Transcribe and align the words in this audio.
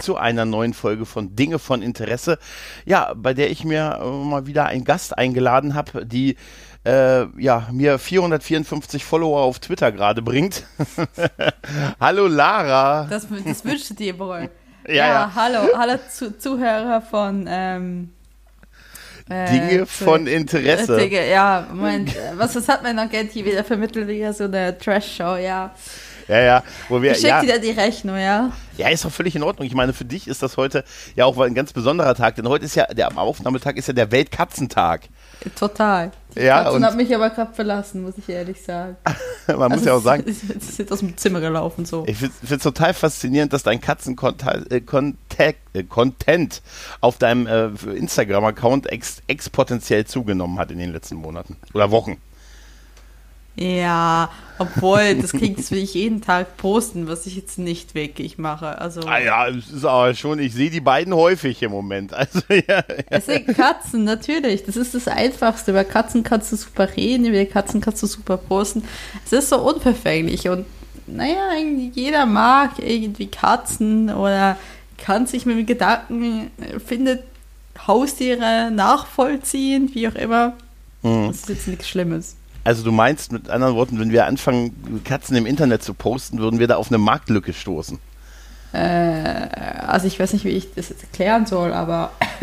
zu 0.00 0.16
einer 0.16 0.44
neuen 0.44 0.74
Folge 0.74 1.06
von 1.06 1.34
Dinge 1.36 1.58
von 1.58 1.82
Interesse. 1.82 2.38
Ja, 2.84 3.12
bei 3.14 3.34
der 3.34 3.50
ich 3.50 3.64
mir 3.64 4.00
äh, 4.02 4.06
mal 4.06 4.46
wieder 4.46 4.66
einen 4.66 4.84
Gast 4.84 5.16
eingeladen 5.16 5.74
habe, 5.74 6.06
die 6.06 6.36
äh, 6.84 7.26
ja, 7.40 7.68
mir 7.72 7.98
454 7.98 9.04
Follower 9.04 9.42
auf 9.42 9.58
Twitter 9.58 9.92
gerade 9.92 10.22
bringt. 10.22 10.64
hallo 12.00 12.26
Lara. 12.26 13.06
Das, 13.10 13.26
das 13.44 13.64
wünschte 13.64 13.94
dir 13.94 14.18
wohl. 14.18 14.50
Ja, 14.86 15.06
ja. 15.06 15.32
hallo, 15.34 15.68
hallo 15.76 15.98
zu, 16.10 16.38
Zuhörer 16.38 17.02
von 17.02 17.46
ähm, 17.46 18.08
äh, 19.28 19.50
Dinge 19.50 19.86
von 19.86 20.26
Interesse. 20.26 20.96
Dinge, 20.96 21.28
ja, 21.28 21.66
Moment, 21.70 22.16
was, 22.36 22.56
was 22.56 22.68
hat 22.68 22.82
mein 22.82 22.98
Agent 22.98 23.32
hier 23.32 23.44
wieder 23.44 23.64
vermittelt? 23.64 24.08
Wieder 24.08 24.32
so 24.32 24.44
eine 24.44 24.78
Trash-Show, 24.78 25.36
ja. 25.36 25.74
Ja, 26.26 26.40
ja. 26.40 26.62
Wo 26.88 27.02
wir, 27.02 27.12
ich 27.12 27.18
schicke 27.18 27.28
ja, 27.28 27.42
dir 27.42 27.58
die 27.58 27.70
Rechnung, 27.70 28.18
ja. 28.18 28.50
Ja, 28.78 28.88
ist 28.88 29.04
doch 29.04 29.10
völlig 29.10 29.34
in 29.34 29.42
Ordnung. 29.42 29.66
Ich 29.66 29.74
meine, 29.74 29.92
für 29.92 30.04
dich 30.04 30.28
ist 30.28 30.42
das 30.42 30.56
heute 30.56 30.84
ja 31.16 31.24
auch 31.24 31.36
ein 31.38 31.54
ganz 31.54 31.72
besonderer 31.72 32.14
Tag, 32.14 32.36
denn 32.36 32.48
heute 32.48 32.64
ist 32.64 32.76
ja, 32.76 32.86
der 32.86 33.16
Aufnahmetag 33.18 33.76
ist 33.76 33.88
ja 33.88 33.94
der 33.94 34.12
Weltkatzentag. 34.12 35.08
Total. 35.56 36.12
Die 36.36 36.40
ja, 36.40 36.62
Katzen 36.62 36.76
und 36.76 36.84
hat 36.84 36.96
mich 36.96 37.12
aber 37.12 37.30
gerade 37.30 37.52
verlassen, 37.52 38.02
muss 38.02 38.14
ich 38.18 38.28
ehrlich 38.28 38.62
sagen. 38.62 38.96
Man 39.48 39.62
also 39.62 39.74
muss 39.74 39.84
ja 39.84 39.94
auch 39.94 40.02
sagen. 40.02 40.24
Sie 40.26 40.82
ist 40.82 40.92
aus 40.92 41.00
dem 41.00 41.16
Zimmer 41.16 41.40
gelaufen, 41.40 41.84
so. 41.84 42.04
Ich 42.06 42.18
finde 42.18 42.32
es 42.48 42.62
total 42.62 42.94
faszinierend, 42.94 43.52
dass 43.52 43.64
dein 43.64 43.80
Katzencontent 43.80 44.70
äh, 44.70 45.50
äh, 45.76 46.48
auf 47.00 47.18
deinem 47.18 47.46
äh, 47.46 47.66
Instagram-Account 47.96 48.92
ex 48.92 49.22
exponentiell 49.26 50.06
zugenommen 50.06 50.58
hat 50.58 50.70
in 50.70 50.78
den 50.78 50.92
letzten 50.92 51.16
Monaten 51.16 51.56
oder 51.74 51.90
Wochen. 51.90 52.18
Ja, 53.58 54.30
obwohl, 54.58 55.16
das 55.16 55.32
klingt, 55.32 55.58
das 55.58 55.72
will 55.72 55.82
ich 55.82 55.94
jeden 55.94 56.20
Tag 56.20 56.56
posten, 56.56 57.08
was 57.08 57.26
ich 57.26 57.34
jetzt 57.34 57.58
nicht 57.58 57.96
wirklich 57.96 58.38
mache. 58.38 58.80
Also, 58.80 59.00
ah 59.00 59.18
ja, 59.18 59.48
es 59.48 59.68
ist 59.68 59.84
aber 59.84 60.14
schon, 60.14 60.38
ich 60.38 60.54
sehe 60.54 60.70
die 60.70 60.80
beiden 60.80 61.12
häufig 61.12 61.62
im 61.62 61.72
Moment. 61.72 62.12
Also, 62.18 62.40
ja, 62.50 62.62
ja. 62.68 62.84
Es 63.10 63.26
sind 63.26 63.46
Katzen, 63.48 64.04
natürlich. 64.04 64.64
Das 64.64 64.76
ist 64.76 64.94
das 64.94 65.08
Einfachste. 65.08 65.72
Über 65.72 65.84
Katzen 65.84 66.22
kannst 66.22 66.52
du 66.52 66.56
super 66.56 66.88
reden, 66.96 67.26
über 67.26 67.44
Katzen 67.46 67.80
kannst 67.80 68.02
du 68.02 68.06
super 68.06 68.36
posten. 68.36 68.84
Es 69.24 69.32
ist 69.32 69.48
so 69.48 69.58
unverfänglich 69.58 70.48
und 70.48 70.66
naja, 71.06 71.54
jeder 71.94 72.26
mag 72.26 72.78
irgendwie 72.78 73.28
Katzen 73.28 74.12
oder 74.12 74.56
kann 74.98 75.26
sich 75.26 75.46
mit 75.46 75.58
dem 75.58 75.66
Gedanken, 75.66 76.50
findet 76.84 77.24
Haustiere 77.86 78.70
nachvollziehen, 78.70 79.90
wie 79.94 80.08
auch 80.08 80.14
immer. 80.14 80.54
Mhm. 81.02 81.28
Das 81.28 81.36
ist 81.38 81.48
jetzt 81.48 81.68
nichts 81.68 81.88
Schlimmes. 81.88 82.36
Also 82.68 82.82
du 82.82 82.92
meinst 82.92 83.32
mit 83.32 83.48
anderen 83.48 83.76
Worten, 83.76 83.98
wenn 83.98 84.12
wir 84.12 84.26
anfangen, 84.26 85.02
Katzen 85.02 85.34
im 85.36 85.46
Internet 85.46 85.82
zu 85.82 85.94
posten, 85.94 86.38
würden 86.38 86.58
wir 86.58 86.66
da 86.66 86.76
auf 86.76 86.88
eine 86.88 86.98
Marktlücke 86.98 87.54
stoßen? 87.54 87.98
Äh, 88.74 88.78
also 89.86 90.06
ich 90.06 90.20
weiß 90.20 90.34
nicht, 90.34 90.44
wie 90.44 90.50
ich 90.50 90.74
das 90.74 90.90
jetzt 90.90 91.02
erklären 91.02 91.46
soll, 91.46 91.72
aber 91.72 92.12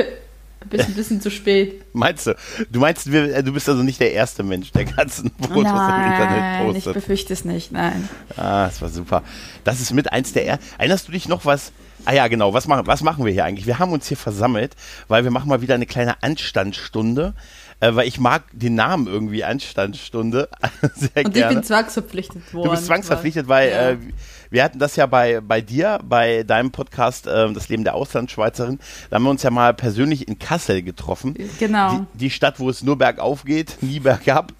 ein 0.62 0.68
bisschen, 0.68 0.94
ein 0.94 0.96
bisschen 0.96 1.22
zu 1.22 1.30
spät. 1.30 1.84
Meinst 1.94 2.26
du? 2.26 2.36
Du 2.72 2.80
meinst, 2.80 3.12
wir, 3.12 3.44
du 3.44 3.54
bist 3.54 3.70
also 3.70 3.84
nicht 3.84 4.00
der 4.00 4.14
erste 4.14 4.42
Mensch, 4.42 4.72
der 4.72 4.86
Katzenfotos 4.86 5.64
nein, 5.64 6.08
im 6.08 6.12
Internet 6.12 6.66
postet? 6.66 6.88
ich 6.88 6.94
befürchte 7.04 7.34
es 7.34 7.46
nicht, 7.46 7.72
nein. 7.72 8.10
Ah, 8.36 8.66
das 8.66 8.82
war 8.82 8.90
super. 8.90 9.22
Das 9.64 9.80
ist 9.80 9.94
mit 9.94 10.12
eins 10.12 10.34
der... 10.34 10.48
Er 10.48 10.60
Erinnerst 10.80 11.08
du 11.08 11.12
dich 11.12 11.28
noch 11.28 11.46
was... 11.46 11.72
Ah 12.06 12.14
ja, 12.14 12.28
genau. 12.28 12.52
Was 12.52 12.68
machen, 12.68 12.88
was 12.88 13.04
machen 13.04 13.26
wir 13.26 13.32
hier 13.32 13.46
eigentlich? 13.46 13.68
Wir 13.68 13.78
haben 13.78 13.92
uns 13.92 14.08
hier 14.08 14.18
versammelt, 14.18 14.76
weil 15.08 15.24
wir 15.24 15.32
machen 15.32 15.50
mal 15.50 15.62
wieder 15.62 15.76
eine 15.76 15.86
kleine 15.86 16.24
Anstandsstunde 16.24 17.36
äh, 17.80 17.94
weil 17.96 18.08
ich 18.08 18.20
mag 18.20 18.44
den 18.52 18.76
Namen 18.76 19.08
irgendwie 19.08 19.44
Anstandsstunde 19.44 20.50
sehr 20.96 21.26
Und 21.26 21.34
gerne. 21.34 21.52
ich 21.52 21.58
bin 21.58 21.64
zwangsverpflichtet 21.64 22.54
worden. 22.54 22.66
Du 22.66 22.72
bist 22.72 22.86
zwangsverpflichtet, 22.86 23.48
weil 23.48 23.70
ja. 23.70 23.90
äh, 23.92 23.98
wir 24.50 24.64
hatten 24.64 24.80
das 24.80 24.96
ja 24.96 25.06
bei, 25.06 25.42
bei 25.42 25.62
dir, 25.62 26.00
bei 26.04 26.44
deinem 26.44 26.72
Podcast 26.72 27.28
äh, 27.28 27.52
Das 27.52 27.70
Leben 27.70 27.84
der 27.84 27.96
Auslandsschweizerin. 27.96 28.80
Da 29.10 29.16
haben 29.16 29.24
wir 29.24 29.30
uns 29.30 29.44
ja 29.44 29.52
mal 29.52 29.74
persönlich 29.74 30.28
in 30.28 30.40
Kassel 30.40 30.82
getroffen. 30.82 31.36
Genau. 31.60 32.06
Die, 32.14 32.18
die 32.20 32.30
Stadt, 32.30 32.60
wo 32.60 32.70
es 32.70 32.84
nur 32.84 32.98
bergauf 32.98 33.44
geht, 33.44 33.78
nie 33.82 34.00
bergab. 34.00 34.54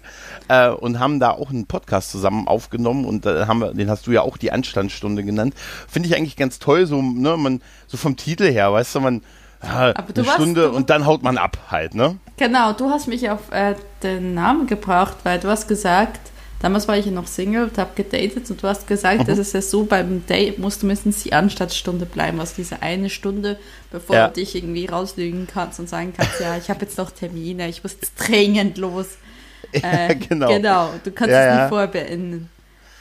Äh, 0.48 0.68
und 0.68 0.98
haben 0.98 1.18
da 1.18 1.30
auch 1.30 1.50
einen 1.50 1.66
Podcast 1.66 2.10
zusammen 2.10 2.46
aufgenommen 2.46 3.04
und 3.04 3.26
äh, 3.26 3.46
haben 3.46 3.60
wir, 3.60 3.74
den 3.74 3.90
hast 3.90 4.06
du 4.06 4.12
ja 4.12 4.22
auch 4.22 4.36
die 4.36 4.52
Anstandsstunde 4.52 5.24
genannt. 5.24 5.54
Finde 5.88 6.08
ich 6.08 6.16
eigentlich 6.16 6.36
ganz 6.36 6.58
toll, 6.58 6.86
so, 6.86 7.00
ne, 7.00 7.36
man, 7.36 7.62
so 7.86 7.96
vom 7.96 8.16
Titel 8.16 8.50
her, 8.50 8.72
weißt 8.72 8.94
du, 8.94 9.00
man 9.00 9.22
ja, 9.66 9.92
eine 9.92 10.24
Stunde 10.24 10.64
warst, 10.64 10.76
und 10.76 10.90
dann 10.90 11.06
haut 11.06 11.22
man 11.22 11.38
ab 11.38 11.58
halt, 11.70 11.94
ne? 11.94 12.16
Genau, 12.36 12.72
du 12.72 12.90
hast 12.90 13.08
mich 13.08 13.28
auf 13.30 13.50
äh, 13.50 13.74
den 14.02 14.34
Namen 14.34 14.66
gebracht, 14.66 15.16
weil 15.24 15.38
du 15.38 15.48
hast 15.48 15.68
gesagt, 15.68 16.20
damals 16.60 16.88
war 16.88 16.96
ich 16.96 17.06
ja 17.06 17.12
noch 17.12 17.26
Single 17.26 17.64
und 17.64 17.78
habe 17.78 17.90
gedatet 17.94 18.50
und 18.50 18.62
du 18.62 18.68
hast 18.68 18.86
gesagt, 18.86 19.20
mhm. 19.20 19.24
das 19.26 19.38
ist 19.38 19.54
ja 19.54 19.62
so, 19.62 19.84
beim 19.84 20.24
Date 20.26 20.58
musst 20.58 20.82
du 20.82 20.86
mindestens 20.86 21.22
die 21.22 21.32
Anstandsstunde 21.32 22.06
bleiben, 22.06 22.40
also 22.40 22.54
diese 22.56 22.82
eine 22.82 23.10
Stunde, 23.10 23.58
bevor 23.90 24.16
ja. 24.16 24.28
du 24.28 24.34
dich 24.34 24.54
irgendwie 24.54 24.86
rauslügen 24.86 25.46
kannst 25.52 25.80
und 25.80 25.88
sagen 25.88 26.12
kannst, 26.16 26.40
ja, 26.40 26.56
ich 26.56 26.70
habe 26.70 26.82
jetzt 26.82 26.98
noch 26.98 27.10
Termine, 27.10 27.68
ich 27.68 27.82
muss 27.82 27.96
dringend 28.16 28.78
los. 28.78 29.06
Äh, 29.72 29.80
ja, 30.08 30.14
genau. 30.14 30.48
Genau, 30.48 30.90
du 31.04 31.10
kannst 31.10 31.32
ja, 31.32 31.54
es 31.54 31.60
nicht 31.60 31.68
vorher 31.68 31.88
beenden. 31.88 32.50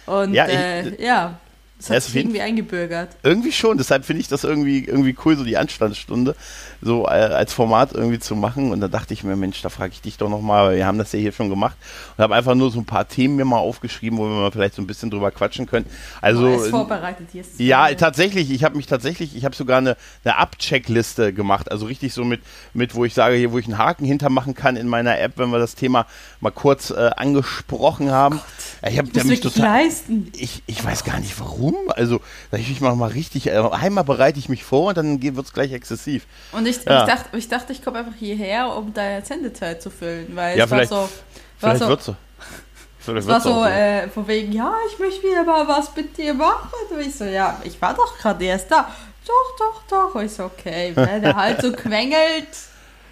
Und 0.06 0.34
ja, 0.34 0.48
ich, 0.48 0.54
äh, 0.54 1.04
ja 1.04 1.40
das 1.78 1.90
hat 1.90 2.04
sich 2.04 2.16
irgendwie 2.16 2.42
eingebürgert. 2.42 3.18
Irgendwie 3.22 3.52
schon, 3.52 3.78
deshalb 3.78 4.06
finde 4.06 4.22
ich 4.22 4.30
das 4.30 4.46
irgendwie, 4.46 4.86
irgendwie 4.86 5.16
cool, 5.26 5.36
so 5.36 5.44
die 5.44 5.58
Anstandsstunde 5.58 6.36
so 6.82 7.06
äh, 7.06 7.10
als 7.10 7.52
Format 7.52 7.92
irgendwie 7.94 8.20
zu 8.20 8.36
machen. 8.36 8.72
Und 8.72 8.80
da 8.80 8.88
dachte 8.88 9.14
ich 9.14 9.24
mir, 9.24 9.36
Mensch, 9.36 9.62
da 9.62 9.70
frage 9.70 9.92
ich 9.92 10.02
dich 10.02 10.18
doch 10.18 10.30
nochmal, 10.30 10.70
weil 10.70 10.78
wir 10.78 10.86
haben 10.86 10.98
das 10.98 11.12
ja 11.12 11.20
hier 11.20 11.34
schon 11.34 11.50
gemacht 11.50 11.76
und 12.16 12.24
habe 12.24 12.36
einfach 12.36 12.56
nur 12.56 12.72
so 12.72 12.80
ein 12.80 12.86
paar 12.86 13.08
Themen 13.08 13.36
mir 13.36 13.44
mal 13.44 13.58
aufgeschrieben, 13.58 14.18
wo 14.18 14.24
wir 14.24 14.36
mal 14.36 14.52
vielleicht 14.52 14.76
so 14.76 14.82
ein 14.82 14.88
bisschen 14.88 15.10
drüber 15.10 15.32
quatschen 15.32 15.66
können. 15.66 15.86
Also, 16.22 16.48
oh, 16.48 16.70
vorbereitet 16.70 17.28
hier 17.32 17.42
ist 17.42 17.60
Ja, 17.60 17.94
tatsächlich, 17.94 18.52
ich 18.52 18.64
habe 18.64 18.78
mich 18.78 18.86
tatsächlich, 18.86 19.36
ich 19.36 19.44
habe 19.44 19.56
sogar 19.56 19.80
eine, 19.80 19.98
eine 20.24 20.38
Abcheckliste 20.38 21.34
gemacht, 21.34 21.72
also 21.72 21.88
richtig 21.88 22.14
so 22.14 22.24
mit, 22.24 22.42
mit, 22.74 22.96
wo 22.96 23.04
ich 23.04 23.14
sage, 23.14 23.36
hier, 23.36 23.52
wo 23.52 23.58
ich 23.58 23.66
einen 23.66 23.78
Haken 23.78 24.06
hintermachen 24.06 24.54
kann 24.54 24.78
in 24.78 24.88
meiner 24.88 25.20
App, 25.20 25.34
wenn 25.38 25.50
wir 25.50 25.60
das 25.60 25.76
Thema 25.76 26.06
mal 26.40 26.52
kurz 26.52 26.92
äh, 26.92 27.10
angesprochen 27.18 28.12
haben. 28.12 28.40
Oh 28.40 28.88
ich 28.88 28.98
habe 28.98 29.10
mich 29.26 29.42
total, 29.42 29.84
leisten. 29.84 30.32
Ich, 30.38 30.64
ich 30.68 30.84
weiß 30.84 31.04
gar 31.04 31.20
nicht 31.20 31.40
warum. 31.40 31.65
Also, 31.90 32.22
ich 32.52 32.82
mache 32.82 32.96
mal 32.96 33.10
richtig, 33.10 33.48
äh, 33.48 33.58
einmal 33.72 34.04
bereite 34.04 34.40
ich 34.40 34.50
mich 34.50 34.64
vor 34.64 34.90
und 34.90 34.98
dann 34.98 35.22
wird 35.22 35.46
es 35.46 35.54
gleich 35.54 35.72
exzessiv. 35.72 36.26
Und 36.52 36.68
ich, 36.68 36.84
ja. 36.84 37.02
ich 37.02 37.14
dachte, 37.14 37.38
ich, 37.38 37.48
dachte, 37.48 37.74
ich 37.74 37.84
komme 37.84 38.00
einfach 38.00 38.16
hierher, 38.18 38.76
um 38.76 38.94
deine 38.94 39.24
Sendezeit 39.26 39.82
zu 39.82 39.90
füllen, 39.90 40.36
weil 40.36 40.58
ja, 40.58 40.66
es 40.66 40.72
war 40.72 40.86
so. 40.86 40.96
War 40.96 41.10
vielleicht 41.60 41.80
so, 41.80 41.88
wird 41.88 42.04
so. 42.04 42.16
Es 43.14 43.28
war 43.28 43.40
so, 43.40 43.54
so. 43.54 43.66
Äh, 43.66 44.08
von 44.10 44.28
wegen, 44.28 44.52
ja, 44.52 44.74
ich 44.92 44.98
möchte 44.98 45.24
wieder 45.24 45.44
mal 45.44 45.68
was 45.68 45.96
mit 45.96 46.18
dir 46.18 46.34
machen. 46.34 46.70
Und 46.90 47.00
ich 47.00 47.16
so, 47.16 47.26
ja, 47.26 47.60
ich 47.64 47.80
war 47.82 47.94
doch 47.94 48.18
gerade 48.18 48.44
erst 48.44 48.72
da. 48.72 48.90
Doch, 49.28 49.58
doch, 49.60 49.84
doch. 49.88 50.16
Und 50.16 50.26
ich 50.26 50.32
so, 50.32 50.46
okay, 50.46 50.92
wenn 50.96 51.24
er 51.24 51.36
halt 51.36 51.62
so 51.62 51.72
quengelt. 51.72 52.48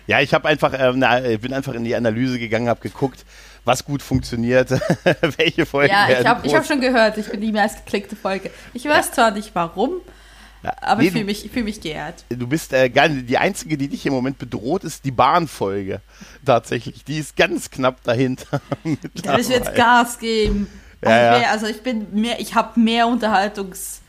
Ja, 0.08 0.20
ich 0.20 0.34
habe 0.34 0.48
einfach, 0.48 0.74
äh, 0.74 1.38
bin 1.38 1.54
einfach 1.54 1.74
in 1.74 1.84
die 1.84 1.96
Analyse 1.96 2.40
gegangen, 2.40 2.68
habe 2.68 2.82
geguckt, 2.82 3.24
was 3.66 3.86
gut 3.86 4.02
funktioniert, 4.02 4.70
welche 5.38 5.66
Folgen 5.66 5.94
Ja, 5.94 6.10
ich 6.10 6.26
habe 6.26 6.48
hab 6.50 6.66
schon 6.66 6.82
gehört, 6.82 7.18
ich 7.18 7.30
bin 7.30 7.42
die 7.42 7.52
meistgeklickte 7.52 8.16
Folge. 8.16 8.52
Ich 8.74 8.86
weiß 8.86 9.08
ja. 9.08 9.12
zwar 9.14 9.32
nicht 9.32 9.54
warum, 9.54 10.02
ja. 10.64 10.74
Aber 10.82 11.02
nee, 11.02 11.08
ich 11.08 11.14
fühle 11.14 11.26
mich, 11.26 11.52
fühl 11.52 11.64
mich 11.64 11.82
geehrt. 11.82 12.24
Du 12.30 12.48
bist 12.48 12.72
äh, 12.72 12.90
die 12.90 13.38
einzige, 13.38 13.78
die 13.78 13.90
dich 13.90 14.06
im 14.06 14.14
Moment 14.14 14.38
bedroht, 14.38 14.86
ist 14.86 15.04
die 15.04 15.12
Bahnfolge. 15.12 16.02
Tatsächlich. 16.46 17.04
Die 17.04 17.18
ist 17.18 17.36
ganz 17.36 17.70
knapp 17.70 18.02
dahinter. 18.04 18.62
da 19.24 19.38
ich 19.38 19.50
jetzt 19.50 19.76
Gas 19.76 20.20
geben. 20.20 20.68
Also, 21.02 21.14
ja, 21.14 21.40
ich, 21.40 21.48
also 21.48 21.68
ich 21.68 21.84
bin 21.84 22.08
mehr, 22.14 22.40
ich 22.40 22.56
habe 22.56 22.80
mehr 22.80 23.08
Unterhaltungs- 23.08 24.00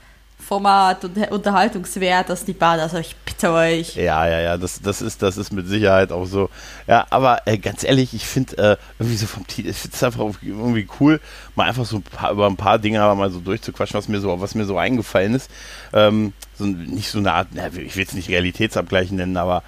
Format 0.45 1.05
und 1.05 1.17
Unterhaltungswert 1.31 2.31
als 2.31 2.45
die 2.45 2.53
Bahn. 2.53 2.79
Also 2.79 2.99
ich 2.99 3.17
bitte 3.17 3.51
euch. 3.51 3.97
Ja, 3.97 4.27
ja, 4.27 4.41
ja, 4.41 4.57
das, 4.57 4.81
das, 4.81 5.01
ist, 5.03 5.23
das 5.23 5.37
ist 5.37 5.53
mit 5.53 5.67
Sicherheit 5.67 6.13
auch 6.13 6.27
so. 6.27 6.51
Ja, 6.87 7.07
aber 7.11 7.47
äh, 7.47 7.59
ganz 7.59 7.83
ehrlich, 7.83 8.15
ich 8.15 8.27
finde 8.27 8.59
äh, 8.59 8.77
irgendwie 8.99 9.17
so 9.17 9.27
vom 9.27 9.47
Titel, 9.47 9.71
ich 9.71 9.77
finde 9.77 9.97
es 9.97 10.03
einfach 10.03 10.25
irgendwie 10.43 10.87
cool, 11.01 11.21
mal 11.55 11.69
einfach 11.69 11.85
so 11.85 11.97
ein 11.97 12.03
paar, 12.03 12.33
über 12.33 12.47
ein 12.47 12.57
paar 12.57 12.79
Dinge 12.79 12.99
mal 12.99 13.31
so 13.31 13.41
durchzuquatschen, 13.41 13.97
was 13.97 14.09
mir 14.09 14.21
so, 14.21 14.41
was 14.41 14.55
mir 14.55 14.65
so 14.65 14.77
eingefallen 14.77 15.35
ist. 15.35 15.51
Ähm, 15.93 16.33
so, 16.57 16.65
nicht 16.65 17.11
so 17.11 17.19
eine 17.19 17.33
Art, 17.33 17.49
ich 17.77 17.97
will 17.97 18.05
es 18.05 18.15
nicht 18.15 18.29
Realitätsabgleich 18.29 19.11
nennen, 19.11 19.37
aber 19.37 19.63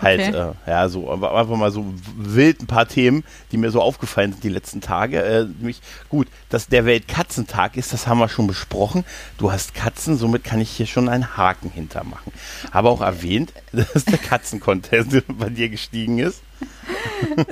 halt, 0.00 0.20
okay. 0.20 0.52
äh, 0.66 0.70
ja, 0.70 0.88
so 0.88 1.10
einfach 1.10 1.56
mal 1.56 1.70
so 1.70 1.84
wild 2.16 2.62
ein 2.62 2.66
paar 2.66 2.88
Themen, 2.88 3.24
die 3.52 3.56
mir 3.56 3.70
so 3.70 3.80
aufgefallen 3.80 4.32
sind 4.32 4.44
die 4.44 4.48
letzten 4.48 4.80
Tage. 4.80 5.22
Äh, 5.22 5.44
nämlich, 5.44 5.80
gut, 6.08 6.28
dass 6.48 6.68
der 6.68 6.84
Weltkatzentag 6.84 7.76
ist, 7.76 7.92
das 7.92 8.06
haben 8.06 8.18
wir 8.18 8.28
schon 8.28 8.46
besprochen. 8.46 9.04
Du 9.38 9.52
hast 9.52 9.74
Katzen, 9.74 10.16
somit 10.16 10.44
kann 10.44 10.60
ich 10.60 10.70
hier 10.70 10.86
schon 10.86 11.08
einen 11.08 11.36
Haken 11.36 11.70
hintermachen. 11.70 12.32
Aber 12.70 12.90
auch 12.90 13.00
erwähnt, 13.00 13.52
dass 13.72 14.04
der 14.04 14.18
Katzencontest 14.18 15.22
bei 15.28 15.48
dir 15.48 15.68
gestiegen 15.68 16.18
ist. 16.18 16.42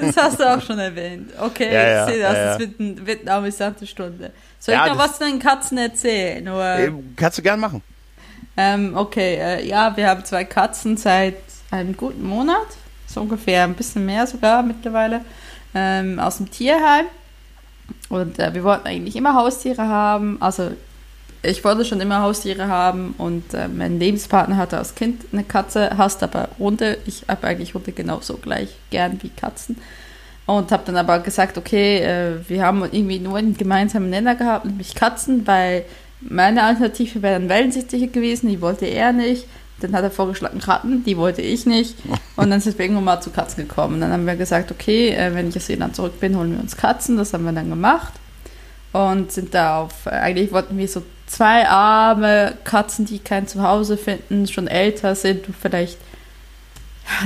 Das 0.01 0.17
hast 0.17 0.41
du 0.41 0.45
auch 0.45 0.63
schon 0.63 0.79
erwähnt. 0.79 1.33
Okay, 1.39 1.73
ja, 1.73 1.89
ja, 1.89 2.07
ich 2.07 2.13
sehe 2.13 2.23
das. 2.23 2.37
Ja, 2.37 2.53
ja. 2.53 2.59
wird, 2.59 2.81
ein, 2.81 3.07
wird 3.07 3.21
eine 3.23 3.33
amüsante 3.33 3.87
Stunde. 3.87 4.33
Soll 4.59 4.75
ich 4.75 4.93
noch 4.93 4.99
was 4.99 5.19
zu 5.19 5.25
den 5.25 5.39
Katzen 5.39 5.79
erzählen? 5.79 6.47
Oder? 6.49 6.79
Äh, 6.79 6.93
kannst 7.17 7.39
du 7.39 7.43
gern 7.43 7.61
machen. 7.61 7.83
Ähm, 8.61 8.97
okay, 8.97 9.37
äh, 9.37 9.67
ja, 9.67 9.97
wir 9.97 10.09
haben 10.09 10.25
zwei 10.25 10.45
Katzen 10.45 10.97
seit 10.97 11.48
einem 11.71 11.97
guten 11.97 12.27
Monat, 12.27 12.67
so 13.07 13.21
ungefähr 13.21 13.65
ein 13.65 13.75
bisschen 13.75 14.07
mehr 14.07 14.27
sogar 14.27 14.63
mittlerweile, 14.63 15.23
ähm, 15.75 16.19
aus 16.19 16.39
dem 16.39 16.51
Tierheim. 16.51 17.07
Und 18.09 18.39
äh, 18.39 18.53
wir 18.55 18.65
wollten 18.65 18.87
eigentlich 18.87 19.17
immer 19.17 19.35
Haustiere 19.35 19.87
haben. 19.89 20.41
Also 20.41 20.71
ich 21.43 21.63
wollte 21.65 21.85
schon 21.85 22.01
immer 22.01 22.21
Haustiere 22.21 22.69
haben 22.69 23.15
und 23.19 23.55
äh, 23.55 23.69
mein 23.69 23.99
Lebenspartner 23.99 24.57
hatte 24.57 24.79
als 24.79 24.95
Kind 24.95 25.23
eine 25.33 25.45
Katze, 25.45 25.97
hasst 25.97 26.23
aber 26.23 26.49
Hunde. 26.59 26.99
Ich 27.07 27.25
habe 27.29 27.47
eigentlich 27.47 27.75
Hunde 27.75 27.93
genauso 27.93 28.39
gleich 28.39 28.71
gern 28.91 29.19
wie 29.23 29.31
Katzen. 29.31 29.77
Und 30.47 30.73
habe 30.73 30.83
dann 30.87 30.97
aber 30.97 31.19
gesagt, 31.21 31.59
okay, 31.59 31.99
äh, 31.99 32.49
wir 32.49 32.65
haben 32.65 32.83
irgendwie 32.83 33.19
nur 33.19 33.37
einen 33.37 33.57
gemeinsamen 33.57 34.11
Nenner 34.11 34.35
gehabt, 34.35 34.65
nämlich 34.65 34.95
Katzen, 34.95 35.47
weil 35.47 35.85
meine 36.21 36.65
Alternative 36.65 37.23
wäre 37.23 37.39
dann 37.39 37.49
Wellensittliche 37.49 38.09
gewesen, 38.09 38.49
die 38.49 38.61
wollte 38.61 38.87
er 38.87 39.13
nicht. 39.13 39.47
Dann 39.81 39.93
hat 39.93 40.03
er 40.03 40.11
vorgeschlagen 40.11 40.61
Ratten, 40.61 41.05
die 41.05 41.17
wollte 41.17 41.43
ich 41.43 41.67
nicht. 41.67 41.95
Und 42.37 42.51
dann 42.51 42.61
sind 42.61 42.79
wir 42.79 42.85
irgendwann 42.85 43.05
mal 43.05 43.21
zu 43.21 43.31
Katzen 43.31 43.69
gekommen. 43.69 44.01
Dann 44.01 44.13
haben 44.13 44.27
wir 44.27 44.37
gesagt, 44.37 44.71
okay, 44.73 45.11
äh, 45.11 45.35
wenn 45.35 45.49
ich 45.49 45.57
aus 45.57 45.69
Irland 45.69 45.95
zurück 45.95 46.19
bin, 46.21 46.37
holen 46.37 46.53
wir 46.53 46.61
uns 46.61 46.77
Katzen. 46.77 47.17
Das 47.17 47.33
haben 47.33 47.45
wir 47.45 47.53
dann 47.53 47.71
gemacht. 47.71 48.13
Und 48.93 49.31
sind 49.31 49.55
da 49.55 49.83
auf, 49.83 50.07
äh, 50.07 50.11
eigentlich 50.11 50.51
wollten 50.53 50.77
wir 50.79 50.89
so 50.89 51.03
zwei 51.27 51.69
arme 51.69 52.55
Katzen, 52.65 53.05
die 53.05 53.19
kein 53.19 53.47
Zuhause 53.47 53.97
finden, 53.97 54.47
schon 54.47 54.67
älter 54.67 55.15
sind 55.15 55.47
und 55.47 55.57
vielleicht 55.57 55.99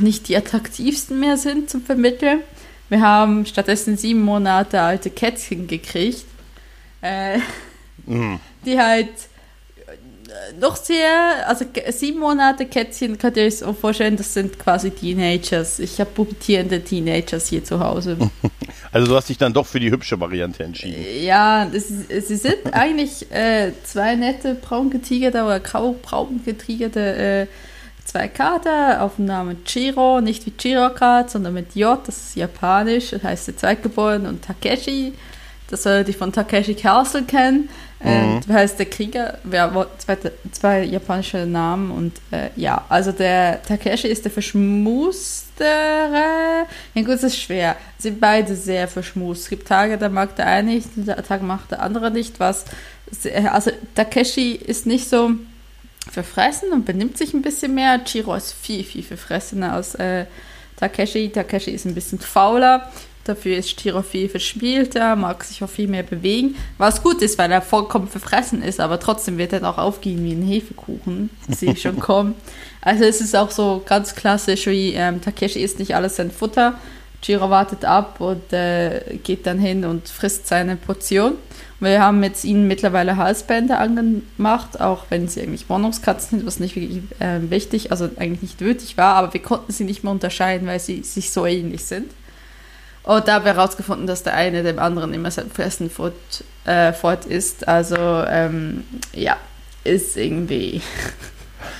nicht 0.00 0.28
die 0.28 0.36
attraktivsten 0.36 1.18
mehr 1.18 1.36
sind 1.36 1.70
zum 1.70 1.82
Vermitteln. 1.82 2.40
Wir 2.88 3.00
haben 3.00 3.46
stattdessen 3.46 3.96
sieben 3.96 4.22
Monate 4.22 4.80
alte 4.80 5.10
Kätzchen 5.10 5.66
gekriegt, 5.66 6.26
äh, 7.00 7.38
mm. 8.06 8.38
die 8.66 8.78
halt 8.78 9.08
noch 10.60 10.76
sehr, 10.76 11.48
also 11.48 11.64
sieben 11.90 12.20
Monate 12.20 12.66
Kätzchen, 12.66 13.18
könnt 13.18 13.36
ihr 13.36 13.44
euch 13.44 13.62
vorstellen, 13.80 14.16
das 14.16 14.34
sind 14.34 14.58
quasi 14.58 14.90
Teenagers. 14.90 15.78
Ich 15.78 16.00
habe 16.00 16.10
pubertierende 16.10 16.82
Teenagers 16.82 17.48
hier 17.48 17.64
zu 17.64 17.80
Hause. 17.80 18.16
Also 18.94 19.08
du 19.08 19.16
hast 19.16 19.30
dich 19.30 19.38
dann 19.38 19.54
doch 19.54 19.64
für 19.64 19.80
die 19.80 19.90
hübsche 19.90 20.20
Variante 20.20 20.64
entschieden. 20.64 21.02
Ja, 21.22 21.64
das, 21.64 21.88
sie 21.88 22.36
sind 22.36 22.58
eigentlich 22.72 23.32
äh, 23.32 23.72
zwei 23.84 24.16
nette 24.16 24.54
braun 24.54 24.90
getigerte 24.90 25.44
oder 25.44 25.60
grau-braun 25.60 26.42
getigerte 26.44 27.00
äh, 27.00 27.46
zwei 28.04 28.28
Kater 28.28 29.02
auf 29.02 29.16
dem 29.16 29.24
Namen 29.24 29.64
Chiro, 29.64 30.20
nicht 30.20 30.44
wie 30.44 30.50
Chiro-Kat, 30.50 31.30
sondern 31.30 31.54
mit 31.54 31.74
J, 31.74 31.98
das 32.06 32.18
ist 32.18 32.36
japanisch, 32.36 33.10
das 33.10 33.22
heißt 33.22 33.48
der 33.48 33.56
Zweitgeborene 33.56 34.28
und 34.28 34.44
Takeshi, 34.44 35.14
das 35.72 35.84
sollte 35.84 36.10
ich 36.10 36.18
von 36.18 36.30
Takeshi 36.30 36.74
Castle 36.74 37.22
kennen. 37.22 37.70
Ähm, 38.04 38.40
mhm. 38.46 38.52
heißt 38.52 38.78
der 38.78 38.86
Krieger, 38.86 39.38
wir 39.44 39.86
zwei, 39.98 40.18
zwei 40.50 40.84
japanische 40.84 41.46
Namen 41.46 41.90
und 41.90 42.12
äh, 42.30 42.50
ja, 42.56 42.84
also 42.88 43.12
der 43.12 43.62
Takeshi 43.62 44.08
ist 44.08 44.24
der 44.24 44.32
verschmustere. 44.32 46.66
Ja 46.94 47.02
gut, 47.02 47.14
es 47.14 47.22
ist 47.22 47.40
schwer. 47.40 47.76
Sie 47.96 48.08
sind 48.08 48.20
beide 48.20 48.54
sehr 48.54 48.86
verschmust. 48.86 49.44
Es 49.44 49.48
gibt 49.48 49.66
Tage, 49.66 49.96
da 49.96 50.10
mag 50.10 50.36
der 50.36 50.46
eine 50.46 50.74
nicht, 50.74 50.88
der 50.96 51.24
Tag 51.24 51.42
macht 51.42 51.70
der 51.70 51.80
andere 51.80 52.10
nicht 52.10 52.38
was. 52.38 52.66
Also 53.50 53.70
Takeshi 53.94 54.52
ist 54.52 54.84
nicht 54.84 55.08
so 55.08 55.30
verfressen 56.10 56.72
und 56.72 56.84
benimmt 56.84 57.16
sich 57.16 57.32
ein 57.32 57.40
bisschen 57.40 57.74
mehr. 57.74 58.04
Chiro 58.04 58.34
ist 58.34 58.52
viel, 58.52 58.84
viel 58.84 59.04
verfressener 59.04 59.72
als 59.72 59.94
äh, 59.94 60.26
Takeshi. 60.76 61.30
Takeshi 61.30 61.70
ist 61.70 61.86
ein 61.86 61.94
bisschen 61.94 62.18
fauler. 62.18 62.90
Dafür 63.24 63.56
ist 63.56 63.78
Chiro 63.78 64.02
viel 64.02 64.28
verspielter, 64.28 65.14
mag 65.14 65.44
sich 65.44 65.62
auch 65.62 65.68
viel 65.68 65.86
mehr 65.86 66.02
bewegen. 66.02 66.56
Was 66.78 67.02
gut 67.02 67.22
ist, 67.22 67.38
weil 67.38 67.52
er 67.52 67.62
vollkommen 67.62 68.08
verfressen 68.08 68.62
ist, 68.62 68.80
aber 68.80 68.98
trotzdem 68.98 69.38
wird 69.38 69.52
er 69.52 69.68
auch 69.68 69.78
aufgehen 69.78 70.24
wie 70.24 70.32
ein 70.32 70.42
Hefekuchen. 70.42 71.30
Sehe 71.48 71.72
ich 71.72 71.82
schon 71.82 72.00
kommen. 72.00 72.34
Also 72.80 73.04
es 73.04 73.20
ist 73.20 73.36
auch 73.36 73.52
so 73.52 73.82
ganz 73.86 74.16
klassisch, 74.16 74.66
wie 74.66 74.94
ähm, 74.94 75.20
Takeshi 75.20 75.60
isst 75.60 75.78
nicht 75.78 75.94
alles 75.94 76.16
sein 76.16 76.32
Futter. 76.32 76.78
Chiro 77.22 77.48
wartet 77.48 77.84
ab 77.84 78.20
und 78.20 78.52
äh, 78.52 79.18
geht 79.22 79.46
dann 79.46 79.60
hin 79.60 79.84
und 79.84 80.08
frisst 80.08 80.48
seine 80.48 80.74
Portion. 80.74 81.34
Wir 81.78 82.00
haben 82.00 82.22
jetzt 82.22 82.44
ihnen 82.44 82.66
mittlerweile 82.66 83.16
Halsbänder 83.16 83.78
angemacht, 83.78 84.80
auch 84.80 85.04
wenn 85.08 85.28
sie 85.28 85.42
eigentlich 85.42 85.68
Wohnungskatzen 85.68 86.38
sind, 86.38 86.46
was 86.46 86.60
nicht 86.60 86.74
wirklich 86.74 87.02
äh, 87.20 87.50
wichtig, 87.50 87.92
also 87.92 88.08
eigentlich 88.16 88.42
nicht 88.42 88.60
nötig 88.60 88.96
war, 88.96 89.14
aber 89.14 89.32
wir 89.32 89.42
konnten 89.42 89.72
sie 89.72 89.84
nicht 89.84 90.02
mehr 90.02 90.12
unterscheiden, 90.12 90.66
weil 90.66 90.80
sie 90.80 91.02
sich 91.02 91.30
so 91.30 91.46
ähnlich 91.46 91.84
sind. 91.84 92.10
Und 93.04 93.26
da 93.26 93.34
haben 93.34 93.44
wir 93.44 93.54
herausgefunden, 93.54 94.06
dass 94.06 94.22
der 94.22 94.34
eine 94.34 94.62
dem 94.62 94.78
anderen 94.78 95.12
immer 95.12 95.30
sein 95.30 95.50
Fressen 95.50 95.90
fort, 95.90 96.14
äh, 96.64 96.92
fort 96.92 97.24
ist. 97.24 97.66
Also, 97.66 97.96
ähm, 97.96 98.84
ja, 99.12 99.36
ist 99.84 100.16
irgendwie. 100.16 100.80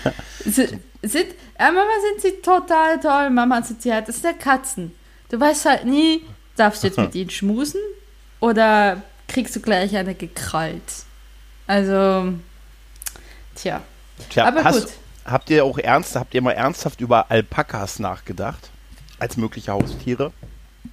sind, 0.44 0.80
sind, 1.02 1.26
äh, 1.58 1.70
Mama 1.70 1.92
sind 2.10 2.22
sie 2.22 2.42
total 2.42 2.98
toll, 3.00 3.30
Mama 3.30 3.62
sind 3.62 3.82
sie 3.82 3.92
halt, 3.92 4.08
das 4.08 4.16
sind 4.16 4.24
ja 4.24 4.32
Katzen. 4.32 4.94
Du 5.28 5.38
weißt 5.38 5.64
halt 5.64 5.84
nie, 5.84 6.22
darfst 6.56 6.82
du 6.82 6.88
jetzt 6.88 6.98
mit 6.98 7.14
ihnen 7.14 7.30
schmusen 7.30 7.80
oder 8.40 9.02
kriegst 9.28 9.54
du 9.54 9.60
gleich 9.60 9.96
eine 9.96 10.14
gekrallt. 10.14 10.82
Also, 11.66 12.34
tja. 13.54 13.80
Tja, 14.28 14.44
aber 14.46 14.64
hast, 14.64 14.86
gut. 14.86 14.92
Habt 15.24 15.50
ihr 15.50 15.64
auch 15.64 15.78
ernst, 15.78 16.16
habt 16.16 16.34
ihr 16.34 16.42
mal 16.42 16.52
ernsthaft 16.52 17.00
über 17.00 17.30
Alpakas 17.30 18.00
nachgedacht? 18.00 18.70
Als 19.20 19.36
mögliche 19.36 19.70
Haustiere? 19.70 20.32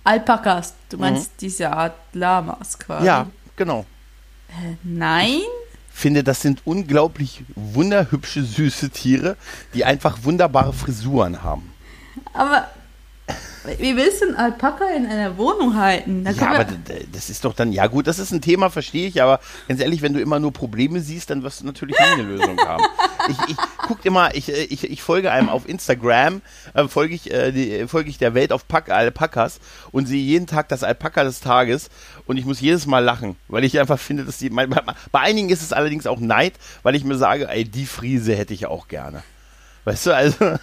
Alpakas, 0.09 0.73
du 0.89 0.97
meinst 0.97 1.33
mhm. 1.33 1.37
diese 1.39 1.71
Art 1.71 1.93
Lamas 2.13 2.79
quasi? 2.79 3.05
Ja, 3.05 3.27
genau. 3.55 3.85
Äh, 4.49 4.75
nein? 4.81 5.41
Ich 5.93 5.99
finde, 5.99 6.23
das 6.23 6.41
sind 6.41 6.61
unglaublich 6.65 7.43
wunderhübsche, 7.55 8.41
süße 8.41 8.89
Tiere, 8.89 9.37
die 9.75 9.85
einfach 9.85 10.23
wunderbare 10.23 10.73
Frisuren 10.73 11.43
haben. 11.43 11.71
Aber 12.33 12.67
wie 13.77 13.95
willst 13.95 14.21
du 14.21 14.27
einen 14.27 14.35
Alpaka 14.35 14.85
in 14.95 15.05
einer 15.05 15.37
Wohnung 15.37 15.75
halten? 15.75 16.23
Da 16.23 16.31
ja, 16.31 16.51
aber 16.51 16.67
das 17.11 17.29
ist 17.29 17.45
doch 17.45 17.53
dann, 17.53 17.71
ja 17.71 17.87
gut, 17.87 18.07
das 18.07 18.19
ist 18.19 18.31
ein 18.31 18.41
Thema, 18.41 18.69
verstehe 18.69 19.07
ich, 19.07 19.21
aber 19.21 19.39
ganz 19.67 19.81
ehrlich, 19.81 20.01
wenn 20.01 20.13
du 20.13 20.19
immer 20.19 20.39
nur 20.39 20.51
Probleme 20.53 21.01
siehst, 21.01 21.29
dann 21.29 21.43
wirst 21.43 21.61
du 21.61 21.65
natürlich 21.65 21.97
nie 21.99 22.05
eine 22.05 22.23
Lösung 22.23 22.57
haben. 22.65 22.83
Ich, 23.27 23.37
ich 23.49 23.57
guck 23.87 24.05
immer, 24.05 24.33
ich, 24.35 24.49
äh, 24.49 24.63
ich, 24.63 24.89
ich 24.89 25.01
folge 25.01 25.31
einem 25.31 25.49
auf 25.49 25.67
Instagram, 25.67 26.41
äh, 26.73 26.87
folge 26.87 27.15
ich, 27.15 27.31
äh, 27.31 27.51
die, 27.51 27.87
folge 27.87 28.09
ich 28.09 28.17
der 28.17 28.33
Welt 28.33 28.51
auf 28.51 28.67
Pack, 28.67 28.89
Alpakas 28.89 29.59
und 29.91 30.07
sehe 30.07 30.23
jeden 30.23 30.47
Tag 30.47 30.69
das 30.69 30.83
Alpaka 30.83 31.23
des 31.23 31.39
Tages 31.39 31.89
und 32.25 32.37
ich 32.37 32.45
muss 32.45 32.61
jedes 32.61 32.85
Mal 32.85 33.03
lachen, 33.03 33.35
weil 33.47 33.63
ich 33.63 33.79
einfach 33.79 33.99
finde, 33.99 34.25
dass 34.25 34.37
die, 34.37 34.49
bei, 34.49 34.67
bei 34.67 35.19
einigen 35.19 35.49
ist 35.49 35.61
es 35.61 35.73
allerdings 35.73 36.07
auch 36.07 36.19
Neid, 36.19 36.53
weil 36.83 36.95
ich 36.95 37.03
mir 37.03 37.17
sage, 37.17 37.49
ey, 37.49 37.63
die 37.65 37.85
Friese 37.85 38.35
hätte 38.35 38.53
ich 38.53 38.65
auch 38.65 38.87
gerne. 38.87 39.23
Weißt 39.85 40.05
du, 40.05 40.15
also. 40.15 40.35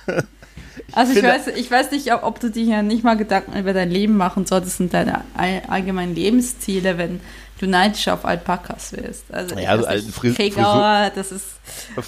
Also 0.92 1.12
ich, 1.12 1.22
weiß, 1.22 1.48
ich 1.48 1.70
weiß 1.70 1.90
nicht, 1.90 2.12
ob 2.12 2.40
du 2.40 2.50
dir 2.50 2.64
ja 2.64 2.82
nicht 2.82 3.04
mal 3.04 3.16
Gedanken 3.16 3.58
über 3.58 3.72
dein 3.72 3.90
Leben 3.90 4.16
machen 4.16 4.46
solltest 4.46 4.80
und 4.80 4.94
deine 4.94 5.24
allgemeinen 5.68 6.14
Lebensziele, 6.14 6.96
wenn 6.96 7.20
du 7.58 7.66
neidisch 7.66 8.08
auf 8.08 8.24
Alpakas 8.24 8.92
wirst. 8.92 9.32
Also, 9.32 9.58
ja, 9.58 9.70
also 9.70 9.88
nicht, 9.88 10.14
Fris 10.14 10.36
Kregauer, 10.36 11.10
das 11.14 11.32
ist 11.32 11.44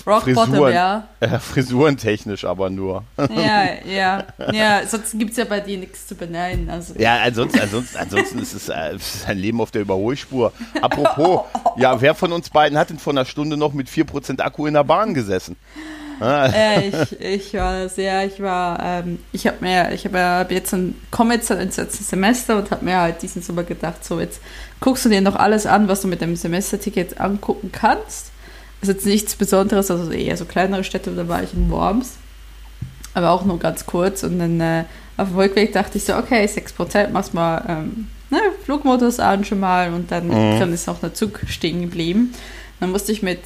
Rock 0.07 0.23
Frisuren, 0.23 0.51
Bottom, 0.51 0.73
ja. 0.73 1.09
ja. 1.21 1.39
Frisurentechnisch 1.39 2.45
aber 2.45 2.71
nur. 2.71 3.05
Ja, 3.17 3.69
ja, 3.85 4.25
ja, 4.53 4.87
sonst 4.87 5.19
gibt 5.19 5.33
es 5.33 5.37
ja 5.39 5.45
bei 5.45 5.61
dir 5.61 5.79
nichts 5.79 6.07
zu 6.07 6.15
beneiden. 6.15 6.69
Also. 6.69 6.95
Ja, 6.99 7.23
ansonsten, 7.23 7.61
ansonsten, 7.61 7.97
ansonsten 7.97 8.39
ist 8.41 8.55
es, 8.55 8.69
äh, 8.69 8.97
ein 9.27 9.39
Leben 9.39 9.61
auf 9.61 9.71
der 9.71 9.83
Überholspur. 9.83 10.53
Apropos, 10.81 11.47
ja, 11.77 12.01
wer 12.01 12.15
von 12.15 12.33
uns 12.33 12.51
beiden 12.51 12.79
hat 12.79 12.91
denn 12.91 12.99
vor 12.99 13.13
einer 13.13 13.25
Stunde 13.25 13.57
noch 13.57 13.73
mit 13.73 13.89
4% 13.89 14.41
Akku 14.41 14.67
in 14.67 14.75
der 14.75 14.85
Bahn 14.85 15.15
gesessen? 15.15 15.57
Äh, 16.21 16.89
ich, 16.89 17.21
ich 17.21 17.55
war 17.55 17.89
sehr, 17.89 18.27
ich 18.27 18.41
war, 18.41 18.79
ähm, 18.83 19.19
ich 19.33 19.47
habe 19.47 19.59
mir, 19.61 19.93
ich 19.93 20.07
habe 20.07 20.55
jetzt 20.55 20.73
ein, 20.73 20.95
komme 21.11 21.35
jetzt 21.35 21.51
ins 21.51 21.77
letzte 21.77 22.03
Semester 22.03 22.57
und 22.57 22.71
habe 22.71 22.85
mir 22.85 22.99
halt 22.99 23.23
diesen 23.23 23.43
Sommer 23.43 23.65
gedacht, 23.65 24.05
so 24.05 24.21
jetzt 24.21 24.41
guckst 24.81 25.05
du 25.05 25.09
dir 25.09 25.21
noch 25.21 25.37
alles 25.37 25.67
an, 25.67 25.89
was 25.89 26.03
du 26.03 26.09
mit 26.09 26.21
dem 26.21 26.37
Semesterticket 26.37 27.21
angucken 27.21 27.71
kannst. 27.73 28.33
Das 28.81 28.89
ist 28.89 28.95
jetzt 28.95 29.07
nichts 29.07 29.37
Besonderes, 29.37 29.91
also 29.91 30.11
eher 30.11 30.37
so 30.37 30.45
kleinere 30.45 30.85
Städte, 30.85 31.11
da 31.11 31.29
war 31.29 31.43
ich 31.43 31.55
in 31.55 31.71
Worms, 31.71 32.15
aber 33.15 33.31
auch 33.31 33.45
nur 33.45 33.59
ganz 33.59 33.87
kurz 33.87 34.23
und 34.23 34.39
dann 34.39 34.61
äh, 34.61 34.85
auf 35.17 35.29
dem 35.29 35.37
Rückweg 35.37 35.73
dachte 35.73 35.99
ich 35.99 36.05
so, 36.05 36.15
okay, 36.15 36.45
6% 36.45 37.11
machst 37.11 37.35
mal 37.35 37.65
ähm, 37.69 38.07
ne, 38.31 38.39
Flugmodus 38.65 39.21
an 39.21 39.45
schon 39.45 39.61
mal 39.61 39.93
und 39.93 40.11
dann, 40.11 40.29
mhm. 40.29 40.61
dann 40.61 40.73
ist 40.73 40.87
noch 40.87 41.01
der 41.01 41.15
Zug 41.15 41.41
stehen 41.47 41.83
geblieben. 41.83 42.35
Dann 42.81 42.91
musste 42.91 43.13
ich 43.13 43.23
mit 43.23 43.41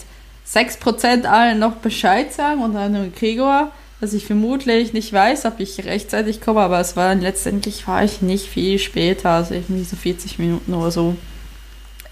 6% 0.49 1.25
allen 1.25 1.59
noch 1.59 1.77
Bescheid 1.77 2.33
sagen, 2.33 2.63
unter 2.63 2.81
anderem 2.81 3.13
Gregor, 3.15 3.73
dass 4.01 4.13
ich 4.13 4.27
vermutlich 4.27 4.93
nicht 4.93 5.13
weiß, 5.13 5.45
ob 5.47 5.61
ich 5.61 5.85
rechtzeitig 5.85 6.41
komme, 6.41 6.61
aber 6.61 6.81
es 6.81 6.97
war 6.97 7.15
letztendlich 7.15 7.87
war 7.87 8.03
ich 8.03 8.21
nicht 8.21 8.47
viel 8.47 8.79
später, 8.79 9.31
also 9.31 9.55
irgendwie 9.55 9.85
so 9.85 9.97
40 9.97 10.39
Minuten 10.39 10.75
oder 10.75 10.91
so. 10.91 11.17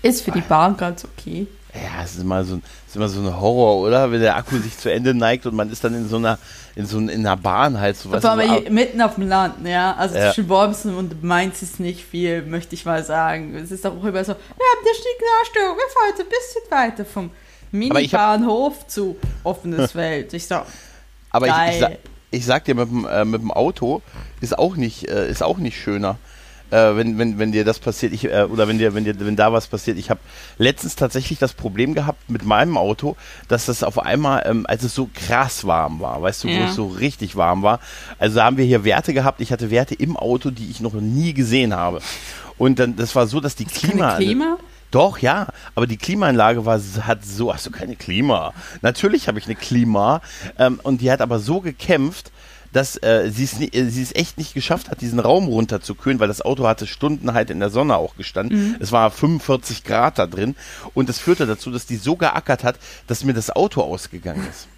Ist 0.03 0.23
für 0.23 0.31
die 0.31 0.41
Bahn 0.41 0.77
ganz 0.77 1.05
okay. 1.05 1.47
Ja, 1.75 2.03
es 2.03 2.15
ist 2.15 2.23
immer 2.23 2.43
so, 2.45 2.61
ist 2.87 2.97
immer 2.97 3.09
so 3.09 3.21
ein 3.21 3.41
Horror, 3.41 3.77
oder? 3.87 4.11
Wenn 4.11 4.21
der 4.21 4.37
Akku 4.37 4.57
sich 4.59 4.77
zu 4.77 4.91
Ende 4.91 5.15
neigt 5.15 5.47
und 5.47 5.55
man 5.55 5.71
ist 5.71 5.85
dann 5.85 5.95
in 5.95 6.09
so 6.09 6.17
einer, 6.17 6.39
in 6.75 6.87
so 6.87 6.99
in 6.99 7.11
einer 7.11 7.37
Bahn 7.37 7.79
halt 7.79 7.97
so 7.97 8.11
was. 8.11 8.25
Aber 8.25 8.43
so 8.43 8.71
mitten 8.71 9.01
auf 9.03 9.15
dem 9.15 9.29
Land, 9.29 9.67
ja. 9.67 9.95
Also 9.95 10.17
ja. 10.17 10.33
zwischen 10.33 10.49
Wormsen 10.49 10.95
und 10.97 11.23
Mainz 11.23 11.63
ist 11.63 11.79
nicht 11.79 12.05
viel, 12.05 12.43
möchte 12.43 12.75
ich 12.75 12.85
mal 12.85 13.05
sagen. 13.05 13.55
Es 13.57 13.71
ist 13.71 13.87
auch 13.87 13.93
immer 13.93 14.25
so, 14.25 14.33
wir 14.33 14.67
haben 14.67 14.85
die 14.85 14.95
Stieglerstörung, 14.95 15.77
wir 15.77 15.91
fahren 15.93 16.09
jetzt 16.11 16.21
ein 16.21 16.29
bisschen 16.29 16.71
weiter 16.71 17.05
vom 17.05 17.31
Mini-Bahnhof 17.73 18.87
zu 18.87 19.17
offenes 19.45 19.93
Feld. 19.93 20.33
Ich 20.35 20.47
sag, 20.47 20.67
aber 21.31 21.47
ich, 21.47 21.75
ich, 21.75 21.81
sag, 21.81 21.93
ich, 22.31 22.45
sag, 22.47 22.65
dir, 22.65 22.75
mit 22.75 22.89
dem, 22.91 23.07
äh, 23.07 23.25
mit 23.25 23.43
dem 23.43 23.51
Auto 23.51 24.03
ist 24.41 24.59
auch 24.59 24.77
nicht, 24.77 25.09
äh, 25.09 25.29
ist 25.31 25.43
auch 25.43 25.59
nicht 25.59 25.77
schöner. 25.81 26.17
äh, 26.73 26.95
wenn, 26.97 27.19
wenn, 27.19 27.39
wenn 27.41 27.51
dir 27.51 27.65
das 27.65 27.81
passiert, 27.81 28.13
ich, 28.13 28.25
äh, 28.27 28.45
oder 28.45 28.69
wenn 28.69 28.79
dir, 28.79 28.95
wenn 28.95 29.05
dir, 29.05 29.19
wenn 29.19 29.35
da 29.35 29.53
was 29.53 29.67
passiert. 29.67 29.99
Ich 29.99 30.09
habe 30.09 30.21
letztens 30.57 30.95
tatsächlich 30.95 31.41
das 31.41 31.53
Problem 31.53 31.95
gehabt 31.95 32.31
mit 32.31 32.45
meinem 32.45 32.77
Auto, 32.77 33.17
dass 33.49 33.67
das 33.67 33.83
auf 33.83 33.99
einmal, 33.99 34.45
ähm, 34.47 34.67
als 34.69 34.85
es 34.85 34.95
so 34.95 35.09
krass 35.13 35.65
warm 35.67 35.99
war, 36.01 36.23
weißt 36.23 36.45
du, 36.45 36.49
wo 36.49 36.53
Ja. 36.53 36.69
es 36.69 36.77
so 36.77 36.87
richtig 36.87 37.35
warm 37.35 37.63
war. 37.65 37.81
Also 38.21 38.37
da 38.37 38.45
haben 38.45 38.57
wir 38.57 38.65
hier 38.65 38.85
Werte 38.85 39.13
gehabt. 39.15 39.41
Ich 39.41 39.51
hatte 39.51 39.71
Werte 39.73 39.95
im 39.97 40.17
Auto, 40.17 40.51
die 40.51 40.71
ich 40.71 40.81
noch 40.81 40.95
nie 40.95 41.35
gesehen 41.35 41.75
habe. 41.75 42.01
Und 42.57 42.79
dann, 42.79 42.95
das 42.95 43.17
war 43.17 43.27
so, 43.27 43.41
dass 43.41 43.57
die 43.57 43.65
Klima, 43.65 44.11
Keine 44.13 44.25
Klima? 44.25 44.59
Doch, 44.91 45.19
ja, 45.19 45.49
aber 45.75 45.87
die 45.87 45.97
Klimaanlage 45.97 46.67
war, 46.67 46.81
hat 47.03 47.25
so, 47.25 47.53
hast 47.53 47.67
du 47.67 47.71
keine 47.71 47.97
Klima? 47.97 48.53
Natürlich 48.83 49.29
habe 49.29 49.39
ich 49.39 49.47
eine 49.47 49.55
Klima 49.55 50.21
ähm, 50.59 50.81
und 50.83 51.01
die 51.01 51.11
hat 51.11 51.21
aber 51.21 51.39
so 51.39 51.61
gekämpft, 51.61 52.33
dass 52.73 52.97
äh, 53.03 53.31
sie 53.31 53.45
es 53.45 54.13
äh, 54.13 54.19
echt 54.19 54.39
nicht 54.39 54.55
geschafft 54.55 54.91
hat, 54.91 55.01
diesen 55.01 55.19
Raum 55.19 55.49
runterzukühlen, 55.49 56.21
weil 56.21 56.29
das 56.29 56.43
Auto 56.43 56.67
hatte 56.67 56.87
Stunden 56.87 57.33
halt 57.33 57.51
in 57.51 57.61
der 57.61 57.71
Sonne 57.71 57.97
auch 57.97 58.17
gestanden. 58.17 58.77
Es 58.81 58.93
war 58.93 59.11
45 59.11 59.85
Grad 59.85 60.19
da 60.19 60.27
drin 60.27 60.55
und 60.95 61.09
das 61.09 61.19
führte 61.19 61.47
dazu, 61.47 61.71
dass 61.71 61.87
die 61.87 61.97
so 61.97 62.17
geackert 62.17 62.65
hat, 62.65 62.77
dass 63.07 63.25
mir 63.25 63.35
das 63.35 63.51
Auto 63.51 63.83
ausgegangen 63.83 64.47
ist. 64.49 64.69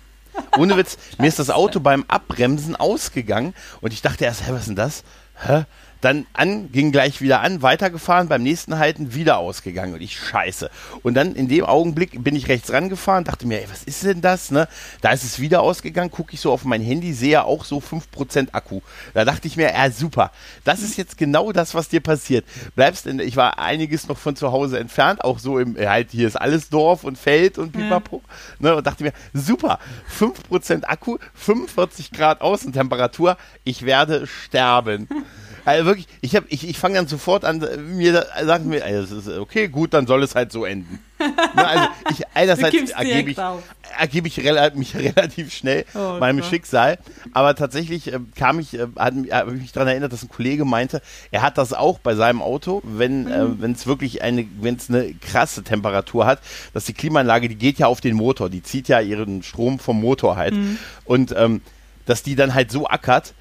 Ohne 0.57 0.77
Witz, 0.77 0.97
mir 1.19 1.27
ist 1.27 1.39
das 1.39 1.51
Auto 1.51 1.81
beim 1.81 2.05
Abbremsen 2.09 2.77
ausgegangen 2.77 3.55
und 3.81 3.93
ich 3.93 4.03
dachte 4.03 4.25
erst, 4.25 4.47
hä, 4.47 4.53
was 4.53 4.61
ist 4.61 4.69
denn 4.69 4.77
das? 4.77 5.05
Hä? 5.45 5.65
Dann 6.03 6.27
an, 6.33 6.71
ging 6.73 6.91
gleich 6.91 7.21
wieder 7.23 7.41
an, 7.41 7.63
weitergefahren, 7.63 8.29
beim 8.29 8.43
nächsten 8.43 8.79
Halten 8.79 9.15
wieder 9.15 9.39
ausgegangen 9.39 9.95
und 9.95 10.03
ich 10.03 10.19
scheiße. 10.19 10.69
Und 11.03 11.15
dann 11.15 11.37
in 11.37 11.47
dem 11.47 11.65
Augenblick 11.65 12.23
bin 12.25 12.35
ich 12.35 12.49
rechts 12.49 12.73
rangefahren, 12.73 13.23
dachte 13.23 13.47
mir, 13.47 13.63
ey, 13.63 13.69
was 13.71 13.85
ist 13.85 14.03
denn 14.03 14.21
das? 14.21 14.51
Ne? 14.51 14.67
Da 15.01 15.13
ist 15.13 15.23
es 15.23 15.39
wieder 15.39 15.63
ausgegangen, 15.63 16.11
gucke 16.11 16.35
ich 16.35 16.41
so 16.41 16.53
auf 16.53 16.65
mein 16.65 16.83
Handy, 16.83 17.13
sehe 17.13 17.45
auch 17.45 17.65
so 17.65 17.79
5% 17.79 18.49
Akku. 18.51 18.81
Da 19.15 19.25
dachte 19.25 19.47
ich 19.47 19.57
mir, 19.57 19.73
ja 19.73 19.91
super, 19.93 20.33
das 20.65 20.83
ist 20.83 20.97
jetzt 20.97 21.17
genau 21.17 21.53
das, 21.53 21.73
was 21.73 21.89
dir 21.89 22.01
passiert. 22.01 22.45
Bleibst 22.75 23.07
in, 23.07 23.21
ich 23.21 23.37
war 23.37 23.61
einiges 23.61 24.09
noch 24.09 24.19
von 24.19 24.35
zu 24.35 24.51
Hause 24.51 24.81
entfernt, 24.81 25.23
auch 25.23 25.39
so 25.39 25.61
im, 25.61 25.77
halt 25.79 26.11
hier 26.11 26.27
ist 26.27 26.37
alles 26.37 26.69
Dorf 26.69 27.05
und 27.05 27.17
Feld 27.17 27.59
und 27.59 27.71
pipapo. 27.71 28.23
Ne, 28.59 28.75
und 28.75 28.85
dachte 28.85 29.05
mir, 29.05 29.13
super, 29.33 29.79
5% 30.19 30.83
Akku, 30.83 31.19
45 31.35 32.11
Grad 32.11 32.41
Außentemperatur, 32.41 33.37
ich 33.63 33.85
werde 33.87 34.27
sterben. 34.27 35.09
Also 35.65 35.87
wirklich, 35.87 36.09
ich, 36.21 36.35
hab- 36.35 36.45
ich, 36.49 36.69
ich 36.69 36.79
fange 36.79 36.97
dann 36.97 37.07
sofort 37.07 37.45
an, 37.45 37.63
äh, 37.63 37.77
mir 37.77 38.27
sagen 38.45 38.69
mir, 38.69 38.85
ey, 38.85 38.95
das 39.01 39.11
ist 39.13 39.29
okay, 39.29 39.69
gut, 39.69 39.95
dann 39.95 40.07
soll 40.07 40.23
es 40.23 40.35
halt 40.35 40.51
so 40.53 40.65
enden. 40.65 40.99
Ne, 41.55 41.65
also 41.69 41.85
ich, 42.11 42.23
einerseits 42.35 42.91
ergebe 42.91 43.31
ich, 43.31 43.39
auf. 43.39 43.63
ergebe 43.97 44.27
ich 44.27 44.41
rela 44.41 44.71
mich 44.75 44.97
relativ 44.97 45.53
schnell 45.53 45.85
Oh 45.95 46.17
meinem 46.19 46.41
Gott. 46.41 46.51
Schicksal, 46.51 46.99
aber 47.33 47.55
tatsächlich 47.55 48.13
äh, 48.13 48.19
kam 48.35 48.59
ich, 48.59 48.75
äh, 48.77 48.87
mich- 49.13 49.31
hab 49.33 49.47
ich 49.53 49.61
mich 49.61 49.71
daran 49.73 49.87
erinnert, 49.89 50.13
dass 50.13 50.25
ein 50.25 50.29
Kollege 50.31 50.65
meinte, 50.65 51.01
er 51.31 51.43
hat 51.43 51.59
das 51.59 51.73
auch 51.75 52.01
bei 52.01 52.17
seinem 52.17 52.43
Auto, 52.43 52.83
wenn 52.85 53.25
Mhm. 53.25 53.63
äh, 53.63 53.71
es 53.71 53.87
wirklich 53.87 54.23
eine, 54.23 54.47
wenn 54.61 54.75
es 54.75 54.89
eine 54.89 55.15
krasse 55.15 55.63
Temperatur 55.63 56.27
hat, 56.27 56.41
dass 56.75 56.87
die 56.87 56.93
Klimaanlage, 56.95 57.49
die 57.49 57.55
geht 57.55 57.79
ja 57.79 57.87
auf 57.87 58.01
den 58.01 58.17
Motor, 58.17 58.51
die 58.51 58.65
zieht 58.65 58.89
ja 58.89 59.01
ihren 59.01 59.45
Strom 59.45 59.79
vom 59.79 60.01
Motor 60.01 60.35
halt 60.37 60.55
Mhm. 60.55 60.79
und 61.05 61.33
ähm, 61.37 61.61
dass 62.07 62.25
die 62.25 62.35
dann 62.35 62.53
halt 62.55 62.73
so 62.73 62.89
ackert, 62.89 63.33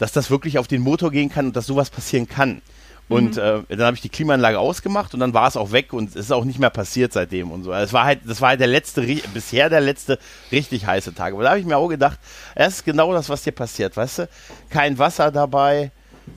dass 0.00 0.12
das 0.12 0.30
wirklich 0.30 0.58
auf 0.58 0.66
den 0.66 0.80
Motor 0.82 1.10
gehen 1.12 1.28
kann 1.28 1.46
und 1.46 1.56
dass 1.56 1.66
sowas 1.66 1.90
passieren 1.90 2.26
kann. 2.26 2.62
Und 3.08 3.36
Mhm. 3.36 3.64
äh, 3.70 3.76
dann 3.76 3.86
habe 3.86 3.96
ich 3.96 4.02
die 4.02 4.08
Klimaanlage 4.08 4.58
ausgemacht 4.58 5.14
und 5.14 5.20
dann 5.20 5.34
war 5.34 5.46
es 5.48 5.56
auch 5.56 5.72
weg 5.72 5.92
und 5.92 6.10
es 6.10 6.16
ist 6.16 6.32
auch 6.32 6.44
nicht 6.44 6.58
mehr 6.60 6.70
passiert 6.70 7.12
seitdem 7.12 7.50
und 7.50 7.64
so. 7.64 7.72
Also 7.72 7.84
Es 7.86 7.92
war 7.92 8.04
halt, 8.04 8.20
das 8.24 8.40
war 8.40 8.50
halt 8.50 8.60
der 8.60 8.68
letzte, 8.68 9.02
bisher 9.34 9.68
der 9.68 9.80
letzte 9.80 10.18
richtig 10.52 10.86
heiße 10.86 11.12
Tag. 11.14 11.34
Aber 11.34 11.42
da 11.42 11.50
habe 11.50 11.58
ich 11.60 11.66
mir 11.66 11.76
auch 11.76 11.88
gedacht, 11.88 12.18
es 12.54 12.76
ist 12.76 12.84
genau 12.84 13.12
das, 13.12 13.28
was 13.28 13.42
dir 13.42 13.52
passiert, 13.52 13.96
weißt 13.96 14.20
du? 14.20 14.28
Kein 14.70 14.96
Wasser 14.98 15.32
dabei, 15.32 15.90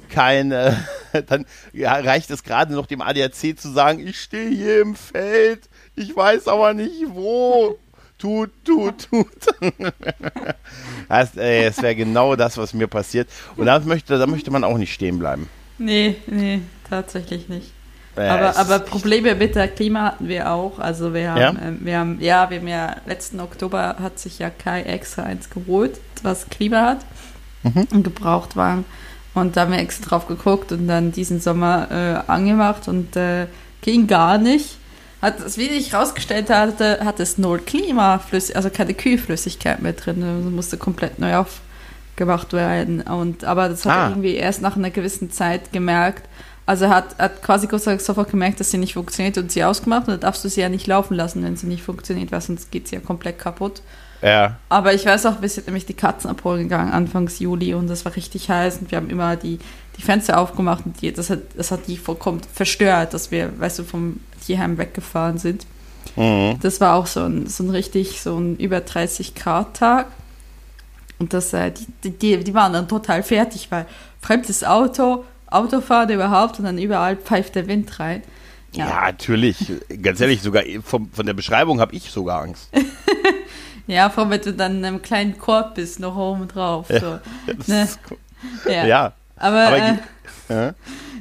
kein, 0.09 0.51
äh, 0.51 0.73
dann 1.27 1.45
ja, 1.73 1.93
reicht 1.93 2.31
es 2.31 2.43
gerade 2.43 2.73
noch 2.73 2.87
dem 2.87 3.01
ADAC 3.01 3.57
zu 3.57 3.71
sagen, 3.71 4.05
ich 4.05 4.19
stehe 4.19 4.49
hier 4.49 4.81
im 4.81 4.95
Feld, 4.95 5.69
ich 5.95 6.15
weiß 6.15 6.47
aber 6.47 6.73
nicht 6.73 7.05
wo. 7.09 7.77
Tut, 8.23 8.51
tut, 8.63 9.09
tut. 9.11 9.27
das 11.09 11.35
ey, 11.35 11.65
es 11.65 11.81
wäre 11.81 11.93
genau 11.93 12.37
das, 12.37 12.57
was 12.57 12.73
mir 12.73 12.87
passiert. 12.87 13.27
Und 13.57 13.65
da 13.65 13.77
möchte, 13.79 14.17
da 14.17 14.25
möchte 14.27 14.49
man 14.49 14.63
auch 14.63 14.77
nicht 14.77 14.93
stehen 14.93 15.19
bleiben. 15.19 15.49
Nee, 15.77 16.15
nee, 16.27 16.61
tatsächlich 16.89 17.49
nicht. 17.49 17.73
Äh, 18.15 18.21
aber, 18.29 18.55
aber 18.55 18.79
Probleme 18.79 19.35
mit 19.35 19.55
der 19.55 19.67
Klima 19.67 20.03
hatten 20.03 20.29
wir 20.29 20.49
auch. 20.51 20.79
Also 20.79 21.13
wir 21.13 21.31
haben, 21.31 21.41
Ja? 21.41 21.49
ähm, 21.67 21.79
wir 21.81 21.97
haben, 21.99 22.17
ja, 22.21 22.49
wir 22.49 22.59
haben 22.59 22.67
ja 22.69 22.95
letzten 23.05 23.41
Oktober 23.41 23.97
hat 23.99 24.19
sich 24.19 24.39
ja 24.39 24.49
Kai 24.49 24.83
extra 24.83 25.23
eins 25.23 25.49
geholt, 25.49 25.99
was 26.21 26.47
Klima 26.49 26.81
hat 26.81 26.99
Mhm. 27.63 27.87
und 27.91 28.03
gebraucht 28.03 28.55
waren. 28.55 28.85
Und 29.33 29.57
da 29.57 29.61
haben 29.61 29.71
wir 29.73 29.79
extra 29.79 30.07
drauf 30.11 30.27
geguckt 30.27 30.71
und 30.71 30.87
dann 30.87 31.11
diesen 31.11 31.41
Sommer 31.41 31.87
äh, 31.91 32.31
angemacht 32.31 32.87
und 32.87 33.17
äh, 33.17 33.47
ging 33.81 34.07
gar 34.07 34.37
nicht. 34.37 34.77
Hat, 35.23 35.39
es, 35.39 35.57
wie 35.57 35.69
sich 35.69 35.93
rausgestellt 35.93 36.49
hatte, 36.49 36.99
hat 37.03 37.19
es 37.19 37.37
null 37.37 37.59
Klimaflüssigkeit, 37.59 38.57
also 38.57 38.69
keine 38.69 38.93
Kühlflüssigkeit 38.93 39.81
mehr 39.81 39.93
drin. 39.93 40.21
Also 40.21 40.49
musste 40.49 40.77
komplett 40.77 41.17
neu 41.17 41.37
aufgemacht 41.37 42.51
werden. 42.51 43.01
Und, 43.01 43.43
aber 43.45 43.69
das 43.69 43.85
hat 43.85 43.91
Ah. 43.93 44.03
er 44.03 44.09
irgendwie 44.09 44.35
erst 44.35 44.61
nach 44.61 44.75
einer 44.75 44.89
gewissen 44.91 45.31
Zeit 45.31 45.71
gemerkt. 45.71 46.27
Also 46.65 46.89
hat, 46.89 47.17
hat 47.19 47.41
quasi 47.41 47.67
kurz 47.67 47.85
sofort 47.85 48.29
gemerkt, 48.31 48.59
dass 48.59 48.71
sie 48.71 48.77
nicht 48.77 48.93
funktioniert 48.93 49.37
und 49.37 49.51
sie 49.51 49.63
ausgemacht. 49.63 50.07
Und 50.07 50.13
dann 50.15 50.19
darfst 50.19 50.43
du 50.43 50.49
sie 50.49 50.61
ja 50.61 50.69
nicht 50.69 50.87
laufen 50.87 51.15
lassen, 51.15 51.43
wenn 51.43 51.55
sie 51.55 51.67
nicht 51.67 51.83
funktioniert, 51.83 52.31
weil 52.31 52.41
sonst 52.41 52.69
geht 52.71 52.87
sie 52.89 52.95
ja 52.95 53.01
komplett 53.01 53.39
kaputt. 53.39 53.81
Ja. 54.23 54.57
Aber 54.69 54.93
ich 54.93 55.05
weiß 55.05 55.25
auch, 55.25 55.41
wir 55.41 55.49
sind 55.49 55.67
nämlich 55.67 55.85
die 55.85 55.93
Katzen 55.93 56.29
abholen 56.29 56.63
gegangen, 56.63 56.91
Anfangs 56.91 57.39
Juli, 57.39 57.73
und 57.73 57.87
das 57.87 58.05
war 58.05 58.15
richtig 58.15 58.49
heiß 58.49 58.77
und 58.77 58.91
wir 58.91 58.97
haben 58.97 59.09
immer 59.09 59.35
die, 59.35 59.59
die 59.97 60.01
Fenster 60.01 60.39
aufgemacht 60.39 60.85
und 60.85 61.01
die, 61.01 61.11
das, 61.11 61.29
hat, 61.29 61.39
das 61.55 61.71
hat 61.71 61.87
die 61.87 61.97
vollkommen 61.97 62.41
verstört, 62.53 63.13
dass 63.13 63.31
wir, 63.31 63.59
weißt 63.59 63.79
du, 63.79 63.83
vom 63.83 64.19
Tierheim 64.45 64.77
weggefahren 64.77 65.37
sind. 65.37 65.65
Mhm. 66.15 66.57
Das 66.61 66.79
war 66.79 66.95
auch 66.95 67.07
so 67.07 67.21
ein, 67.21 67.47
so 67.47 67.63
ein 67.63 67.69
richtig, 67.69 68.21
so 68.21 68.37
ein 68.37 68.57
über 68.57 68.79
30 68.81 69.35
Grad 69.35 69.75
Tag. 69.75 70.07
Und 71.19 71.33
das, 71.33 71.53
äh, 71.53 71.71
die, 72.03 72.11
die, 72.11 72.43
die 72.43 72.53
waren 72.53 72.73
dann 72.73 72.87
total 72.87 73.23
fertig, 73.23 73.67
weil 73.71 73.85
fremdes 74.21 74.63
Auto, 74.63 75.25
Autofahren 75.47 76.09
überhaupt 76.09 76.59
und 76.59 76.65
dann 76.65 76.77
überall 76.77 77.15
pfeift 77.15 77.55
der 77.55 77.67
Wind 77.67 77.99
rein. 77.99 78.23
Ja. 78.71 78.87
natürlich. 78.87 79.71
Ganz 80.01 80.19
ehrlich, 80.19 80.41
sogar 80.41 80.63
vom, 80.83 81.11
von 81.11 81.25
der 81.25 81.33
Beschreibung 81.33 81.79
habe 81.79 81.95
ich 81.95 82.09
sogar 82.09 82.41
Angst. 82.41 82.69
Ja, 83.87 84.09
vor 84.09 84.23
allem, 84.23 84.31
wenn 84.31 84.41
du 84.41 84.53
dann 84.53 84.77
in 84.77 84.85
einem 84.85 85.01
kleinen 85.01 85.37
Korb 85.37 85.75
bist, 85.75 85.99
noch 85.99 86.15
oben 86.15 86.47
drauf. 86.47 86.87
So. 86.89 87.19
Ne. 87.67 87.83
ist 87.83 87.99
cool. 88.09 88.17
Ja. 88.71 88.85
ja. 88.85 89.13
Aber, 89.37 89.67
Aber 89.67 89.77
äh, 89.77 89.93
Ja. 90.49 90.73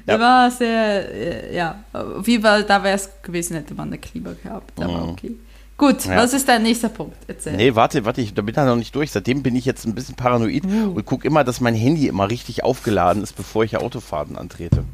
Ja. 0.07 0.19
war 0.21 0.50
sehr, 0.50 1.12
äh, 1.12 1.54
ja, 1.57 1.76
auf 1.92 2.26
jeden 2.26 2.42
Fall, 2.42 2.64
da 2.64 2.83
wäre 2.83 2.97
es 2.97 3.09
gewesen, 3.23 3.54
hätte 3.54 3.75
man 3.75 3.88
eine 3.88 3.99
Klima 3.99 4.31
gehabt. 4.42 4.73
Aber 4.83 4.92
Mhm. 5.07 5.09
okay. 5.11 5.37
Gut, 5.78 6.04
Ja. 6.04 6.16
was 6.16 6.33
ist 6.33 6.49
dein 6.49 6.62
nächster 6.62 6.88
Punkt? 6.88 7.16
Erzähl. 7.26 7.54
Nee, 7.54 7.75
warte, 7.75 8.04
warte, 8.04 8.21
ich 8.21 8.35
bin 8.35 8.47
da 8.54 8.64
noch 8.64 8.76
nicht 8.76 8.95
durch. 8.95 9.11
Seitdem 9.11 9.42
bin 9.42 9.57
ich 9.57 9.64
jetzt 9.64 9.85
ein 9.85 9.95
bisschen 9.95 10.14
paranoid 10.14 10.64
Uh. 10.64 10.92
und 10.95 11.07
gucke 11.07 11.26
immer, 11.26 11.42
dass 11.45 11.61
mein 11.61 11.75
Handy 11.75 12.07
immer 12.09 12.28
richtig 12.31 12.62
aufgeladen 12.64 13.23
ist, 13.23 13.35
bevor 13.37 13.64
ich 13.64 13.76
Autofahrten 13.76 14.37
antrete. 14.37 14.85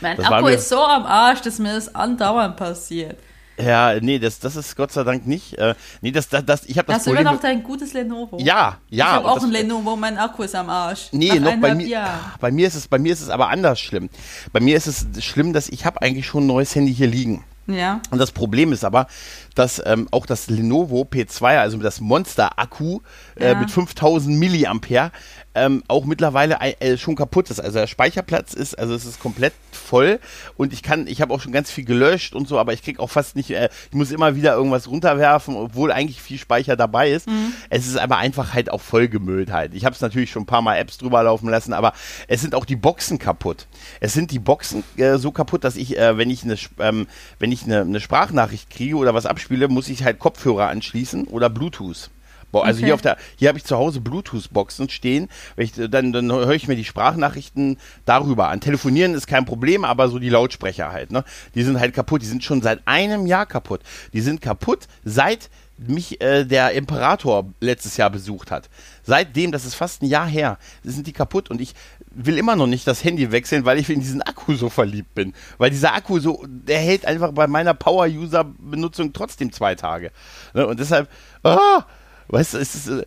mein 0.00 0.16
das 0.16 0.26
war 0.30 0.38
Akku 0.38 0.48
ist 0.48 0.68
so 0.68 0.82
am 0.84 1.06
Arsch, 1.06 1.42
dass 1.42 1.58
mir 1.60 1.74
das 1.74 1.94
andauernd 1.94 2.56
passiert. 2.56 3.16
Ja, 3.64 3.98
nee, 4.00 4.18
das, 4.18 4.38
das 4.38 4.56
ist 4.56 4.76
Gott 4.76 4.92
sei 4.92 5.04
Dank 5.04 5.26
nicht. 5.26 5.58
Äh, 5.58 5.74
nee, 6.00 6.10
das, 6.10 6.28
das, 6.28 6.44
das, 6.44 6.64
ich 6.66 6.78
habe 6.78 6.86
das 6.88 6.96
Hast 6.98 7.06
du 7.06 7.10
immer 7.10 7.20
Problem. 7.20 7.34
noch 7.34 7.42
dein 7.42 7.62
gutes 7.62 7.92
Lenovo? 7.92 8.38
ja, 8.38 8.78
ja. 8.90 9.04
ich 9.06 9.12
habe 9.12 9.28
auch 9.30 9.34
das- 9.36 9.44
ein 9.44 9.50
Lenovo, 9.50 9.96
mein 9.96 10.18
Akku 10.18 10.42
ist 10.42 10.54
am 10.54 10.68
Arsch. 10.70 11.08
Nee, 11.12 11.28
Nach 11.38 11.52
noch 11.52 11.60
bei 11.60 11.74
mir. 11.74 12.04
Bei 12.40 12.50
mir 12.50 12.66
ist 12.66 12.74
es, 12.74 12.88
bei 12.88 12.98
mir 12.98 13.12
ist 13.12 13.20
es 13.22 13.28
aber 13.28 13.48
anders 13.48 13.80
schlimm. 13.80 14.08
Bei 14.52 14.60
mir 14.60 14.76
ist 14.76 14.86
es 14.86 15.24
schlimm, 15.24 15.52
dass 15.52 15.68
ich 15.68 15.84
habe 15.86 16.02
eigentlich 16.02 16.26
schon 16.26 16.44
ein 16.44 16.48
neues 16.48 16.74
Handy 16.74 16.94
hier 16.94 17.06
liegen. 17.06 17.44
Ja. 17.66 18.00
Und 18.10 18.18
das 18.18 18.32
Problem 18.32 18.72
ist 18.72 18.84
aber, 18.84 19.06
dass 19.54 19.80
ähm, 19.84 20.08
auch 20.10 20.26
das 20.26 20.48
Lenovo 20.50 21.02
P2, 21.02 21.58
also 21.58 21.76
das 21.78 22.00
Monster-Akku 22.00 23.00
äh, 23.36 23.50
Ja. 23.52 23.54
mit 23.54 23.70
5000 23.70 24.36
Milliampere, 24.38 25.12
ähm, 25.54 25.82
auch 25.86 26.06
mittlerweile 26.06 26.58
äh, 26.60 26.96
schon 26.96 27.14
kaputt 27.14 27.50
ist. 27.50 27.60
Also 27.60 27.78
der 27.78 27.86
Speicherplatz 27.86 28.54
ist, 28.54 28.78
also 28.78 28.94
es 28.94 29.04
ist 29.04 29.20
komplett 29.20 29.52
voll 29.70 30.18
und 30.56 30.72
ich 30.72 30.82
kann, 30.82 31.06
ich 31.06 31.20
habe 31.20 31.32
auch 31.34 31.40
schon 31.40 31.52
ganz 31.52 31.70
viel 31.70 31.84
gelöscht 31.84 32.34
und 32.34 32.48
so, 32.48 32.58
aber 32.58 32.72
ich 32.72 32.82
krieg 32.82 32.98
auch 32.98 33.10
fast 33.10 33.36
nicht, 33.36 33.50
äh, 33.50 33.68
ich 33.90 33.96
muss 33.96 34.10
immer 34.10 34.34
wieder 34.34 34.54
irgendwas 34.54 34.88
runterwerfen, 34.88 35.54
obwohl 35.54 35.92
eigentlich 35.92 36.22
viel 36.22 36.38
Speicher 36.38 36.74
dabei 36.76 37.10
ist. 37.10 37.28
Es 37.68 37.86
ist 37.86 37.98
aber 37.98 38.16
einfach 38.16 38.54
halt 38.54 38.70
auch 38.70 38.80
vollgemüllt 38.80 39.52
halt. 39.52 39.74
Ich 39.74 39.84
habe 39.84 39.94
es 39.94 40.00
natürlich 40.00 40.30
schon 40.30 40.44
ein 40.44 40.46
paar 40.46 40.62
Mal 40.62 40.76
Apps 40.78 40.96
drüber 40.98 41.22
laufen 41.22 41.48
lassen, 41.50 41.74
aber 41.74 41.92
es 42.28 42.40
sind 42.40 42.54
auch 42.54 42.64
die 42.64 42.76
Boxen 42.76 43.18
kaputt. 43.18 43.66
Es 44.00 44.12
sind 44.12 44.30
die 44.30 44.38
Boxen 44.38 44.84
äh, 44.96 45.16
so 45.18 45.30
kaputt, 45.30 45.64
dass 45.64 45.76
ich, 45.76 45.98
äh, 45.98 46.16
wenn 46.18 46.30
ich 46.30 46.44
eine, 46.44 46.56
ähm, 46.78 47.06
wenn 47.38 47.52
ich 47.52 47.64
eine, 47.64 47.82
eine 47.82 48.00
Sprachnachricht 48.00 48.70
kriege 48.70 48.96
oder 48.96 49.14
was 49.14 49.26
abspiele, 49.26 49.68
muss 49.68 49.88
ich 49.88 50.04
halt 50.04 50.18
Kopfhörer 50.18 50.68
anschließen 50.68 51.24
oder 51.24 51.50
Bluetooth. 51.50 52.10
Boah, 52.52 52.66
also 52.66 52.78
Okay. 52.78 52.86
hier 52.86 52.94
auf 52.94 53.00
der, 53.00 53.16
hier 53.36 53.48
habe 53.48 53.56
ich 53.58 53.64
zu 53.64 53.76
Hause 53.76 54.00
Bluetooth-Boxen 54.00 54.90
stehen. 54.90 55.28
Ich, 55.56 55.72
dann, 55.72 56.12
dann 56.12 56.30
höre 56.30 56.50
ich 56.50 56.68
mir 56.68 56.76
die 56.76 56.84
Sprachnachrichten 56.84 57.78
darüber 58.04 58.50
an. 58.50 58.60
Telefonieren 58.60 59.14
ist 59.14 59.26
kein 59.26 59.46
Problem, 59.46 59.86
aber 59.86 60.08
so 60.08 60.18
die 60.18 60.28
Lautsprecher 60.28 60.92
halt, 60.92 61.10
ne? 61.12 61.24
Die 61.54 61.62
sind 61.62 61.80
halt 61.80 61.94
kaputt. 61.94 62.20
Die 62.20 62.26
sind 62.26 62.44
schon 62.44 62.60
seit 62.60 62.80
einem 62.84 63.26
Jahr 63.26 63.46
kaputt. 63.46 63.80
Die 64.12 64.20
sind 64.20 64.42
kaputt 64.42 64.86
seit 65.02 65.48
mich 65.78 66.20
äh, 66.20 66.44
der 66.44 66.72
Imperator 66.72 67.46
letztes 67.60 67.96
Jahr 67.96 68.10
besucht 68.10 68.50
hat. 68.50 68.68
Seitdem, 69.02 69.50
das 69.50 69.64
ist 69.64 69.74
fast 69.74 70.02
ein 70.02 70.06
Jahr 70.06 70.26
her, 70.26 70.58
sind 70.84 71.06
die 71.06 71.12
kaputt 71.12 71.50
und 71.50 71.60
ich 71.60 71.74
will 72.14 72.38
immer 72.38 72.56
noch 72.56 72.66
nicht 72.66 72.86
das 72.86 73.04
Handy 73.04 73.30
wechseln, 73.32 73.64
weil 73.64 73.78
ich 73.78 73.88
in 73.90 74.00
diesen 74.00 74.22
Akku 74.22 74.54
so 74.54 74.68
verliebt 74.68 75.14
bin. 75.14 75.34
Weil 75.58 75.70
dieser 75.70 75.94
Akku 75.94 76.18
so, 76.18 76.44
der 76.46 76.78
hält 76.78 77.06
einfach 77.06 77.32
bei 77.32 77.46
meiner 77.46 77.74
Power-User-Benutzung 77.74 79.12
trotzdem 79.12 79.52
zwei 79.52 79.74
Tage. 79.74 80.10
Ne? 80.54 80.66
Und 80.66 80.80
deshalb, 80.80 81.08
ah, 81.42 81.84
weißt 82.28 82.54
du, 82.54 82.58
es 82.58 82.74
ist, 82.74 82.88
äh, 82.88 83.06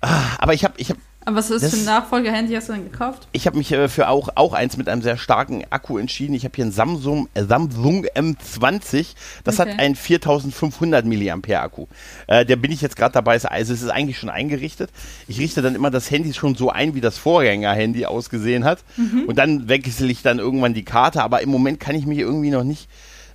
ah, 0.00 0.36
aber 0.38 0.54
ich 0.54 0.64
habe, 0.64 0.74
ich 0.78 0.90
habe 0.90 1.00
Aber 1.26 1.36
was 1.36 1.50
ist 1.50 1.62
Das- 1.62 1.70
für 1.72 1.76
ein 1.78 1.84
Nachfolger-Handy 1.84 2.54
hast 2.54 2.70
du 2.70 2.72
denn 2.72 2.90
gekauft? 2.90 3.28
ich 3.32 3.46
habe 3.46 3.58
mich 3.58 3.70
äh, 3.72 3.88
für 3.88 4.08
auch, 4.08 4.30
auch 4.36 4.54
eins 4.54 4.78
mit 4.78 4.88
einem 4.88 5.02
sehr 5.02 5.18
starken 5.18 5.64
Akku 5.68 5.98
entschieden. 5.98 6.32
Ich 6.34 6.44
habe 6.44 6.56
hier 6.56 6.64
ein 6.64 6.72
Samsung, 6.72 7.28
äh, 7.34 7.44
Samsung 7.44 8.06
M20. 8.06 9.14
Das 9.44 9.60
Okay. 9.60 9.70
hat 9.72 9.78
einen 9.78 9.96
4500 9.96 11.04
mAh 11.04 11.60
Akku. 11.60 11.86
Äh, 12.26 12.46
der 12.46 12.56
bin 12.56 12.72
ich 12.72 12.80
jetzt 12.80 12.96
gerade 12.96 13.12
dabei. 13.12 13.32
Also 13.42 13.72
es 13.74 13.82
ist 13.82 13.90
eigentlich 13.90 14.18
schon 14.18 14.30
eingerichtet. 14.30 14.90
Ich 15.28 15.38
richte 15.38 15.60
dann 15.62 15.74
immer 15.74 15.90
das 15.90 16.10
Handy 16.10 16.32
schon 16.32 16.54
so 16.54 16.70
ein, 16.70 16.94
wie 16.94 17.00
das 17.02 17.18
Vorgänger-Handy 17.18 18.06
ausgesehen 18.06 18.64
hat. 18.64 18.78
Und 19.26 19.36
dann 19.38 19.68
wechsle 19.68 20.08
ich 20.10 20.22
dann 20.22 20.38
irgendwann 20.38 20.74
die 20.74 20.84
Karte. 20.84 21.22
Aber 21.22 21.42
im 21.42 21.50
Moment 21.50 21.80
kann 21.80 21.94
ich 21.94 22.06
mich 22.06 22.18
irgendwie 22.18 22.50
noch 22.50 22.64
nicht 22.64 22.88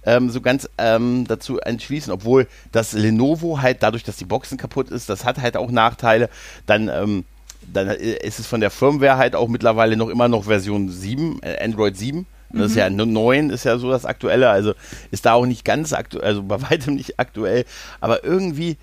ähm, 0.08 0.30
so 0.30 0.42
ganz 0.42 0.70
ähm, 0.77 1.25
dazu 1.27 1.60
entschließen, 1.60 2.12
obwohl 2.12 2.48
das 2.72 2.94
Lenovo 2.94 3.62
halt 3.62 3.82
dadurch, 3.84 4.04
dass 4.04 4.18
die 4.18 4.25
Boxen 4.25 4.58
kaputt 4.58 4.89
ist, 4.89 5.10
das 5.10 5.25
hat 5.25 5.39
halt 5.39 5.58
auch 5.58 5.72
Nachteile. 5.72 6.30
Dann 6.68 6.89
ähm, 6.89 7.25
dann 7.72 7.89
äh, 7.89 8.17
ist 8.25 8.39
es 8.39 8.48
von 8.48 8.62
der 8.62 8.72
Firmware 8.72 9.17
halt 9.17 9.36
auch 9.36 9.48
mittlerweile 9.48 9.98
noch 9.98 10.10
immer 10.10 10.27
noch 10.27 10.45
Version 10.45 10.89
7, 10.89 11.39
äh, 11.41 11.63
Android 11.63 11.98
7. 11.98 12.25
Das 12.51 12.72
ist 12.72 12.77
ja 12.77 12.89
9 12.89 13.50
ist 13.50 13.65
ja 13.65 13.77
so 13.77 13.89
das 13.89 14.05
aktuelle, 14.05 14.50
also 14.50 14.75
ist 15.12 15.25
da 15.25 15.34
auch 15.34 15.45
nicht 15.45 15.65
ganz 15.65 15.91
aktuell, 15.91 16.25
also 16.25 16.43
bei 16.43 16.62
weitem 16.69 16.95
nicht 16.95 17.19
aktuell, 17.19 17.65
aber 18.00 18.24
irgendwie 18.24 18.77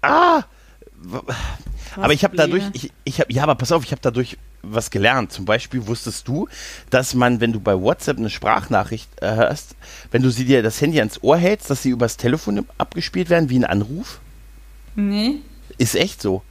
ah 0.00 0.42
aber 1.96 2.12
ich 2.12 2.24
habe 2.24 2.36
dadurch 2.36 2.64
ich, 2.72 2.92
ich 3.04 3.20
habe 3.20 3.32
ja, 3.32 3.42
aber 3.42 3.54
pass 3.54 3.72
auf, 3.72 3.84
ich 3.84 3.92
habe 3.92 4.02
dadurch 4.02 4.38
was 4.62 4.90
gelernt. 4.90 5.32
Zum 5.32 5.44
Beispiel 5.44 5.86
wusstest 5.86 6.26
du, 6.28 6.48
dass 6.90 7.14
man, 7.14 7.40
wenn 7.40 7.52
du 7.52 7.60
bei 7.60 7.78
WhatsApp 7.78 8.18
eine 8.18 8.30
Sprachnachricht 8.30 9.08
äh, 9.20 9.34
hörst, 9.34 9.74
wenn 10.10 10.22
du 10.22 10.30
sie 10.30 10.44
dir 10.44 10.62
das 10.62 10.80
Handy 10.80 10.98
ans 10.98 11.22
Ohr 11.22 11.36
hältst, 11.36 11.70
dass 11.70 11.82
sie 11.82 11.90
übers 11.90 12.16
Telefon 12.16 12.66
abgespielt 12.78 13.30
werden 13.30 13.50
wie 13.50 13.58
ein 13.58 13.64
Anruf? 13.64 14.20
Nee. 14.94 15.36
Ist 15.78 15.96
echt 15.96 16.22
so. 16.22 16.42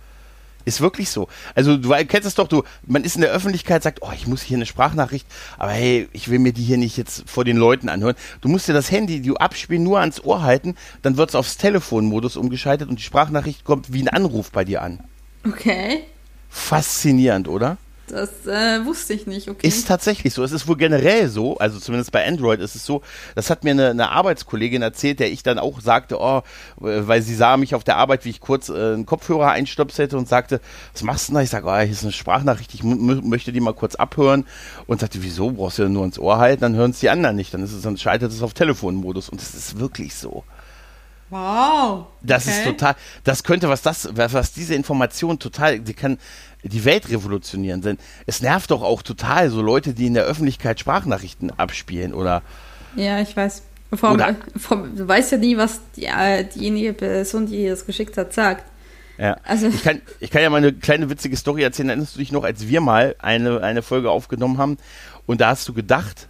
Ist 0.66 0.82
wirklich 0.82 1.10
so. 1.10 1.28
Also 1.56 1.78
du 1.78 1.90
kennst 2.06 2.28
es 2.28 2.36
doch, 2.36 2.48
du, 2.48 2.64
man 2.86 3.04
ist 3.04 3.16
in 3.16 3.22
der 3.22 3.32
Öffentlichkeit, 3.32 3.84
sagt, 3.84 4.00
oh, 4.02 4.12
ich 4.14 4.28
muss 4.28 4.42
hier 4.42 4.58
eine 4.58 4.66
Sprachnachricht, 4.66 5.26
aber 5.58 5.72
hey, 5.72 6.08
ich 6.14 6.30
will 6.30 6.40
mir 6.40 6.54
die 6.54 6.64
hier 6.64 6.78
nicht 6.78 6.98
jetzt 6.98 7.24
vor 7.30 7.44
den 7.46 7.58
Leuten 7.58 7.90
anhören. 7.90 8.16
Du 8.42 8.50
musst 8.50 8.68
dir 8.68 8.74
das 8.74 8.92
Handy, 8.92 9.22
die 9.22 9.30
du 9.30 9.36
abspielen, 9.36 9.84
nur 9.84 10.00
ans 10.00 10.24
Ohr 10.24 10.44
halten, 10.44 10.76
dann 11.02 11.18
wird 11.18 11.30
es 11.30 11.36
aufs 11.36 11.58
Telefonmodus 11.58 12.38
umgeschaltet 12.38 12.90
und 12.90 13.00
die 13.00 13.04
Sprachnachricht 13.04 13.64
kommt 13.64 13.94
wie 13.94 14.04
ein 14.04 14.10
Anruf 14.10 14.52
bei 14.52 14.64
dir 14.64 14.82
an. 14.82 15.00
Okay. 15.46 16.04
Faszinierend, 16.50 17.48
oder? 17.48 17.78
Das 18.08 18.46
äh, 18.46 18.86
wusste 18.86 19.14
ich 19.14 19.26
nicht, 19.26 19.48
okay. 19.48 19.66
Ist 19.66 19.88
tatsächlich 19.88 20.34
so. 20.34 20.44
Es 20.44 20.52
ist 20.52 20.68
wohl 20.68 20.76
generell 20.76 21.30
so, 21.30 21.58
also 21.58 21.80
zumindest 21.80 22.12
bei 22.12 22.28
Android 22.28 22.60
ist 22.60 22.76
es 22.76 22.86
so. 22.86 23.02
Das 23.36 23.50
hat 23.50 23.64
mir 23.64 23.72
eine, 23.72 23.92
eine 23.92 24.10
Arbeitskollegin 24.10 24.82
erzählt, 24.82 25.20
der 25.20 25.32
ich 25.32 25.44
dann 25.44 25.58
auch 25.58 25.80
sagte, 25.80 26.18
oh, 26.20 26.42
weil 26.76 27.22
sie 27.22 27.36
sah 27.36 27.56
mich 27.56 27.74
auf 27.74 27.86
der 27.86 27.96
Arbeit, 27.98 28.26
wie 28.26 28.30
ich 28.30 28.42
kurz 28.42 28.68
äh, 28.70 28.74
einen 28.74 29.06
Kopfhörer 29.06 29.52
einstöpselte 29.52 30.18
und 30.18 30.28
sagte, 30.28 30.60
was 30.94 31.04
machst 31.04 31.30
du 31.30 31.32
denn 31.32 31.36
da? 31.36 31.42
Ich 31.44 31.50
sage, 31.50 31.68
oh, 31.68 31.78
hier 31.78 31.92
ist 31.92 32.04
eine 32.04 32.12
Sprachnachricht, 32.12 32.74
ich 32.74 32.84
möchte 32.84 33.54
die 33.54 33.62
mal 33.62 33.74
kurz 33.74 33.96
abhören. 33.96 34.46
Und 34.88 35.00
sagte, 35.00 35.24
wieso? 35.24 35.52
Brauchst 35.52 35.78
du 35.78 35.84
ja 35.84 35.90
nur 35.90 36.04
ins 36.04 36.20
Ohr 36.20 36.38
halten, 36.38 36.62
dann 36.62 36.76
hören 36.76 36.92
es 36.92 37.00
die 37.00 37.10
anderen 37.10 37.38
nicht. 37.38 37.54
Dann, 37.54 37.64
ist 37.64 37.72
es, 37.72 37.82
dann 37.82 37.98
schaltet 37.98 38.32
es 38.32 38.42
auf 38.42 38.54
Telefonmodus. 38.54 39.30
Und 39.30 39.42
es 39.42 39.54
ist 39.54 39.80
wirklich 39.80 40.16
so. 40.16 40.44
Wow. 41.32 42.06
Das 42.22 42.48
okay. 42.48 42.58
ist 42.58 42.64
total, 42.66 42.96
das 43.24 43.44
könnte, 43.44 43.68
was 43.70 43.82
das, 43.82 44.10
was 44.14 44.54
diese 44.54 44.76
Information 44.76 45.40
total, 45.40 45.80
die 45.80 45.94
kann 45.94 46.20
die 46.64 46.86
Welt 46.86 47.10
revolutionieren. 47.10 47.82
Denn 47.82 47.98
es 48.28 48.42
nervt 48.42 48.70
doch 48.70 48.84
auch 48.84 49.02
total 49.02 49.50
so 49.50 49.62
Leute, 49.62 49.94
die 49.94 50.06
in 50.06 50.14
der 50.14 50.26
Öffentlichkeit 50.26 50.80
Sprachnachrichten 50.80 51.52
abspielen 51.58 52.14
oder 52.14 52.44
Ja, 52.96 53.20
ich 53.20 53.36
weiß. 53.36 53.64
Vor 53.94 54.10
allem, 54.10 54.38
du 54.96 55.08
weißt 55.08 55.34
ja 55.34 55.38
nie, 55.38 55.58
was 55.58 55.82
die, 55.96 56.06
äh, 56.06 56.46
diejenige 56.46 56.94
Person, 56.94 57.48
die 57.48 57.68
das 57.68 57.86
geschickt 57.86 58.16
hat, 58.18 58.32
sagt. 58.34 58.64
ja. 59.18 59.36
Also- 59.44 59.68
ich 59.68 59.84
kann, 59.84 60.02
ich 60.20 60.30
kann 60.30 60.42
ja 60.42 60.50
mal 60.50 60.58
eine 60.58 60.72
kleine 60.72 61.10
witzige 61.10 61.36
Story 61.36 61.64
erzählen. 61.64 61.90
Erinnerst 61.90 62.16
du 62.16 62.20
dich 62.20 62.32
noch, 62.32 62.44
als 62.44 62.68
wir 62.68 62.80
mal 62.80 63.16
eine, 63.20 63.62
eine 63.62 63.82
Folge 63.82 64.10
aufgenommen 64.10 64.58
haben 64.60 64.78
und 65.26 65.42
da 65.42 65.50
hast 65.50 65.68
du 65.68 65.74
gedacht, 65.74 66.30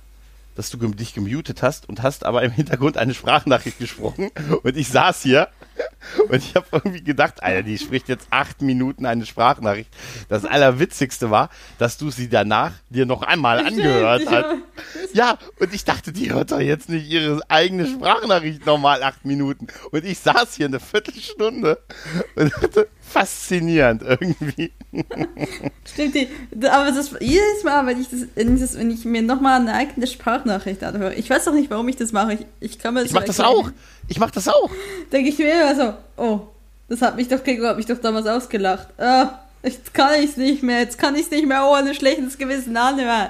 dass 0.56 0.70
du 0.70 0.78
dich 0.78 1.14
gemutet 1.14 1.62
hast 1.64 1.88
und 1.88 2.04
hast 2.04 2.26
aber 2.26 2.44
im 2.44 2.52
Hintergrund 2.52 2.98
eine 2.98 3.14
Sprachnachricht 3.14 3.80
gesprochen 3.80 4.32
und 4.64 4.78
ich 4.78 4.90
saß 4.90 5.22
hier 5.22 5.50
und 6.30 6.36
ich 6.36 6.56
habe 6.56 6.66
irgendwie 6.72 7.04
gedacht, 7.04 7.44
Alter, 7.44 7.64
die 7.64 7.78
spricht 7.78 8.10
jetzt 8.10 8.28
acht 8.30 8.62
Minuten 8.62 9.06
eine 9.06 9.26
Sprachnachricht. 9.26 9.90
Das 10.30 10.46
Allerwitzigste 10.46 11.32
war, 11.32 11.50
dass 11.78 11.98
du 11.98 12.10
sie 12.10 12.28
danach 12.28 12.74
dir 12.90 13.06
noch 13.06 13.22
einmal 13.22 13.60
angehört 13.66 14.24
hast. 14.28 14.58
Ja, 15.14 15.38
und 15.60 15.74
ich 15.74 15.86
dachte, 15.86 16.12
die 16.12 16.32
hört 16.32 16.52
doch 16.52 16.60
jetzt 16.60 16.90
nicht 16.90 17.10
ihre 17.10 17.42
eigene 17.50 17.88
Sprachnachricht 17.88 18.66
nochmal 18.66 19.04
acht 19.04 19.26
Minuten. 19.26 19.68
Und 19.92 20.06
ich 20.06 20.20
saß 20.20 20.56
hier 20.56 20.68
eine 20.68 20.80
Viertelstunde 20.80 21.80
und 22.36 22.52
dachte, 22.54 22.88
faszinierend 23.12 24.02
irgendwie. 24.04 24.72
Stimmt, 25.86 26.16
die, 26.16 26.28
aber 26.68 26.92
das, 26.92 27.12
jedes 27.20 27.64
Mal, 27.64 27.86
wenn 27.86 28.02
ich, 28.02 28.10
das, 28.10 28.22
wenn 28.36 28.56
ich, 28.56 28.62
das, 28.62 29.06
mir 29.06 29.22
nochmal 29.22 29.60
eine 29.60 29.74
eigene 29.74 30.08
Sprachnachricht 30.08 30.84
anhöre, 30.84 31.14
ich 31.16 31.30
weiß 31.30 31.48
auch 31.48 31.54
nicht, 31.54 31.70
warum 31.70 31.88
ich 31.90 31.98
das 31.98 32.12
mache. 32.12 32.34
Ich, 32.34 32.46
ich 32.60 32.80
kann 32.80 32.94
mir 32.94 33.04
Ich 33.04 33.14
mach 33.14 33.24
das 33.24 33.40
auch. 33.40 33.70
Ich 34.08 34.20
mach 34.20 34.32
das 34.32 34.48
auch. 34.48 34.70
Denke 35.12 35.30
ich 35.30 35.38
mir 35.38 35.54
immer 35.54 35.76
so, 35.76 35.94
oh, 36.18 36.42
das 36.88 37.02
hat 37.02 37.16
mich 37.16 37.28
doch, 37.28 37.40
hat 37.46 37.78
mich 37.78 37.86
doch 37.86 38.00
damals 38.00 38.28
ausgelacht. 38.28 38.88
Ah, 38.98 39.40
jetzt 39.64 39.94
kann 39.94 40.22
ich 40.22 40.32
es 40.32 40.38
nicht 40.38 40.64
mehr, 40.64 40.80
jetzt 40.80 40.98
kann 40.98 41.16
ich 41.16 41.24
es 41.24 41.32
nicht 41.32 41.46
mehr 41.46 41.66
ohne 41.66 41.94
schlechtes 41.94 42.38
Gewissen 42.38 42.76
anhören. 42.78 43.30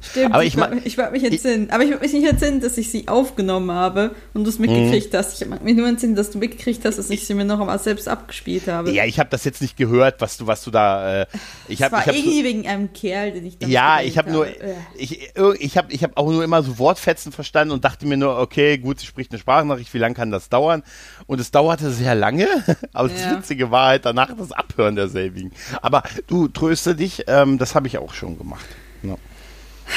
Stimmt, 0.00 0.34
Aber 0.34 0.42
ich, 0.44 0.50
ich 0.54 0.56
werd- 0.56 0.74
ma- 0.74 0.80
ich 0.84 0.96
werde 0.96 1.12
mich 1.12 1.24
entsinnen. 1.24 1.70
Aber 1.70 1.82
ich 1.82 1.90
werde 1.90 2.02
mich 2.02 2.12
nicht 2.12 2.28
entsinnen, 2.28 2.60
dass 2.60 2.78
ich 2.78 2.90
sie 2.90 3.08
aufgenommen 3.08 3.70
habe 3.72 4.14
und 4.34 4.44
du 4.44 4.50
es 4.50 4.58
mitgekriegt 4.58 5.12
Mhm. 5.12 5.16
hast. 5.18 5.40
Ich 5.42 5.48
mag 5.48 5.62
mich 5.64 5.76
nur 5.76 5.88
entsinnen, 5.88 6.14
dass 6.14 6.30
du 6.30 6.38
mitgekriegt 6.38 6.84
hast, 6.84 6.98
dass 6.98 7.10
ich 7.10 7.26
sie 7.26 7.34
mir 7.34 7.44
noch 7.44 7.60
einmal 7.60 7.78
selbst 7.78 8.08
abgespielt 8.08 8.68
habe. 8.68 8.90
Ja, 8.92 9.04
ich 9.04 9.18
habe 9.18 9.28
das 9.30 9.44
jetzt 9.44 9.60
nicht 9.60 9.76
gehört, 9.76 10.20
was 10.20 10.36
du, 10.36 10.46
was 10.46 10.62
du 10.62 10.70
da. 10.70 11.22
Äh, 11.22 11.26
ich 11.68 11.78
das 11.78 11.86
habe, 11.86 11.92
war 11.96 12.00
ich 12.02 12.06
hab 12.08 12.14
so, 12.14 12.20
irgendwie 12.20 12.44
wegen 12.44 12.66
einem 12.68 12.92
Kerl, 12.92 13.32
den 13.32 13.46
ich 13.46 13.58
damals 13.58 13.72
ja, 13.74 14.00
ich 14.00 14.16
habe 14.18 14.30
nur, 14.30 14.46
Äh. 14.46 14.74
ich, 14.96 15.30
ich 15.58 15.76
habe, 15.78 15.92
ich 15.92 16.02
habe 16.02 16.16
auch 16.16 16.30
nur 16.30 16.44
immer 16.44 16.62
so 16.62 16.78
Wortfetzen 16.78 17.32
verstanden 17.32 17.72
und 17.72 17.84
dachte 17.84 18.06
mir 18.06 18.16
nur, 18.16 18.38
okay, 18.38 18.78
gut, 18.78 19.00
sie 19.00 19.06
spricht 19.06 19.32
eine 19.32 19.38
Sprachnachricht, 19.40 19.92
wie 19.94 19.98
lange 19.98 20.14
kann 20.14 20.30
das 20.30 20.48
dauern? 20.48 20.82
Und 21.26 21.40
es 21.40 21.50
dauerte 21.50 21.90
sehr 21.90 22.14
lange, 22.14 22.46
aber 22.92 23.08
das 23.08 23.20
Ja. 23.20 23.36
Witzige 23.38 23.70
war 23.70 23.88
halt 23.88 24.04
danach 24.04 24.34
das 24.36 24.52
Abhören 24.52 24.96
derselbigen. 24.96 25.52
Aber 25.82 26.02
du 26.26 26.48
tröste 26.48 26.94
dich, 26.94 27.24
ähm, 27.26 27.58
das 27.58 27.74
habe 27.74 27.86
ich 27.88 27.98
auch 27.98 28.14
schon 28.14 28.38
gemacht. 28.38 28.64
Ja. 29.02 29.16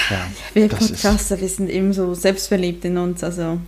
Ja, 0.10 0.27
Wir 0.54 0.65
ist- 0.71 0.77
Podcaster, 0.77 1.39
wir 1.41 1.49
sind 1.49 1.69
eben 1.69 1.93
so 1.93 2.13
selbstverliebt 2.13 2.86
in 2.86 2.97
uns, 2.97 3.23
also. 3.23 3.60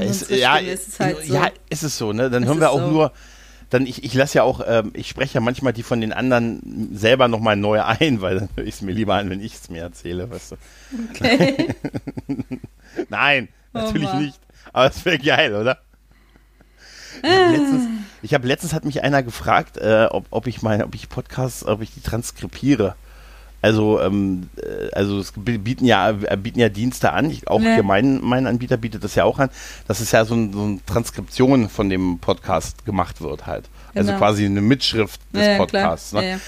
in 0.00 0.08
Es, 0.08 0.22
unserer 0.22 0.36
ja, 0.38 0.56
ist 0.58 0.88
es 0.88 1.00
halt 1.00 1.24
so. 1.26 1.34
ja, 1.34 1.48
ist 1.68 1.82
es 1.82 1.96
so, 1.98 2.12
ne? 2.12 2.30
Dann 2.30 2.44
hören 2.44 2.58
wir 2.60 2.66
ist 2.68 2.72
auch 2.72 2.80
so. 2.80 2.90
nur, 2.90 3.12
dann 3.70 3.86
ich, 3.86 4.02
ich 4.04 4.14
lasse 4.14 4.38
ja 4.38 4.42
auch, 4.42 4.62
ähm, 4.66 4.90
ich 4.94 5.08
spreche 5.08 5.34
ja 5.34 5.40
manchmal 5.40 5.72
die 5.72 5.82
von 5.84 6.00
den 6.00 6.12
anderen 6.12 6.90
selber 6.96 7.28
nochmal 7.28 7.56
neu 7.56 7.80
ein, 7.82 8.20
weil 8.20 8.40
dann 8.40 8.48
höre 8.56 8.64
ich 8.66 8.74
es 8.76 8.82
mir 8.82 8.92
lieber 8.92 9.14
an, 9.14 9.30
wenn 9.30 9.40
ich 9.40 9.54
es 9.54 9.68
mir 9.70 9.82
erzähle, 9.82 10.30
weißt 10.30 10.52
du. 10.52 10.56
Okay. 11.10 11.68
Nein, 13.08 13.48
Oh 13.72 13.78
natürlich 13.78 14.08
Mann. 14.08 14.24
nicht. 14.24 14.38
Aber 14.72 14.86
es 14.88 15.04
wäre 15.04 15.18
geil, 15.18 15.54
oder? 15.54 15.78
Ich 17.22 17.28
Ah. 17.28 17.34
habe 17.44 17.52
letztens, 17.56 17.84
ich 18.22 18.34
hab 18.34 18.44
letztens 18.44 18.72
hat 18.72 18.84
mich 18.84 19.02
einer 19.02 19.22
gefragt, 19.22 19.76
äh, 19.76 20.06
ob, 20.10 20.26
ob 20.30 20.46
ich 20.46 20.62
meine, 20.62 20.84
ob 20.86 20.94
ich 20.94 21.08
Podcasts, 21.08 21.64
ob 21.64 21.82
ich 21.82 21.92
die 21.92 22.00
transkribiere. 22.00 22.94
Also, 23.62 24.00
ähm, 24.00 24.48
äh, 24.56 24.90
also 24.94 25.18
es 25.18 25.32
bieten 25.36 25.84
ja, 25.84 26.10
äh, 26.10 26.36
bieten 26.36 26.58
ja 26.60 26.68
Dienste 26.70 27.12
an. 27.12 27.30
Ich, 27.30 27.46
auch 27.48 27.60
Ja. 27.60 27.74
hier 27.74 27.82
mein, 27.82 28.20
mein 28.22 28.46
Anbieter 28.46 28.76
bietet 28.76 29.04
das 29.04 29.14
ja 29.14 29.24
auch 29.24 29.38
an, 29.38 29.50
dass 29.86 30.00
es 30.00 30.12
ja 30.12 30.24
so, 30.24 30.34
ein, 30.34 30.52
so 30.52 30.62
eine 30.62 30.78
Transkription 30.86 31.68
von 31.68 31.90
dem 31.90 32.18
Podcast 32.20 32.84
gemacht 32.86 33.20
wird 33.20 33.46
halt. 33.46 33.68
Also 33.94 34.08
Genau. 34.08 34.18
quasi 34.18 34.46
eine 34.46 34.60
Mitschrift 34.60 35.20
des 35.34 35.46
Ja, 35.46 35.56
Podcasts. 35.58 36.10
klar. 36.10 36.22
Ne? 36.22 36.28
Ja, 36.30 36.34
ja. 36.36 36.40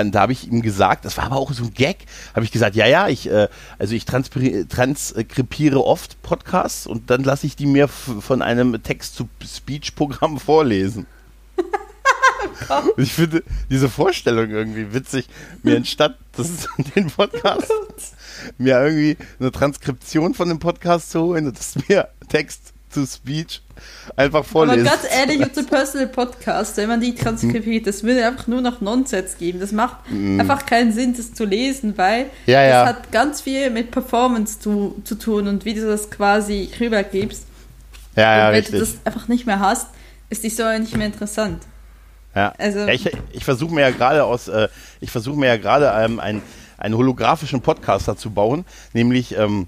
Und 0.00 0.14
da 0.14 0.20
habe 0.20 0.32
ich 0.32 0.46
ihm 0.46 0.60
gesagt, 0.60 1.06
das 1.06 1.16
war 1.16 1.24
aber 1.24 1.36
auch 1.36 1.50
so 1.54 1.64
ein 1.64 1.72
Gag, 1.72 2.04
habe 2.34 2.44
ich 2.44 2.52
gesagt, 2.52 2.76
ja, 2.76 2.86
ja, 2.86 3.08
ich, 3.08 3.28
äh, 3.30 3.48
also 3.78 3.94
ich 3.94 4.04
transkribiere 4.04 5.82
oft 5.82 6.20
Podcasts 6.22 6.86
und 6.86 7.08
dann 7.08 7.24
lasse 7.24 7.46
ich 7.46 7.56
die 7.56 7.64
mir 7.66 7.88
von 7.88 8.42
einem 8.42 8.82
Text-to-Speech-Programm 8.82 10.38
vorlesen. 10.40 11.06
Ich 12.96 13.12
finde 13.12 13.42
diese 13.70 13.88
Vorstellung 13.88 14.50
irgendwie 14.50 14.92
witzig. 14.92 15.28
Mir 15.62 15.76
entstand, 15.76 16.16
das 16.36 16.50
ist 16.50 16.68
den 16.96 17.08
Podcast, 17.08 17.72
mir 18.58 18.80
irgendwie 18.80 19.16
eine 19.40 19.52
Transkription 19.52 20.34
von 20.34 20.48
dem 20.48 20.58
Podcast 20.58 21.10
zu 21.10 21.22
holen 21.22 21.46
und 21.46 21.58
das 21.58 21.74
mir 21.88 22.08
Text-to-Speech 22.28 23.62
einfach 24.16 24.44
vorlesen. 24.44 24.86
Aber 24.86 24.96
ganz 24.96 25.12
ehrlich, 25.12 25.40
unser 25.40 25.62
Personal 25.62 26.08
Podcast, 26.08 26.76
wenn 26.76 26.88
man 26.88 27.00
die 27.00 27.14
transkribiert, 27.14 27.86
das 27.86 28.02
würde 28.02 28.26
einfach 28.26 28.46
nur 28.46 28.60
noch 28.60 28.80
Nonsens 28.80 29.36
geben. 29.38 29.60
Das 29.60 29.72
macht 29.72 29.98
einfach 30.10 30.66
keinen 30.66 30.92
Sinn, 30.92 31.14
das 31.16 31.34
zu 31.34 31.44
lesen, 31.44 31.96
weil. 31.96 32.26
Ja, 32.46 32.62
das 32.62 32.72
ja. 32.72 32.86
hat 32.86 33.12
ganz 33.12 33.40
viel 33.40 33.70
mit 33.70 33.90
Performance 33.90 34.60
zu, 34.60 35.00
zu 35.04 35.14
tun 35.14 35.48
und 35.48 35.64
wie 35.64 35.74
du 35.74 35.86
das 35.86 36.10
quasi 36.10 36.70
rübergibst. 36.78 37.44
ja, 38.16 38.22
ja, 38.22 38.46
und 38.46 38.52
wenn 38.52 38.60
richtig. 38.60 38.74
du 38.74 38.80
das 38.80 38.96
einfach 39.04 39.28
nicht 39.28 39.46
mehr 39.46 39.60
hast, 39.60 39.88
ist 40.30 40.44
die 40.44 40.50
Story 40.50 40.78
nicht 40.80 40.96
mehr 40.96 41.06
interessant. 41.06 41.62
Ja, 42.34 42.52
Also- 42.58 42.80
ja 42.80 42.88
ich, 42.88 43.10
ich 43.32 43.44
versuche 43.44 43.74
mir 43.74 43.82
ja 43.82 43.90
gerade 43.90 44.24
aus, 44.24 44.48
äh, 44.48 44.68
ich 45.00 45.10
versuche 45.10 45.38
mir 45.38 45.46
ja 45.46 45.56
gerade 45.56 45.92
ähm, 46.04 46.20
einen, 46.20 46.42
einen 46.76 46.96
holographischen 46.96 47.60
Podcaster 47.60 48.16
zu 48.16 48.30
bauen, 48.30 48.64
nämlich, 48.92 49.36
ähm, 49.36 49.66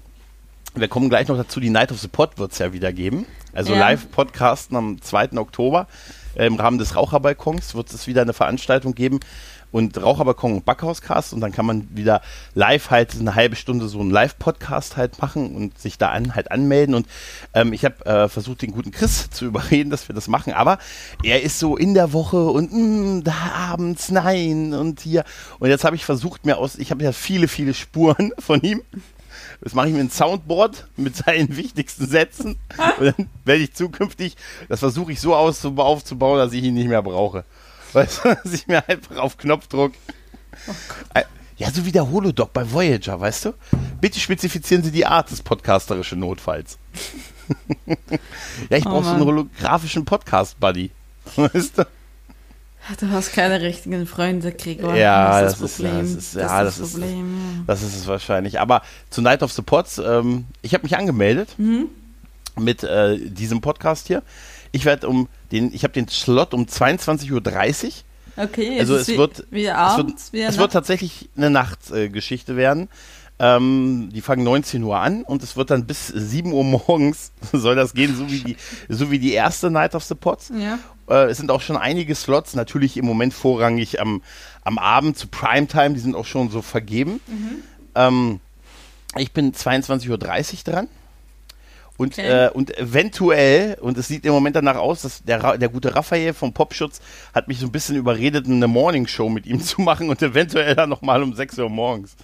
wir 0.73 0.87
kommen 0.87 1.09
gleich 1.09 1.27
noch 1.27 1.35
dazu, 1.37 1.59
die 1.59 1.69
Night 1.69 1.91
of 1.91 1.99
the 1.99 2.07
Pod 2.07 2.37
wird 2.37 2.53
es 2.53 2.59
ja 2.59 2.71
wieder 2.71 2.93
geben. 2.93 3.25
Also 3.53 3.73
Ja. 3.73 3.79
Live-Podcasten 3.79 4.77
am 4.77 5.01
2. 5.01 5.33
Oktober. 5.37 5.87
Im 6.35 6.55
Rahmen 6.55 6.77
des 6.77 6.95
Raucherbalkons 6.95 7.75
wird 7.75 7.91
es 7.91 8.07
wieder 8.07 8.21
eine 8.21 8.31
Veranstaltung 8.31 8.95
geben. 8.95 9.19
Und 9.71 10.01
Raucherbalkon 10.01 10.53
und 10.53 10.65
Backhauscast 10.65 11.33
und 11.33 11.41
dann 11.41 11.51
kann 11.51 11.65
man 11.65 11.87
wieder 11.95 12.21
live 12.55 12.89
halt 12.89 13.15
eine 13.19 13.35
halbe 13.35 13.55
Stunde 13.55 13.87
so 13.87 13.99
einen 13.99 14.11
Live-Podcast 14.11 14.97
halt 14.97 15.21
machen 15.21 15.55
und 15.55 15.79
sich 15.79 15.97
da 15.97 16.09
an, 16.09 16.35
halt 16.35 16.51
anmelden. 16.51 16.93
Und 16.95 17.07
ähm, 17.53 17.71
ich 17.71 17.85
habe 17.85 18.05
äh, 18.05 18.27
versucht, 18.27 18.61
den 18.61 18.71
guten 18.71 18.91
Chris 18.91 19.29
zu 19.31 19.45
überreden, 19.45 19.89
dass 19.89 20.07
wir 20.07 20.15
das 20.15 20.27
machen, 20.27 20.53
aber 20.53 20.77
er 21.23 21.41
ist 21.41 21.59
so 21.59 21.77
in 21.77 21.93
der 21.93 22.13
Woche 22.13 22.49
und 22.49 22.71
mh, 22.73 23.21
da 23.23 23.71
abends, 23.71 24.11
nein 24.11 24.73
und 24.73 24.99
hier. 24.99 25.23
Und 25.59 25.69
jetzt 25.69 25.85
habe 25.85 25.95
ich 25.95 26.05
versucht, 26.05 26.45
mir 26.45 26.57
aus, 26.57 26.75
ich 26.75 26.91
habe 26.91 27.03
ja 27.03 27.11
viele, 27.11 27.47
viele 27.47 27.73
Spuren 27.73 28.33
von 28.39 28.61
ihm. 28.61 28.81
Das 29.61 29.73
mache 29.73 29.87
ich 29.87 29.93
mit 29.93 30.01
einem 30.01 30.09
Soundboard 30.09 30.87
mit 30.97 31.15
seinen 31.15 31.55
wichtigsten 31.55 32.07
Sätzen. 32.07 32.57
Und 32.99 33.05
dann 33.05 33.29
werde 33.45 33.63
ich 33.63 33.73
zukünftig, 33.73 34.35
das 34.69 34.79
versuche 34.79 35.11
ich 35.11 35.21
so 35.21 35.35
aufzubauen, 35.35 36.37
dass 36.37 36.53
ich 36.53 36.63
ihn 36.63 36.73
nicht 36.73 36.87
mehr 36.87 37.03
brauche. 37.03 37.45
Weißt 37.93 38.23
du, 38.25 38.35
dass 38.43 38.53
ich 38.53 38.67
mir 38.67 38.87
einfach 38.87 39.17
auf 39.17 39.37
Knopfdruck. 39.37 39.93
Äh, 41.13 41.23
Ja, 41.57 41.69
so 41.71 41.85
wie 41.85 41.91
der 41.91 42.09
Holodoc 42.09 42.53
bei 42.53 42.69
Voyager, 42.71 43.19
weißt 43.19 43.45
du? 43.45 43.53
Bitte 43.99 44.19
spezifizieren 44.19 44.83
Sie 44.83 44.91
die 44.91 45.05
Art 45.05 45.29
des 45.29 45.41
podcasterischen 45.43 46.19
Notfalls. 46.19 46.77
ja, 48.69 48.77
ich 48.77 48.85
Oh 48.85 48.89
brauche 48.89 49.03
so 49.05 49.09
einen 49.11 49.25
holographischen 49.25 50.05
Podcast-Buddy. 50.05 50.91
Weißt 51.35 51.77
du? 51.77 51.85
Du 52.99 53.09
hast 53.11 53.33
keine 53.33 53.61
richtigen 53.61 54.07
Freunde, 54.07 54.51
Gregor. 54.53 54.95
Ja, 54.95 55.41
das, 55.41 55.59
das 55.59 55.61
ist 55.61 55.79
ist- 55.79 55.83
das 55.83 55.85
Problem. 55.91 56.01
das 56.15 56.23
ist- 56.23 56.33
ja, 56.35 56.63
das 56.63 56.77
das 56.77 56.87
ist- 56.87 56.93
Problem. 56.93 57.35
ja. 57.57 57.63
Das 57.67 57.81
ist 57.83 57.95
es 57.95 58.07
wahrscheinlich. 58.07 58.59
Aber 58.59 58.81
zu 59.11 59.21
Night 59.21 59.43
of 59.43 59.51
the 59.53 59.61
Pods, 59.61 59.99
ähm, 59.99 60.45
ich 60.63 60.73
habe 60.73 60.83
mich 60.83 60.97
angemeldet 60.97 61.55
mit 62.57 62.83
äh, 62.83 63.19
diesem 63.29 63.61
Podcast 63.61 64.07
hier. 64.07 64.23
Ich 64.71 64.85
werde 64.85 65.07
um 65.09 65.27
den, 65.51 65.73
ich 65.73 65.83
habe 65.83 65.93
den 65.93 66.07
Slot 66.07 66.53
um 66.53 66.63
22.30 66.65 67.85
Uhr. 67.85 67.91
Okay, 68.37 68.79
Also 68.79 68.95
es 68.95 69.07
wie- 69.09 69.17
wird- 69.17 69.45
wie 69.51 69.65
Es 69.65 69.67
wird, 69.67 69.77
abends, 69.77 70.29
es 70.33 70.57
wird 70.57 70.71
tatsächlich 70.73 71.29
eine 71.35 71.49
Nachtgeschichte 71.49 72.55
werden. 72.55 72.87
Ähm, 73.39 74.09
die 74.13 74.21
fangen 74.21 74.43
19 74.43 74.83
Uhr 74.83 74.97
an 74.99 75.23
und 75.23 75.41
es 75.41 75.57
wird 75.57 75.71
dann 75.71 75.85
bis 75.85 76.07
7 76.07 76.53
Uhr 76.53 76.63
morgens 76.63 77.31
soll 77.51 77.75
das 77.75 77.93
gehen, 77.93 78.15
so 78.15 78.29
wie 78.29 78.39
die, 78.39 78.55
so 78.87 79.09
wie 79.09 79.17
die 79.19 79.33
erste 79.33 79.71
Night 79.71 79.95
of 79.95 80.03
the 80.03 80.15
Pods. 80.15 80.51
ja. 80.57 80.77
Äh, 81.09 81.25
es 81.31 81.37
sind 81.39 81.49
auch 81.51 81.59
schon 81.61 81.75
einige 81.75 82.13
Slots, 82.15 82.53
natürlich 82.53 82.95
im 82.97 83.05
Moment 83.05 83.33
vorrangig 83.33 83.99
am, 83.99 84.21
am 84.63 84.77
Abend 84.77 85.17
zu 85.17 85.27
Primetime, 85.27 85.95
die 85.95 85.99
sind 85.99 86.15
auch 86.15 86.25
schon 86.25 86.49
so 86.51 86.61
vergeben. 86.61 87.19
Ähm, 87.95 88.39
ich 89.17 89.31
bin 89.33 89.51
22.30 89.53 90.09
Uhr 90.09 90.17
dran. 90.63 90.87
Und, 92.01 92.17
Okay. 92.17 92.45
äh, 92.47 92.49
und 92.49 92.75
eventuell, 92.79 93.77
und 93.79 93.95
es 93.95 94.07
sieht 94.07 94.25
im 94.25 94.33
Moment 94.33 94.55
danach 94.55 94.75
aus, 94.77 95.03
dass 95.03 95.21
der, 95.23 95.57
der 95.59 95.69
gute 95.69 95.95
Raphael 95.95 96.33
vom 96.33 96.51
Popschutz 96.51 96.99
hat 97.33 97.47
mich 97.47 97.59
so 97.59 97.67
ein 97.67 97.71
bisschen 97.71 97.95
überredet, 97.95 98.47
eine 98.47 98.67
Morningshow 98.67 99.29
mit 99.29 99.45
ihm 99.45 99.61
zu 99.63 99.81
machen 99.81 100.09
und 100.09 100.19
eventuell 100.21 100.73
dann 100.75 100.89
nochmal 100.89 101.21
um 101.21 101.35
6 101.35 101.59
Uhr 101.59 101.69
morgens. 101.69 102.15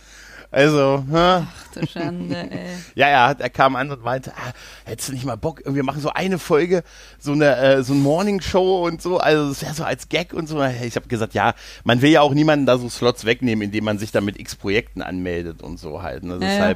Also, 0.50 1.04
hä? 1.12 1.44
Ach 1.44 1.46
du 1.74 1.86
Schande, 1.86 2.36
ey. 2.52 2.70
Ja, 2.96 3.10
ja, 3.10 3.32
er 3.34 3.50
kam 3.50 3.76
an 3.76 3.92
und 3.92 4.04
meinte, 4.04 4.32
ah, 4.36 4.52
hättest 4.86 5.10
du 5.10 5.14
nicht 5.14 5.26
mal 5.26 5.36
Bock, 5.36 5.62
wir 5.66 5.84
machen 5.84 6.02
so 6.02 6.10
eine 6.10 6.40
Folge, 6.40 6.84
so 7.20 7.34
eine, 7.34 7.56
äh, 7.58 7.84
so 7.84 7.94
ein 7.94 8.02
Morning 8.02 8.42
Show 8.42 8.84
und 8.88 9.02
so, 9.02 9.20
also 9.20 9.50
das 9.50 9.62
wäre 9.62 9.74
so 9.76 9.84
als 9.84 10.10
Gag 10.10 10.34
und 10.34 10.48
so. 10.48 10.64
Ich 10.64 10.96
habe 10.96 11.08
gesagt, 11.08 11.34
ja, 11.36 11.54
man 11.84 12.02
will 12.02 12.10
ja 12.12 12.22
auch 12.22 12.34
niemanden 12.34 12.66
da 12.66 12.78
so 12.78 12.90
Slots 12.90 13.26
wegnehmen, 13.26 13.62
indem 13.66 13.84
man 13.84 14.00
sich 14.00 14.12
da 14.12 14.22
mit 14.22 14.40
X 14.40 14.56
Projekten 14.56 15.02
anmeldet 15.04 15.62
und 15.62 15.78
so 15.80 16.02
halt. 16.02 16.24
Ne? 16.24 16.40
Ja, 16.42 16.70
ja. 16.70 16.76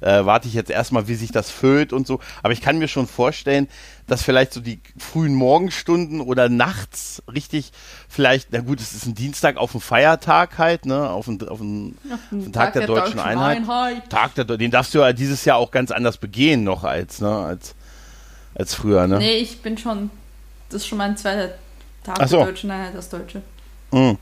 Äh, 0.00 0.24
warte 0.24 0.48
ich 0.48 0.54
jetzt 0.54 0.70
erstmal, 0.70 1.08
wie 1.08 1.14
sich 1.14 1.30
das 1.30 1.50
füllt 1.50 1.92
und 1.92 2.06
so. 2.06 2.20
Aber 2.42 2.52
ich 2.52 2.60
kann 2.60 2.78
mir 2.78 2.88
schon 2.88 3.06
vorstellen, 3.06 3.68
dass 4.06 4.22
vielleicht 4.22 4.52
so 4.52 4.60
die 4.60 4.80
frühen 4.98 5.34
Morgenstunden 5.34 6.20
oder 6.20 6.48
nachts 6.48 7.22
richtig 7.32 7.72
vielleicht, 8.08 8.48
na 8.50 8.60
gut, 8.60 8.80
es 8.80 8.92
ist 8.92 9.06
ein 9.06 9.14
Dienstag 9.14 9.56
auf 9.56 9.74
einen 9.74 9.80
Feiertag 9.80 10.58
halt, 10.58 10.86
ne, 10.86 11.08
auf 11.08 11.28
einen, 11.28 11.40
auf 11.42 11.60
auf 11.60 11.60
einen 11.60 12.52
Tag, 12.52 12.72
der, 12.72 12.86
deutschen, 12.86 13.20
Einheit. 13.20 13.62
Tag 14.08 14.34
der, 14.34 14.44
den 14.44 14.70
darfst 14.70 14.94
du 14.94 14.98
ja 14.98 15.12
dieses 15.12 15.44
Jahr 15.44 15.58
auch 15.58 15.70
ganz 15.70 15.90
anders 15.90 16.16
begehen 16.16 16.64
noch 16.64 16.84
als, 16.84 17.20
ne, 17.20 17.30
als, 17.30 17.74
als 18.54 18.74
früher, 18.74 19.06
ne? 19.06 19.18
Nee, 19.18 19.36
ich 19.38 19.60
bin 19.60 19.78
schon, 19.78 20.10
das 20.70 20.82
ist 20.82 20.88
schon 20.88 20.98
mein 20.98 21.16
zweiter 21.16 21.50
Tag 22.02 22.18
Ach 22.20 22.28
so. 22.28 22.38
der 22.38 22.46
Deutschen 22.46 22.70
Einheit 22.70 22.96
als 22.96 23.08
Deutsche. 23.08 23.42
Mhm. 23.92 24.18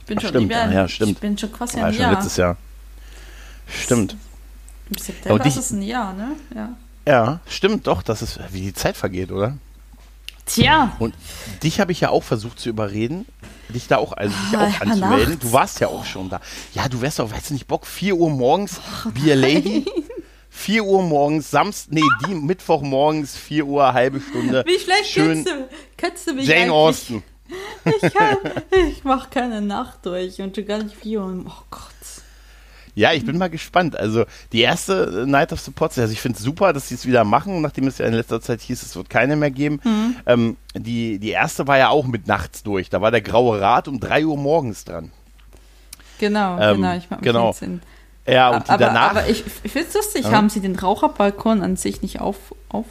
Ich 0.00 0.06
bin 0.06 0.18
Ach, 0.18 0.22
schon 0.22 0.30
stimmt, 0.30 0.46
über, 0.46 0.72
ja, 0.72 0.88
stimmt. 0.88 1.12
Ich 1.12 1.18
bin 1.18 1.38
schon 1.38 1.52
quasi 1.52 1.80
ein 1.80 1.94
ja 1.94 2.00
Jahr. 2.00 2.12
letztes 2.14 2.36
Jahr. 2.36 2.56
Stimmt. 3.68 4.16
Im 4.94 4.98
September 5.02 5.34
und 5.34 5.46
ich- 5.46 5.56
ist 5.56 5.64
es 5.66 5.70
ein 5.70 5.82
Jahr, 5.82 6.12
ne? 6.14 6.32
Ja. 6.54 6.68
Ja, 7.06 7.40
stimmt 7.48 7.86
doch, 7.88 8.02
das 8.02 8.22
ist, 8.22 8.38
wie 8.52 8.60
die 8.60 8.74
Zeit 8.74 8.96
vergeht, 8.96 9.32
oder? 9.32 9.56
Tja, 10.46 10.94
Und 10.98 11.14
dich 11.62 11.80
habe 11.80 11.92
ich 11.92 12.00
ja 12.00 12.10
auch 12.10 12.22
versucht 12.24 12.58
zu 12.58 12.68
überreden, 12.68 13.26
dich 13.68 13.86
da 13.88 13.96
auch, 13.98 14.12
also 14.12 14.34
dich 14.50 14.58
Ah, 14.58 14.66
auch 14.66 14.72
ja, 14.72 14.80
anzumelden. 14.80 15.28
nachts. 15.30 15.44
Du 15.46 15.52
warst 15.52 15.80
ja 15.80 15.88
auch 15.88 16.04
schon 16.04 16.28
da. 16.28 16.40
Ja, 16.74 16.88
du 16.88 17.00
wärst 17.00 17.18
doch, 17.20 17.30
weißt 17.30 17.50
du 17.50 17.54
nicht, 17.54 17.66
Bock, 17.68 17.86
4 17.86 18.16
Uhr 18.16 18.28
morgens, 18.30 18.80
Beer 19.14 19.36
Lady. 19.36 19.84
4 20.50 20.84
Uhr 20.84 21.02
morgens, 21.02 21.50
Samstag, 21.50 21.92
nee, 21.94 22.02
die 22.28 22.34
Mittwoch 22.34 22.82
morgens, 22.82 23.36
4 23.36 23.64
Uhr, 23.66 23.92
halbe 23.94 24.20
Stunde. 24.20 24.62
wie 24.66 24.78
schlecht 24.78 25.06
schön 25.06 25.44
kennst 25.44 25.48
du, 25.50 25.68
kennst 25.96 26.26
du 26.26 26.34
mich 26.34 26.46
Jane 26.46 26.60
eigentlich? 26.62 26.72
Austen. 26.72 27.22
Ich, 27.84 28.14
kann, 28.14 28.36
ich 28.90 29.04
mach 29.04 29.30
keine 29.30 29.60
Nacht 29.60 30.04
durch 30.06 30.40
und 30.40 30.54
schon 30.56 30.66
gar 30.66 30.82
nicht 30.82 30.96
vier 30.96 31.20
Uhr. 31.22 31.44
Oh 31.48 31.62
Gott. 31.70 31.82
Ja, 32.94 33.12
ich 33.14 33.24
bin 33.24 33.38
mal 33.38 33.48
gespannt. 33.48 33.96
Also 33.96 34.24
die 34.52 34.60
erste 34.60 35.24
Night 35.26 35.52
of 35.52 35.60
the 35.60 35.70
Pots, 35.70 35.98
also 35.98 36.12
ich 36.12 36.20
finde 36.20 36.36
es 36.36 36.44
super, 36.44 36.72
dass 36.74 36.88
sie 36.88 36.94
es 36.94 37.06
wieder 37.06 37.24
machen, 37.24 37.62
nachdem 37.62 37.86
es 37.86 37.96
ja 37.98 38.06
in 38.06 38.12
letzter 38.12 38.40
Zeit 38.42 38.60
hieß, 38.60 38.82
es 38.82 38.94
wird 38.96 39.08
keine 39.08 39.34
mehr 39.36 39.50
geben. 39.50 39.80
Mhm. 39.82 40.16
Ähm, 40.26 40.56
die, 40.74 41.18
die 41.18 41.30
erste 41.30 41.66
war 41.66 41.78
ja 41.78 41.88
auch 41.88 42.06
mit 42.06 42.26
nachts 42.26 42.62
durch. 42.62 42.90
Da 42.90 43.00
war 43.00 43.10
der 43.10 43.22
Graue 43.22 43.60
Rat 43.60 43.88
um 43.88 43.98
3 43.98 44.26
Uhr 44.26 44.36
morgens 44.36 44.84
dran. 44.84 45.10
Genau, 46.18 46.58
Ähm, 46.60 46.76
genau, 46.76 46.96
ich 46.96 47.10
mach 47.10 47.18
mich 47.18 47.24
genau. 47.24 47.52
Sinn. 47.52 47.80
Ja, 48.26 48.50
und 48.50 48.68
aber, 48.70 48.84
danach, 48.84 49.10
aber 49.10 49.28
ich, 49.28 49.42
ich 49.64 49.72
finde 49.72 49.88
es 49.88 49.94
lustig, 49.94 50.24
Ja. 50.26 50.32
haben 50.32 50.48
sie 50.48 50.60
den 50.60 50.76
Raucherbalkon 50.76 51.62
an 51.62 51.76
sich 51.76 52.02
nicht 52.02 52.20
auf, 52.20 52.36
auf 52.68 52.86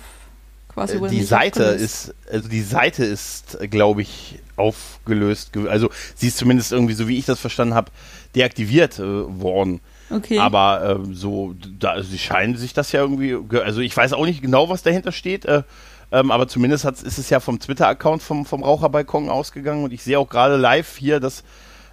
quasi 0.68 0.98
äh, 0.98 1.08
die 1.08 1.24
Seite 1.24 1.62
aufgelöst? 1.70 2.10
ist, 2.28 2.34
also 2.34 2.50
die 2.50 2.62
Seite 2.62 3.06
ist, 3.06 3.58
glaube 3.70 4.02
ich, 4.02 4.40
aufgelöst. 4.58 5.54
ge- 5.54 5.70
Also 5.70 5.90
sie 6.16 6.28
ist 6.28 6.38
zumindest 6.38 6.72
irgendwie, 6.74 6.96
so 6.96 7.08
wie 7.08 7.18
ich 7.18 7.26
das 7.26 7.40
verstanden 7.40 7.76
habe, 7.76 7.92
deaktiviert 8.36 9.00
äh, 9.00 9.04
worden. 9.40 9.80
Okay. 10.12 10.40
Aber 10.40 10.98
ähm, 11.00 11.16
so, 11.16 11.56
da, 11.80 12.02
sie 12.04 12.18
scheinen 12.18 12.58
sich 12.58 12.74
das 12.74 12.92
ja 12.92 13.02
irgendwie, 13.02 13.38
ge- 13.48 13.62
also 13.62 13.80
ich 13.82 13.96
weiß 13.96 14.14
auch 14.14 14.26
nicht 14.26 14.42
genau, 14.42 14.68
was 14.70 14.84
dahinter 14.84 15.12
steht, 15.12 15.46
äh, 15.46 15.64
ähm, 16.12 16.32
aber 16.32 16.48
zumindest 16.48 16.84
hat's, 16.84 17.02
ist 17.02 17.18
es 17.18 17.30
ja 17.30 17.40
vom 17.40 17.60
Twitter-Account 17.60 18.22
vom, 18.22 18.46
vom 18.46 18.64
Raucherbalkon 18.64 19.30
ausgegangen 19.30 19.84
und 19.84 19.94
ich 19.94 20.04
sehe 20.04 20.20
auch 20.20 20.28
gerade 20.28 20.58
live 20.58 20.98
hier, 20.98 21.20
dass 21.22 21.44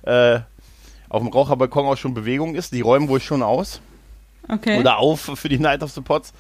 äh, 0.03 0.41
auf 1.09 1.23
dem 1.23 1.29
Raucherbalkon 1.29 1.87
auch 1.87 1.97
schon 1.97 2.15
Bewegung 2.15 2.55
ist. 2.55 2.73
Die 2.73 2.81
räumen 2.81 3.09
wohl 3.09 3.21
schon 3.21 3.43
aus 3.43 3.81
okay. 4.49 4.81
oder 4.81 4.99
auf 4.99 5.21
für 5.35 5.49
die 5.49 5.61
Night 5.61 5.83
of 5.83 5.93
the 5.93 6.01
Pots. 6.01 6.33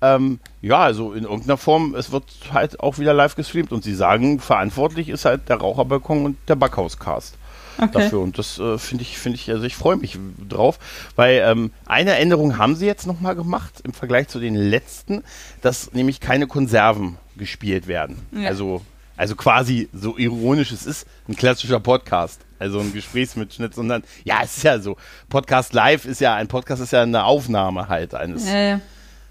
Ähm, 0.00 0.38
ja, 0.62 0.78
also 0.78 1.14
in 1.14 1.24
irgendeiner 1.24 1.56
Form, 1.56 1.94
es 1.94 2.12
wird 2.12 2.24
halt 2.52 2.80
auch 2.80 2.98
wieder 2.98 3.14
live 3.14 3.34
gestreamt 3.34 3.72
und 3.72 3.82
sie 3.82 3.94
sagen, 3.94 4.40
verantwortlich 4.40 5.08
ist 5.08 5.24
halt 5.24 5.48
der 5.48 5.56
Raucherbalkon 5.56 6.24
und 6.24 6.36
der 6.48 6.54
Backhauscast 6.54 7.34
okay. 7.78 7.90
dafür. 7.92 8.20
Und 8.20 8.38
das 8.38 8.58
äh, 8.58 8.78
finde 8.78 9.02
ich, 9.02 9.18
finde 9.18 9.36
ich, 9.36 9.50
also 9.50 9.64
ich 9.64 9.76
freue 9.76 9.96
mich 9.96 10.18
drauf, 10.48 10.78
weil 11.14 11.42
ähm, 11.44 11.72
eine 11.86 12.16
Änderung 12.16 12.58
haben 12.58 12.76
sie 12.76 12.86
jetzt 12.86 13.06
nochmal 13.06 13.34
gemacht 13.34 13.80
im 13.84 13.92
Vergleich 13.92 14.28
zu 14.28 14.38
den 14.40 14.54
letzten, 14.54 15.22
dass 15.62 15.92
nämlich 15.92 16.20
keine 16.20 16.46
Konserven 16.46 17.16
gespielt 17.36 17.86
werden. 17.86 18.18
Ja. 18.32 18.48
Also, 18.48 18.82
also 19.16 19.36
quasi, 19.36 19.88
so 19.92 20.16
ironisch 20.18 20.72
es 20.72 20.86
ist, 20.86 21.06
ein 21.28 21.36
klassischer 21.36 21.80
Podcast. 21.80 22.40
Also 22.58 22.80
ein 22.80 22.92
Gesprächsmitschnitt, 22.92 23.74
sondern 23.74 24.02
ja, 24.24 24.40
es 24.42 24.56
ist 24.56 24.62
ja 24.62 24.78
so. 24.78 24.96
Podcast 25.28 25.74
live 25.74 26.06
ist 26.06 26.20
ja, 26.20 26.34
ein 26.34 26.48
Podcast 26.48 26.80
ist 26.80 26.92
ja 26.92 27.02
eine 27.02 27.24
Aufnahme 27.24 27.88
halt 27.88 28.14
eines 28.14 28.48
Ja, 28.48 28.58
ja. 28.58 28.80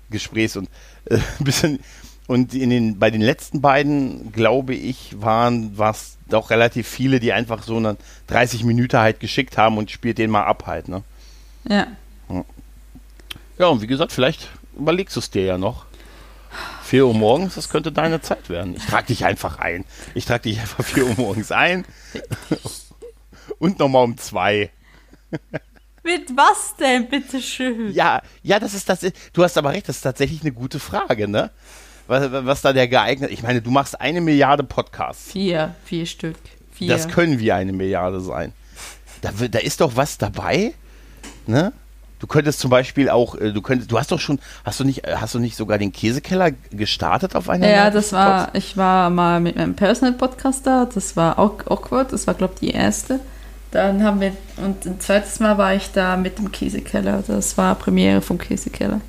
Gesprächs 0.10 0.56
und 0.56 0.70
äh, 1.06 1.16
ein 1.40 1.44
bisschen 1.44 1.80
und 2.28 2.54
in 2.54 2.70
den 2.70 3.00
bei 3.00 3.12
den 3.12 3.22
letzten 3.22 3.62
beiden 3.62 4.32
glaube 4.32 4.74
ich 4.74 5.22
waren 5.22 5.78
was 5.78 6.15
doch 6.28 6.50
relativ 6.50 6.88
viele, 6.88 7.20
die 7.20 7.34
einfach 7.34 7.64
so 7.64 7.78
eine 7.78 7.98
30 8.28 8.64
Minuten 8.64 8.98
halt 8.98 9.20
geschickt 9.20 9.58
haben 9.58 9.78
und 9.78 9.92
spielt 9.92 10.18
den 10.18 10.32
mal 10.32 10.44
ab 10.44 10.64
halt, 10.66 10.88
ne? 10.88 11.04
ja. 11.68 11.88
Ja, 13.58 13.68
und 13.68 13.82
wie 13.82 13.88
gesagt, 13.88 14.12
vielleicht 14.12 14.50
überlegst 14.78 15.16
du 15.16 15.22
es 15.22 15.30
dir 15.30 15.44
ja 15.46 15.58
noch. 15.58 15.86
4 16.84 17.08
Uhr 17.08 17.14
morgens, 17.14 17.56
das 17.56 17.70
könnte 17.70 17.92
deine 17.92 18.22
Zeit 18.22 18.50
werden. 18.50 18.76
Ich 18.76 18.86
trage 18.86 19.08
dich 19.08 19.26
einfach 19.26 19.60
ein. 19.60 19.86
Ich 20.14 20.26
trage 20.26 20.44
dich 20.44 20.60
einfach 20.60 20.84
4 20.84 21.06
Uhr 21.06 21.16
morgens 21.18 21.52
ein. 21.52 21.86
Und 23.60 23.80
nochmal 23.80 24.04
um 24.04 24.18
zwei. 24.18 24.72
Mit 26.04 26.36
was 26.36 26.76
denn, 26.78 27.08
bitteschön? 27.10 27.94
Ja, 27.94 28.22
ja, 28.44 28.60
das 28.60 28.74
ist 28.74 28.90
das. 28.90 29.00
Du 29.34 29.44
hast 29.44 29.58
aber 29.58 29.72
recht, 29.72 29.90
das 29.90 29.98
ist 29.98 30.02
tatsächlich 30.02 30.42
eine 30.42 30.52
gute 30.52 30.80
Frage, 30.80 31.28
ne? 31.28 31.52
Was, 32.08 32.32
was 32.32 32.62
da 32.62 32.74
der 32.74 32.88
geeignet. 32.88 33.32
Ich 33.32 33.44
meine, 33.44 33.62
du 33.62 33.72
machst 33.72 34.00
eine 34.00 34.22
Milliarde 34.22 34.64
Podcasts. 34.64 35.32
Vier, 35.32 35.76
vier 35.86 36.06
Stück. 36.06 36.38
Vier. 36.72 36.90
Das 36.90 37.08
können 37.08 37.40
wie 37.40 37.52
eine 37.52 37.74
Milliarde 37.74 38.20
sein. 38.20 38.54
Da, 39.22 39.32
da 39.50 39.60
ist 39.60 39.82
doch 39.82 39.96
was 39.96 40.18
dabei, 40.18 40.74
ne? 41.48 41.74
Du 42.20 42.28
könntest 42.28 42.60
zum 42.60 42.70
Beispiel 42.70 43.10
auch, 43.10 43.36
äh, 43.36 43.52
du 43.52 43.62
könntest, 43.62 43.92
du 43.92 44.00
hast 44.00 44.12
doch 44.12 44.20
schon, 44.20 44.40
hast 44.64 44.80
du 44.80 44.84
nicht, 44.84 45.04
hast 45.06 45.36
du 45.36 45.40
nicht 45.40 45.56
sogar 45.56 45.78
den 45.78 45.92
Käsekeller 45.92 46.52
gestartet 46.72 47.36
auf 47.36 47.50
einer? 47.50 47.70
Ja, 47.70 47.90
das 47.90 48.14
war, 48.14 48.56
ich 48.56 48.78
war 48.78 49.10
mal 49.10 49.40
mit 49.40 49.58
meinem 49.58 49.76
Personal 49.76 50.14
Podcast 50.14 50.66
da, 50.66 50.86
das 50.86 51.16
war 51.18 51.38
auch 51.38 51.60
awkward, 51.68 52.14
das 52.14 52.26
war, 52.26 52.34
glaube 52.34 52.54
ich, 52.56 52.60
die 52.62 52.72
erste. 52.72 53.20
Dann 53.72 54.04
haben 54.04 54.22
wir, 54.22 54.32
und 54.58 54.86
ein 54.86 55.00
zweites 55.02 55.40
Mal 55.40 55.58
war 55.58 55.76
ich 55.76 55.92
da 55.92 56.16
mit 56.16 56.38
dem 56.38 56.52
Käsekeller, 56.52 57.24
das 57.28 57.58
war 57.58 57.76
Premiere 57.76 58.22
vom 58.22 58.38
Käsekeller. 58.38 59.02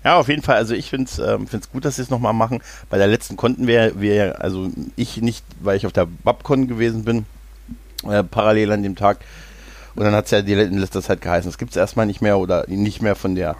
Ja, 0.05 0.16
auf 0.16 0.29
jeden 0.29 0.42
Fall. 0.42 0.57
Also 0.57 0.75
ich 0.75 0.90
finde 0.90 1.07
es 1.07 1.18
ähm, 1.18 1.47
find's 1.47 1.71
gut, 1.71 1.85
dass 1.85 1.97
sie 1.97 2.03
es 2.03 2.11
nochmal 2.11 2.33
machen. 2.33 2.62
Bei 2.88 2.99
der 2.99 3.09
letzten 3.09 3.37
konnten 3.37 3.66
wir, 3.66 4.01
wir, 4.01 4.40
also 4.40 4.71
ich 4.94 5.21
nicht, 5.21 5.44
weil 5.61 5.77
ich 5.77 5.87
auf 5.87 5.92
der 5.92 6.07
Babcon 6.07 6.68
gewesen 6.68 7.05
bin, 7.05 7.27
äh, 8.09 8.23
parallel 8.23 8.73
an 8.73 8.83
dem 8.83 8.94
Tag. 8.94 9.18
Und 9.97 10.05
dann 10.05 10.14
hat 10.14 10.27
es 10.27 10.31
ja 10.31 10.42
die, 10.42 10.53
in 10.53 10.79
letzter 10.79 11.03
Zeit 11.03 11.21
geheißen, 11.21 11.51
es 11.51 11.59
gibt 11.59 11.73
es 11.73 11.77
erstmal 11.77 12.07
nicht 12.07 12.21
mehr 12.23 12.38
oder 12.38 12.64
nicht 12.68 13.03
mehr 13.03 13.16
von 13.16 13.35
der, 13.35 13.57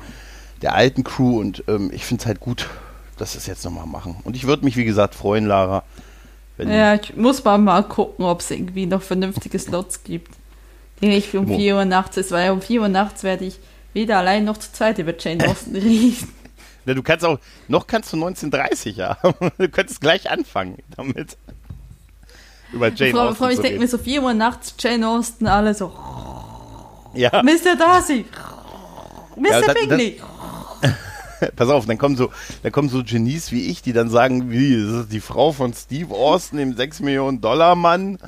der 0.63 0.75
alten 0.75 1.03
Crew. 1.03 1.41
Und 1.41 1.65
ähm, 1.67 1.91
ich 1.93 2.05
finde 2.05 2.23
es 2.23 2.27
halt 2.27 2.39
gut, 2.39 2.69
dass 3.17 3.33
sie 3.33 3.39
es 3.39 3.47
jetzt 3.47 3.65
nochmal 3.65 3.87
machen. 3.87 4.17
Und 4.23 4.37
ich 4.37 4.47
würde 4.47 4.65
mich, 4.65 4.77
wie 4.77 4.85
gesagt, 4.85 5.17
freuen, 5.17 5.47
Lara. 5.47 5.83
Wenn, 6.57 6.71
Ja, 6.71 6.95
ich 6.95 7.17
muss 7.17 7.43
mal, 7.45 7.59
mal 7.59 7.83
gucken, 7.83 8.25
ob 8.25 8.41
es 8.41 8.51
irgendwie 8.51 8.87
noch 8.87 9.03
vernünftige 9.03 9.59
Slots 9.59 10.05
gibt. 10.05 10.38
Nicht 11.01 11.35
um 11.35 11.47
Mo- 11.47 11.57
4 11.57 11.77
Uhr 11.77 11.85
nachts 11.85 12.17
ist, 12.17 12.31
weil 12.33 12.51
um 12.51 12.61
4 12.61 12.81
Uhr 12.83 12.89
nachts 12.89 13.23
werde 13.23 13.45
ich 13.45 13.59
weder 13.95 14.19
allein 14.19 14.45
noch 14.45 14.57
zu 14.59 14.73
zweit 14.73 14.99
über 14.99 15.15
Jane 15.19 15.47
Austen 15.49 15.75
reden. 15.77 16.29
Na, 16.85 16.95
du 16.95 17.03
kannst 17.03 17.25
auch, 17.25 17.39
noch 17.69 17.87
kannst 17.87 18.13
du 18.13 18.17
1930 18.17 18.97
ja. 18.97 19.19
Du 19.59 19.69
könntest 19.69 20.01
gleich 20.01 20.31
anfangen 20.31 20.79
damit. 20.97 21.37
Über 22.73 22.93
Jane 22.93 23.13
Vor, 23.13 23.23
Austen 23.23 23.37
vor 23.37 23.51
ich 23.51 23.61
denke 23.61 23.79
mir 23.81 23.89
so 23.89 23.99
4 23.99 24.23
Uhr 24.23 24.35
nachts, 24.35 24.75
Jane 24.79 25.09
Austen, 25.09 25.47
alle 25.47 25.75
so, 25.75 25.93
Ja. 27.15 27.43
Mr. 27.43 27.77
Darcy, 27.79 28.25
Mr. 29.37 29.67
Ja, 29.67 29.73
Bingley. 29.73 30.21
Pass 31.57 31.69
auf, 31.69 31.87
dann 31.87 31.99
kommen 31.99 32.17
so, 32.17 32.31
dann 32.65 32.73
kommen 32.73 32.89
so 32.89 33.05
Genies 33.05 33.53
wie 33.53 33.67
ich, 33.71 33.81
die 33.81 33.93
dann 33.93 34.11
sagen, 34.11 34.51
wie, 34.51 34.75
das 34.75 35.03
ist 35.05 35.13
die 35.13 35.21
Frau 35.21 35.53
von 35.53 35.73
Steve 35.73 36.13
Austin, 36.13 36.59
dem 36.59 36.77
6 36.77 37.01
Millionen 37.01 37.41
Dollar 37.41 37.77
Mann. 37.77 38.19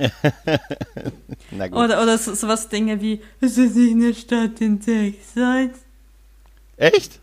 Oder, 1.72 2.02
oder 2.02 2.16
so, 2.18 2.34
sowas 2.34 2.68
Dinge 2.68 3.00
wie, 3.00 3.20
es 3.40 3.58
ist 3.58 3.74
nicht 3.76 3.92
eine 3.92 4.14
Stadt 4.14 4.60
in 4.60 4.80
Texas. 4.80 5.78
Echt? 6.76 7.18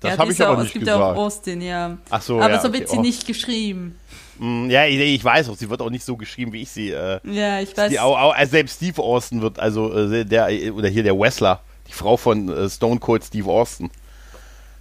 Das 0.00 0.12
ja, 0.12 0.18
habe 0.18 0.32
ich 0.32 0.42
aber 0.42 0.52
auch- 0.54 0.58
nicht 0.58 0.68
Es 0.68 0.72
gibt 0.72 0.86
ja 0.86 0.94
auch 0.96 0.98
gesagt. 1.00 1.18
Austin, 1.18 1.60
ja. 1.62 1.98
Ach 2.10 2.22
so, 2.22 2.40
Aber 2.40 2.50
ja, 2.54 2.60
so 2.60 2.68
okay. 2.68 2.78
wird 2.80 2.88
sie 2.90 2.96
Oh. 2.98 3.02
nicht 3.02 3.26
geschrieben. 3.26 3.98
Mm, 4.38 4.68
Ja, 4.70 4.86
ich, 4.86 4.98
ich 4.98 5.24
weiß 5.24 5.48
auch, 5.48 5.56
sie 5.56 5.68
wird 5.70 5.80
auch 5.82 5.90
nicht 5.90 6.04
so 6.04 6.16
geschrieben, 6.16 6.52
wie 6.52 6.62
ich 6.62 6.70
sie. 6.70 6.90
Äh, 6.90 7.20
Ja, 7.24 7.60
ich 7.60 7.76
weiß. 7.76 7.90
die, 7.90 8.00
au, 8.00 8.16
au, 8.16 8.30
also 8.30 8.50
selbst 8.50 8.76
Steve 8.76 9.00
Austin 9.02 9.40
wird, 9.42 9.58
also 9.58 9.92
äh, 9.94 10.24
der, 10.24 10.48
oder 10.74 10.88
hier 10.88 11.02
der 11.02 11.18
Wessler, 11.18 11.60
die 11.88 11.92
Frau 11.92 12.16
von 12.16 12.48
äh, 12.48 12.68
Stone 12.68 12.98
Cold 13.00 13.24
Steve 13.24 13.48
Austin. 13.50 13.90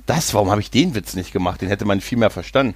Das, 0.05 0.33
warum 0.33 0.49
habe 0.51 0.61
ich 0.61 0.71
den 0.71 0.95
Witz 0.95 1.15
nicht 1.15 1.31
gemacht? 1.31 1.61
Den 1.61 1.67
hätte 1.69 1.85
man 1.85 1.99
viel 2.01 2.17
mehr 2.17 2.29
verstanden. 2.29 2.75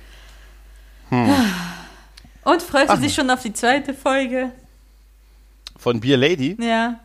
Und 2.51 2.61
freust 2.61 2.89
Ach. 2.89 2.95
du 2.95 3.01
dich 3.01 3.13
schon 3.13 3.29
auf 3.29 3.41
die 3.41 3.53
zweite 3.53 3.93
Folge? 3.93 4.51
Von 5.77 5.99
Beer 5.99 6.17
Lady? 6.17 6.57
Ja. 6.59 6.99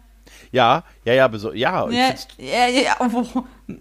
Ja, 0.51 0.85
ja, 1.05 1.15
ja, 1.15 1.31
ja. 1.55 1.89
Ja, 1.91 2.15
ja, 2.39 2.67
ja, 2.69 2.97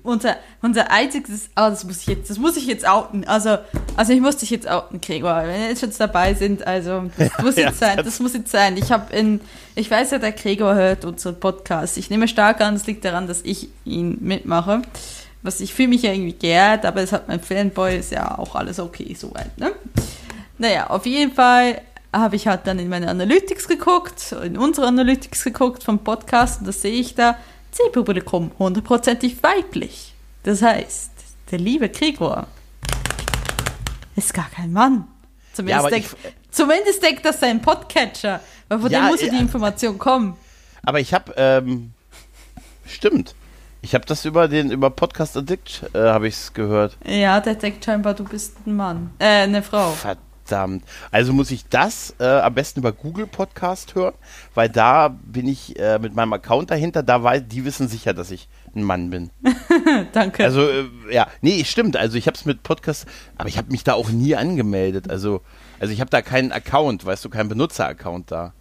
unser, 0.02 0.38
unser 0.62 0.90
einziges, 0.92 1.48
oh, 1.56 1.70
das 1.70 1.84
muss 1.84 2.02
ich 2.02 2.08
jetzt, 2.08 2.30
das 2.32 2.38
muss 2.40 2.58
ich 2.58 2.66
jetzt 2.66 2.88
outen. 2.88 3.26
Also, 3.28 3.60
also 3.96 4.12
ich 4.12 4.20
muss 4.22 4.38
dich 4.38 4.50
jetzt 4.50 4.68
outen, 4.68 5.00
Gregor, 5.00 5.36
wenn 5.46 5.62
wir 5.62 5.70
jetzt 5.70 5.84
jetzt 5.84 6.00
dabei 6.00 6.34
sind, 6.34 6.66
also 6.66 7.12
das 7.18 7.30
muss 7.44 7.58
Ja, 7.58 7.68
jetzt 7.68 7.80
sein, 7.80 7.98
das- 7.98 8.06
das 8.08 8.20
muss 8.20 8.34
jetzt 8.34 8.50
sein. 8.52 8.76
Ich 8.78 8.92
habe 8.92 9.16
in, 9.16 9.40
ich 9.76 9.90
weiß 9.90 10.12
ja, 10.12 10.18
der 10.18 10.32
Gregor 10.32 10.74
hört 10.74 11.06
unseren 11.06 11.40
Podcast. 11.40 11.98
Ich 11.98 12.10
nehme 12.10 12.28
stark 12.28 12.60
an, 12.62 12.76
es 12.76 12.88
liegt 12.88 13.06
daran, 13.06 13.28
dass 13.28 13.42
ich 13.44 13.70
ihn 13.86 14.18
mitmache. 14.22 14.82
Was 15.44 15.60
ich 15.60 15.74
fühle 15.74 15.90
mich 15.90 16.02
ja 16.04 16.12
irgendwie 16.12 16.34
geehrt, 16.34 16.86
aber 16.86 17.02
es 17.02 17.12
hat 17.12 17.28
mein 17.28 17.42
Fanboy, 17.42 17.98
ist 18.00 18.12
ja 18.12 18.38
auch 18.38 18.56
alles 18.56 18.80
okay 18.80 19.14
soweit, 19.14 19.56
ne? 19.60 19.74
Naja, 20.58 20.88
auf 20.88 21.06
jeden 21.06 21.34
Fall 21.34 21.82
habe 22.14 22.36
ich 22.36 22.48
halt 22.48 22.68
dann 22.68 22.78
in 22.80 22.90
meine 22.90 23.10
Analytics 23.10 23.68
geguckt, 23.68 24.34
in 24.44 24.58
unsere 24.58 24.88
Analytics 24.88 25.44
geguckt 25.46 25.84
vom 25.84 26.00
Podcast 26.00 26.60
und 26.62 26.68
da 26.68 26.72
sehe 26.72 26.94
ich 26.94 27.16
da 27.16 27.38
Zielpublikum 27.72 28.52
hundertprozentig 28.60 29.42
weiblich. 29.42 30.14
Das 30.44 30.62
heißt, 30.62 31.12
der 31.52 31.58
liebe 31.60 31.90
Gregor 31.90 32.46
ist 34.16 34.34
gar 34.34 34.50
kein 34.50 34.72
Mann. 34.72 35.06
Ja, 35.06 35.56
Zumindest, 35.56 35.80
aber 35.80 35.90
denkt, 35.90 36.16
ich- 36.24 36.34
zumindest 36.56 37.04
denkt 37.04 37.26
das 37.26 37.40
sein 37.40 37.62
Podcatcher, 37.62 38.40
weil 38.70 38.80
von 38.80 38.92
Ja, 38.92 39.02
dem 39.02 39.08
muss 39.08 39.22
ja 39.22 39.30
die 39.30 39.36
ja. 39.36 39.42
Information 39.42 39.98
kommen. 39.98 40.36
Aber 40.84 41.00
ich 41.00 41.14
habe, 41.14 41.34
ähm, 41.38 41.94
stimmt. 42.86 43.34
Ich 43.82 43.96
habe 43.96 44.06
das 44.06 44.24
über 44.26 44.48
den 44.48 44.72
über 44.72 44.90
Podcast 44.90 45.36
Addict 45.36 45.84
äh, 45.94 46.00
habe 46.00 46.28
ich's 46.28 46.54
gehört. 46.54 46.96
Ja, 47.06 47.40
der 47.42 47.56
denkt 47.56 47.84
scheinbar, 47.84 48.14
du 48.14 48.24
bist 48.24 48.56
ein 48.66 48.76
Mann. 48.76 49.12
Äh, 49.20 49.26
eine 49.44 49.62
Frau. 49.64 49.92
Verdammt. 49.92 50.28
Also 51.12 51.34
muss 51.34 51.52
ich 51.52 51.68
das 51.70 52.16
äh, 52.20 52.26
am 52.26 52.54
besten 52.54 52.80
über 52.80 52.92
Google 52.92 53.28
Podcast 53.28 53.96
hören, 53.96 54.14
weil 54.54 54.70
da 54.70 55.08
bin 55.08 55.48
ich 55.48 55.80
äh, 55.80 56.00
mit 56.00 56.16
meinem 56.16 56.34
Account 56.34 56.72
dahinter. 56.72 57.04
Da 57.04 57.24
weiß, 57.24 57.44
die 57.48 57.66
wissen 57.66 57.88
sicher, 57.88 58.14
dass 58.14 58.32
ich 58.32 58.48
ein 58.76 58.84
Mann 58.84 59.10
bin. 59.10 59.30
Danke. 60.14 60.44
Also 60.44 60.68
äh, 60.68 60.86
ja, 61.12 61.28
nee, 61.42 61.64
stimmt. 61.64 61.98
Also 61.98 62.18
ich 62.18 62.28
habe 62.28 62.36
es 62.36 62.46
mit 62.46 62.64
Podcast, 62.64 63.06
aber 63.38 63.50
ich 63.50 63.58
habe 63.58 63.72
mich 63.72 63.84
da 63.84 63.94
auch 63.94 64.10
nie 64.10 64.36
angemeldet. 64.36 65.10
Also 65.10 65.42
also 65.84 65.94
ich 65.94 66.00
habe 66.00 66.10
da 66.10 66.22
keinen 66.22 66.54
Account, 66.54 67.06
weißt 67.06 67.26
du, 67.26 67.30
keinen 67.30 67.50
Benutzer-Account 67.50 68.32
da. 68.32 68.54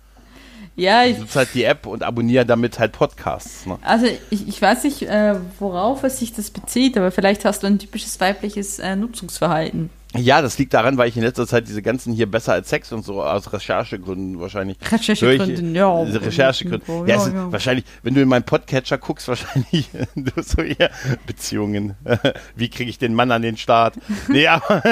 ja, 0.75 1.05
Ich 1.05 1.12
ich, 1.12 1.18
nutze 1.18 1.38
halt 1.38 1.55
die 1.55 1.62
App 1.62 1.87
und 1.87 2.03
abonniere 2.03 2.45
damit 2.45 2.81
halt 2.81 2.90
Podcasts. 2.90 3.64
Ne? 3.64 3.79
Also 3.83 4.07
ich, 4.31 4.49
ich 4.49 4.61
weiß 4.61 4.83
nicht, 4.83 5.03
äh, 5.03 5.37
worauf 5.61 6.03
es 6.03 6.18
sich 6.18 6.33
das 6.33 6.51
bezieht, 6.51 6.97
aber 6.97 7.12
vielleicht 7.12 7.45
hast 7.45 7.62
du 7.62 7.68
ein 7.68 7.79
typisches 7.79 8.18
weibliches 8.18 8.81
äh, 8.81 8.97
Nutzungsverhalten. 8.97 9.90
Ja, 10.14 10.42
das 10.42 10.59
liegt 10.59 10.75
daran, 10.75 10.98
weil 10.98 11.09
ich 11.09 11.16
in 11.16 11.22
letzter 11.22 11.46
Zeit 11.46 11.68
diese 11.68 11.81
ganzen 11.83 12.12
hier 12.12 12.31
besser 12.31 12.53
als 12.53 12.68
Sex 12.68 12.92
und 12.92 13.05
so 13.05 13.22
aus 13.22 13.53
Recherchegründen 13.53 14.40
wahrscheinlich. 14.40 14.77
Recherchegründen, 14.90 15.75
ja. 15.75 16.05
Diese 16.05 16.20
Recherchegründen. 16.20 17.07
Ja, 17.07 17.16
Ja, 17.16 17.29
ja. 17.29 17.53
wahrscheinlich, 17.53 17.85
wenn 18.03 18.14
du 18.14 18.20
in 18.20 18.29
meinen 18.29 18.44
Podcatcher 18.44 18.98
guckst, 18.98 19.29
wahrscheinlich 19.33 19.88
du 20.14 20.42
so 20.42 20.62
hier 20.62 20.90
Beziehungen. 21.27 21.96
Wie 22.57 22.68
kriege 22.68 22.90
ich 22.90 22.98
den 22.98 23.14
Mann 23.14 23.31
an 23.31 23.42
den 23.42 23.57
Start? 23.57 23.94
Nee, 24.29 24.46
aber 24.46 24.83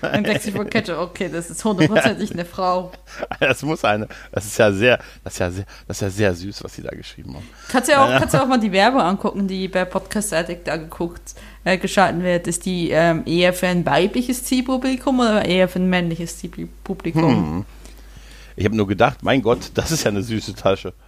Dann 0.00 0.22
denkst 0.22 0.46
du 0.46 0.64
Kette, 0.64 0.98
okay, 0.98 1.28
das 1.32 1.50
ist 1.50 1.64
hundertprozentig 1.64 2.32
eine 2.32 2.44
Frau. 2.44 2.92
das 3.40 3.62
muss 3.62 3.84
eine. 3.84 4.06
Das 4.32 4.44
ist 4.44 4.58
ja 4.58 4.70
sehr, 4.72 4.98
das 5.24 5.34
ist 5.34 5.38
ja 5.38 5.50
sehr, 5.50 5.64
das 5.88 5.96
ist 5.96 6.00
ja 6.02 6.10
sehr 6.10 6.34
süß, 6.34 6.64
was 6.64 6.74
sie 6.74 6.82
da 6.82 6.90
geschrieben 6.90 7.34
haben. 7.34 7.48
Kannst 7.68 7.88
du 7.88 7.92
ja 7.92 8.04
auch, 8.04 8.18
kannst 8.18 8.34
du 8.34 8.42
auch 8.42 8.46
mal 8.46 8.60
die 8.60 8.72
Werbung 8.72 9.00
angucken, 9.00 9.48
die 9.48 9.68
bei 9.68 9.84
Podcast 9.84 10.32
Addict 10.32 10.68
angeguckt, 10.68 11.34
äh, 11.66 11.78
geschalten 11.78 12.22
wird. 12.22 12.46
Ist 12.46 12.64
die 12.64 12.90
ähm, 12.90 13.22
eher 13.26 13.52
für 13.52 13.66
ein 13.66 13.84
weibliches 13.84 14.44
Zielpublikum 14.44 15.18
oder 15.18 15.44
eher 15.44 15.68
für 15.68 15.80
ein 15.80 15.90
männliches 15.90 16.38
Zielpublikum? 16.38 17.66
Ich 18.58 18.64
habe 18.64 18.74
nur 18.74 18.86
gedacht, 18.86 19.22
mein 19.22 19.42
Gott, 19.42 19.72
das 19.74 19.90
ist 19.90 20.04
ja 20.04 20.10
eine 20.10 20.22
süße 20.22 20.54
Tasche. 20.54 20.94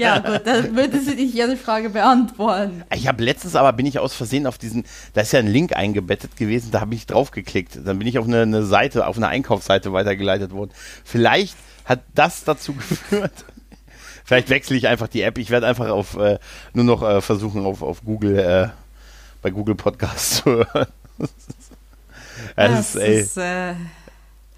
Ja, 0.00 0.18
gut, 0.18 0.42
dann 0.44 0.76
würde 0.76 1.00
sie 1.00 1.16
dich 1.16 1.34
ja 1.34 1.46
die 1.48 1.56
Frage 1.56 1.90
beantworten. 1.90 2.84
Ich 2.94 3.08
habe 3.08 3.24
letztens 3.24 3.56
aber 3.56 3.72
bin 3.72 3.86
ich 3.86 3.98
aus 3.98 4.14
Versehen 4.14 4.46
auf 4.46 4.56
diesen, 4.56 4.84
da 5.14 5.22
ist 5.22 5.32
ja 5.32 5.40
ein 5.40 5.48
Link 5.48 5.74
eingebettet 5.74 6.36
gewesen, 6.36 6.70
da 6.70 6.80
habe 6.80 6.94
ich 6.94 7.06
draufgeklickt. 7.06 7.80
Dann 7.84 7.98
bin 7.98 8.06
ich 8.06 8.18
auf 8.18 8.26
eine, 8.26 8.42
eine 8.42 8.62
Seite, 8.62 9.06
auf 9.06 9.16
eine 9.16 9.28
Einkaufsseite 9.28 9.92
weitergeleitet 9.92 10.52
worden. 10.52 10.70
Vielleicht 11.04 11.56
hat 11.84 12.00
das 12.14 12.44
dazu 12.44 12.72
geführt. 12.74 13.44
Vielleicht 14.24 14.48
wechsle 14.48 14.76
ich 14.76 14.86
einfach 14.86 15.08
die 15.08 15.22
App. 15.22 15.38
Ich 15.38 15.50
werde 15.50 15.66
einfach 15.66 15.88
auf 15.88 16.16
äh, 16.16 16.38
nur 16.72 16.84
noch 16.84 17.02
äh, 17.02 17.20
versuchen, 17.20 17.66
auf, 17.66 17.82
auf 17.82 18.04
Google, 18.04 18.38
äh, 18.38 18.68
bei 19.42 19.50
Google 19.50 19.74
Podcasts 19.74 20.42
zu 20.42 20.50
hören. 20.50 20.88
das 21.18 21.30
Ja, 22.56 22.78
ist, 22.78 22.94
ey, 22.96 23.20
ist, 23.20 23.36
äh, 23.36 23.74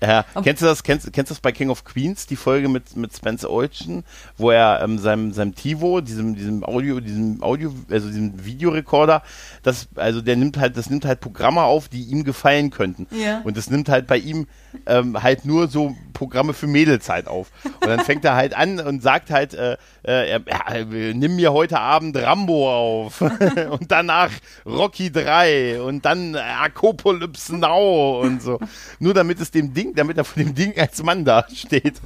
Ja, 0.03 0.25
kennst 0.43 0.63
du 0.63 0.67
das, 0.67 0.83
kennst, 0.83 1.13
kennst 1.13 1.31
du 1.31 1.35
das 1.35 1.41
bei 1.41 1.53
King 1.53 1.71
of 1.71 1.85
Queens, 1.85 2.27
die 2.27 2.37
Folge 2.37 2.69
mit, 2.69 2.97
mit 2.97 3.17
Spencer 3.17 3.51
Olchen, 3.51 4.03
wo 4.37 4.51
er 4.51 4.81
ähm, 4.83 4.99
seinem, 4.99 5.33
seinem 5.33 5.55
TiVo, 5.55 6.01
diesem, 6.01 6.35
diesem 6.35 6.65
Audio, 6.65 6.99
diesem 6.99 7.43
Audio, 7.43 7.73
also 7.89 8.09
diesem 8.09 8.45
Videorekorder, 8.45 9.23
das, 9.63 9.89
also 9.95 10.21
der 10.21 10.37
nimmt 10.37 10.59
halt, 10.59 10.77
das 10.77 10.91
nimmt 10.91 11.05
halt 11.05 11.21
Programme 11.21 11.63
auf, 11.63 11.89
die 11.89 12.03
ihm 12.03 12.25
gefallen 12.25 12.71
könnten. 12.71 13.07
Ja. 13.17 13.41
Und 13.45 13.57
das 13.57 13.71
nimmt 13.71 13.89
halt 13.89 14.09
bei 14.09 14.19
ihm 14.19 14.49
ähm, 14.87 15.23
halt 15.23 15.45
nur 15.45 15.69
so 15.69 15.95
Programme 16.13 16.53
für 16.53 16.67
Mädelzeit 16.67 17.27
auf. 17.27 17.51
Und 17.65 17.89
dann 17.89 18.01
fängt 18.01 18.25
er 18.25 18.35
halt 18.35 18.57
an 18.57 18.81
und 18.81 19.03
sagt 19.03 19.31
halt, 19.31 19.55
äh, 19.55 19.77
äh, 20.05 20.31
ja, 20.31 20.41
nimm 20.85 21.37
mir 21.37 21.53
heute 21.53 21.79
Abend 21.79 22.17
Rambo 22.17 22.71
auf 22.73 23.21
und 23.71 23.91
danach 23.91 24.31
Rocky 24.67 25.11
3 25.11 25.83
und 25.83 26.05
dann 26.05 26.37
Apocalypse 26.37 27.57
Now 27.57 28.21
und 28.21 28.43
so. 28.43 28.59
Nur 28.99 29.15
damit 29.15 29.41
es 29.41 29.51
dem 29.51 29.75
Ding, 29.75 29.92
damit 29.95 30.19
er 30.19 30.25
vor 30.25 30.43
dem 30.43 30.55
Ding 30.55 30.79
als 30.79 31.03
Mann 31.03 31.25
da 31.25 31.47
steht. 31.55 32.01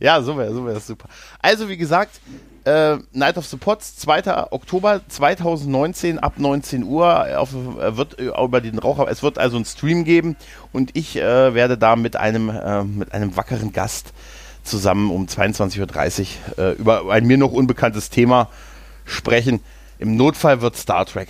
Ja, 0.00 0.20
so 0.22 0.36
wäre 0.36 0.52
so 0.52 0.66
wär 0.66 0.74
das 0.74 0.86
super. 0.86 1.08
Also, 1.40 1.68
wie 1.68 1.76
gesagt, 1.76 2.20
äh, 2.64 2.96
Night 3.12 3.38
of 3.38 3.46
the 3.46 3.56
Pots, 3.56 3.96
2. 3.96 4.52
Oktober 4.52 5.00
2019 5.08 6.18
ab 6.18 6.34
19 6.38 6.84
Uhr 6.84 7.38
auf, 7.38 7.54
äh, 7.54 7.96
wird 7.96 8.18
äh, 8.18 8.30
über 8.42 8.60
den 8.60 8.78
Raucher, 8.78 9.06
es 9.08 9.22
wird 9.22 9.38
also 9.38 9.56
einen 9.56 9.64
Stream 9.64 10.04
geben 10.04 10.36
und 10.72 10.96
ich 10.96 11.16
äh, 11.16 11.54
werde 11.54 11.78
da 11.78 11.96
mit 11.96 12.16
einem, 12.16 12.48
äh, 12.48 12.84
mit 12.84 13.12
einem 13.12 13.36
wackeren 13.36 13.72
Gast 13.72 14.12
zusammen 14.62 15.10
um 15.10 15.26
22.30 15.26 16.26
Uhr 16.56 16.58
äh, 16.58 16.72
über 16.72 17.10
ein 17.10 17.26
mir 17.26 17.36
noch 17.36 17.52
unbekanntes 17.52 18.10
Thema 18.10 18.48
sprechen. 19.04 19.60
Im 19.98 20.16
Notfall 20.16 20.60
wird 20.60 20.76
Star 20.76 21.06
Trek. 21.06 21.28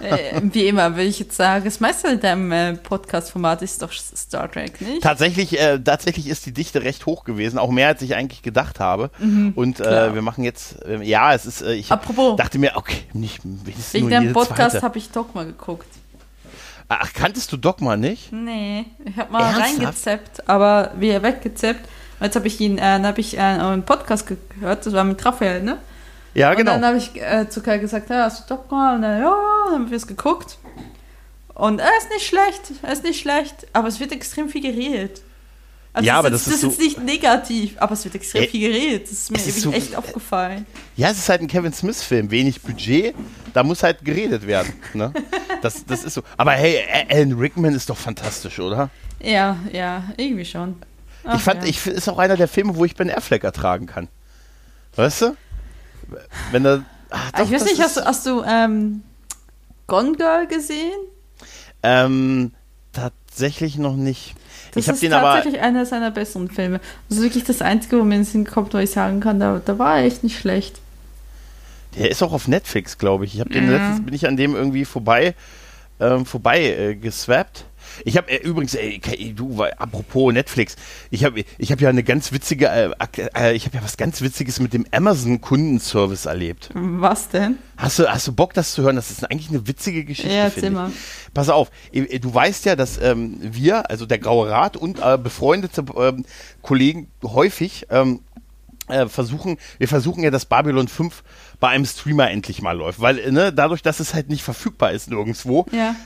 Äh, 0.00 0.40
wie 0.42 0.66
immer, 0.66 0.96
will 0.96 1.06
ich 1.06 1.18
jetzt 1.18 1.36
sagen, 1.36 1.64
das 1.64 1.80
meiste 1.80 2.08
in 2.08 2.20
deinem 2.20 2.52
äh, 2.52 2.74
Podcast-Format 2.74 3.62
ist 3.62 3.80
doch 3.82 3.92
Star 3.92 4.50
Trek, 4.50 4.80
nicht? 4.80 5.02
Tatsächlich, 5.02 5.58
äh, 5.58 5.78
tatsächlich 5.78 6.28
ist 6.28 6.46
die 6.46 6.52
Dichte 6.52 6.82
recht 6.82 7.06
hoch 7.06 7.24
gewesen, 7.24 7.58
auch 7.58 7.70
mehr 7.70 7.88
als 7.88 8.02
ich 8.02 8.14
eigentlich 8.14 8.42
gedacht 8.42 8.78
habe. 8.80 9.10
und 9.54 9.80
äh, 9.80 10.14
wir 10.14 10.22
machen 10.22 10.44
jetzt, 10.44 10.84
äh, 10.84 11.02
ja, 11.02 11.32
es 11.32 11.46
ist, 11.46 11.62
äh, 11.62 11.74
ich 11.74 11.90
Apropos. 11.90 12.36
dachte 12.36 12.58
mir, 12.58 12.72
okay, 12.76 13.02
nicht 13.12 13.40
wenigstens 13.44 13.94
Wegen 13.94 14.10
deinem 14.10 14.32
Podcast 14.32 14.82
habe 14.82 14.98
ich 14.98 15.10
Dogma 15.10 15.44
geguckt. 15.44 15.88
Ach, 16.88 17.12
kanntest 17.12 17.52
du 17.52 17.56
Dogma 17.56 17.96
nicht? 17.96 18.32
Nee, 18.32 18.86
ich 19.04 19.16
habe 19.16 19.30
mal 19.30 19.42
Ernsthaft? 19.42 19.78
reingezappt, 19.78 20.48
aber 20.48 20.92
wie 20.98 21.08
er 21.10 21.22
weggezappt. 21.22 21.86
Jetzt 22.20 22.34
habe 22.34 22.48
ich 22.48 22.60
ihn, 22.60 22.78
äh, 22.78 23.00
habe 23.02 23.20
ich 23.20 23.36
äh, 23.36 23.40
einen 23.40 23.84
Podcast 23.84 24.26
gehört, 24.26 24.84
das 24.86 24.92
war 24.92 25.04
mit 25.04 25.24
Raphael, 25.24 25.62
ne? 25.62 25.78
Ja, 26.34 26.50
Und 26.50 26.56
genau. 26.58 26.72
dann 26.72 26.84
habe 26.84 26.96
ich 26.98 27.10
äh, 27.20 27.48
zu 27.48 27.62
Kai 27.62 27.78
gesagt, 27.78 28.10
ja, 28.10 28.24
hast 28.24 28.48
du 28.50 28.54
Dogma? 28.54 28.94
Und 28.94 29.02
dann, 29.02 29.20
ja, 29.20 29.34
dann 29.66 29.74
haben 29.74 29.90
wir 29.90 29.96
es 29.96 30.06
geguckt. 30.06 30.58
Und 31.54 31.80
er 31.80 31.90
ist 31.98 32.08
nicht 32.10 32.26
schlecht, 32.26 32.72
er 32.82 32.92
ist 32.92 33.02
nicht 33.02 33.20
schlecht, 33.20 33.66
aber 33.72 33.88
es 33.88 33.98
wird 33.98 34.12
extrem 34.12 34.48
viel 34.48 34.62
geredet. 34.62 35.22
Also 35.92 36.06
Ja, 36.06 36.14
das 36.22 36.26
aber 36.26 36.34
ist, 36.36 36.46
das 36.46 36.52
das 36.52 36.54
ist 36.54 36.54
ist 36.54 36.60
so- 36.62 36.68
jetzt 36.68 36.78
nicht 36.98 37.04
negativ, 37.04 37.74
aber 37.78 37.94
es 37.94 38.04
wird 38.04 38.14
extrem 38.14 38.44
Äh, 38.44 38.46
viel 38.46 38.68
geredet. 38.72 39.04
Das 39.04 39.12
ist 39.12 39.30
mir 39.32 39.38
ist 39.38 39.60
so- 39.62 39.72
echt 39.72 39.96
aufgefallen. 39.96 40.66
Ja, 40.96 41.10
es 41.10 41.18
ist 41.18 41.28
halt 41.28 41.40
ein 41.40 41.48
Kevin 41.48 41.72
Smith-Film, 41.72 42.30
wenig 42.30 42.60
Budget, 42.62 43.14
da 43.54 43.64
muss 43.64 43.82
halt 43.82 44.04
geredet 44.04 44.46
werden. 44.46 44.72
Ne? 44.94 45.12
Das, 45.60 45.84
das 45.84 46.04
ist 46.04 46.14
so. 46.14 46.22
Aber 46.36 46.52
hey, 46.52 46.78
Alan 47.10 47.32
Rickman 47.32 47.74
ist 47.74 47.90
doch 47.90 47.96
fantastisch, 47.96 48.60
oder? 48.60 48.90
Ja, 49.20 49.56
ja, 49.72 50.04
irgendwie 50.16 50.44
schon. 50.44 50.76
Ach, 51.24 51.34
ich 51.34 51.42
fand, 51.42 51.64
ja. 51.64 51.68
ich 51.68 51.84
ist 51.84 52.08
auch 52.08 52.18
einer 52.18 52.36
der 52.36 52.46
Filme, 52.46 52.76
wo 52.76 52.84
ich 52.84 52.94
Ben 52.94 53.10
Affleck 53.10 53.42
ertragen 53.42 53.86
kann. 53.86 54.06
Weißt 54.94 55.22
du? 55.22 55.36
Wenn 56.50 56.64
er. 56.64 56.84
Ah, 57.10 57.18
Ah, 57.32 57.42
ich 57.42 57.50
weiß 57.50 57.64
nicht, 57.64 57.80
hast 57.80 57.96
du, 57.96 58.04
hast 58.04 58.26
du 58.26 58.42
ähm, 58.42 59.02
Gone 59.86 60.12
Girl 60.16 60.46
gesehen? 60.46 60.98
Ähm, 61.82 62.52
tatsächlich 62.92 63.78
noch 63.78 63.96
nicht. 63.96 64.34
Das 64.74 64.86
ich 64.86 64.92
ist 64.92 65.02
den 65.02 65.12
aber. 65.14 65.34
tatsächlich 65.34 65.60
einer 65.62 65.86
seiner 65.86 66.10
besseren 66.10 66.50
Filme. 66.50 66.80
Das 67.08 67.18
ist 67.18 67.24
wirklich 67.24 67.44
das 67.44 67.62
Einzige, 67.62 67.98
wo 67.98 68.04
mir 68.04 68.16
in 68.16 68.20
den 68.22 68.26
Sinn 68.26 68.44
kommt, 68.46 68.74
wo 68.74 68.78
ich 68.78 68.90
sagen 68.90 69.20
kann, 69.20 69.40
da, 69.40 69.60
da 69.64 69.78
war 69.78 69.98
er 69.98 70.04
echt 70.04 70.22
nicht 70.24 70.38
schlecht. 70.38 70.80
Der 71.96 72.10
ist 72.10 72.22
auch 72.22 72.32
auf 72.32 72.48
Netflix, 72.48 72.98
glaube 72.98 73.24
ich. 73.24 73.34
Ich 73.34 73.40
habe 73.40 73.50
den 73.50 73.64
Mhm. 73.66 73.70
letztens 73.70 74.04
bin 74.04 74.12
ich 74.14 74.26
an 74.28 74.36
dem 74.36 74.54
irgendwie 74.54 74.84
vorbei, 74.84 75.34
ähm, 76.00 76.26
vorbei 76.26 76.62
äh, 76.64 76.94
geswappt. 76.94 77.64
Ich 78.04 78.16
habe 78.16 78.30
äh, 78.30 78.36
übrigens, 78.38 78.74
ey, 78.74 79.00
du, 79.34 79.56
weil- 79.58 79.74
apropos 79.78 80.32
Netflix, 80.32 80.76
ich 81.10 81.24
habe 81.24 81.44
ich 81.58 81.72
hab 81.72 81.80
ja 81.80 81.88
eine 81.88 82.02
ganz 82.02 82.32
witzige, 82.32 82.68
äh, 82.68 82.90
äh, 83.34 83.54
ich 83.54 83.66
habe 83.66 83.76
ja 83.76 83.82
was 83.82 83.96
ganz 83.96 84.20
Witziges 84.20 84.60
mit 84.60 84.72
dem 84.72 84.86
Amazon 84.92 85.40
Kundenservice 85.40 86.26
erlebt. 86.26 86.70
Was 86.74 87.28
denn? 87.28 87.58
Hast 87.76 87.98
du, 87.98 88.08
hast 88.08 88.26
du 88.26 88.32
Bock, 88.32 88.54
das 88.54 88.72
zu 88.72 88.82
hören? 88.82 88.96
Das 88.96 89.10
ist 89.10 89.24
eigentlich 89.30 89.50
eine 89.50 89.66
witzige 89.66 90.04
Geschichte. 90.04 90.32
Ja, 90.32 90.44
erzähl 90.44 90.64
ich. 90.64 90.70
mal. 90.70 90.90
Pass 91.34 91.48
auf, 91.48 91.70
du 91.92 92.34
weißt 92.34 92.64
ja, 92.64 92.74
dass 92.76 93.00
ähm, 93.00 93.38
wir, 93.40 93.90
also 93.90 94.06
der 94.06 94.18
Graue 94.18 94.50
Rat 94.50 94.76
und 94.76 94.98
äh, 95.00 95.16
befreundete 95.18 95.84
ähm, 95.96 96.24
Kollegen 96.62 97.08
häufig 97.22 97.86
ähm, 97.90 98.20
äh, 98.88 99.06
versuchen, 99.06 99.58
wir 99.78 99.88
versuchen 99.88 100.22
ja, 100.24 100.30
dass 100.30 100.46
Babylon 100.46 100.88
5 100.88 101.22
bei 101.60 101.68
einem 101.68 101.84
Streamer 101.84 102.30
endlich 102.30 102.62
mal 102.62 102.76
läuft, 102.76 103.00
weil 103.00 103.32
ne, 103.32 103.52
dadurch, 103.52 103.82
dass 103.82 104.00
es 104.00 104.14
halt 104.14 104.28
nicht 104.28 104.42
verfügbar 104.42 104.92
ist 104.92 105.10
nirgendwo, 105.10 105.66
Ja. 105.72 105.96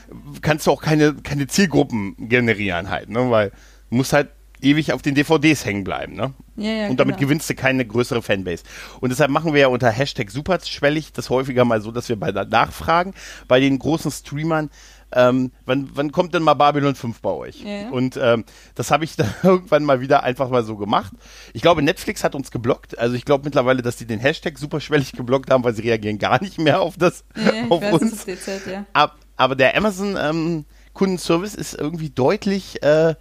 kannst 0.41 0.67
du 0.67 0.71
auch 0.71 0.81
keine, 0.81 1.13
keine 1.15 1.47
Zielgruppen 1.47 2.15
generieren 2.17 2.89
halt, 2.89 3.09
ne, 3.09 3.29
weil 3.29 3.51
du 3.89 3.97
musst 3.97 4.13
halt 4.13 4.29
ewig 4.61 4.93
auf 4.93 5.01
den 5.01 5.13
DVDs 5.13 5.65
hängen 5.65 5.83
bleiben, 5.83 6.15
ne? 6.15 6.33
Ja, 6.55 6.71
ja, 6.71 6.87
und 6.87 6.99
damit 6.99 7.17
genau. 7.17 7.27
gewinnst 7.27 7.49
du 7.49 7.55
keine 7.55 7.85
größere 7.85 8.21
Fanbase. 8.21 8.63
Und 9.01 9.09
deshalb 9.09 9.29
machen 9.29 9.53
wir 9.53 9.59
ja 9.61 9.67
unter 9.67 9.89
Hashtag 9.91 10.31
superschwellig 10.31 11.11
das 11.11 11.29
häufiger 11.29 11.65
mal 11.65 11.81
so, 11.81 11.91
dass 11.91 12.07
wir 12.09 12.15
bei 12.15 12.31
der 12.31 12.45
Nachfragen 12.45 13.13
bei 13.47 13.59
den 13.59 13.77
großen 13.77 14.09
Streamern, 14.11 14.69
ähm, 15.15 15.51
wann, 15.65 15.89
wann 15.93 16.11
kommt 16.11 16.33
denn 16.33 16.43
mal 16.43 16.53
Babylon 16.53 16.95
5 16.95 17.21
bei 17.21 17.29
euch? 17.29 17.61
Ja. 17.63 17.89
Und 17.89 18.17
ähm, 18.21 18.45
das 18.75 18.91
habe 18.91 19.03
ich 19.03 19.15
dann 19.17 19.33
irgendwann 19.43 19.83
mal 19.83 20.01
wieder 20.01 20.23
einfach 20.23 20.49
mal 20.49 20.63
so 20.63 20.75
gemacht. 20.77 21.13
Ich 21.53 21.61
glaube, 21.61 21.81
Netflix 21.81 22.23
hat 22.23 22.35
uns 22.35 22.51
geblockt. 22.51 22.97
Also 22.97 23.15
ich 23.15 23.25
glaube 23.25 23.45
mittlerweile, 23.45 23.81
dass 23.81 23.95
die 23.95 24.05
den 24.05 24.19
Hashtag 24.19 24.57
superschwellig 24.57 25.13
geblockt 25.13 25.51
haben, 25.51 25.63
weil 25.63 25.73
sie 25.73 25.83
reagieren 25.83 26.19
gar 26.19 26.41
nicht 26.41 26.57
mehr 26.59 26.81
auf 26.81 26.97
das, 26.97 27.23
Ja, 27.35 27.67
auf 27.69 27.81
weiß, 27.81 27.93
uns. 27.93 28.25
das 28.25 28.25
DZ, 28.25 28.67
ja. 28.67 28.85
Ab, 28.93 29.17
aber 29.37 29.55
der 29.55 29.75
Amazon 29.77 30.17
ähm, 30.19 30.65
Kundenservice 30.93 31.55
ist 31.55 31.73
irgendwie 31.73 32.09
deutlich, 32.09 32.81
äh, 32.83 33.15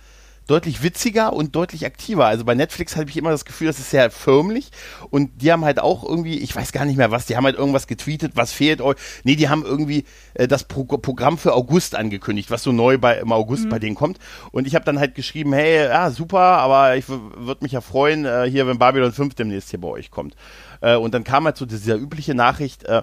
deutlich 0.47 0.83
witziger 0.83 1.33
und 1.33 1.55
deutlich 1.55 1.87
aktiver. 1.87 2.27
Also 2.27 2.45
bei 2.45 2.55
Netflix 2.55 2.97
habe 2.97 3.09
ich 3.09 3.17
immer 3.17 3.31
das 3.31 3.45
Gefühl, 3.45 3.67
das 3.67 3.79
ist 3.79 3.91
sehr 3.91 4.11
förmlich 4.11 4.71
und 5.11 5.43
die 5.43 5.53
haben 5.53 5.65
halt 5.65 5.81
auch 5.81 6.05
irgendwie, 6.05 6.39
ich 6.39 6.55
weiß 6.55 6.73
gar 6.73 6.85
nicht 6.85 6.97
mehr 6.97 7.11
was, 7.11 7.27
die 7.27 7.37
haben 7.37 7.45
halt 7.45 7.57
irgendwas 7.57 7.87
getweetet, 7.87 8.33
was 8.35 8.53
fehlt 8.53 8.81
euch. 8.81 8.97
Nee, 9.25 9.37
die 9.37 9.49
haben 9.49 9.65
irgendwie 9.65 10.05
äh, 10.35 10.49
das 10.49 10.65
Pro 10.65 10.85
Programm 10.85 11.39
für 11.39 11.55
August 11.55 11.95
angekündigt, 11.95 12.51
was 12.51 12.63
so 12.63 12.73
neu 12.73 12.99
bei, 12.99 13.19
im 13.19 13.33
August 13.33 13.69
bei 13.69 13.79
denen 13.79 13.95
kommt. 13.95 14.19
Und 14.51 14.67
ich 14.67 14.75
habe 14.75 14.85
dann 14.85 14.99
halt 14.99 15.15
geschrieben, 15.15 15.53
hey, 15.53 15.87
ja, 15.87 16.11
super, 16.11 16.41
aber 16.41 16.97
ich 16.97 17.09
würde 17.09 17.63
mich 17.63 17.73
ja 17.73 17.81
freuen, 17.81 18.25
äh, 18.25 18.49
hier, 18.51 18.67
wenn 18.67 18.79
Babylon 18.79 19.13
5 19.13 19.35
demnächst 19.35 19.71
hier 19.71 19.81
bei 19.81 19.89
euch 19.89 20.11
kommt. 20.11 20.35
Äh, 20.81 20.97
und 20.97 21.15
dann 21.15 21.25
kam 21.25 21.45
halt 21.45 21.57
so 21.57 21.67
diese 21.67 21.95
übliche 21.95 22.35
Nachricht, 22.35 22.85
äh, 22.85 23.03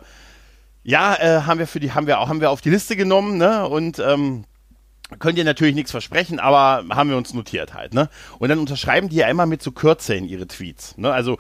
ja, 0.84 1.16
äh, 1.16 1.42
haben 1.42 1.60
wir 1.60 1.68
für 1.68 1.80
die, 1.80 1.92
haben 1.92 2.08
wir 2.08 2.20
auch, 2.20 2.30
haben 2.30 2.42
wir 2.42 2.52
auf 2.52 2.62
die 2.62 2.70
Liste 2.70 2.96
genommen, 2.96 3.38
ne? 3.38 3.68
Und 3.68 4.00
ähm, 4.00 4.46
könnt 5.18 5.38
ihr 5.38 5.44
natürlich 5.44 5.76
nichts 5.76 5.92
versprechen, 5.92 6.40
aber 6.40 6.86
haben 6.96 7.10
wir 7.10 7.18
uns 7.18 7.34
notiert 7.34 7.74
halt, 7.74 7.94
ne? 7.94 8.10
Und 8.38 8.50
dann 8.50 8.60
unterschreiben 8.60 9.10
die 9.10 9.18
ja 9.18 9.28
immer 9.28 9.46
mit 9.46 9.64
so 9.64 9.72
Kürzeln 9.72 10.26
ihre 10.26 10.48
Tweets, 10.48 10.98
ne? 10.98 11.12
Also 11.12 11.38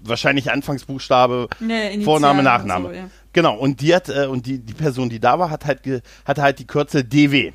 wahrscheinlich 0.00 0.50
Anfangsbuchstabe, 0.50 1.48
Initialen 1.60 2.02
Vorname, 2.02 2.42
Nachname. 2.42 2.88
so, 2.88 2.94
ja. 2.94 3.10
Genau. 3.32 3.56
Und 3.56 3.80
die 3.80 3.94
hat 3.94 4.08
äh, 4.08 4.26
und 4.26 4.46
die 4.46 4.58
die 4.58 4.74
Person, 4.74 5.08
die 5.08 5.20
da 5.20 5.38
war, 5.38 5.50
hat 5.50 5.64
halt 5.64 5.82
ge, 5.82 6.00
hatte 6.24 6.42
halt 6.42 6.58
die 6.58 6.66
Kürzel 6.66 7.04
DW. 7.04 7.52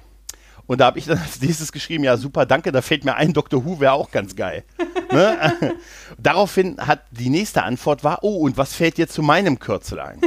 Und 0.69 0.81
da 0.81 0.85
habe 0.85 0.99
ich 0.99 1.05
dann 1.05 1.17
als 1.23 1.41
nächstes 1.41 1.71
geschrieben, 1.71 2.03
ja 2.03 2.15
super, 2.15 2.45
danke, 2.45 2.71
da 2.71 2.81
fällt 2.81 3.03
mir 3.03 3.15
ein, 3.15 3.33
Dr. 3.33 3.65
Who 3.65 3.79
wäre 3.79 3.93
auch 3.93 4.11
ganz 4.11 4.35
geil. 4.35 4.63
ne? 5.11 5.53
Daraufhin 6.19 6.77
hat 6.79 7.01
die 7.11 7.29
nächste 7.29 7.63
Antwort 7.63 8.03
war, 8.03 8.19
oh, 8.21 8.37
und 8.37 8.55
was 8.57 8.75
fällt 8.75 8.97
dir 8.97 9.07
zu 9.07 9.23
meinem 9.23 9.57
Kürzel 9.57 9.99
ein? 9.99 10.21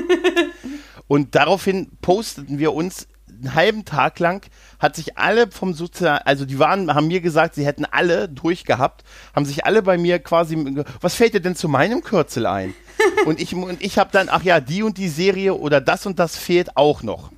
und 1.06 1.34
daraufhin 1.34 1.90
posteten 2.00 2.58
wir 2.58 2.72
uns 2.72 3.06
einen 3.42 3.54
halben 3.54 3.84
Tag 3.84 4.18
lang, 4.18 4.44
hat 4.78 4.96
sich 4.96 5.18
alle 5.18 5.50
vom 5.50 5.74
Sozial, 5.74 6.20
also 6.24 6.44
die 6.44 6.58
waren, 6.58 6.94
haben 6.94 7.08
mir 7.08 7.20
gesagt, 7.20 7.54
sie 7.54 7.66
hätten 7.66 7.84
alle 7.84 8.28
durchgehabt, 8.28 9.04
haben 9.34 9.44
sich 9.44 9.64
alle 9.66 9.82
bei 9.82 9.98
mir 9.98 10.18
quasi, 10.18 10.84
was 11.00 11.14
fällt 11.14 11.34
dir 11.34 11.40
denn 11.40 11.56
zu 11.56 11.68
meinem 11.68 12.02
Kürzel 12.02 12.46
ein? 12.46 12.74
und 13.26 13.40
ich, 13.40 13.54
und 13.54 13.82
ich 13.82 13.98
habe 13.98 14.10
dann, 14.12 14.28
ach 14.30 14.42
ja, 14.42 14.60
die 14.60 14.82
und 14.82 14.98
die 14.98 15.08
Serie 15.08 15.54
oder 15.54 15.80
das 15.80 16.06
und 16.06 16.18
das 16.18 16.36
fehlt 16.36 16.76
auch 16.76 17.02
noch. 17.02 17.30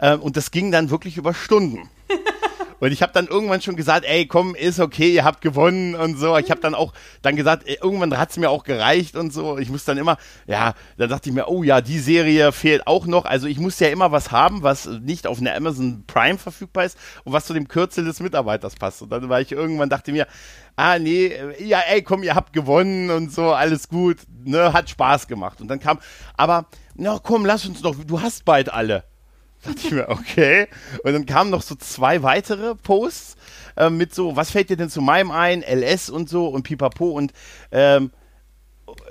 Ähm, 0.00 0.20
und 0.20 0.36
das 0.36 0.50
ging 0.50 0.72
dann 0.72 0.90
wirklich 0.90 1.16
über 1.16 1.34
Stunden. 1.34 1.88
Und 2.78 2.92
ich 2.92 3.02
habe 3.02 3.12
dann 3.12 3.26
irgendwann 3.26 3.62
schon 3.62 3.76
gesagt, 3.76 4.04
ey, 4.06 4.26
komm, 4.26 4.54
ist 4.54 4.80
okay, 4.80 5.12
ihr 5.12 5.24
habt 5.24 5.40
gewonnen 5.40 5.94
und 5.94 6.18
so. 6.18 6.36
Ich 6.36 6.50
habe 6.50 6.60
dann 6.60 6.74
auch 6.74 6.92
dann 7.22 7.36
gesagt, 7.36 7.66
ey, 7.66 7.78
irgendwann 7.82 8.16
hat's 8.18 8.36
mir 8.36 8.50
auch 8.50 8.64
gereicht 8.64 9.16
und 9.16 9.32
so. 9.32 9.58
Ich 9.58 9.70
muss 9.70 9.84
dann 9.84 9.98
immer, 9.98 10.18
ja, 10.46 10.74
dann 10.96 11.08
dachte 11.08 11.28
ich 11.30 11.34
mir, 11.34 11.48
oh 11.48 11.62
ja, 11.62 11.80
die 11.80 11.98
Serie 11.98 12.52
fehlt 12.52 12.86
auch 12.86 13.06
noch. 13.06 13.24
Also 13.24 13.46
ich 13.46 13.58
muss 13.58 13.80
ja 13.80 13.88
immer 13.88 14.12
was 14.12 14.30
haben, 14.30 14.62
was 14.62 14.86
nicht 14.86 15.26
auf 15.26 15.40
einer 15.40 15.54
Amazon 15.54 16.04
Prime 16.06 16.38
verfügbar 16.38 16.84
ist 16.84 16.98
und 17.24 17.32
was 17.32 17.46
zu 17.46 17.54
dem 17.54 17.68
Kürzel 17.68 18.04
des 18.04 18.20
Mitarbeiters 18.20 18.74
passt. 18.74 19.02
Und 19.02 19.10
dann 19.10 19.28
war 19.28 19.40
ich 19.40 19.52
irgendwann, 19.52 19.88
dachte 19.88 20.12
mir, 20.12 20.26
ah 20.76 20.98
nee, 20.98 21.34
ja, 21.58 21.80
ey, 21.88 22.02
komm, 22.02 22.22
ihr 22.22 22.34
habt 22.34 22.52
gewonnen 22.52 23.10
und 23.10 23.32
so, 23.32 23.52
alles 23.52 23.88
gut, 23.88 24.18
ne, 24.44 24.72
hat 24.72 24.90
Spaß 24.90 25.26
gemacht. 25.26 25.60
Und 25.60 25.68
dann 25.68 25.80
kam, 25.80 25.98
aber, 26.36 26.66
na 26.94 27.18
komm, 27.22 27.46
lass 27.46 27.64
uns 27.66 27.82
doch, 27.82 27.94
du 28.04 28.20
hast 28.20 28.44
bald 28.44 28.72
alle. 28.72 29.04
Dachte 29.62 29.80
ich 29.84 29.90
mir, 29.90 30.08
okay. 30.08 30.68
Und 31.02 31.12
dann 31.12 31.26
kamen 31.26 31.50
noch 31.50 31.62
so 31.62 31.74
zwei 31.74 32.22
weitere 32.22 32.74
Posts 32.74 33.36
äh, 33.76 33.90
mit 33.90 34.14
so, 34.14 34.36
was 34.36 34.50
fällt 34.50 34.70
dir 34.70 34.76
denn 34.76 34.90
zu 34.90 35.00
meinem 35.00 35.30
ein? 35.30 35.62
LS 35.62 36.10
und 36.10 36.28
so 36.28 36.48
und 36.48 36.62
pipapo 36.62 37.10
und 37.10 37.32
ähm, 37.72 38.10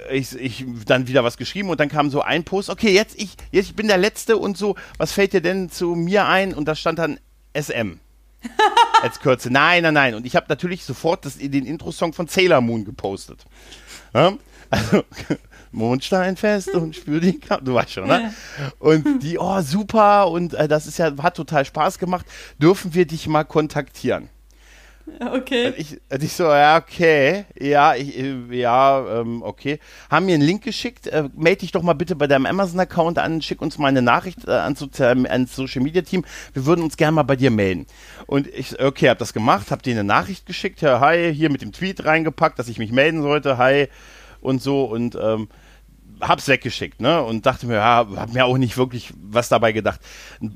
ich, 0.09 0.33
ich 0.35 0.65
dann 0.85 1.07
wieder 1.07 1.23
was 1.23 1.37
geschrieben 1.37 1.69
und 1.69 1.79
dann 1.79 1.89
kam 1.89 2.09
so 2.09 2.21
ein 2.21 2.43
Post, 2.43 2.69
okay, 2.69 2.91
jetzt 2.91 3.15
ich, 3.19 3.35
jetzt 3.51 3.69
ich 3.69 3.75
bin 3.75 3.87
der 3.87 3.97
Letzte 3.97 4.37
und 4.37 4.57
so, 4.57 4.75
was 4.97 5.11
fällt 5.11 5.33
dir 5.33 5.41
denn 5.41 5.69
zu 5.69 5.95
mir 5.95 6.25
ein? 6.25 6.53
Und 6.53 6.67
da 6.67 6.75
stand 6.75 6.99
dann 6.99 7.19
SM. 7.53 7.99
Als 9.01 9.19
Kürze. 9.19 9.49
Nein, 9.51 9.83
nein, 9.83 9.93
nein. 9.93 10.15
Und 10.15 10.25
ich 10.25 10.35
habe 10.35 10.45
natürlich 10.49 10.83
sofort 10.83 11.25
das, 11.25 11.37
den 11.37 11.65
Intro-Song 11.65 12.13
von 12.13 12.27
Sailor 12.27 12.61
Moon 12.61 12.85
gepostet. 12.85 13.45
Ja? 14.13 14.33
Also, 14.69 15.03
Mondsteinfest 15.75 16.69
und 16.69 16.95
spür 16.95 17.19
die 17.19 17.39
Ka 17.39 17.57
Du 17.57 17.73
weißt 17.73 17.91
schon, 17.91 18.07
ne? 18.07 18.33
Und 18.79 19.23
die, 19.23 19.37
oh, 19.37 19.61
super, 19.61 20.29
und 20.29 20.53
äh, 20.53 20.67
das 20.67 20.87
ist 20.87 20.97
ja, 20.97 21.11
hat 21.21 21.35
total 21.35 21.65
Spaß 21.65 21.99
gemacht. 21.99 22.25
Dürfen 22.59 22.93
wir 22.93 23.05
dich 23.05 23.27
mal 23.27 23.43
kontaktieren? 23.43 24.29
Okay. 25.19 25.67
Und 25.67 25.77
ich, 25.77 26.01
und 26.11 26.23
ich 26.23 26.33
so, 26.33 26.45
ja, 26.45 26.77
okay, 26.77 27.45
ja, 27.59 27.93
ich, 27.93 28.17
äh, 28.17 28.35
ja, 28.51 29.19
ähm, 29.21 29.43
okay. 29.43 29.79
Haben 30.09 30.25
mir 30.25 30.33
einen 30.33 30.43
Link 30.43 30.63
geschickt, 30.63 31.05
äh, 31.07 31.29
melde 31.35 31.59
dich 31.59 31.71
doch 31.71 31.83
mal 31.83 31.93
bitte 31.93 32.15
bei 32.15 32.25
deinem 32.25 32.47
Amazon-Account 32.47 33.19
an, 33.19 33.41
schick 33.41 33.61
uns 33.61 33.77
mal 33.77 33.89
eine 33.89 34.01
Nachricht 34.01 34.47
äh, 34.47 34.51
ans, 34.51 34.79
Sozial 34.79 35.27
ans 35.27 35.55
Social 35.55 35.83
Media 35.83 36.01
Team. 36.01 36.25
Wir 36.53 36.65
würden 36.65 36.83
uns 36.83 36.97
gerne 36.97 37.11
mal 37.11 37.23
bei 37.23 37.35
dir 37.35 37.51
melden. 37.51 37.85
Und 38.25 38.47
ich, 38.47 38.81
okay, 38.81 39.09
hab 39.09 39.19
das 39.19 39.33
gemacht, 39.33 39.69
hab 39.69 39.83
dir 39.83 39.93
eine 39.93 40.03
Nachricht 40.03 40.47
geschickt, 40.47 40.81
ja, 40.81 40.99
hi, 40.99 41.33
hier 41.33 41.51
mit 41.51 41.61
dem 41.61 41.71
Tweet 41.71 42.03
reingepackt, 42.03 42.57
dass 42.57 42.67
ich 42.67 42.79
mich 42.79 42.91
melden 42.91 43.21
sollte, 43.21 43.57
hi 43.57 43.87
und 44.41 44.61
so 44.61 44.85
und 44.85 45.17
ähm, 45.21 45.49
hab's 46.21 46.47
weggeschickt, 46.47 47.01
ne? 47.01 47.21
Und 47.23 47.45
dachte 47.45 47.67
mir, 47.67 47.75
ja, 47.75 48.07
hab 48.15 48.33
mir 48.33 48.45
auch 48.45 48.57
nicht 48.57 48.77
wirklich 48.77 49.13
was 49.21 49.49
dabei 49.49 49.71
gedacht. 49.71 49.99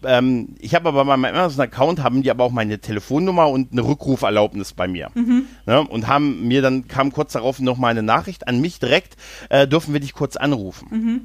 Ähm, 0.04 0.56
ich 0.60 0.76
habe 0.76 0.90
aber 0.90 1.06
bei 1.06 1.18
meinem 1.18 1.36
Amazon-Account 1.36 2.04
haben 2.04 2.22
die 2.22 2.32
aber 2.32 2.44
auch 2.44 2.52
meine 2.52 2.80
Telefonnummer 2.80 3.50
und 3.50 3.72
eine 3.72 3.82
Rückruferlaubnis 3.82 4.74
bei 4.74 4.88
mir. 4.88 5.10
Mhm. 5.14 5.46
Ne? 5.66 5.82
Und 5.82 6.08
haben 6.08 6.48
mir 6.48 6.62
dann 6.62 6.88
kam 6.88 7.12
kurz 7.12 7.34
darauf 7.34 7.60
noch 7.60 7.78
mal 7.78 7.90
eine 7.90 8.04
Nachricht 8.04 8.48
an 8.48 8.62
mich 8.62 8.80
direkt, 8.80 9.18
äh, 9.50 9.68
dürfen 9.68 9.94
wir 9.94 10.00
dich 10.00 10.14
kurz 10.14 10.36
anrufen. 10.36 10.88
Mhm 10.92 11.22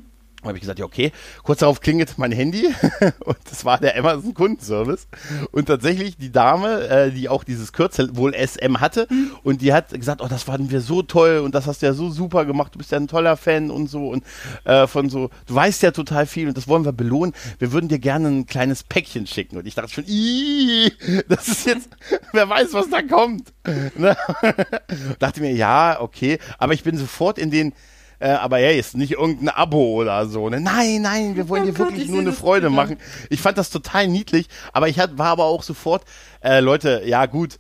habe 0.49 0.59
ich 0.59 0.63
gesagt, 0.63 0.79
ja, 0.79 0.85
okay. 0.85 1.13
Kurz 1.43 1.61
darauf 1.61 1.81
klingelt 1.81 2.19
mein 2.19 2.33
Handy 2.33 2.67
und 3.21 3.39
das 3.49 3.65
war 3.65 3.79
der 3.79 3.99
Amazon 3.99 4.35
Kundenservice. 4.35 5.07
Und 5.51 5.67
tatsächlich 5.67 6.17
die 6.17 6.33
Dame, 6.33 6.89
äh, 6.89 7.11
die 7.11 7.29
auch 7.29 7.45
dieses 7.45 7.73
Kürzel 7.73 8.17
wohl 8.17 8.35
SM 8.35 8.81
hatte 8.81 9.07
mhm. 9.11 9.33
und 9.43 9.61
die 9.63 9.73
hat 9.73 9.91
gesagt, 9.91 10.21
oh, 10.23 10.29
das 10.29 10.45
fanden 10.45 10.71
wir 10.71 10.81
so 10.81 11.03
toll 11.03 11.39
und 11.39 11.55
das 11.55 11.67
hast 11.67 11.83
du 11.83 11.87
ja 11.87 11.95
so 11.95 12.11
super 12.11 12.45
gemacht, 12.45 12.75
du 12.75 12.79
bist 12.79 12.93
ja 12.93 12.99
ein 12.99 13.09
toller 13.09 13.37
Fan 13.37 13.71
und 13.71 13.89
so 13.89 14.09
und 14.09 14.25
äh, 14.65 14.87
von 14.87 15.11
so, 15.11 15.31
du 15.47 15.55
weißt 15.55 15.83
ja 15.83 15.91
total 15.91 16.27
viel 16.27 16.49
und 16.49 16.57
das 16.57 16.69
wollen 16.69 16.85
wir 16.85 16.93
belohnen. 16.93 17.35
Wir 17.59 17.73
würden 17.73 17.89
dir 17.89 17.99
gerne 17.99 18.29
ein 18.29 18.47
kleines 18.47 18.83
Päckchen 18.83 19.27
schicken. 19.27 19.57
Und 19.57 19.67
ich 19.67 19.75
dachte 19.75 19.93
schon, 19.93 20.05
das 21.29 21.49
ist 21.49 21.67
jetzt, 21.67 21.89
wer 22.33 22.49
weiß, 22.49 22.73
was 22.73 22.91
da 22.91 23.03
kommt. 23.03 23.53
Ne? 23.97 24.17
dachte 25.19 25.41
mir, 25.41 25.53
ja, 25.53 26.01
okay, 26.01 26.39
aber 26.59 26.75
ich 26.75 26.83
bin 26.83 26.97
sofort 26.97 27.39
in 27.39 27.51
den 27.51 27.73
äh, 28.19 28.29
aber 28.29 28.59
hey, 28.59 28.79
ist 28.79 28.97
nicht 28.97 29.13
irgendein 29.13 29.49
Abo 29.49 29.95
oder 29.95 30.27
so. 30.27 30.49
Ne? 30.49 30.61
Nein, 30.61 31.03
nein, 31.03 31.37
wir 31.37 31.49
wollen 31.49 31.63
oh 31.63 31.67
dir 31.67 31.73
Gott, 31.73 31.91
wirklich 31.91 32.09
nur 32.09 32.21
eine 32.21 32.33
Freude 32.33 32.71
machen. 32.71 32.97
Ich 33.31 33.41
fand 33.41 33.59
das 33.59 33.71
total 33.71 34.09
niedlich, 34.09 34.49
aber 34.73 34.89
ich 34.89 34.99
hat, 34.99 35.19
war 35.19 35.29
aber 35.29 35.45
auch 35.45 35.63
sofort, 35.63 36.05
äh, 36.43 36.61
Leute, 36.61 37.03
ja 37.05 37.27
gut, 37.27 37.59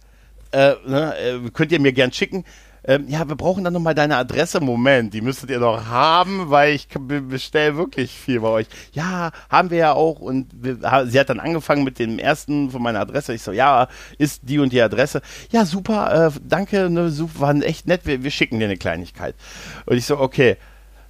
äh, 0.52 0.74
ne, 0.86 1.14
äh, 1.16 1.50
könnt 1.50 1.72
ihr 1.72 1.80
mir 1.80 1.92
gern 1.92 2.12
schicken. 2.12 2.44
Ähm, 2.86 3.08
ja, 3.08 3.26
wir 3.28 3.36
brauchen 3.36 3.64
dann 3.64 3.72
nochmal 3.72 3.94
deine 3.94 4.16
Adresse. 4.16 4.60
Moment, 4.60 5.14
die 5.14 5.20
müsstet 5.20 5.50
ihr 5.50 5.58
noch 5.58 5.86
haben, 5.86 6.50
weil 6.50 6.74
ich 6.74 6.88
bestelle 6.88 7.76
wirklich 7.76 8.12
viel 8.12 8.40
bei 8.40 8.48
euch. 8.48 8.66
Ja, 8.92 9.30
haben 9.48 9.70
wir 9.70 9.78
ja 9.78 9.92
auch. 9.92 10.20
Und 10.20 10.48
wir, 10.52 10.78
sie 11.06 11.18
hat 11.18 11.30
dann 11.30 11.40
angefangen 11.40 11.84
mit 11.84 11.98
dem 11.98 12.18
ersten 12.18 12.70
von 12.70 12.82
meiner 12.82 13.00
Adresse. 13.00 13.34
Ich 13.34 13.42
so, 13.42 13.52
ja, 13.52 13.88
ist 14.18 14.42
die 14.44 14.58
und 14.58 14.72
die 14.72 14.82
Adresse. 14.82 15.22
Ja, 15.50 15.64
super, 15.64 16.28
äh, 16.28 16.38
danke, 16.42 16.90
ne, 16.90 17.10
super, 17.10 17.40
waren 17.40 17.62
echt 17.62 17.86
nett. 17.86 18.02
Wir, 18.04 18.22
wir 18.22 18.30
schicken 18.30 18.58
dir 18.58 18.66
eine 18.66 18.76
Kleinigkeit. 18.76 19.34
Und 19.86 19.96
ich 19.96 20.06
so, 20.06 20.18
okay. 20.18 20.56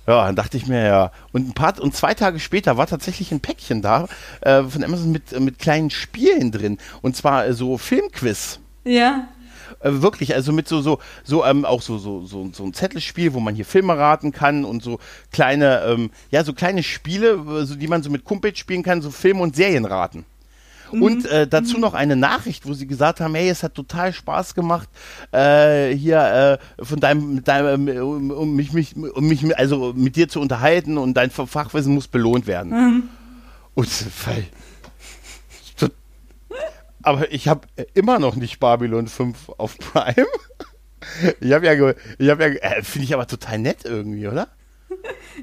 Ja, 0.07 0.27
dann 0.27 0.37
dachte 0.37 0.59
ich 0.59 0.67
mir 0.67 0.85
ja. 0.85 1.13
Und 1.33 1.49
ein 1.49 1.55
paar 1.55 1.81
und 1.81 1.97
zwei 1.97 2.13
Tage 2.13 2.39
später 2.39 2.77
war 2.77 2.87
tatsächlich 2.87 3.33
ein 3.33 3.41
Päckchen 3.41 3.81
da 3.81 4.07
äh, 4.43 4.63
von 4.63 4.85
Amazon 4.85 5.13
mit, 5.13 5.39
mit 5.41 5.59
kleinen 5.59 5.89
Spielen 5.89 6.53
drin. 6.53 6.79
Und 7.01 7.17
zwar 7.17 7.47
äh, 7.47 7.55
so 7.55 7.79
Filmquiz. 7.79 8.61
Ja. 8.85 9.29
Äh, 9.81 10.03
wirklich, 10.03 10.35
also 10.35 10.53
mit 10.53 10.69
so, 10.69 10.81
so, 10.81 10.99
so, 11.25 11.45
ähm, 11.45 11.65
auch 11.65 11.83
so, 11.83 11.99
so, 11.99 12.25
so, 12.27 12.51
so 12.53 12.65
ein 12.65 12.75
Zettelspiel, 12.75 13.35
wo 13.35 13.41
man 13.41 13.55
hier 13.55 13.65
Filme 13.65 13.97
raten 13.97 14.33
kann 14.33 14.65
und 14.65 14.83
so 14.83 14.99
kleine, 15.33 15.83
ähm, 15.87 16.11
ja, 16.31 16.45
so 16.45 16.53
kleine 16.53 16.83
Spiele, 16.83 17.33
äh, 17.33 17.65
so, 17.65 17.75
die 17.75 17.89
man 17.89 18.03
so 18.03 18.11
mit 18.11 18.25
Kumpels 18.25 18.59
spielen 18.59 18.83
kann, 18.83 19.03
so 19.03 19.11
Film- 19.11 19.41
und 19.41 19.57
Serien 19.57 19.85
raten. 19.85 20.25
Mhm. 20.93 21.03
Und 21.03 21.27
äh, 21.27 21.47
dazu 21.47 21.77
mhm. 21.77 21.81
noch 21.83 21.95
eine 21.95 22.17
Nachricht, 22.17 22.67
wo 22.67 22.75
sie 22.75 22.87
gesagt 22.87 23.21
haben, 23.21 23.35
hey, 23.35 23.49
es 23.49 23.63
hat 23.63 23.75
total 23.75 24.13
Spaß 24.13 24.55
gemacht, 24.55 24.89
äh, 25.33 25.91
hier 25.95 26.59
äh, 26.79 26.85
von 26.85 27.01
deinem, 27.01 27.35
mit 27.37 27.49
deinem 27.49 27.89
um, 28.03 28.31
um, 28.31 28.57
mich, 28.57 28.73
mich, 28.73 28.97
um 28.97 29.27
mich, 29.27 29.57
also 29.59 29.93
mit 29.95 30.17
dir 30.17 30.29
zu 30.29 30.41
unterhalten 30.41 30.99
und 30.99 31.15
dein 31.15 31.31
Fachwissen 31.31 31.95
muss 31.95 32.09
belohnt 32.09 32.47
werden. 32.47 32.71
Mhm. 32.71 33.03
Und 33.75 33.89
weil 34.27 34.45
aber 37.05 37.33
ich 37.33 37.49
habe 37.49 37.67
immer 37.95 38.19
noch 38.19 38.37
nicht 38.37 38.59
Babylon 38.61 39.07
5 39.07 39.51
auf 39.59 39.79
Prime. 39.79 40.27
Ich 41.41 41.53
habe 41.53 41.67
ja, 41.67 41.95
ich 42.19 42.31
habe 42.31 42.45
ja, 42.45 42.49
äh, 42.49 42.83
finde 42.83 43.05
ich 43.05 43.15
aber 43.15 43.27
total 43.27 43.59
nett 43.59 43.85
irgendwie, 43.85 44.27
oder? 44.27 44.49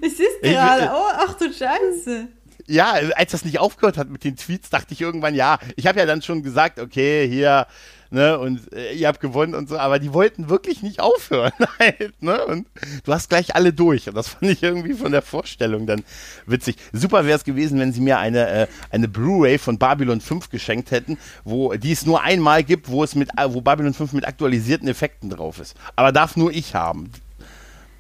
Ich 0.01 0.17
sehe 0.17 0.27
es 0.27 0.41
gerade. 0.41 0.89
Oh, 0.93 1.11
ach 1.13 1.33
du 1.35 1.51
Scheiße. 1.51 2.27
Ja, 2.67 2.93
als 3.15 3.31
das 3.31 3.45
nicht 3.45 3.59
aufgehört 3.59 3.97
hat 3.97 4.09
mit 4.09 4.23
den 4.23 4.37
Tweets, 4.37 4.69
dachte 4.69 4.93
ich 4.93 5.01
irgendwann, 5.01 5.35
ja, 5.35 5.59
ich 5.75 5.87
habe 5.87 5.99
ja 5.99 6.05
dann 6.05 6.21
schon 6.21 6.41
gesagt, 6.41 6.79
okay, 6.79 7.27
hier, 7.27 7.67
ne, 8.11 8.37
und 8.37 8.71
äh, 8.73 8.93
ihr 8.93 9.07
habt 9.07 9.19
gewonnen 9.19 9.55
und 9.55 9.69
so, 9.69 9.77
aber 9.77 9.97
die 9.97 10.13
wollten 10.13 10.49
wirklich 10.49 10.83
nicht 10.83 10.99
aufhören 10.99 11.53
halt, 11.79 12.21
ne, 12.21 12.45
und 12.45 12.67
du 13.03 13.13
hast 13.13 13.29
gleich 13.29 13.55
alle 13.55 13.73
durch 13.73 14.07
und 14.07 14.15
das 14.15 14.29
fand 14.29 14.51
ich 14.51 14.61
irgendwie 14.61 14.93
von 14.93 15.11
der 15.11 15.21
Vorstellung 15.21 15.87
dann 15.87 16.03
witzig. 16.45 16.75
Super 16.93 17.25
wäre 17.25 17.37
es 17.37 17.43
gewesen, 17.43 17.79
wenn 17.79 17.93
sie 17.93 18.01
mir 18.01 18.19
eine, 18.19 18.47
äh, 18.47 18.67
eine 18.91 19.07
Blu-ray 19.07 19.57
von 19.57 19.77
Babylon 19.77 20.21
5 20.21 20.49
geschenkt 20.49 20.91
hätten, 20.91 21.17
wo, 21.43 21.73
die 21.73 21.91
es 21.91 22.05
nur 22.05 22.21
einmal 22.21 22.63
gibt, 22.63 22.89
wo 22.89 23.03
es 23.03 23.15
mit, 23.15 23.29
äh, 23.37 23.51
wo 23.51 23.61
Babylon 23.61 23.93
5 23.93 24.13
mit 24.13 24.27
aktualisierten 24.27 24.87
Effekten 24.87 25.29
drauf 25.29 25.59
ist. 25.59 25.75
Aber 25.95 26.11
darf 26.11 26.35
nur 26.35 26.51
ich 26.51 26.75
haben. 26.75 27.11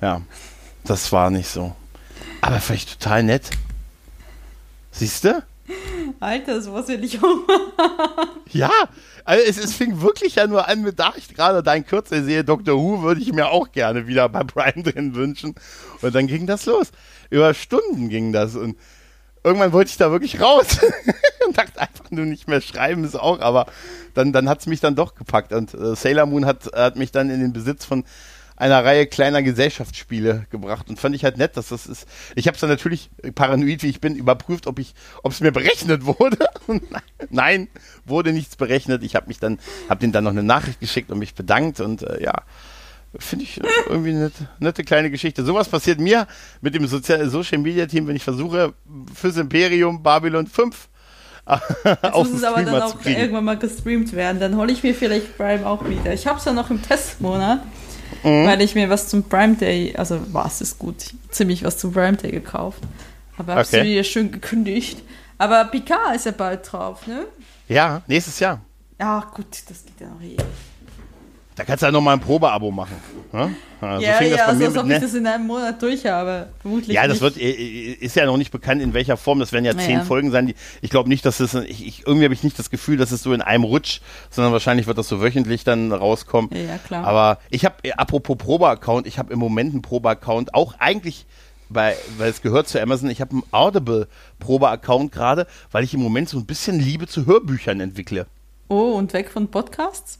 Ja, 0.01 0.21
das 0.83 1.11
war 1.11 1.29
nicht 1.29 1.47
so. 1.47 1.75
Aber 2.41 2.59
vielleicht 2.59 2.99
total 2.99 3.23
nett. 3.23 3.49
Siehst 4.91 5.23
du? 5.23 5.43
Alter, 6.19 6.61
sowas 6.61 6.87
will 6.87 7.03
ich 7.03 7.17
auch 7.17 7.47
machen. 7.47 8.29
Ja, 8.51 8.71
also 9.25 9.43
es, 9.47 9.57
es, 9.57 9.73
fing 9.73 10.01
wirklich 10.01 10.35
ja 10.35 10.47
nur 10.47 10.67
an 10.67 10.81
mit, 10.81 10.99
da 10.99 11.13
ich 11.15 11.33
gerade 11.33 11.63
dein 11.63 11.85
Kürzel 11.85 12.23
sehe, 12.23 12.43
Dr. 12.43 12.75
Who 12.77 13.01
würde 13.01 13.21
ich 13.21 13.31
mir 13.33 13.49
auch 13.49 13.71
gerne 13.71 14.07
wieder 14.07 14.27
bei 14.29 14.43
Brian 14.43 14.83
drin 14.83 15.15
wünschen. 15.15 15.55
Und 16.01 16.15
dann 16.15 16.27
ging 16.27 16.47
das 16.47 16.65
los. 16.65 16.91
Über 17.29 17.53
Stunden 17.53 18.09
ging 18.09 18.33
das 18.33 18.55
und 18.55 18.77
irgendwann 19.43 19.73
wollte 19.73 19.89
ich 19.89 19.97
da 19.97 20.11
wirklich 20.11 20.39
raus 20.41 20.79
und 21.47 21.57
dachte 21.57 21.79
einfach 21.79 22.11
nur 22.11 22.25
nicht 22.25 22.47
mehr 22.47 22.61
schreiben 22.61 23.03
ist 23.03 23.15
auch, 23.15 23.39
aber 23.39 23.65
dann, 24.13 24.33
dann 24.33 24.49
hat 24.49 24.59
es 24.59 24.67
mich 24.67 24.81
dann 24.81 24.95
doch 24.95 25.15
gepackt 25.15 25.53
und 25.53 25.73
äh, 25.73 25.95
Sailor 25.95 26.25
Moon 26.25 26.45
hat, 26.45 26.71
hat 26.73 26.95
mich 26.95 27.11
dann 27.11 27.29
in 27.29 27.39
den 27.39 27.53
Besitz 27.53 27.85
von 27.85 28.03
einer 28.61 28.85
Reihe 28.85 29.07
kleiner 29.07 29.41
Gesellschaftsspiele 29.41 30.45
gebracht 30.51 30.87
und 30.89 30.99
fand 30.99 31.15
ich 31.15 31.23
halt 31.23 31.37
nett, 31.37 31.57
dass 31.57 31.69
das 31.69 31.87
ist. 31.87 32.07
Ich 32.35 32.45
habe 32.45 32.53
es 32.53 32.61
dann 32.61 32.69
natürlich 32.69 33.09
paranoid, 33.33 33.81
wie 33.81 33.89
ich 33.89 33.99
bin, 33.99 34.15
überprüft, 34.15 34.67
ob 34.67 34.77
ich, 34.77 34.93
ob 35.23 35.31
es 35.31 35.41
mir 35.41 35.51
berechnet 35.51 36.05
wurde. 36.05 36.37
Nein, 37.31 37.69
wurde 38.05 38.31
nichts 38.31 38.55
berechnet. 38.55 39.01
Ich 39.03 39.15
habe 39.15 39.27
mich 39.27 39.39
dann, 39.39 39.57
habe 39.89 39.99
denen 39.99 40.13
dann 40.13 40.23
noch 40.23 40.31
eine 40.31 40.43
Nachricht 40.43 40.79
geschickt 40.79 41.09
und 41.09 41.17
mich 41.17 41.33
bedankt 41.33 41.79
und 41.79 42.03
äh, 42.03 42.23
ja. 42.23 42.33
Finde 43.17 43.43
ich 43.43 43.59
irgendwie 43.89 44.11
eine 44.11 44.19
nette, 44.19 44.49
nette 44.59 44.83
kleine 44.85 45.11
Geschichte. 45.11 45.43
Sowas 45.43 45.67
passiert 45.67 45.99
mir 45.99 46.27
mit 46.61 46.75
dem 46.75 46.87
Sozial 46.87 47.27
Social 47.29 47.57
Media 47.57 47.85
Team, 47.85 48.07
wenn 48.07 48.15
ich 48.15 48.23
versuche, 48.23 48.73
fürs 49.13 49.35
Imperium 49.35 50.01
Babylon 50.01 50.47
5 50.47 50.87
Jetzt 51.83 52.03
muss 52.13 52.29
es 52.29 52.43
aber 52.43 52.63
dann 52.63 52.81
auch 52.81 53.05
irgendwann 53.05 53.43
mal 53.43 53.57
gestreamt 53.57 54.13
werden. 54.13 54.39
Dann 54.39 54.55
hole 54.55 54.71
ich 54.71 54.83
mir 54.83 54.93
vielleicht 54.93 55.35
Prime 55.35 55.65
auch 55.65 55.83
wieder. 55.89 56.13
Ich 56.13 56.27
habe 56.27 56.39
es 56.39 56.45
ja 56.45 56.53
noch 56.53 56.69
im 56.69 56.81
Testmonat 56.81 57.63
mhm. 58.23 58.45
weil 58.45 58.61
ich 58.61 58.75
mir 58.75 58.89
was 58.89 59.07
zum 59.07 59.23
Prime 59.23 59.55
Day, 59.55 59.95
also 59.95 60.19
was 60.31 60.61
ist 60.61 60.79
gut, 60.79 60.95
ziemlich 61.29 61.63
was 61.63 61.77
zum 61.77 61.93
Prime 61.93 62.17
Day 62.17 62.31
gekauft. 62.31 62.81
Aber 63.37 63.55
hab's 63.55 63.73
okay. 63.73 63.83
mir 63.83 64.03
schön 64.03 64.31
gekündigt. 64.31 65.01
Aber 65.37 65.65
Picard 65.65 66.15
ist 66.15 66.25
ja 66.25 66.31
bald 66.31 66.71
drauf, 66.71 67.07
ne? 67.07 67.25
Ja, 67.67 68.01
nächstes 68.05 68.39
Jahr. 68.39 68.61
Ja, 68.99 69.31
gut, 69.33 69.63
das 69.67 69.83
geht 69.85 69.99
ja 69.99 70.07
noch 70.07 70.21
eh. 70.21 70.37
Da 71.61 71.65
kannst 71.65 71.83
du 71.83 71.85
ja 71.85 71.91
noch 71.91 72.01
mal 72.01 72.13
ein 72.13 72.19
Probeabo 72.19 72.71
machen. 72.71 72.95
Ne? 73.31 73.55
Also 73.81 74.03
ja, 74.03 74.19
ja, 74.23 74.45
also 74.47 74.65
als 74.65 74.77
ob 74.77 74.89
ich 74.89 74.99
das 74.99 75.13
in 75.13 75.27
einem 75.27 75.45
Monat 75.45 75.79
durch 75.79 76.07
habe. 76.07 76.47
Vermutlich 76.59 76.95
ja, 76.95 77.03
das 77.03 77.21
nicht. 77.21 77.21
wird, 77.21 77.37
äh, 77.37 77.51
äh, 77.51 77.91
ist 77.93 78.15
ja 78.15 78.25
noch 78.25 78.37
nicht 78.37 78.49
bekannt, 78.49 78.81
in 78.81 78.95
welcher 78.95 79.15
Form. 79.15 79.37
Das 79.37 79.51
werden 79.51 79.65
ja 79.65 79.77
zehn 79.77 79.99
ja. 79.99 80.03
Folgen 80.03 80.31
sein. 80.31 80.55
Ich 80.81 80.89
glaube 80.89 81.07
nicht, 81.07 81.23
dass 81.23 81.39
es, 81.39 81.53
ich, 81.53 81.85
ich, 81.85 82.07
irgendwie 82.07 82.23
habe 82.25 82.33
ich 82.33 82.43
nicht 82.43 82.57
das 82.57 82.71
Gefühl, 82.71 82.97
dass 82.97 83.11
es 83.11 83.21
so 83.21 83.31
in 83.31 83.43
einem 83.43 83.63
Rutsch, 83.63 84.01
sondern 84.31 84.53
wahrscheinlich 84.53 84.87
wird 84.87 84.97
das 84.97 85.07
so 85.07 85.21
wöchentlich 85.21 85.63
dann 85.63 85.91
rauskommen. 85.91 86.49
Ja, 86.51 86.79
klar. 86.79 87.05
Aber 87.05 87.37
ich 87.51 87.63
habe, 87.63 87.75
äh, 87.83 87.91
apropos 87.91 88.37
Probe-Account, 88.39 89.05
ich 89.05 89.19
habe 89.19 89.31
im 89.31 89.37
Moment 89.37 89.73
einen 89.73 89.83
Probe-Account, 89.83 90.55
auch 90.55 90.73
eigentlich 90.79 91.27
bei, 91.69 91.95
weil 92.17 92.31
es 92.31 92.41
gehört 92.41 92.69
zu 92.69 92.81
Amazon, 92.81 93.11
ich 93.11 93.21
habe 93.21 93.33
einen 93.33 93.43
Audible-Probe-Account 93.51 95.11
gerade, 95.11 95.45
weil 95.71 95.83
ich 95.83 95.93
im 95.93 96.01
Moment 96.01 96.27
so 96.27 96.39
ein 96.39 96.47
bisschen 96.47 96.79
Liebe 96.79 97.05
zu 97.05 97.27
Hörbüchern 97.27 97.79
entwickle. 97.81 98.25
Oh, 98.67 98.93
und 98.93 99.13
weg 99.13 99.29
von 99.29 99.47
Podcasts? 99.47 100.17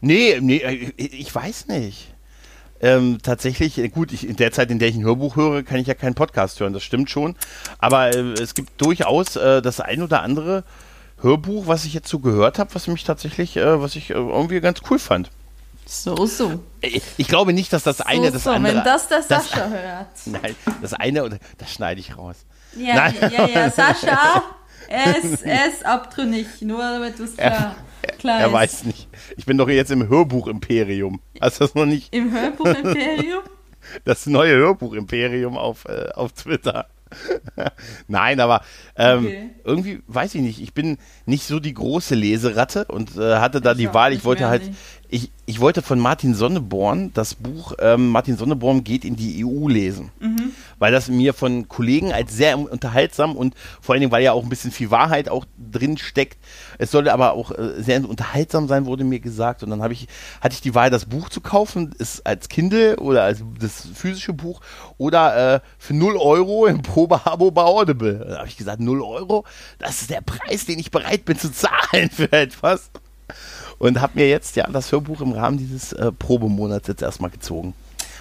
Nee, 0.00 0.38
nee, 0.40 0.58
äh, 0.58 0.92
ich 0.96 1.34
weiß 1.34 1.68
nicht. 1.68 2.08
Ähm, 2.82 3.18
tatsächlich, 3.22 3.76
äh, 3.78 3.88
gut, 3.88 4.12
ich, 4.12 4.26
in 4.26 4.36
der 4.36 4.52
Zeit, 4.52 4.70
in 4.70 4.78
der 4.78 4.88
ich 4.88 4.96
ein 4.96 5.04
Hörbuch 5.04 5.36
höre, 5.36 5.62
kann 5.62 5.78
ich 5.78 5.86
ja 5.86 5.94
keinen 5.94 6.14
Podcast 6.14 6.60
hören, 6.60 6.72
das 6.72 6.82
stimmt 6.82 7.10
schon. 7.10 7.36
Aber 7.78 8.14
äh, 8.14 8.32
es 8.32 8.54
gibt 8.54 8.80
durchaus 8.80 9.36
äh, 9.36 9.60
das 9.60 9.80
ein 9.80 10.02
oder 10.02 10.22
andere 10.22 10.64
Hörbuch, 11.20 11.66
was 11.66 11.84
ich 11.84 11.92
jetzt 11.92 12.08
so 12.08 12.20
gehört 12.20 12.58
habe, 12.58 12.74
was 12.74 12.86
mich 12.86 13.04
tatsächlich, 13.04 13.56
äh, 13.58 13.80
was 13.80 13.96
ich 13.96 14.10
äh, 14.10 14.14
irgendwie 14.14 14.60
ganz 14.60 14.80
cool 14.90 14.98
fand. 14.98 15.30
So, 15.86 16.24
so. 16.24 16.60
Ich, 16.80 17.02
ich, 17.16 17.28
glaube 17.28 17.52
nicht, 17.52 17.72
dass 17.72 17.82
das 17.82 18.00
eine 18.00 18.28
so, 18.28 18.32
das 18.32 18.44
so. 18.44 18.50
andere. 18.50 18.76
Wenn 18.76 18.84
das 18.84 19.08
der 19.08 19.22
das- 19.28 19.50
Sascha 19.50 19.68
hört. 19.68 20.06
Nein, 20.26 20.54
das 20.80 20.94
eine 20.94 21.24
oder 21.24 21.38
das 21.58 21.72
schneide 21.72 22.00
ich 22.00 22.16
raus. 22.16 22.36
Ja, 22.76 22.94
Nein. 22.94 23.14
ja, 23.20 23.46
ja, 23.46 23.70
Sascha, 23.70 24.42
er 24.88 25.16
ist, 25.68 25.84
abtrünnig, 25.84 26.46
nur 26.60 26.78
damit 26.78 27.18
du 27.18 27.24
es 27.24 27.36
klar, 27.36 27.74
klar 28.18 28.40
Er 28.40 28.46
ist. 28.48 28.52
weiß 28.52 28.84
nicht. 28.84 29.08
Ich 29.36 29.46
bin 29.46 29.58
doch 29.58 29.68
jetzt 29.68 29.90
im 29.90 30.08
Hörbuch-Imperium. 30.08 31.20
Hast 31.40 31.60
du 31.60 31.64
das 31.64 31.74
noch 31.74 31.86
nicht? 31.86 32.14
Im 32.14 32.32
Hörbuch-Imperium? 32.32 33.42
Das 34.04 34.26
neue 34.26 34.54
Hörbuch-Imperium 34.56 35.56
auf, 35.56 35.86
äh, 35.86 36.10
auf 36.14 36.32
Twitter. 36.32 36.86
Nein, 38.08 38.38
aber 38.40 38.62
ähm, 38.94 39.24
Okay. 39.26 39.50
irgendwie 39.64 40.02
weiß 40.06 40.34
ich 40.34 40.42
nicht. 40.42 40.60
Ich 40.60 40.74
bin 40.74 40.98
nicht 41.26 41.44
so 41.44 41.60
die 41.60 41.74
große 41.74 42.14
Leseratte 42.14 42.84
und 42.84 43.16
äh, 43.16 43.36
hatte 43.36 43.60
da 43.60 43.72
Ich 43.72 43.78
die 43.78 43.92
Wahl. 43.94 44.12
Ich 44.12 44.24
wollte 44.24 44.48
halt, 44.48 44.66
nicht. 44.66 44.78
Ich, 45.12 45.30
ich 45.46 45.58
wollte 45.60 45.82
von 45.82 45.98
Martin 45.98 46.34
Sonneborn 46.34 47.10
das 47.14 47.34
Buch 47.34 47.72
ähm, 47.80 48.10
Martin 48.10 48.36
Sonneborn 48.36 48.84
geht 48.84 49.04
in 49.04 49.16
die 49.16 49.44
EU 49.44 49.66
lesen, 49.68 50.10
Mhm. 50.20 50.52
weil 50.78 50.92
das 50.92 51.08
mir 51.08 51.34
von 51.34 51.68
Kollegen 51.68 52.12
als 52.12 52.32
sehr 52.36 52.56
unterhaltsam 52.58 53.34
und 53.36 53.54
vor 53.80 53.92
allen 53.94 54.00
Dingen, 54.00 54.12
weil 54.12 54.22
ja 54.22 54.32
auch 54.32 54.44
ein 54.44 54.48
bisschen 54.48 54.70
viel 54.70 54.90
Wahrheit 54.92 55.28
auch 55.28 55.44
drin 55.58 55.98
steckt. 55.98 56.38
Es 56.78 56.92
sollte 56.92 57.12
aber 57.12 57.32
auch 57.32 57.50
äh, 57.50 57.82
sehr 57.82 58.08
unterhaltsam 58.08 58.68
sein, 58.68 58.86
wurde 58.86 59.02
mir 59.02 59.18
gesagt. 59.18 59.62
Und 59.64 59.70
dann 59.70 59.82
habe 59.82 59.92
ich, 59.94 60.06
hatte 60.40 60.54
ich 60.54 60.60
die 60.60 60.74
Wahl, 60.76 60.90
das 60.90 61.06
Buch 61.06 61.28
zu 61.28 61.40
kaufen, 61.40 61.92
ist 61.98 62.24
als 62.24 62.48
Kindle 62.48 62.96
oder 62.96 63.24
als 63.24 63.42
das 63.58 63.88
physische 63.92 64.32
Buch 64.32 64.60
oder 64.96 65.54
äh, 65.56 65.60
für 65.78 65.94
0 65.94 66.16
Euro 66.16 66.66
im 66.66 66.82
Probeabo 66.82 67.50
bei 67.50 67.62
Audible. 67.62 68.24
Da 68.28 68.38
habe 68.38 68.48
ich 68.48 68.56
gesagt, 68.56 68.80
0 68.80 69.02
Euro, 69.02 69.44
das 69.80 70.02
ist 70.02 70.10
der 70.10 70.20
Preis, 70.20 70.66
den 70.66 70.78
ich 70.78 70.92
bereit 70.92 71.24
bin 71.24 71.36
zu 71.36 71.50
zahlen 71.52 72.10
für 72.10 72.30
etwas. 72.32 72.90
Und 73.80 74.00
habe 74.02 74.12
mir 74.20 74.28
jetzt 74.28 74.56
ja 74.56 74.68
das 74.70 74.92
Hörbuch 74.92 75.22
im 75.22 75.32
Rahmen 75.32 75.56
dieses 75.56 75.94
äh, 75.94 76.12
Probemonats 76.12 76.86
jetzt 76.86 77.00
erstmal 77.00 77.30
gezogen. 77.30 77.72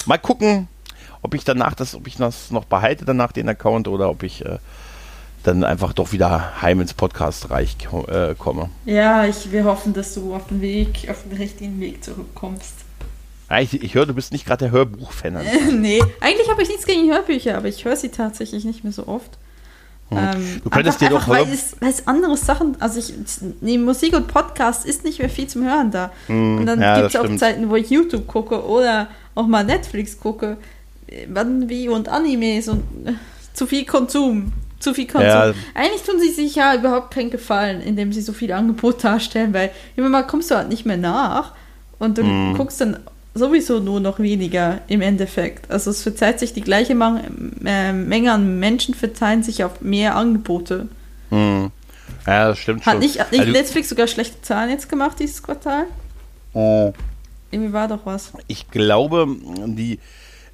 Mal 0.06 0.18
gucken, 0.18 0.70
ob 1.22 1.34
ich 1.36 1.44
danach 1.44 1.74
das, 1.74 1.96
ob 1.96 2.08
ich 2.08 2.16
das 2.16 2.50
noch 2.50 2.64
behalte, 2.64 3.04
danach 3.04 3.34
den 3.34 3.50
Account 3.50 3.90
oder 3.90 4.10
ob 4.10 4.24
ich 4.24 4.46
äh, 4.46 4.58
dann 5.44 5.66
einfach 5.66 5.92
doch 5.92 6.14
wieder 6.14 6.62
heim 6.62 6.80
ins 6.80 6.94
Podcast-Reich 6.94 7.76
äh, 8.08 8.36
komme. 8.36 8.70
Ja, 8.86 9.26
ich, 9.26 9.52
wir 9.52 9.66
hoffen, 9.66 9.94
dass 9.94 10.14
du 10.14 10.34
auf 10.34 10.48
den 10.48 10.62
Weg, 10.62 11.10
auf 11.10 11.24
den 11.24 11.38
richtigen 11.38 11.78
Weg 11.82 12.06
zurückkommst. 12.06 12.76
Ja, 13.50 13.60
ich, 13.60 13.84
ich 13.84 13.96
höre, 13.96 14.06
du 14.06 14.14
bist 14.14 14.32
nicht 14.32 14.46
gerade 14.46 14.66
der 14.66 14.72
Hörbuch-Fan. 14.72 15.40
nee, 15.82 16.02
eigentlich 16.22 16.50
habe 16.50 16.62
ich 16.62 16.70
nichts 16.70 16.86
gegen 16.86 17.12
Hörbücher, 17.12 17.58
aber 17.58 17.68
ich 17.68 17.84
höre 17.84 17.98
sie 17.98 18.10
tatsächlich 18.10 18.64
nicht 18.64 18.86
mehr 18.86 18.94
so 18.94 19.08
oft. 19.08 19.38
Ähm, 20.12 20.34
Hm. 20.34 20.62
Du 20.64 20.70
könntest 20.70 21.02
einfach, 21.02 21.08
dir 21.08 21.10
doch 21.10 21.28
einfach, 21.28 21.46
weil 21.48 21.54
es, 21.54 21.76
weil 21.80 21.90
es 21.90 22.08
andere 22.08 22.36
Sachen, 22.38 22.76
also 22.80 23.00
ich, 23.00 23.14
neben 23.62 23.84
Musik 23.84 24.16
und 24.16 24.28
Podcast 24.28 24.86
ist 24.86 25.04
nicht 25.04 25.20
mehr 25.20 25.30
viel 25.30 25.48
zum 25.48 25.64
Hören 25.64 25.92
da. 25.92 26.12
und 26.28 26.66
dann 26.66 26.82
ja, 26.82 27.00
gibt 27.02 27.14
es 27.14 27.20
auch. 27.20 27.36
Zeiten, 27.38 27.70
wo 27.70 27.76
ich 27.76 27.90
YouTube 27.90 28.26
gucke 28.28 28.66
oder 28.66 29.08
auch 29.36 29.46
mal 29.48 29.64
Netflix 29.64 30.20
gucke, 30.20 30.58
wann, 31.28 31.70
wie 31.70 31.90
und 31.90 32.10
Animes 32.10 32.68
und 32.70 32.84
äh, 33.06 33.14
zu 33.54 33.68
viel 33.68 33.86
Konsum. 33.86 34.52
Zu 34.80 34.94
viel 34.94 35.08
Konsum. 35.08 35.28
Ja. 35.30 35.54
Eigentlich 35.76 36.04
tun 36.04 36.20
sie 36.20 36.30
sich 36.32 36.56
ja 36.56 36.74
überhaupt 36.74 37.14
keinen 37.14 37.30
Gefallen, 37.30 37.82
indem 37.82 38.14
sie 38.14 38.22
so 38.22 38.32
viel 38.34 38.52
Angebot 38.54 39.04
darstellen, 39.04 39.54
weil 39.54 39.72
immer 39.96 40.10
mal 40.10 40.24
kommst 40.24 40.50
du 40.52 40.56
halt 40.56 40.70
nicht 40.70 40.86
mehr 40.86 40.98
nach 40.98 41.54
und 42.00 42.18
du 42.18 42.24
Mhm. 42.24 42.56
guckst 42.58 42.80
dann 42.82 42.98
sowieso 43.34 43.80
nur 43.80 44.00
noch 44.00 44.20
weniger 44.20 44.80
im 44.88 45.02
Endeffekt. 45.02 45.70
Also 45.72 45.92
es 45.92 46.02
verzeiht 46.04 46.40
sich 46.40 46.54
die 46.54 46.62
gleiche 46.62 46.94
äh, 46.94 47.94
Menge 47.94 48.32
an 48.32 48.60
Menschen 48.60 48.94
verteilen 48.94 49.44
sich 49.44 49.64
auf 49.64 49.82
mehr 49.82 50.16
Angebote. 50.16 50.88
Hm. 51.30 51.72
Ja, 52.26 52.50
das 52.50 52.60
stimmt 52.60 52.86
Hat 52.86 52.94
schon. 52.94 53.00
nicht, 53.02 53.20
hat 53.20 53.32
nicht 53.32 53.42
Also, 53.42 53.52
Netflix 53.54 53.90
sogar 53.90 54.08
schlechte 54.08 54.42
Zahlen 54.42 54.70
jetzt 54.72 54.90
gemacht 54.90 55.18
dieses 55.20 55.42
Quartal? 55.44 55.86
äh, 56.54 56.92
Irgendwie 57.52 57.72
war 57.74 57.88
doch 57.88 58.06
was. 58.06 58.34
ich 58.48 58.70
glaube, 58.72 59.28
die, 59.68 60.00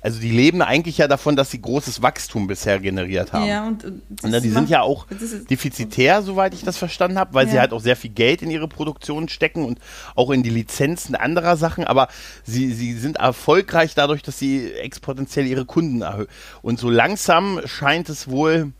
also 0.06 0.20
die 0.20 0.30
leben 0.30 0.62
eigentlich 0.62 0.99
ja 0.99 1.08
davon, 1.08 1.36
dass 1.36 1.49
sie 1.49 1.60
großes 1.60 2.01
Wachstum 2.03 2.45
bisher 2.45 2.80
generiert 2.80 3.34
haben. 3.34 3.45
Ja, 3.47 3.66
und, 3.68 3.84
und 3.84 4.01
das 4.10 4.24
Und 4.24 4.32
na, 4.32 4.39
die 4.39 4.49
macht- 4.49 4.58
sind 4.60 4.70
ja 4.70 4.82
auch 4.84 5.08
defizitär, 5.49 6.22
soweit 6.22 6.53
ich 6.53 6.64
das 6.64 6.78
verstanden 6.78 7.18
habe, 7.18 7.34
weil 7.34 7.47
sie 7.47 7.56
Ja. 7.56 7.62
halt 7.62 7.74
auch 7.74 7.82
sehr 7.82 7.95
viel 7.95 8.12
Geld 8.12 8.43
in 8.43 8.51
ihre 8.51 8.68
Produktion 8.68 9.28
stecken 9.30 9.66
und 9.66 9.80
auch 10.16 10.30
in 10.30 10.43
die 10.43 10.51
Lizenzen 10.51 11.16
anderer 11.16 11.58
Sachen, 11.58 11.84
aber 11.86 12.08
sie, 12.43 12.72
sie 12.72 12.93
sind 12.93 13.18
erfolgreich 13.18 13.95
dadurch, 13.95 14.22
dass 14.22 14.38
sie 14.38 14.72
exponentiell 14.74 15.47
ihre 15.47 15.66
Kunden 15.66 16.03
erhöhen. 16.03 16.28
Und 16.62 16.80
so 16.80 16.89
langsam 16.89 17.60
scheint 17.66 18.08
es 18.10 18.28
wohl 18.30 18.72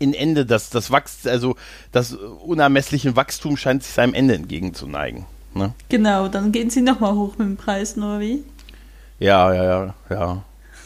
in 0.00 0.12
Ende, 0.14 0.44
dass 0.44 0.70
das 0.70 0.90
Wachst, 0.90 1.28
also 1.28 1.54
das 1.92 2.12
unermessliche 2.14 3.14
Wachstum 3.14 3.56
scheint 3.56 3.82
sich 3.84 3.92
seinem 3.94 4.14
Ende 4.14 4.34
entgegenzuneigen. 4.34 5.26
Ne? 5.54 5.74
Genau, 5.88 6.28
dann 6.28 6.50
gehen 6.50 6.70
sie 6.70 6.80
nochmal 6.80 7.14
hoch 7.14 7.36
mit 7.36 7.46
dem 7.46 7.56
Preis, 7.56 7.94
nur 7.96 8.20
wie? 8.20 8.42
Ja, 9.22 9.54
ja, 9.54 9.64
ja, 9.64 9.94
ja. 10.10 10.42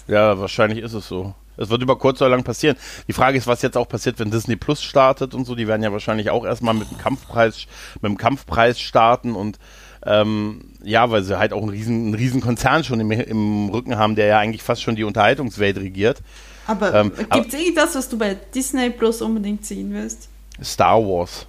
Ja, 0.09 0.39
wahrscheinlich 0.39 0.85
ist 0.85 0.93
es 0.93 1.09
so. 1.09 1.35
Es 1.57 1.71
wird 1.71 1.81
über 1.81 1.97
kurz 1.97 2.21
oder 2.21 2.31
lang 2.31 2.45
passieren. 2.45 2.77
Die 3.09 3.15
Frage 3.15 3.39
ist, 3.39 3.47
was 3.47 3.63
jetzt 3.63 3.79
auch 3.79 3.89
passiert, 3.89 4.19
wenn 4.19 4.31
Disney 4.31 4.57
Plus 4.57 4.83
startet 4.83 5.35
und 5.35 5.47
so. 5.47 5.55
Die 5.55 5.67
werden 5.67 5.83
ja 5.83 5.91
wahrscheinlich 5.91 6.29
auch 6.29 6.45
erstmal 6.45 6.75
mit 6.75 6.91
dem 6.91 6.99
Kampfpreis, 6.99 7.67
mit 8.03 8.11
dem 8.11 8.19
Kampfpreis 8.19 8.79
starten 8.79 9.35
und 9.35 9.59
ähm, 10.05 10.61
ja, 10.83 11.11
weil 11.11 11.23
sie 11.23 11.39
halt 11.39 11.55
auch 11.55 11.63
einen 11.63 11.71
riesen, 11.71 12.05
einen 12.05 12.15
riesen 12.15 12.43
Konzern 12.43 12.85
schon 12.85 13.01
im, 13.01 13.11
im 13.11 13.71
Rücken 13.71 13.97
haben, 13.97 14.15
der 14.17 14.27
ja 14.27 14.39
eigentlich 14.39 14.63
fast 14.63 14.83
schon 14.83 14.97
die 14.97 15.05
Unterhaltungswelt 15.05 15.79
regiert. 15.79 16.23
Aber 16.67 16.95
Ähm, 16.95 17.13
gibt 17.33 17.55
es 17.55 17.61
irgendwas, 17.61 17.95
was 17.95 18.09
du 18.09 18.19
bei 18.19 18.37
Disney 18.55 18.91
Plus 18.91 19.23
unbedingt 19.23 19.65
ziehen 19.65 19.93
willst? 19.95 20.29
Star 20.63 21.01
Wars. 21.01 21.47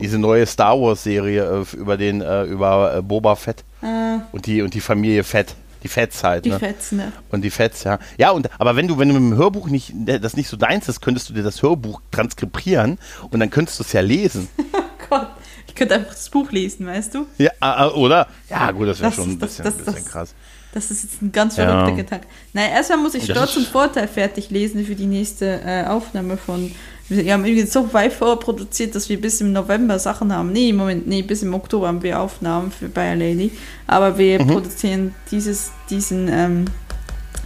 Diese 0.00 0.18
neue 0.18 0.46
Star 0.46 0.80
Wars 0.80 1.04
Serie 1.04 1.44
äh, 1.44 1.76
über 1.76 1.96
den, 1.96 2.20
äh, 2.22 2.44
über 2.44 2.96
äh, 2.96 3.02
Boba 3.02 3.36
Fett 3.36 3.62
Äh, 3.84 4.18
und 4.32 4.46
die 4.46 4.62
und 4.62 4.74
die 4.74 4.80
Familie 4.80 5.22
Fett. 5.24 5.54
Die 5.82 5.88
Fetts 5.88 6.24
halt, 6.24 6.46
die 6.46 6.50
ne? 6.50 6.58
Fetzen, 6.58 6.96
ne? 6.96 7.12
Und 7.30 7.42
die 7.42 7.50
Fets, 7.50 7.84
ja. 7.84 7.98
Ja, 8.16 8.30
und 8.30 8.48
aber 8.58 8.74
wenn 8.74 8.88
du, 8.88 8.96
wenn 8.96 9.08
du 9.08 9.14
mit 9.20 9.32
dem 9.32 9.36
Hörbuch 9.36 9.68
nicht, 9.68 9.92
das 9.94 10.34
nicht 10.34 10.48
so 10.48 10.56
deins 10.56 10.88
ist, 10.88 11.02
könntest 11.02 11.28
du 11.28 11.34
dir 11.34 11.42
das 11.42 11.62
Hörbuch 11.62 12.00
transkribieren 12.10 12.98
und 13.30 13.38
dann 13.40 13.50
könntest 13.50 13.78
du 13.78 13.84
es 13.84 13.92
ja 13.92 14.00
lesen. 14.00 14.48
Oh 15.06 15.16
Gott, 15.18 15.28
ich 15.68 15.74
könnte 15.74 15.96
einfach 15.96 16.12
das 16.14 16.30
Buch 16.30 16.50
lesen, 16.50 16.86
weißt 16.86 17.14
du? 17.14 17.26
Ja, 17.36 17.50
äh, 17.60 17.90
oder? 17.90 18.26
Ja, 18.48 18.70
gut, 18.70 18.88
das 18.88 19.00
wäre 19.00 19.10
Das 19.10 19.16
schon 19.16 19.32
ein 19.32 19.38
das- 19.38 19.50
bisschen, 19.50 19.64
das- 19.66 19.74
ein 19.74 19.84
bisschen 19.84 19.94
das- 20.04 20.04
krass. 20.12 20.34
Das 20.72 20.90
ist 20.90 21.02
jetzt 21.04 21.20
ein 21.22 21.30
ganz 21.30 21.56
Ja. 21.58 21.66
verrückter 21.66 21.94
Gedanke. 21.96 22.26
Nein, 22.54 22.70
erstmal 22.70 22.98
muss 22.98 23.14
ich 23.14 23.26
Das 23.26 23.36
Stolz 23.36 23.56
und 23.58 23.66
Vorteil 23.68 24.08
fertig 24.08 24.48
lesen 24.48 24.84
für 24.86 24.94
die 24.94 25.04
nächste 25.06 25.60
äh, 25.62 25.84
Aufnahme 25.86 26.38
von. 26.38 26.72
Wir 27.08 27.34
haben 27.34 27.44
übrigens 27.44 27.72
so 27.72 27.92
weit 27.92 28.12
vorproduziert, 28.14 28.94
dass 28.94 29.08
wir 29.08 29.20
bis 29.20 29.40
im 29.40 29.52
November 29.52 29.98
Sachen 29.98 30.32
haben. 30.32 30.52
Nee, 30.52 30.70
im 30.70 30.76
Moment, 30.76 31.06
nee, 31.06 31.22
bis 31.22 31.42
im 31.42 31.52
Oktober 31.52 31.88
haben 31.88 32.02
wir 32.02 32.18
Aufnahmen 32.18 32.72
für 32.72 32.88
Bayer 32.88 33.16
Lady. 33.16 33.52
Aber 33.86 34.16
wir 34.16 34.42
Mhm. 34.42 34.46
produzieren 34.48 35.14
dieses, 35.30 35.72
diesen, 35.90 36.28
ähm, 36.28 36.64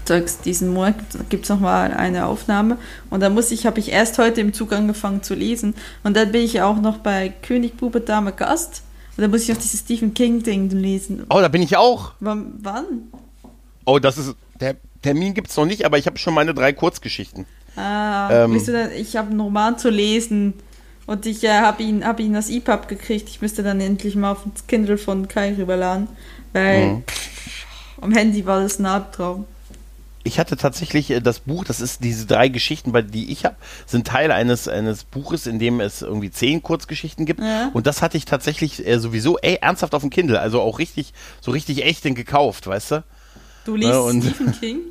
Zeugs, 0.04 0.38
diesen 0.40 0.72
Monat 0.72 0.94
gibt 1.28 1.44
es 1.44 1.50
nochmal 1.50 1.92
eine 1.92 2.24
Aufnahme. 2.26 2.78
Und 3.11 3.20
da 3.20 3.28
muss 3.28 3.50
ich, 3.50 3.66
habe 3.66 3.78
ich 3.78 3.90
erst 3.92 4.16
heute 4.16 4.40
im 4.40 4.54
Zug 4.54 4.72
angefangen 4.72 5.22
zu 5.22 5.34
lesen. 5.34 5.74
Und 6.02 6.16
dann 6.16 6.32
bin 6.32 6.40
ich 6.42 6.62
auch 6.62 6.80
noch 6.80 6.98
bei 6.98 7.28
König, 7.28 7.76
Bube, 7.76 8.00
Dame, 8.00 8.32
Gast. 8.32 8.82
Und 9.16 9.22
dann 9.22 9.30
muss 9.30 9.42
ich 9.42 9.48
noch 9.50 9.59
dieses 9.59 9.80
Stephen 9.80 10.14
King-Ding 10.14 10.70
lesen. 10.70 11.26
Oh, 11.28 11.40
da 11.40 11.48
bin 11.48 11.61
ich 11.61 11.76
auch. 11.76 12.12
Wann? 12.20 12.54
wann? 12.62 12.84
Oh, 13.84 13.98
das 13.98 14.16
ist, 14.16 14.34
der 14.61 14.76
Termin 15.02 15.34
gibt 15.34 15.50
es 15.50 15.56
noch 15.59 15.66
nicht, 15.66 15.84
aber 15.84 15.98
ich 15.98 16.06
habe 16.06 16.16
schon 16.16 16.32
meine 16.32 16.54
drei 16.54 16.72
Kurzgeschichten. 16.72 17.44
Ah, 17.79 18.45
Ähm. 18.45 18.64
dann, 18.66 18.93
ich 18.93 19.16
habe 19.16 19.31
einen 19.31 19.41
Roman 19.41 19.79
zu 19.79 19.91
lesen 19.91 20.55
und 21.07 21.24
ich 21.26 21.45
äh, 21.45 21.49
habe 21.61 21.83
ihn, 21.83 22.05
hab 22.05 22.18
ihn 22.20 22.35
als 22.37 22.51
EPUB 22.51 22.89
gekriegt. 22.89 23.29
Ich 23.29 23.41
müsste 23.41 23.62
dann 23.62 23.81
endlich 23.81 24.16
mal 24.16 24.33
auf 24.33 24.39
das 24.53 24.66
Kindle 24.66 24.99
von 24.99 25.29
Kai 25.29 25.55
rüberladen, 25.57 26.09
weil 26.53 26.87
Mhm. 26.87 27.05
am 28.01 28.12
Handy 28.12 28.45
war 28.47 28.61
das 28.61 28.79
ein 28.79 28.87
Albtraum. 28.87 29.45
Ich 30.24 30.39
hatte 30.39 30.57
tatsächlich 30.59 31.11
äh, 31.11 31.20
das 31.20 31.39
Buch, 31.41 31.64
das 31.64 31.81
ist 31.81 32.05
diese 32.05 32.26
drei 32.26 32.49
Geschichten, 32.49 32.93
bei- 32.93 33.01
die 33.03 33.31
ich 33.33 33.45
habe, 33.47 33.57
sind 33.87 34.07
Teil 34.07 34.31
eines, 34.33 34.68
eines 34.68 35.05
Buches, 35.05 35.47
in 35.47 35.59
dem 35.59 35.81
es 35.81 36.03
irgendwie 36.03 36.31
zehn 36.31 36.62
Kurzgeschichten 36.62 37.24
gibt. 37.24 37.41
Ja. 37.41 37.70
Und 37.72 37.87
das 37.87 38.03
hatte 38.03 38.18
ich 38.18 38.24
tatsächlich 38.26 38.87
äh, 38.87 38.99
sowieso 38.99 39.39
ey, 39.39 39.59
ernsthaft 39.62 39.95
auf 39.95 40.03
dem 40.03 40.11
Kindle, 40.11 40.39
also 40.41 40.61
auch 40.61 40.79
richtig, 40.81 41.14
so 41.41 41.51
richtig 41.53 41.85
echt 41.85 42.05
den 42.05 42.14
gekauft, 42.14 42.66
weißt 42.66 42.91
du? 42.91 43.05
Du 43.64 43.76
liest 43.76 43.95
und- 43.95 44.22
Stephen 44.24 44.53
King? 44.59 44.79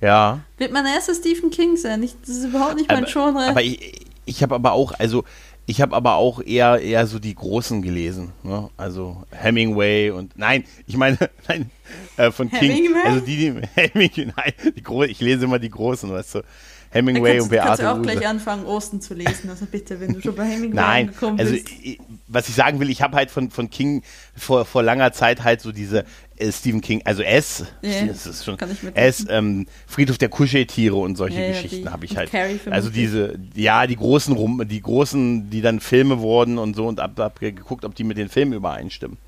Ja. 0.00 0.40
Wird 0.58 0.72
mein 0.72 0.86
erster 0.86 1.14
Stephen 1.14 1.50
King 1.50 1.76
sein? 1.76 2.02
Ich, 2.02 2.14
das 2.20 2.30
ist 2.30 2.44
überhaupt 2.44 2.76
nicht 2.76 2.88
mein 2.88 3.04
aber, 3.04 3.12
Genre. 3.12 3.46
aber 3.48 3.62
ich, 3.62 4.06
ich 4.24 4.42
habe 4.42 4.54
aber 4.54 4.72
auch, 4.72 4.92
also 4.98 5.24
ich 5.66 5.82
habe 5.82 5.94
aber 5.94 6.14
auch 6.14 6.40
eher 6.40 6.80
eher 6.80 7.06
so 7.06 7.18
die 7.18 7.34
Großen 7.34 7.82
gelesen, 7.82 8.32
ne? 8.42 8.70
also 8.76 9.22
Hemingway 9.30 10.10
und 10.10 10.38
nein, 10.38 10.64
ich 10.86 10.96
meine 10.96 11.18
nein 11.48 11.70
äh, 12.16 12.30
von 12.30 12.50
King, 12.50 12.72
Hemingway? 12.72 13.02
also 13.04 13.20
die, 13.20 13.36
die 13.36 13.60
Hemingway, 13.74 14.32
nein, 14.34 14.52
die 14.76 14.82
Gro 14.82 15.02
ich 15.02 15.20
lese 15.20 15.44
immer 15.44 15.58
die 15.58 15.70
Großen, 15.70 16.10
weißt 16.10 16.36
du, 16.36 16.42
Hemingway 16.90 17.32
kannst, 17.36 17.42
und 17.44 17.48
Beate 17.50 17.66
kannst 17.66 17.82
du 17.82 17.90
auch 17.92 18.02
gleich 18.02 18.26
anfangen, 18.26 18.64
Osten 18.64 19.00
zu 19.00 19.14
lesen. 19.14 19.50
Also 19.50 19.66
bitte, 19.66 20.00
wenn 20.00 20.14
du 20.14 20.20
schon 20.22 20.34
bei 20.34 20.44
Hemingway 20.46 20.74
Nein, 20.74 21.08
angekommen 21.08 21.38
also 21.38 21.52
bist. 21.52 21.68
ich, 21.82 21.98
was 22.26 22.48
ich 22.48 22.54
sagen 22.54 22.80
will, 22.80 22.88
ich 22.90 23.02
habe 23.02 23.16
halt 23.16 23.30
von, 23.30 23.50
von 23.50 23.68
King 23.70 24.02
vor, 24.36 24.64
vor 24.64 24.82
langer 24.82 25.12
Zeit 25.12 25.44
halt 25.44 25.60
so 25.60 25.72
diese 25.72 26.04
äh, 26.36 26.50
Stephen 26.52 26.80
King, 26.80 27.02
also 27.04 27.22
S, 27.22 27.64
Ja, 27.82 28.06
das 28.06 28.26
ist 28.26 28.44
schon 28.44 28.56
kann 28.56 28.70
ich 28.70 28.82
mit- 28.82 28.96
S, 28.96 29.26
ähm, 29.28 29.66
Friedhof 29.86 30.18
der 30.18 30.28
Kuscheltiere 30.28 30.96
und 30.96 31.16
solche 31.16 31.40
Ja, 31.40 31.48
Geschichten 31.48 31.90
habe 31.92 32.04
ich 32.06 32.16
halt. 32.16 32.30
Also 32.70 32.90
diese, 32.90 33.38
ja, 33.54 33.86
die 33.86 33.96
großen 33.96 34.34
rum, 34.34 34.62
die 34.66 34.80
großen, 34.80 35.50
die 35.50 35.60
dann 35.60 35.80
Filme 35.80 36.20
wurden 36.20 36.58
und 36.58 36.74
so 36.74 36.86
und 36.86 37.00
ab, 37.00 37.18
ab 37.20 37.40
geguckt, 37.40 37.84
ob 37.84 37.94
die 37.94 38.04
mit 38.04 38.16
den 38.18 38.28
Filmen 38.28 38.52
übereinstimmen. 38.54 39.18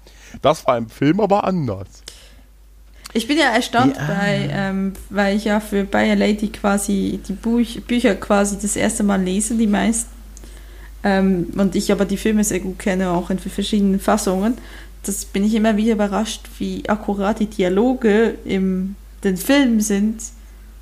Das 0.43 0.65
war 0.67 0.79
im 0.79 0.89
Film 0.89 1.21
aber 1.21 1.45
anders. 1.45 1.89
Ich 3.13 3.27
bin 3.27 3.39
ja 3.39 3.51
erstaunt 3.51 3.97
Ja. 3.97 4.07
bei, 4.07 4.49
ähm, 4.53 4.93
weil 5.09 5.37
ich 5.37 5.45
ja 5.45 5.61
für 5.61 5.85
Bayer 5.85 6.17
Lady 6.17 6.49
quasi 6.49 7.21
die 7.27 7.33
Buch, 7.33 7.61
Bücher 7.87 8.15
quasi 8.15 8.59
das 8.61 8.77
erste 8.77 9.03
Mal 9.03 9.23
lese, 9.23 9.55
die 9.57 9.67
meisten. 9.67 10.11
Ähm, 11.03 11.49
und 11.57 11.75
ich 11.75 11.91
aber 11.91 12.05
die 12.05 12.17
Filme 12.17 12.45
sehr 12.45 12.61
gut 12.61 12.79
kenne, 12.79 13.11
auch 13.11 13.31
in 13.31 13.39
verschiedenen 13.39 14.01
Fassungen. 14.01 14.59
Das 15.03 15.25
bin 15.25 15.45
ich 15.45 15.55
immer 15.55 15.77
wieder 15.77 15.95
überrascht, 15.95 16.43
wie 16.59 16.89
akkurat 16.89 17.41
die 17.41 17.47
Dialoge 17.47 18.35
im 18.45 18.97
den 19.25 19.37
Filmen 19.37 19.81
sind 19.81 20.23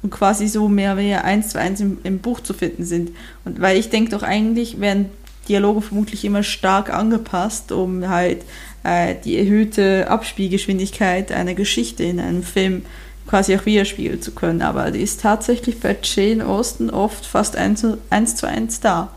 und 0.03 0.11
quasi 0.11 0.47
so 0.47 0.69
mehr 0.69 0.93
oder 0.93 1.01
weniger 1.01 1.25
eins 1.25 1.51
zu 1.51 1.59
eins 1.59 1.81
im, 1.81 1.99
im 2.05 2.19
Buch 2.19 2.41
zu 2.41 2.55
finden 2.55 2.85
sind. 2.85 3.11
Und 3.45 3.61
weil 3.61 3.79
ich 3.79 3.91
denke 3.91 4.11
doch 4.11 4.23
eigentlich 4.23 4.81
werden 4.81 5.07
Dialoge 5.49 5.81
vermutlich 5.81 6.25
immer 6.25 6.43
stark 6.43 6.93
angepasst, 6.93 7.73
um 7.73 8.09
halt 8.09 8.43
äh, 8.89 9.15
die 9.25 9.39
erhöhte 9.39 10.09
Abspielgeschwindigkeit 10.11 11.33
einer 11.33 11.55
Geschichte 11.55 12.05
in 12.05 12.21
einem 12.21 12.43
Film 12.43 12.85
quasi 13.27 13.57
auch 13.57 13.67
widerspiegeln 13.67 14.23
zu 14.23 14.33
können. 14.33 14.63
Aber 14.63 14.91
die 14.91 15.01
ist 15.03 15.21
tatsächlich 15.21 15.81
bei 15.81 15.97
Jane 16.03 16.47
Austen 16.47 16.91
oft 16.91 17.27
fast 17.27 17.57
eins 17.57 17.81
zu 17.81 17.99
eins, 18.11 18.37
zu 18.37 18.47
eins 18.47 18.81
da. 18.81 19.11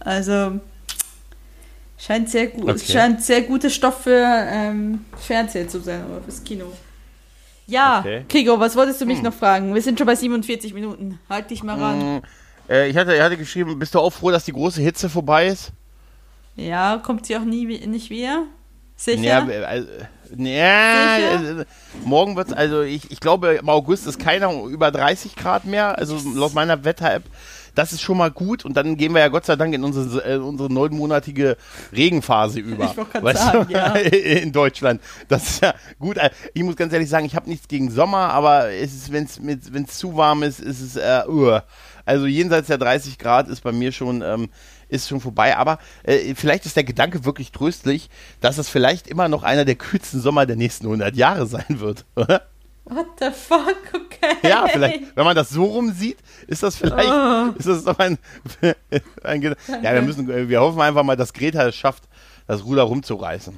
Also 0.00 0.58
scheint 1.98 2.30
sehr 2.30 2.46
gut, 2.48 2.68
Okay. 2.70 2.92
scheint 2.92 3.22
sehr 3.22 3.42
guter 3.42 3.70
Stoff 3.70 4.02
für 4.04 4.24
ähm, 4.50 5.04
Fernsehen 5.18 5.68
zu 5.68 5.80
sein 5.80 6.04
oder 6.10 6.22
fürs 6.22 6.42
Kino. 6.44 6.72
Ja, 7.66 7.98
Okay. 8.00 8.24
Krigo, 8.28 8.58
was 8.58 8.76
wolltest 8.76 9.00
du 9.00 9.06
mich 9.06 9.20
noch 9.22 9.34
fragen? 9.34 9.74
Wir 9.74 9.82
sind 9.82 9.98
schon 9.98 10.06
bei 10.06 10.14
47 10.14 10.72
Minuten. 10.72 11.18
Halt 11.28 11.50
dich 11.50 11.62
mal 11.62 11.78
ran. 11.78 11.98
Mm, 12.16 12.22
äh, 12.70 12.88
ich 12.88 12.96
hatte, 12.96 13.14
er 13.14 13.24
hatte 13.24 13.36
geschrieben, 13.36 13.78
bist 13.78 13.94
du 13.94 13.98
auch 13.98 14.10
froh, 14.10 14.30
dass 14.30 14.44
die 14.46 14.52
große 14.52 14.80
Hitze 14.80 15.10
vorbei 15.10 15.48
ist? 15.48 15.72
Ja, 16.56 16.96
kommt 17.04 17.26
sie 17.26 17.36
auch 17.36 17.44
nie 17.44 17.66
nicht 17.86 18.08
wieder? 18.08 18.44
Sicher? 18.98 19.22
Ja, 19.22 19.48
äh, 19.48 19.64
also, 19.64 19.88
ja 20.36 21.16
Sicher? 21.38 21.60
äh, 21.60 21.64
morgen 22.04 22.36
wird 22.36 22.52
also 22.52 22.82
ich, 22.82 23.10
ich 23.10 23.20
glaube, 23.20 23.54
im 23.54 23.68
August 23.68 24.06
ist 24.06 24.18
keiner 24.18 24.52
über 24.64 24.90
30 24.90 25.36
Grad 25.36 25.64
mehr, 25.64 25.96
also 25.96 26.18
laut 26.34 26.52
meiner 26.52 26.84
Wetter-App. 26.84 27.22
Das 27.76 27.92
ist 27.92 28.00
schon 28.02 28.18
mal 28.18 28.32
gut 28.32 28.64
und 28.64 28.76
dann 28.76 28.96
gehen 28.96 29.12
wir 29.14 29.20
ja 29.20 29.28
Gott 29.28 29.46
sei 29.46 29.54
Dank 29.54 29.72
in 29.72 29.84
unsere, 29.84 30.24
äh, 30.28 30.36
unsere 30.38 30.72
neunmonatige 30.72 31.56
Regenphase 31.92 32.58
über. 32.58 32.92
Ich 33.14 33.22
Weißt 33.22 33.38
sagen, 33.40 33.70
ja. 33.70 33.92
In 33.94 34.50
Deutschland. 34.50 35.00
Das 35.28 35.48
ist 35.48 35.62
ja 35.62 35.74
gut. 36.00 36.16
Äh, 36.16 36.30
Ich 36.54 36.64
muss 36.64 36.74
ganz 36.74 36.92
ehrlich 36.92 37.08
sagen, 37.08 37.24
ich 37.24 37.36
habe 37.36 37.48
nichts 37.48 37.68
gegen 37.68 37.88
Sommer, 37.92 38.30
aber 38.30 38.66
wenn 38.68 39.84
es 39.84 39.98
zu 39.98 40.16
warm 40.16 40.42
ist, 40.42 40.58
ist 40.58 40.80
es 40.80 40.96
äh, 40.96 41.22
uh. 41.28 41.60
Also 42.04 42.26
jenseits 42.26 42.66
der 42.66 42.78
30 42.78 43.16
Grad 43.16 43.48
ist 43.48 43.60
bei 43.60 43.70
mir 43.70 43.92
schon 43.92 44.22
ähm, 44.22 44.48
ist 44.88 45.08
schon 45.08 45.20
vorbei. 45.20 45.56
Aber 45.56 45.78
äh, 46.04 46.34
vielleicht 46.34 46.66
ist 46.66 46.76
der 46.76 46.84
Gedanke 46.84 47.24
wirklich 47.24 47.52
tröstlich, 47.52 48.08
dass 48.40 48.58
es 48.58 48.68
vielleicht 48.68 49.06
immer 49.06 49.28
noch 49.28 49.42
einer 49.42 49.64
der 49.64 49.74
kühlsten 49.76 50.20
Sommer 50.20 50.46
der 50.46 50.56
nächsten 50.56 50.86
100 50.86 51.14
Jahre 51.16 51.46
sein 51.46 51.80
wird. 51.80 52.04
oder? 52.16 52.46
What 52.84 53.06
the 53.18 53.30
fuck? 53.30 53.76
Okay. 54.20 54.48
ja, 54.48 54.66
vielleicht, 54.66 55.16
wenn 55.16 55.24
man 55.24 55.36
das 55.36 55.50
so 55.50 55.64
rum 55.64 55.92
sieht, 55.92 56.18
ist 56.48 56.64
das 56.64 56.74
vielleicht, 56.74 57.08
Oh. 57.08 57.52
ist 57.56 57.68
das 57.68 57.84
doch 57.84 57.96
ein, 58.00 58.18
ein 59.22 59.42
Ja, 59.42 59.94
wir 59.94 60.02
müssen, 60.02 60.28
äh, 60.28 60.48
wir 60.48 60.60
hoffen 60.60 60.80
einfach 60.80 61.04
mal, 61.04 61.14
dass 61.14 61.32
Greta 61.32 61.68
es 61.68 61.76
schafft, 61.76 62.02
das 62.48 62.64
Ruder 62.64 62.82
rumzureißen. 62.82 63.56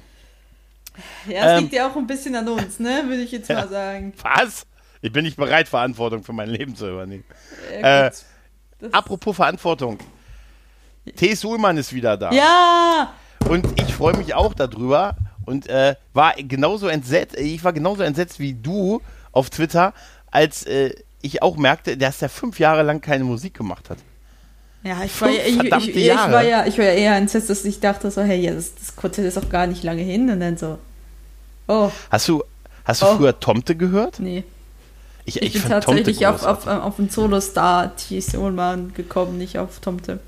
Ja, 1.27 1.45
es 1.47 1.53
Ähm. 1.59 1.61
liegt 1.63 1.73
ja 1.73 1.89
auch 1.89 1.97
ein 1.97 2.07
bisschen 2.07 2.37
an 2.37 2.47
uns, 2.47 2.79
ne? 2.79 3.05
Würde 3.07 3.23
ich 3.23 3.33
jetzt 3.33 3.49
mal 3.49 3.69
sagen. 3.69 4.13
Was? 4.23 4.67
Ich 5.01 5.13
bin 5.13 5.25
nicht 5.25 5.39
bereit, 5.39 5.67
Verantwortung 5.67 6.25
für 6.25 6.35
mein 6.35 6.51
Leben 6.51 6.77
zu 6.77 6.91
übernehmen. 6.91 7.25
Ja, 7.81 8.07
Äh. 8.09 8.11
Das- 8.11 8.93
Apropos 8.93 9.35
Verantwortung. 9.37 9.99
T. 11.17 11.35
Suhlmann 11.35 11.77
ist 11.77 11.93
wieder 11.93 12.17
da. 12.17 12.31
ja! 12.33 13.13
Und 13.49 13.81
ich 13.81 13.95
freue 13.95 14.17
mich 14.17 14.35
auch 14.35 14.55
darüber 14.55 15.17
und 15.47 15.67
äh, 15.69 15.97
war 16.13 16.35
genauso 16.37 16.89
entsetzt, 16.89 17.37
ich 17.39 17.65
war 17.65 17.73
genauso 17.73 18.03
entsetzt 18.03 18.39
wie 18.39 18.53
du 18.55 19.01
auf 19.33 19.49
Twitter, 19.51 19.93
als 20.31 20.65
äh, 20.67 20.95
ich 21.23 21.43
auch 21.43 21.57
merkte, 21.57 21.97
dass 21.97 22.19
der 22.19 22.29
fünf 22.29 22.59
Jahre 22.61 22.83
lang 22.83 23.01
keine 23.01 23.25
Musik 23.25 23.55
gemacht 23.55 23.89
hat. 23.91 23.99
Ja, 24.83 25.03
ich 25.05 25.21
war 25.21 25.29
ja, 25.31 25.43
ich, 25.45 25.59
ich, 25.59 25.97
ich, 25.97 26.15
war 26.15 26.43
ja, 26.43 26.67
ich 26.67 26.79
war 26.79 26.85
ja 26.85 26.93
eher 26.93 27.17
entsetzt, 27.17 27.51
dass 27.51 27.65
ich 27.65 27.81
dachte 27.81 28.11
so, 28.11 28.23
hey, 28.23 28.41
ja, 28.41 28.53
das, 28.55 28.75
das 28.75 28.95
Konzert 28.95 29.27
ist 29.27 29.39
auch 29.39 29.49
gar 29.49 29.67
nicht 29.67 29.83
lange 29.83 30.03
hin 30.03 30.31
und 30.31 30.41
dann 30.41 30.57
so, 30.57 30.79
oh, 31.67 31.91
Hast 32.11 32.29
du, 32.29 32.45
hast 32.85 33.03
du 33.03 33.07
Oh. 33.07 33.17
früher 33.17 33.41
Tomte 33.41 33.75
gehört? 33.75 34.21
nee. 34.21 34.45
Ich, 35.27 35.43
Ich, 35.43 35.53
bin 35.53 35.63
fand 35.63 35.85
tatsächlich 35.85 36.27
auf, 36.27 36.37
großartig. 36.39 36.69
auf, 36.69 36.83
auf 36.83 36.97
den 36.97 37.11
Solo-Star 37.11 37.95
T. 37.97 38.21
Sohlmann 38.21 38.95
gekommen, 38.95 39.39
nicht 39.39 39.59
auf 39.59 39.81
Tomte. 39.81 40.19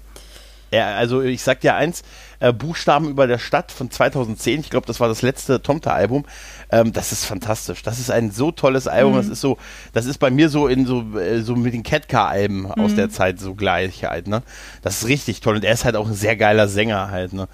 Ja, 0.72 0.94
also 0.94 1.20
ich 1.20 1.42
sag 1.42 1.60
dir 1.60 1.74
eins, 1.74 2.02
äh, 2.40 2.50
Buchstaben 2.52 3.08
über 3.10 3.26
der 3.26 3.38
Stadt 3.38 3.70
von 3.72 3.90
2010, 3.90 4.60
ich 4.60 4.70
glaube, 4.70 4.86
das 4.86 5.00
war 5.00 5.08
das 5.08 5.20
letzte 5.20 5.60
Tomte-Album. 5.60 6.24
Ähm, 6.70 6.92
das 6.94 7.12
ist 7.12 7.26
fantastisch. 7.26 7.82
Das 7.82 7.98
ist 7.98 8.10
ein 8.10 8.30
so 8.30 8.50
tolles 8.50 8.88
Album. 8.88 9.12
Mhm. 9.12 9.16
Das 9.18 9.28
ist 9.28 9.42
so, 9.42 9.58
das 9.92 10.06
ist 10.06 10.16
bei 10.18 10.30
mir 10.30 10.48
so 10.48 10.68
in 10.68 10.86
so, 10.86 11.18
äh, 11.18 11.42
so 11.42 11.56
mit 11.56 11.74
den 11.74 11.82
Catcar-Alben 11.82 12.72
aus 12.72 12.92
Mhm. 12.92 12.96
der 12.96 13.10
Zeit 13.10 13.38
so 13.38 13.54
gleich 13.54 14.04
halt, 14.04 14.28
ne? 14.28 14.42
Das 14.80 15.02
ist 15.02 15.08
richtig 15.08 15.40
toll. 15.42 15.56
Und 15.56 15.64
er 15.64 15.74
ist 15.74 15.84
halt 15.84 15.94
auch 15.96 16.06
ein 16.08 16.14
sehr 16.14 16.36
geiler 16.36 16.68
Sänger 16.68 17.10
halt, 17.10 17.34
ne? 17.34 17.48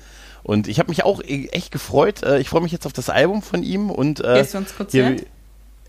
Und 0.44 0.68
ich 0.68 0.78
habe 0.78 0.88
mich 0.90 1.04
auch 1.04 1.20
e- 1.20 1.48
echt 1.48 1.72
gefreut. 1.72 2.22
Äh, 2.22 2.38
ich 2.38 2.48
freue 2.48 2.62
mich 2.62 2.70
jetzt 2.72 2.86
auf 2.86 2.92
das 2.92 3.10
Album 3.10 3.42
von 3.42 3.64
ihm 3.64 3.90
und 3.90 4.20
äh, 4.20 4.34
Gehst 4.34 4.54
du 4.54 4.58
ins 4.58 4.76
Konzert? 4.76 5.18
hier- 5.18 5.26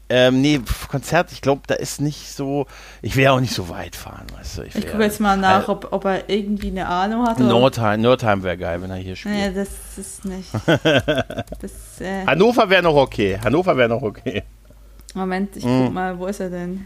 ähm, 0.09 0.41
nee, 0.41 0.59
Konzert, 0.89 1.31
ich 1.31 1.41
glaube, 1.41 1.61
da 1.67 1.75
ist 1.75 2.01
nicht 2.01 2.29
so. 2.33 2.65
Ich 3.01 3.15
will 3.15 3.23
ja 3.25 3.31
auch 3.31 3.39
nicht 3.39 3.53
so 3.53 3.69
weit 3.69 3.95
fahren, 3.95 4.25
weißt 4.37 4.57
du. 4.57 4.61
Ich 4.63 4.75
will 4.75 4.83
gucke 4.83 5.03
jetzt 5.03 5.19
mal 5.19 5.37
nach, 5.37 5.67
Äh, 5.67 5.71
ob, 5.71 5.87
ob 5.91 6.05
er 6.05 6.29
irgendwie 6.29 6.67
eine 6.69 6.87
Ahnung 6.87 7.27
hat. 7.27 7.39
Nordheim, 7.39 8.01
Nordheim 8.01 8.41
wäre 8.43 8.57
geil, 8.57 8.81
wenn 8.81 8.89
er 8.89 8.97
hier 8.97 9.15
spielt. 9.15 9.35
Nee, 9.35 9.51
das 9.53 9.69
ist 9.97 10.25
nicht. 10.25 10.49
Das, 11.61 12.01
äh, 12.01 12.25
Hannover 12.25 12.69
wäre 12.69 12.83
noch 12.83 12.95
okay. 12.95 13.37
Hannover 13.43 13.75
wäre 13.77 13.89
noch 13.89 14.01
okay. 14.01 14.43
Moment, 15.13 15.55
ich 15.57 15.65
Mhm. 15.65 15.85
guck 15.85 15.93
mal, 15.93 16.17
wo 16.19 16.27
ist 16.27 16.39
er 16.39 16.49
denn? 16.49 16.85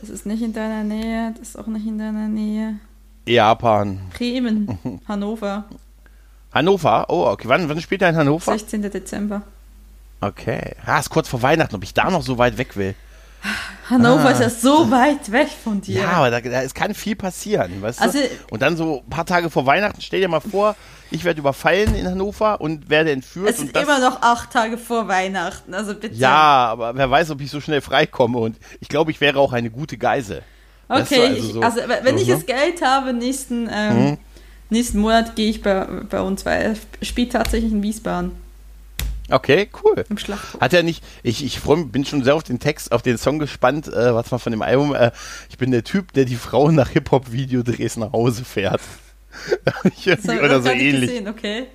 Das 0.00 0.08
ist 0.10 0.26
nicht 0.26 0.42
in 0.42 0.52
deiner 0.52 0.82
Nähe, 0.82 1.32
das 1.38 1.48
ist 1.50 1.58
auch 1.58 1.66
nicht 1.66 1.86
in 1.86 1.98
deiner 1.98 2.28
Nähe. 2.28 2.76
Japan. 3.26 4.00
Bremen, 4.16 4.78
Hannover, 5.08 5.64
Hannover? 6.52 7.06
Oh, 7.08 7.26
okay. 7.26 7.48
Wann, 7.48 7.68
wann 7.68 7.80
spielt 7.80 8.02
er 8.02 8.10
in 8.10 8.16
Hannover? 8.16 8.52
16. 8.52 8.82
Dezember. 8.82 9.42
Okay. 10.26 10.72
Ah, 10.86 10.98
ist 10.98 11.10
kurz 11.10 11.28
vor 11.28 11.42
Weihnachten, 11.42 11.74
ob 11.76 11.82
ich 11.84 11.94
da 11.94 12.10
noch 12.10 12.22
so 12.22 12.38
weit 12.38 12.58
weg 12.58 12.76
will. 12.76 12.94
Hannover 13.90 14.28
Ah. 14.28 14.30
ist 14.30 14.40
ja 14.40 14.48
so 14.48 14.90
weit 14.90 15.30
weg 15.30 15.48
von 15.62 15.80
dir. 15.82 16.00
Ja, 16.00 16.12
aber 16.12 16.30
da, 16.30 16.40
da 16.40 16.62
es 16.62 16.72
kann 16.72 16.94
viel 16.94 17.14
passieren, 17.14 17.82
weißt 17.82 18.00
Also- 18.00 18.18
du? 18.18 18.24
Und 18.50 18.62
dann 18.62 18.76
so 18.78 19.02
ein 19.04 19.10
paar 19.10 19.26
Tage 19.26 19.50
vor 19.50 19.66
Weihnachten, 19.66 20.00
stell 20.00 20.20
dir 20.20 20.28
mal 20.28 20.40
vor, 20.40 20.74
ich 21.10 21.24
werde 21.24 21.40
überfallen 21.40 21.94
in 21.94 22.06
Hannover 22.06 22.60
und 22.62 22.88
werde 22.88 23.10
entführt. 23.12 23.50
es 23.50 23.58
sind 23.58 23.76
immer 23.76 23.98
noch 23.98 24.22
acht 24.22 24.50
Tage 24.50 24.78
vor 24.78 25.08
Weihnachten, 25.08 25.74
also 25.74 25.94
bitte. 25.94 26.14
ja, 26.14 26.30
aber 26.70 26.94
wer 26.96 27.10
weiß, 27.10 27.30
ob 27.32 27.40
ich 27.42 27.50
so 27.50 27.60
schnell 27.60 27.82
freikomme. 27.82 28.38
Und 28.38 28.56
ich 28.80 28.88
glaube, 28.88 29.10
ich 29.10 29.20
wäre 29.20 29.38
auch 29.38 29.52
eine 29.52 29.70
gute 29.70 29.98
Geisel. 29.98 30.42
Du, 30.88 30.94
Okay, 30.96 31.26
also 31.26 31.36
ich, 31.36 31.52
so- 31.52 31.60
also 31.60 31.80
wenn 32.02 32.16
ich 32.16 32.26
Mhm. 32.28 32.32
das 32.32 32.46
Geld 32.46 32.80
habe, 32.82 33.12
nächsten, 33.12 33.68
ähm, 33.70 34.04
Mhm. 34.12 34.18
nächsten 34.70 34.98
Monat 35.00 35.36
gehe 35.36 35.50
ich 35.50 35.60
bei, 35.62 35.84
bei 36.08 36.20
uns, 36.22 36.46
weil 36.46 36.62
er 36.62 37.04
spielt 37.04 37.32
tatsächlich 37.32 37.72
in 37.72 37.82
Wiesbaden 37.82 38.32
Okay, 39.30 39.68
cool. 39.82 40.04
im 40.08 40.18
Schlachthof. 40.18 40.60
Hat 40.60 40.72
er 40.74 40.82
nicht, 40.82 41.02
ich, 41.22 41.44
ich 41.44 41.58
freu, 41.60 41.84
bin 41.84 42.04
schon 42.04 42.22
sehr 42.24 42.34
auf 42.34 42.42
den 42.42 42.58
Text, 42.58 42.92
auf 42.92 43.00
den 43.02 43.16
Song 43.18 43.38
gespannt, 43.38 43.88
äh, 43.88 44.14
was 44.14 44.30
mal 44.30 44.38
von 44.38 44.52
dem 44.52 44.60
Album, 44.62 44.94
äh, 44.94 45.12
ich 45.48 45.56
bin 45.58 45.70
der 45.70 45.82
Typ, 45.84 46.12
der 46.12 46.24
die 46.26 46.36
Frauen 46.36 46.74
nach 46.74 46.90
Hip-Hop-Videodrehs 46.90 47.96
nach 47.96 48.12
Hause 48.12 48.44
fährt. 48.44 48.80
Ich 49.96 50.06
ich 50.06 50.28
Oder 50.28 50.60
so 50.60 50.68
gar 50.68 50.74
nicht 50.76 50.84
ähnlich. 50.84 51.10
gesehen, 51.10 51.26
okay. 51.28 51.66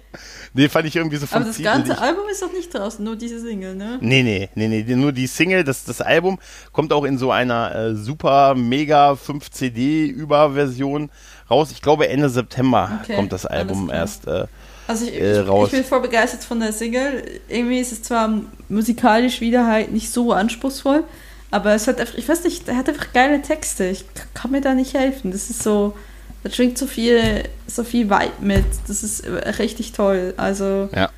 Nee, 0.54 0.70
fand 0.70 0.88
ich 0.88 0.96
irgendwie 0.96 1.18
so 1.18 1.28
Aber 1.32 1.44
das 1.44 1.62
ganze 1.62 1.90
nicht- 1.92 2.02
Album 2.02 2.24
ist 2.32 2.42
doch 2.42 2.54
nicht 2.54 2.74
draußen, 2.74 3.04
nur 3.04 3.18
diese 3.18 3.42
Single, 3.42 3.76
ne? 3.76 3.98
Nee, 4.00 4.24
nee, 4.24 4.50
nee, 4.56 4.68
nee, 4.88 4.96
nur 4.96 5.12
die 5.12 5.28
Single, 5.28 5.66
das, 5.66 5.84
das 5.84 6.00
Album 6.00 6.40
kommt 6.72 6.94
auch 6.94 7.04
in 7.04 7.18
so 7.18 7.32
einer 7.34 7.76
äh, 7.76 7.96
super 7.96 8.56
mega 8.56 9.16
5 9.18 9.52
CD 9.52 10.06
Überversion 10.06 11.12
raus. 11.52 11.72
Ich 11.72 11.82
glaube 11.82 12.08
Ende 12.08 12.30
September 12.30 13.00
Okay, 13.04 13.16
kommt 13.16 13.34
das 13.34 13.46
Album 13.46 13.90
erst. 13.90 14.26
Äh, 14.28 14.46
Also 14.90 15.06
ich, 15.06 15.14
Äh, 15.22 15.40
raus. 15.42 15.68
ich 15.68 15.74
bin 15.76 15.84
voll 15.86 16.02
begeistert 16.02 16.44
von 16.44 16.60
der 16.60 16.74
Single. 16.74 17.24
Irgendwie 17.48 17.80
ist 17.80 17.92
es 17.92 18.02
zwar 18.02 18.42
musikalisch 18.70 19.40
wieder 19.40 19.68
halt 19.68 19.92
nicht 19.92 20.12
so 20.12 20.34
anspruchsvoll, 20.34 21.04
aber 21.52 21.76
es 21.76 21.88
hat 21.88 22.00
einfach, 22.00 22.16
ich 22.16 22.28
weiß 22.28 22.44
nicht, 22.44 22.68
er 22.68 22.76
hat 22.76 22.90
einfach 22.90 23.14
geile 23.14 23.40
Texte. 23.42 23.86
Ich 23.86 24.04
kann 24.34 24.50
mir 24.50 24.62
da 24.62 24.74
nicht 24.74 24.96
helfen. 24.96 25.32
Das 25.32 25.50
ist 25.52 25.62
so, 25.62 25.96
Da 26.44 26.50
schwingt 26.50 26.78
so 26.78 26.88
viel, 26.88 27.44
so 27.68 27.84
viel 27.84 28.10
Vibe 28.10 28.32
mit. 28.42 28.66
Das 28.88 29.04
ist 29.04 29.26
richtig 29.60 29.92
toll. 29.92 30.34
Also. 30.38 30.90
Ja. 30.96 31.10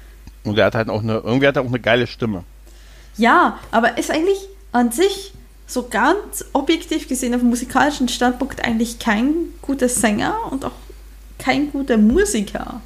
Und 0.43 0.57
er 0.57 0.65
hat 0.65 0.75
halt 0.75 0.89
auch 0.89 1.01
eine, 1.03 1.19
irgendwie 1.23 1.47
hat 1.47 1.55
er 1.55 1.61
auch 1.61 1.67
eine 1.67 1.79
geile 1.79 2.07
Stimme. 2.07 2.43
Ja, 3.17 3.59
aber 3.71 3.97
ist 3.99 4.09
eigentlich 4.11 4.39
an 4.71 4.91
sich 4.91 5.31
so 5.67 5.87
ganz 5.89 6.43
objektiv 6.53 7.07
gesehen 7.07 7.33
auf 7.35 7.39
dem 7.41 7.49
musikalischen 7.49 8.09
Standpunkt 8.09 8.65
eigentlich 8.65 8.99
kein 8.99 9.33
guter 9.61 9.87
Sänger 9.87 10.35
und 10.49 10.65
auch 10.65 10.71
kein 11.37 11.71
guter 11.71 11.97
Musiker. 11.97 12.81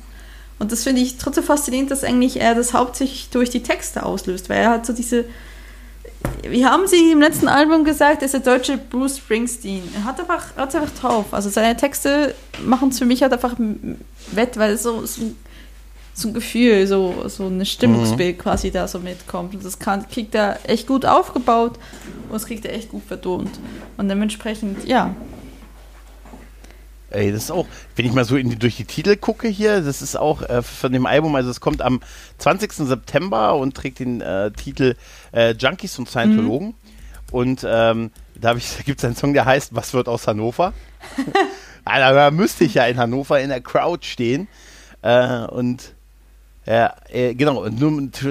Und 0.58 0.72
das 0.72 0.84
finde 0.84 1.02
ich 1.02 1.18
trotzdem 1.18 1.44
faszinierend, 1.44 1.92
dass 1.92 2.04
eigentlich 2.04 2.40
er 2.40 2.56
das 2.56 2.74
hauptsächlich 2.74 3.30
durch 3.30 3.50
die 3.50 3.62
Texte 3.62 4.06
auslöst, 4.06 4.50
weil 4.50 4.60
er 4.60 4.70
hat 4.72 4.86
so 4.86 4.94
diese. 4.94 5.26
Wie 6.48 6.66
haben 6.66 6.88
sie 6.88 7.12
im 7.12 7.22
letzten 7.22 7.48
Album 7.48 7.84
gesagt, 7.84 8.22
er 8.22 8.26
ist 8.26 8.34
der 8.34 8.40
deutsche 8.40 8.78
Bruce 8.78 9.18
Springsteen. 9.18 9.84
Er 9.96 10.06
hat 10.06 10.20
einfach, 10.20 10.56
hat 10.56 10.74
einfach 10.74 11.00
drauf. 11.00 11.26
Also 11.32 11.50
seine 11.50 11.78
Texte 11.78 12.34
machen 12.64 12.90
es 12.90 12.98
für 12.98 13.06
mich 13.06 13.22
halt 13.22 13.32
einfach 13.32 13.56
wett, 14.32 14.58
weil 14.58 14.72
es 14.72 14.82
so, 14.82 15.06
so, 15.06 15.22
so 16.16 16.30
ein 16.30 16.34
Gefühl, 16.34 16.88
so, 16.88 17.26
so 17.28 17.46
ein 17.46 17.64
Stimmungsbild 17.64 18.38
mhm. 18.38 18.42
quasi 18.42 18.72
da 18.72 18.88
so 18.88 19.00
mitkommt. 19.00 19.54
Und 19.54 19.64
das 19.64 19.78
kann, 19.78 20.08
kriegt 20.10 20.34
er 20.34 20.58
echt 20.64 20.88
gut 20.88 21.06
aufgebaut 21.06 21.74
und 22.28 22.34
das 22.34 22.48
kriegt 22.48 22.66
er 22.66 22.74
echt 22.74 22.90
gut 22.90 23.04
vertont. 23.04 23.52
Und 23.98 24.10
dementsprechend, 24.10 24.88
ja, 24.88 25.16
Ey, 27.16 27.32
das 27.32 27.46
ist 27.46 27.52
auch, 27.52 27.66
wenn 27.96 28.06
ich 28.06 28.14
mal 28.14 28.26
so 28.26 28.38
die, 28.38 28.58
durch 28.58 28.76
die 28.76 28.86
Titel 28.86 29.16
gucke 29.16 29.48
hier, 29.48 29.82
das 29.82 30.02
ist 30.02 30.16
auch 30.16 30.42
äh, 30.42 30.62
von 30.62 30.92
dem 30.92 31.06
Album, 31.06 31.36
also 31.36 31.50
es 31.50 31.62
kommt 31.62 31.82
am 31.82 32.02
20. 32.40 32.74
September 32.74 33.56
und 33.56 33.76
trägt 33.76 34.00
den 34.00 34.22
äh, 34.22 34.52
Titel 34.52 34.96
äh, 35.32 35.54
Junkies 35.54 35.98
und 35.98 36.10
Scientologen. 36.10 36.70
Mhm. 36.70 36.74
Und 37.32 37.66
ähm, 37.68 38.12
da, 38.40 38.54
da 38.54 38.60
gibt 38.86 39.00
es 39.00 39.06
einen 39.06 39.16
Song, 39.16 39.34
der 39.34 39.46
heißt 39.46 39.76
Was 39.76 39.94
wird 39.94 40.08
aus 40.08 40.28
Hannover? 40.28 40.74
Alter, 41.86 42.14
da 42.16 42.32
müsste 42.32 42.66
ich 42.66 42.76
ja 42.76 42.86
in 42.86 42.98
Hannover 42.98 43.40
in 43.40 43.50
der 43.50 43.62
Crowd 43.62 44.06
stehen. 44.06 44.48
Äh, 45.02 45.46
und 45.46 45.94
ja, 46.66 46.96
äh, 47.10 47.36
genau, 47.36 47.68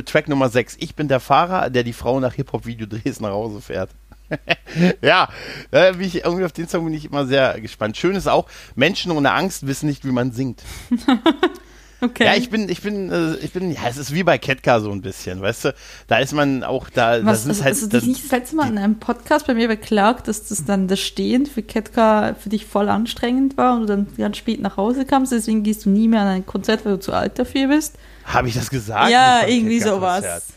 Track 0.05 0.28
Nummer 0.28 0.49
6. 0.49 0.76
Ich 0.80 0.97
bin 0.97 1.07
der 1.07 1.20
Fahrer, 1.20 1.70
der 1.70 1.85
die 1.85 1.93
Frau 1.93 2.18
nach 2.18 2.35
Hip-Hop-Videodrehs 2.35 3.20
nach 3.20 3.30
Hause 3.30 3.61
fährt. 3.61 3.91
ja, 5.03 5.29
äh, 5.70 5.93
bin 5.93 6.03
ich, 6.03 6.25
irgendwie 6.25 6.45
auf 6.45 6.53
den 6.53 6.68
Song 6.68 6.85
bin 6.85 6.95
ich 6.95 7.07
immer 7.07 7.27
sehr 7.27 7.61
gespannt. 7.61 7.97
Schön 7.97 8.16
ist 8.16 8.29
auch, 8.29 8.47
Menschen 8.75 9.12
ohne 9.12 9.33
Angst 9.33 9.66
wissen 9.66 9.87
nicht, 9.87 10.05
wie 10.05 10.12
man 10.12 10.33
singt. 10.33 10.62
okay. 12.01 12.25
Ja, 12.25 12.35
ich 12.35 12.51
bin, 12.51 12.68
ich 12.68 12.83
bin, 12.83 13.11
äh, 13.11 13.35
ich 13.37 13.53
bin, 13.53 13.70
ja, 13.70 13.81
es 13.89 13.97
ist 13.97 14.14
wie 14.14 14.22
bei 14.22 14.39
Ketka 14.39 14.81
so 14.81 14.91
ein 14.91 15.03
bisschen, 15.03 15.41
weißt 15.41 15.66
du? 15.66 15.75
Da 16.07 16.18
ist 16.18 16.33
man 16.33 16.64
auch, 16.64 16.89
da, 16.91 17.25
Was, 17.25 17.45
das 17.45 17.59
ist 17.59 17.64
halt. 17.64 17.75
Hast 17.75 17.83
du 17.83 17.99
dich 17.99 18.07
nicht 18.07 18.25
das 18.25 18.31
letzte 18.31 18.57
Mal 18.57 18.68
in 18.68 18.79
einem 18.79 18.99
Podcast 18.99 19.47
bei 19.47 19.55
mir 19.55 19.68
beklagt, 19.68 20.29
dass 20.29 20.49
das 20.49 20.64
dann 20.64 20.89
das 20.89 21.01
Stehen 21.01 21.47
für 21.47 21.62
Ketka 21.62 22.35
für 22.35 22.49
dich 22.49 22.66
voll 22.66 22.89
anstrengend 22.89 23.57
war 23.57 23.75
und 23.75 23.83
du 23.83 23.87
dann 23.87 24.07
ganz 24.16 24.37
spät 24.37 24.61
nach 24.61 24.77
Hause 24.77 25.05
kamst, 25.05 25.33
deswegen 25.33 25.62
gehst 25.62 25.85
du 25.85 25.91
nie 25.91 26.09
mehr 26.09 26.22
an 26.22 26.29
ein 26.29 26.47
Konzert, 26.47 26.85
weil 26.85 26.95
du 26.95 27.01
zu 27.01 27.12
alt 27.12 27.39
dafür 27.39 27.68
bist? 27.68 27.97
Habe 28.25 28.49
ich 28.49 28.55
das 28.55 28.70
gesagt? 28.70 29.11
Ja, 29.11 29.47
irgendwie 29.47 29.81
sowas. 29.81 30.55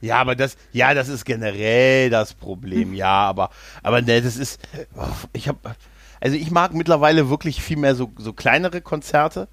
Ja, 0.00 0.18
aber 0.20 0.36
das, 0.36 0.56
ja, 0.72 0.94
das 0.94 1.08
ist 1.08 1.24
generell 1.24 2.10
das 2.10 2.34
Problem, 2.34 2.94
ja, 2.94 3.10
aber, 3.10 3.50
aber 3.82 4.02
ne, 4.02 4.20
das 4.20 4.36
ist, 4.36 4.60
ich 5.32 5.48
habe, 5.48 5.58
also 6.20 6.36
ich 6.36 6.50
mag 6.50 6.74
mittlerweile 6.74 7.30
wirklich 7.30 7.62
viel 7.62 7.76
mehr 7.76 7.94
so, 7.94 8.10
so 8.16 8.32
kleinere 8.32 8.80
Konzerte. 8.80 9.48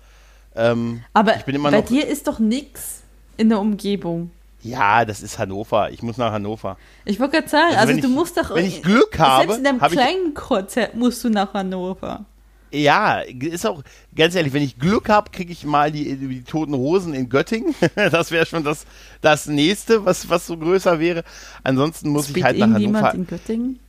Ähm, 0.55 1.03
aber 1.13 1.35
bei 1.45 1.81
dir 1.81 2.07
ist 2.07 2.27
doch 2.27 2.39
nichts 2.39 3.01
in 3.37 3.49
der 3.49 3.59
Umgebung. 3.59 4.31
Ja, 4.63 5.05
das 5.05 5.21
ist 5.21 5.39
Hannover. 5.39 5.89
Ich 5.91 6.03
muss 6.03 6.17
nach 6.17 6.31
Hannover. 6.31 6.77
Ich 7.05 7.19
wollte 7.19 7.37
gerade 7.37 7.49
sagen, 7.49 7.75
also, 7.75 7.89
also 7.89 8.01
du 8.01 8.07
ich, 8.07 8.13
musst 8.13 8.37
doch. 8.37 8.53
Wenn 8.53 8.65
ich 8.65 8.83
Glück 8.83 9.17
habe. 9.17 9.43
Selbst 9.43 9.57
in 9.57 9.63
deinem 9.63 9.79
kleinen 9.79 10.33
Konzert 10.33 10.95
musst 10.95 11.23
du 11.23 11.29
nach 11.29 11.53
Hannover. 11.53 12.25
Ja, 12.71 13.19
ist 13.19 13.65
auch, 13.65 13.83
ganz 14.15 14.33
ehrlich, 14.35 14.53
wenn 14.53 14.63
ich 14.63 14.79
Glück 14.79 15.09
habe, 15.09 15.29
kriege 15.31 15.51
ich 15.51 15.65
mal 15.65 15.91
die, 15.91 16.15
die 16.15 16.43
Toten 16.43 16.73
Hosen 16.73 17.13
in 17.13 17.27
Göttingen. 17.27 17.75
das 17.95 18.31
wäre 18.31 18.45
schon 18.45 18.63
das, 18.63 18.85
das 19.21 19.47
nächste, 19.47 20.05
was, 20.05 20.29
was 20.29 20.47
so 20.47 20.57
größer 20.57 20.99
wäre. 20.99 21.23
Ansonsten 21.63 22.09
muss 22.09 22.25
Spielt 22.25 22.37
ich 22.37 22.43
halt 22.43 22.57
nach 22.59 22.73
Hannover. 22.73 23.13
in 23.13 23.27
Göttingen? 23.27 23.79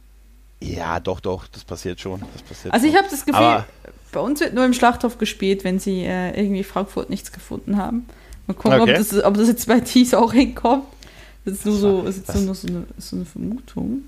Ja, 0.60 1.00
doch, 1.00 1.20
doch, 1.20 1.46
das 1.48 1.64
passiert 1.64 2.00
schon. 2.00 2.20
Das 2.32 2.42
passiert 2.42 2.74
also 2.74 2.86
ich 2.86 2.96
habe 2.96 3.06
das 3.10 3.24
Gefühl, 3.24 3.42
Aber 3.42 3.66
bei 4.12 4.20
uns 4.20 4.40
wird 4.40 4.54
nur 4.54 4.64
im 4.64 4.74
Schlachthof 4.74 5.18
gespielt, 5.18 5.64
wenn 5.64 5.78
sie 5.78 6.04
äh, 6.04 6.38
irgendwie 6.38 6.64
Frankfurt 6.64 7.10
nichts 7.10 7.32
gefunden 7.32 7.76
haben. 7.76 8.06
Mal 8.46 8.54
gucken, 8.54 8.80
okay. 8.80 8.92
ob, 8.92 8.98
das, 8.98 9.24
ob 9.24 9.34
das 9.34 9.48
jetzt 9.48 9.66
bei 9.66 9.80
Tees 9.80 10.14
auch 10.14 10.32
hinkommt. 10.32 10.84
Das 11.44 11.54
ist 11.54 11.66
nur 11.66 11.76
so, 11.76 12.02
ist 12.02 12.34
nur 12.34 12.54
so 12.54 12.68
eine, 12.68 12.84
so 12.98 13.16
eine 13.16 13.24
Vermutung. 13.24 14.02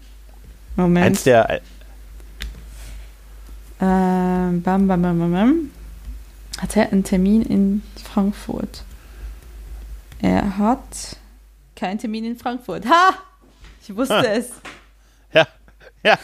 Moment. 0.77 1.07
Eins 1.07 1.25
der, 1.25 1.61
ähm, 3.81 4.63
bam, 4.63 4.87
bam, 4.87 5.03
bam, 5.03 5.33
bam, 5.33 5.71
Hat 6.59 6.77
er 6.77 6.93
einen 6.93 7.05
Termin 7.05 7.43
in 7.43 7.83
Frankfurt? 8.03 8.85
Er 10.21 10.57
hat 10.59 11.17
keinen 11.77 11.99
Termin 11.99 12.25
in 12.25 12.37
Frankfurt. 12.37 12.87
Ha! 12.87 13.15
Ich 13.83 13.95
wusste 13.95 14.17
ha. 14.17 14.23
es. 14.23 14.51
Ja, 15.33 15.47
ja. 16.03 16.19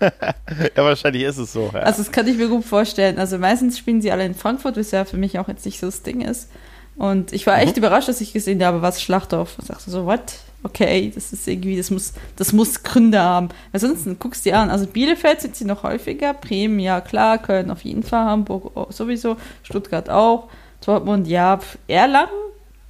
ja, 0.00 0.84
wahrscheinlich 0.84 1.22
ist 1.22 1.38
es 1.38 1.52
so. 1.52 1.70
Ja. 1.72 1.80
Also, 1.80 2.02
das 2.02 2.12
kann 2.12 2.26
ich 2.26 2.36
mir 2.36 2.48
gut 2.48 2.64
vorstellen. 2.64 3.18
Also, 3.18 3.38
meistens 3.38 3.78
spielen 3.78 4.02
sie 4.02 4.10
alle 4.12 4.26
in 4.26 4.34
Frankfurt, 4.34 4.76
was 4.76 4.90
ja 4.90 5.04
für 5.04 5.16
mich 5.16 5.38
auch 5.38 5.48
jetzt 5.48 5.64
nicht 5.64 5.78
so 5.80 5.86
das 5.86 6.02
Ding 6.02 6.20
ist. 6.20 6.50
Und 6.96 7.32
ich 7.32 7.46
war 7.46 7.58
echt 7.58 7.76
mhm. 7.76 7.84
überrascht, 7.84 8.08
dass 8.08 8.20
ich 8.20 8.32
gesehen 8.32 8.64
habe, 8.64 8.82
was 8.82 9.02
Schlachtdorf. 9.02 9.56
Ich 9.60 9.68
dachte 9.68 9.90
so, 9.90 10.06
what? 10.06 10.20
Okay, 10.66 11.10
das 11.14 11.32
ist 11.32 11.46
irgendwie, 11.46 11.76
das 11.76 11.90
muss, 11.90 12.12
das 12.36 12.52
muss 12.52 12.82
Gründe 12.82 13.20
haben. 13.20 13.48
Sonst 13.72 14.06
guckst 14.18 14.44
du 14.44 14.50
dir 14.50 14.58
an, 14.58 14.70
also 14.70 14.86
Bielefeld 14.86 15.40
sind 15.40 15.56
sie 15.56 15.64
noch 15.64 15.82
häufiger, 15.82 16.34
Bremen, 16.34 16.80
ja 16.80 17.00
klar, 17.00 17.38
Köln 17.38 17.70
auf 17.70 17.82
jeden 17.82 18.02
Fall, 18.02 18.26
Hamburg 18.26 18.92
sowieso, 18.92 19.36
Stuttgart 19.62 20.10
auch, 20.10 20.48
Dortmund, 20.84 21.26
ja, 21.26 21.58
Erlangen, 21.88 22.28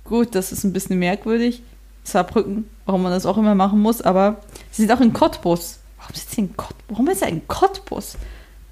gut, 0.04 0.34
das 0.34 0.52
ist 0.52 0.64
ein 0.64 0.72
bisschen 0.72 0.98
merkwürdig. 0.98 1.62
Saarbrücken, 2.04 2.70
warum 2.84 3.02
man 3.02 3.12
das 3.12 3.26
auch 3.26 3.36
immer 3.36 3.54
machen 3.54 3.80
muss, 3.80 4.00
aber 4.00 4.36
sie 4.70 4.82
sind 4.82 4.92
auch 4.92 5.00
in 5.00 5.12
Cottbus. 5.12 5.80
Warum 5.98 6.14
sitzt 6.14 6.30
sie 6.32 6.42
in 6.42 6.56
Cottbus? 6.56 6.84
Warum 6.88 7.08
ist 7.08 7.22
er 7.22 7.28
in 7.28 7.46
Cottbus? 7.48 8.16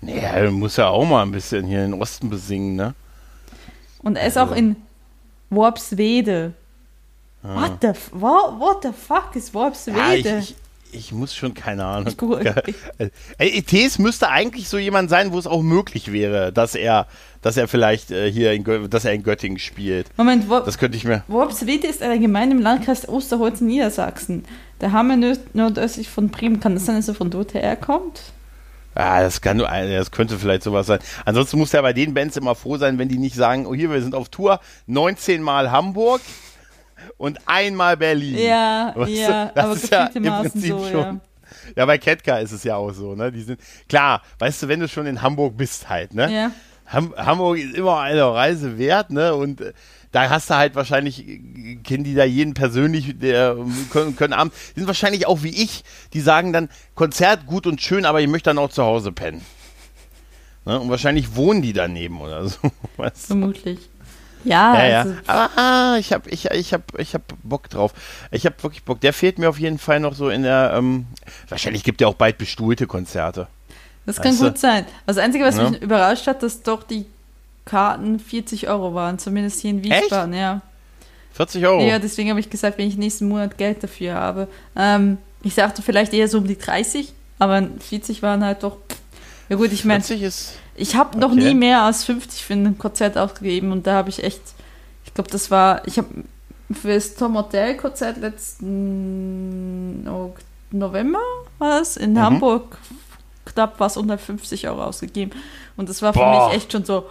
Naja, 0.00 0.50
muss 0.50 0.76
ja 0.76 0.88
auch 0.88 1.04
mal 1.04 1.22
ein 1.22 1.32
bisschen 1.32 1.66
hier 1.66 1.84
in 1.84 1.92
den 1.92 2.00
Osten 2.00 2.30
besingen, 2.30 2.76
ne? 2.76 2.94
Und 4.02 4.16
er 4.16 4.28
ist 4.28 4.36
also. 4.36 4.52
auch 4.52 4.56
in 4.56 4.76
Worpswede. 5.50 6.52
Ah. 7.44 7.60
What, 7.60 7.72
the, 7.82 7.92
what, 8.12 8.58
what 8.58 8.82
the 8.82 8.90
fuck 8.92 9.36
ist 9.36 9.52
Worpswede? 9.52 9.98
Ja, 9.98 10.14
ich, 10.14 10.26
ich, 10.26 10.56
ich, 10.92 11.12
muss 11.12 11.34
schon, 11.34 11.52
keine 11.52 11.84
Ahnung. 11.84 12.14
Ich 13.38 13.38
äh, 13.38 13.62
Tees 13.66 13.98
müsste 13.98 14.30
eigentlich 14.30 14.70
so 14.70 14.78
jemand 14.78 15.10
sein, 15.10 15.30
wo 15.30 15.38
es 15.38 15.46
auch 15.46 15.60
möglich 15.60 16.10
wäre, 16.10 16.52
dass 16.52 16.74
er, 16.74 17.06
dass 17.42 17.58
er 17.58 17.68
vielleicht 17.68 18.10
äh, 18.10 18.32
hier 18.32 18.52
in, 18.52 18.88
dass 18.88 19.04
er 19.04 19.12
in 19.12 19.22
Göttingen 19.22 19.58
spielt. 19.58 20.06
Moment, 20.16 20.48
Wor 20.48 20.62
das 20.62 20.78
könnte 20.78 20.96
ich 20.96 21.04
mir. 21.04 21.22
Worpswede 21.28 21.86
ist 21.86 22.02
eine 22.02 22.18
Gemeinde 22.18 22.56
im 22.56 22.62
Landkreis 22.62 23.06
Osterholz 23.06 23.60
in 23.60 23.66
Niedersachsen. 23.66 24.46
Der 24.80 24.92
Hammer 24.92 25.18
nordöstlich 25.52 26.08
von 26.08 26.30
Bremen. 26.30 26.60
Kann 26.60 26.74
das 26.74 26.86
sein, 26.86 26.96
dass 26.96 27.08
er 27.08 27.14
von 27.14 27.30
dort 27.30 27.52
herkommt? 27.52 28.22
Ja, 28.96 29.20
das 29.20 29.40
kann 29.40 29.58
das 29.58 30.10
könnte 30.10 30.38
vielleicht 30.38 30.62
sowas 30.62 30.86
sein. 30.86 31.00
Ansonsten 31.24 31.58
muss 31.58 31.74
er 31.74 31.82
bei 31.82 31.92
den 31.92 32.14
Bands 32.14 32.36
immer 32.36 32.54
froh 32.54 32.78
sein, 32.78 32.98
wenn 32.98 33.08
die 33.08 33.18
nicht 33.18 33.34
sagen, 33.34 33.66
oh 33.66 33.74
hier, 33.74 33.90
wir 33.90 34.00
sind 34.00 34.14
auf 34.14 34.28
Tour, 34.28 34.60
19 34.86 35.42
Mal 35.42 35.70
Hamburg, 35.72 36.20
und 37.16 37.38
einmal 37.46 37.96
Berlin. 37.96 38.38
Ja, 38.38 38.92
weißt 38.96 39.12
ja, 39.12 39.52
das 39.54 39.64
aber 39.64 39.74
ist 39.74 39.90
ja 39.90 40.06
im 40.06 40.22
Prinzip 40.24 40.70
so, 40.70 40.88
schon. 40.88 41.00
Ja. 41.00 41.20
ja, 41.76 41.86
bei 41.86 41.98
Ketka 41.98 42.38
ist 42.38 42.52
es 42.52 42.64
ja 42.64 42.76
auch 42.76 42.92
so, 42.92 43.14
ne? 43.14 43.30
Die 43.32 43.42
sind, 43.42 43.60
klar, 43.88 44.22
weißt 44.38 44.62
du, 44.62 44.68
wenn 44.68 44.80
du 44.80 44.88
schon 44.88 45.06
in 45.06 45.22
Hamburg 45.22 45.56
bist 45.56 45.88
halt, 45.88 46.14
ne? 46.14 46.32
Ja. 46.32 46.50
Ham 46.86 47.14
Hamburg 47.16 47.58
ist 47.58 47.74
immer 47.74 48.00
eine 48.00 48.24
Reise 48.24 48.78
wert, 48.78 49.10
ne? 49.10 49.34
Und 49.34 49.60
äh, 49.60 49.72
da 50.12 50.30
hast 50.30 50.48
du 50.48 50.54
halt 50.54 50.76
wahrscheinlich, 50.76 51.24
kennen 51.82 52.04
die 52.04 52.14
da 52.14 52.24
jeden 52.24 52.54
persönlich, 52.54 53.18
der 53.18 53.56
können, 53.90 54.14
können 54.14 54.32
abends, 54.32 54.56
die 54.74 54.80
sind 54.80 54.86
wahrscheinlich 54.86 55.26
auch 55.26 55.42
wie 55.42 55.62
ich, 55.62 55.82
die 56.12 56.20
sagen 56.20 56.52
dann, 56.52 56.68
Konzert 56.94 57.46
gut 57.46 57.66
und 57.66 57.80
schön, 57.80 58.04
aber 58.04 58.20
ich 58.20 58.28
möchte 58.28 58.50
dann 58.50 58.58
auch 58.58 58.70
zu 58.70 58.84
Hause 58.84 59.10
pennen. 59.10 59.44
Ne? 60.64 60.78
Und 60.78 60.88
wahrscheinlich 60.88 61.34
wohnen 61.34 61.62
die 61.62 61.72
daneben 61.72 62.20
oder 62.20 62.46
so. 62.48 62.58
Weißt 62.96 63.24
du? 63.24 63.26
Vermutlich. 63.26 63.78
Ja, 64.44 64.74
ja, 64.76 64.86
ja. 64.86 65.00
Also 65.00 65.14
aber 65.26 65.50
ah, 65.56 65.96
ich 65.98 66.12
habe 66.12 66.28
ich, 66.30 66.46
ich 66.50 66.72
hab, 66.74 66.98
ich 66.98 67.14
hab 67.14 67.22
Bock 67.42 67.68
drauf. 67.70 67.94
Ich 68.30 68.46
habe 68.46 68.62
wirklich 68.62 68.84
Bock. 68.84 69.00
Der 69.00 69.12
fehlt 69.12 69.38
mir 69.38 69.48
auf 69.48 69.58
jeden 69.58 69.78
Fall 69.78 70.00
noch 70.00 70.14
so 70.14 70.28
in 70.28 70.42
der. 70.42 70.74
Ähm, 70.76 71.06
wahrscheinlich 71.48 71.84
gibt 71.84 72.00
er 72.00 72.08
auch 72.08 72.14
bald 72.14 72.38
bestuhlte 72.38 72.86
Konzerte. 72.86 73.48
Das 74.06 74.20
kann 74.20 74.36
gut 74.36 74.58
sein. 74.58 74.84
Das 75.06 75.16
Einzige, 75.16 75.44
was 75.44 75.56
ja. 75.56 75.70
mich 75.70 75.80
überrascht 75.80 76.26
hat, 76.26 76.42
dass 76.42 76.62
doch 76.62 76.82
die 76.82 77.06
Karten 77.64 78.18
40 78.18 78.68
Euro 78.68 78.94
waren, 78.94 79.18
zumindest 79.18 79.60
hier 79.60 79.70
in 79.70 79.82
Wiesbaden, 79.82 80.34
Echt? 80.34 80.40
ja. 80.40 80.60
40 81.32 81.66
Euro? 81.66 81.82
Ja, 81.82 81.98
deswegen 81.98 82.30
habe 82.30 82.40
ich 82.40 82.50
gesagt, 82.50 82.78
wenn 82.78 82.86
ich 82.86 82.96
nächsten 82.96 83.28
Monat 83.28 83.58
Geld 83.58 83.82
dafür 83.82 84.14
habe. 84.14 84.48
Ähm, 84.76 85.18
ich 85.42 85.54
sagte 85.54 85.82
vielleicht 85.82 86.12
eher 86.12 86.28
so 86.28 86.38
um 86.38 86.46
die 86.46 86.58
30, 86.58 87.12
aber 87.38 87.66
40 87.80 88.22
waren 88.22 88.44
halt 88.44 88.62
doch. 88.62 88.76
Ja 89.48 89.56
gut, 89.56 89.72
ich 89.72 89.84
meine. 89.84 90.02
40 90.02 90.22
ist 90.22 90.52
ich 90.76 90.96
habe 90.96 91.18
noch 91.18 91.34
nie 91.34 91.54
mehr 91.54 91.82
als 91.82 92.04
50 92.04 92.44
für 92.44 92.54
ein 92.54 92.78
Konzert 92.78 93.16
ausgegeben 93.16 93.72
und 93.72 93.86
da 93.86 93.94
habe 93.94 94.08
ich 94.08 94.24
echt, 94.24 94.40
ich 95.04 95.14
glaube, 95.14 95.30
das 95.30 95.50
war, 95.50 95.86
ich 95.86 95.98
habe 95.98 96.08
für 96.72 96.94
das 96.94 97.14
Tom 97.14 97.36
Hotel 97.36 97.76
Konzert 97.76 98.16
letzten 98.16 100.04
November 100.70 101.20
war 101.58 101.78
das 101.78 101.96
in 101.96 102.12
mhm. 102.12 102.20
Hamburg 102.20 102.78
knapp 103.44 103.78
was 103.78 103.96
unter 103.96 104.18
50 104.18 104.68
Euro 104.68 104.84
ausgegeben. 104.84 105.32
Und 105.76 105.88
das 105.88 106.02
war 106.02 106.12
für 106.12 106.20
Boah. 106.20 106.48
mich 106.48 106.56
echt 106.56 106.72
schon 106.72 106.84
so, 106.84 107.04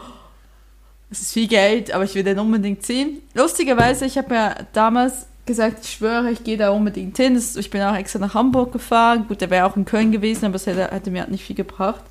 es 1.11 1.21
ist 1.21 1.33
viel 1.33 1.47
Geld, 1.47 1.93
aber 1.93 2.03
ich 2.03 2.15
will 2.15 2.23
den 2.23 2.39
unbedingt 2.39 2.85
sehen. 2.85 3.21
Lustigerweise, 3.33 4.05
ich 4.05 4.17
habe 4.17 4.33
ja 4.33 4.55
damals 4.73 5.27
gesagt, 5.45 5.85
ich 5.85 5.91
schwöre, 5.91 6.31
ich 6.31 6.43
gehe 6.43 6.57
da 6.57 6.71
unbedingt 6.71 7.15
hin. 7.15 7.41
Ich 7.55 7.69
bin 7.69 7.81
auch 7.81 7.95
extra 7.95 8.19
nach 8.19 8.33
Hamburg 8.33 8.73
gefahren. 8.73 9.25
Gut, 9.27 9.41
der 9.41 9.49
wäre 9.49 9.65
auch 9.65 9.77
in 9.77 9.85
Köln 9.85 10.11
gewesen, 10.11 10.45
aber 10.45 10.55
es 10.55 10.65
hätte, 10.65 10.89
hätte 10.89 11.11
mir 11.11 11.21
halt 11.21 11.31
nicht 11.31 11.43
viel 11.45 11.55
gebracht. 11.55 12.03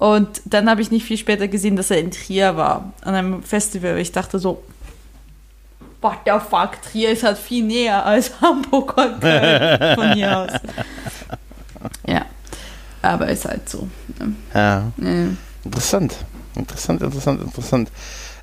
Und 0.00 0.40
dann 0.46 0.68
habe 0.70 0.80
ich 0.80 0.90
nicht 0.90 1.04
viel 1.04 1.18
später 1.18 1.46
gesehen, 1.46 1.76
dass 1.76 1.90
er 1.90 1.98
in 1.98 2.10
Trier 2.10 2.56
war, 2.56 2.92
an 3.02 3.14
einem 3.14 3.42
Festival. 3.42 3.98
Ich 3.98 4.12
dachte 4.12 4.38
so, 4.38 4.62
what 6.00 6.14
the 6.24 6.32
fuck, 6.48 6.80
Trier 6.82 7.10
ist 7.10 7.22
halt 7.22 7.36
viel 7.36 7.62
näher 7.64 8.04
als 8.06 8.32
Hamburg 8.40 8.96
und 8.96 9.20
Köln 9.20 9.94
von 9.94 10.12
hier 10.14 10.38
aus. 10.38 10.50
Ja, 12.06 12.24
aber 13.02 13.28
ist 13.28 13.44
halt 13.44 13.68
so. 13.68 13.88
ne? 14.18 14.34
Ja. 14.54 14.92
Ja. 14.96 15.28
Interessant. 15.64 16.16
Interessant, 16.56 17.02
interessant, 17.02 17.42
interessant. 17.42 17.90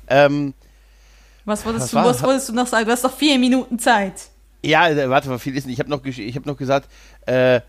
Ähm, 0.06 0.54
Was 1.44 1.64
wolltest, 1.66 1.92
Was 1.92 2.02
du, 2.02 2.08
was 2.08 2.22
wolltest 2.22 2.48
du 2.50 2.52
noch 2.54 2.66
sagen? 2.68 2.86
Du 2.86 2.92
hast 2.92 3.02
noch 3.02 3.16
vier 3.16 3.36
Minuten 3.38 3.78
Zeit. 3.80 4.28
ja, 4.62 4.88
äh, 4.88 5.10
warte 5.10 5.28
mal, 5.28 5.38
viel 5.40 5.56
ist 5.56 5.66
nicht. 5.66 5.74
Ich 5.74 5.80
habe 5.80 5.90
noch, 5.90 6.04
ich 6.04 6.36
hab 6.36 6.46
noch 6.46 6.56
gesagt, 6.56 6.88
äh, 7.26 7.60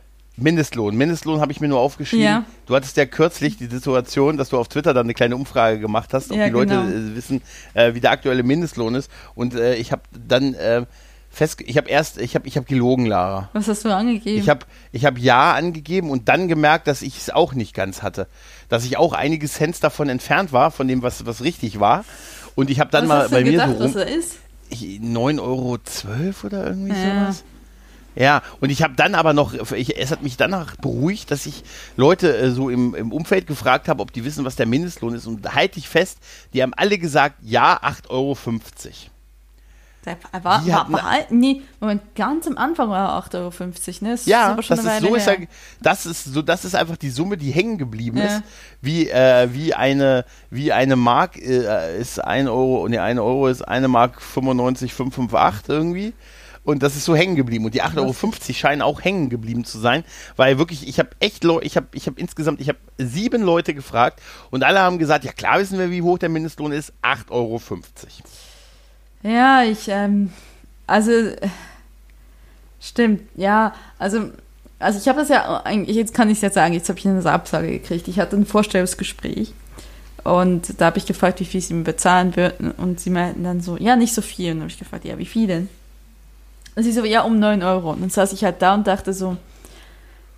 Mindestlohn. 0.41 0.95
Mindestlohn 0.95 1.39
habe 1.41 1.51
ich 1.51 1.59
mir 1.61 1.67
nur 1.67 1.79
aufgeschrieben. 1.79 2.25
Ja. 2.25 2.45
Du 2.65 2.75
hattest 2.75 2.97
ja 2.97 3.05
kürzlich 3.05 3.57
die 3.57 3.67
Situation, 3.67 4.37
dass 4.37 4.49
du 4.49 4.57
auf 4.57 4.67
Twitter 4.67 4.93
dann 4.93 5.05
eine 5.05 5.13
kleine 5.13 5.35
Umfrage 5.35 5.79
gemacht 5.79 6.13
hast, 6.13 6.31
ob 6.31 6.37
Ja, 6.37 6.45
die 6.45 6.51
Leute 6.51 6.75
genau. 6.75 6.87
äh, 6.89 7.15
wissen, 7.15 7.41
äh, 7.73 7.93
wie 7.93 7.99
der 8.01 8.11
aktuelle 8.11 8.43
Mindestlohn 8.43 8.95
ist. 8.95 9.09
Und 9.35 9.55
äh, 9.55 9.75
ich 9.75 9.91
habe 9.91 10.01
dann 10.27 10.53
äh, 10.53 10.85
fest, 11.29 11.61
ich 11.65 11.77
habe 11.77 11.89
erst, 11.89 12.19
ich 12.19 12.35
habe, 12.35 12.47
ich 12.47 12.55
habe 12.57 12.65
gelogen, 12.65 13.05
Lara. 13.05 13.49
Was 13.53 13.67
hast 13.67 13.85
du 13.85 13.93
angegeben? 13.95 14.39
Ich 14.41 14.49
habe 14.49 14.65
ich 14.91 15.05
hab 15.05 15.17
Ja 15.17 15.53
angegeben 15.53 16.09
und 16.09 16.27
dann 16.29 16.47
gemerkt, 16.47 16.87
dass 16.87 17.01
ich 17.01 17.17
es 17.17 17.29
auch 17.29 17.53
nicht 17.53 17.73
ganz 17.73 18.01
hatte. 18.01 18.27
Dass 18.67 18.85
ich 18.85 18.97
auch 18.97 19.13
einige 19.13 19.47
Cents 19.47 19.79
davon 19.79 20.09
entfernt 20.09 20.51
war, 20.53 20.71
von 20.71 20.87
dem, 20.87 21.01
was, 21.03 21.25
was 21.25 21.43
richtig 21.43 21.79
war. 21.79 22.03
Und 22.55 22.69
ich 22.69 22.79
habe 22.79 22.89
dann 22.91 23.07
was 23.07 23.29
mal 23.29 23.29
bei 23.29 23.43
mir 23.43 23.51
gedacht, 23.51 23.77
so 23.77 23.83
rum, 23.83 23.93
was 23.93 23.95
er 23.95 24.07
ist? 24.07 24.37
ich- 24.69 24.99
9,12 25.01 25.39
Euro 25.41 25.77
oder 26.45 26.67
irgendwie 26.67 26.91
Ja. 26.93 27.21
sowas. 27.25 27.43
Ja, 28.20 28.41
und 28.59 28.70
ich 28.70 28.84
habe 28.84 28.95
dann 28.95 29.15
aber 29.15 29.32
noch, 29.32 29.53
ich, 29.72 29.97
es 29.97 30.11
hat 30.11 30.22
mich 30.22 30.36
danach 30.36 30.76
beruhigt, 30.76 31.32
dass 31.32 31.45
ich 31.45 31.63
Leute 31.95 32.38
äh, 32.38 32.51
so 32.51 32.70
im, 32.70 32.93
im 32.93 33.13
Umfeld 33.13 33.47
gefragt 33.47 33.88
habe, 33.88 34.01
ob 34.01 34.11
die 34.11 34.26
wissen, 34.26 34.43
was 34.43 34.57
der 34.57 34.65
Mindestlohn 34.65 35.15
ist. 35.15 35.26
Und 35.26 35.55
halte 35.55 35.80
ich 35.80 35.88
fest, 35.88 36.17
die 36.53 36.61
haben 36.61 36.74
alle 36.74 36.97
gesagt, 36.97 37.36
ja, 37.41 37.80
8,50 37.82 38.09
Euro. 38.09 38.38
Der 40.05 40.17
war, 40.43 40.61
Die 40.61 40.72
war, 40.72 40.91
war, 40.91 41.03
nee, 41.30 41.61
Moment, 41.80 42.15
ganz 42.15 42.45
am 42.47 42.57
Anfang 42.57 42.89
war 42.89 43.09
er 43.09 43.24
8,50 43.24 43.36
Euro, 43.36 43.53
ne? 44.01 44.11
Das 44.11 44.26
Ja, 44.26 44.57
schon 44.61 44.78
das 44.78 44.86
ist 44.86 44.99
so 45.01 45.15
ist, 45.15 45.28
ja, 45.28 45.34
das 45.82 46.05
ist 46.05 46.24
so, 46.26 46.41
das 46.41 46.65
ist 46.65 46.76
einfach 46.76 46.97
die 46.97 47.09
Summe, 47.09 47.38
die 47.38 47.51
hängen 47.51 47.78
geblieben 47.78 48.17
Ja. 48.17 48.26
ist. 48.26 48.43
Wie, 48.82 49.09
äh, 49.09 49.49
wie 49.53 49.74
eine, 49.74 50.26
wie 50.49 50.74
eine 50.74 50.95
Mark 50.95 51.38
äh, 51.38 51.99
ist 51.99 52.20
ein 52.20 52.49
Euro, 52.49 52.88
nee, 52.89 52.97
ein 52.97 53.20
Euro 53.20 53.47
ist 53.47 53.61
eine 53.61 53.88
Mark 53.88 54.22
95, 54.22 54.93
558 54.93 55.70
irgendwie. 55.70 56.13
Und 56.64 56.84
das 56.84 56.95
ist 56.95 57.05
so 57.05 57.16
hängen 57.16 57.36
geblieben. 57.36 57.66
Und 57.66 57.74
die 57.74 57.84
8,50 57.84 57.97
Euro 57.99 58.14
scheinen 58.53 58.82
auch 58.82 59.03
hängen 59.03 59.30
geblieben 59.30 59.66
zu 59.66 59.80
sein, 59.80 60.03
weil 60.36 60.57
wirklich, 60.57 60.88
ich 60.88 60.99
habe 60.99 61.10
echt, 61.20 61.43
Leu 61.43 61.60
ich 61.62 61.76
habe 61.76 61.88
ich 61.93 62.07
hab 62.07 62.20
insgesamt, 62.20 62.62
ich 62.62 62.70
habe 62.70 62.80
sieben 62.97 63.41
Leute 63.41 63.74
gefragt 63.74 64.22
und 64.51 64.64
alle 64.64 64.80
haben 64.80 64.99
gesagt, 64.99 65.26
ja 65.26 65.32
klar 65.32 65.60
wissen 65.60 65.80
wir, 65.80 65.89
wie 65.89 66.01
hoch 66.01 66.18
der 66.18 66.30
Mindestlohn 66.30 66.72
ist, 66.72 66.93
8,50 67.01 67.32
Euro. 67.32 67.62
Ja, 69.24 69.64
ich, 69.64 69.88
ähm, 69.88 70.32
also, 70.88 71.12
stimmt, 72.80 73.22
ja, 73.36 73.74
also, 73.97 74.32
also 74.80 74.99
ich 74.99 75.07
habe 75.07 75.20
das 75.20 75.30
ja 75.30 75.62
eigentlich, 75.64 75.95
jetzt 75.95 76.14
kann 76.14 76.30
ich 76.30 76.38
es 76.38 76.41
jetzt 76.41 76.55
sagen, 76.55 76.74
jetzt 76.74 76.89
habe 76.89 76.99
ich 76.99 77.07
eine 77.07 77.24
Absage 77.26 77.68
gekriegt. 77.68 78.07
Ich 78.07 78.20
hatte 78.20 78.38
ein 78.38 78.45
Vorstellungsgespräch 78.45 79.53
und 80.24 80.80
da 80.80 80.88
habe 80.88 80.97
ich 80.97 81.05
gefragt, 81.05 81.39
wie 81.39 81.45
viel 81.45 81.62
sie 81.62 81.74
mir 81.74 81.84
bezahlen 81.84 82.36
würden 82.36 82.72
und 82.72 82.99
sie 82.99 83.10
meinten 83.10 83.43
dann 83.43 83.62
so, 83.62 83.78
ja, 83.78 83.95
nicht 83.95 84.14
so 84.14 84.22
viel. 84.22 84.51
Und 84.51 84.57
dann 84.57 84.62
habe 84.64 84.72
ich 84.72 84.80
gefragt, 84.80 85.05
ja, 85.05 85.18
wie 85.18 85.26
viel 85.26 85.47
denn? 85.47 85.70
Und 86.80 86.86
sie 86.86 86.93
so, 86.93 87.03
ja, 87.03 87.23
um 87.23 87.39
9 87.39 87.61
Euro. 87.61 87.91
Und 87.91 87.99
dann 87.99 88.09
saß 88.09 88.32
ich 88.32 88.45
halt 88.45 88.61
da 88.61 88.73
und 88.73 88.88
dachte 88.88 89.11
so, 89.11 89.36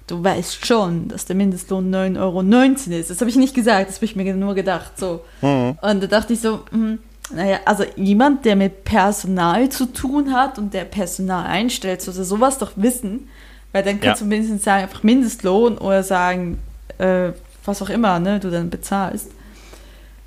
du 0.07 0.23
weißt 0.23 0.65
schon, 0.65 1.07
dass 1.07 1.25
der 1.25 1.35
Mindestlohn 1.35 1.93
9,19 1.93 2.19
Euro 2.19 2.41
ist. 2.99 3.11
Das 3.11 3.19
habe 3.21 3.29
ich 3.29 3.35
nicht 3.35 3.53
gesagt, 3.53 3.89
das 3.89 3.97
habe 3.97 4.05
ich 4.05 4.15
mir 4.15 4.33
nur 4.33 4.55
gedacht, 4.55 4.97
so. 4.97 5.21
Mhm. 5.43 5.77
Und 5.79 6.01
da 6.01 6.07
dachte 6.07 6.33
ich 6.33 6.41
so, 6.41 6.61
hm, 6.71 6.97
naja, 7.31 7.59
also 7.65 7.83
jemand, 7.95 8.43
der 8.43 8.55
mit 8.55 8.85
Personal 8.85 9.69
zu 9.69 9.85
tun 9.85 10.33
hat 10.33 10.57
und 10.57 10.73
der 10.73 10.85
Personal 10.85 11.45
einstellt, 11.45 12.01
sollte 12.01 12.23
sowas 12.23 12.57
doch 12.57 12.71
wissen, 12.75 13.29
weil 13.71 13.83
dann 13.83 14.01
kannst 14.01 14.21
Ja. 14.21 14.25
du 14.25 14.29
mindestens 14.29 14.63
sagen, 14.63 14.81
einfach 14.81 15.03
Mindestlohn 15.03 15.77
oder 15.77 16.01
sagen, 16.01 16.57
äh, 16.97 17.33
was 17.65 17.83
auch 17.83 17.89
immer, 17.91 18.17
ne, 18.17 18.39
du 18.39 18.49
dann 18.49 18.71
bezahlst. 18.71 19.29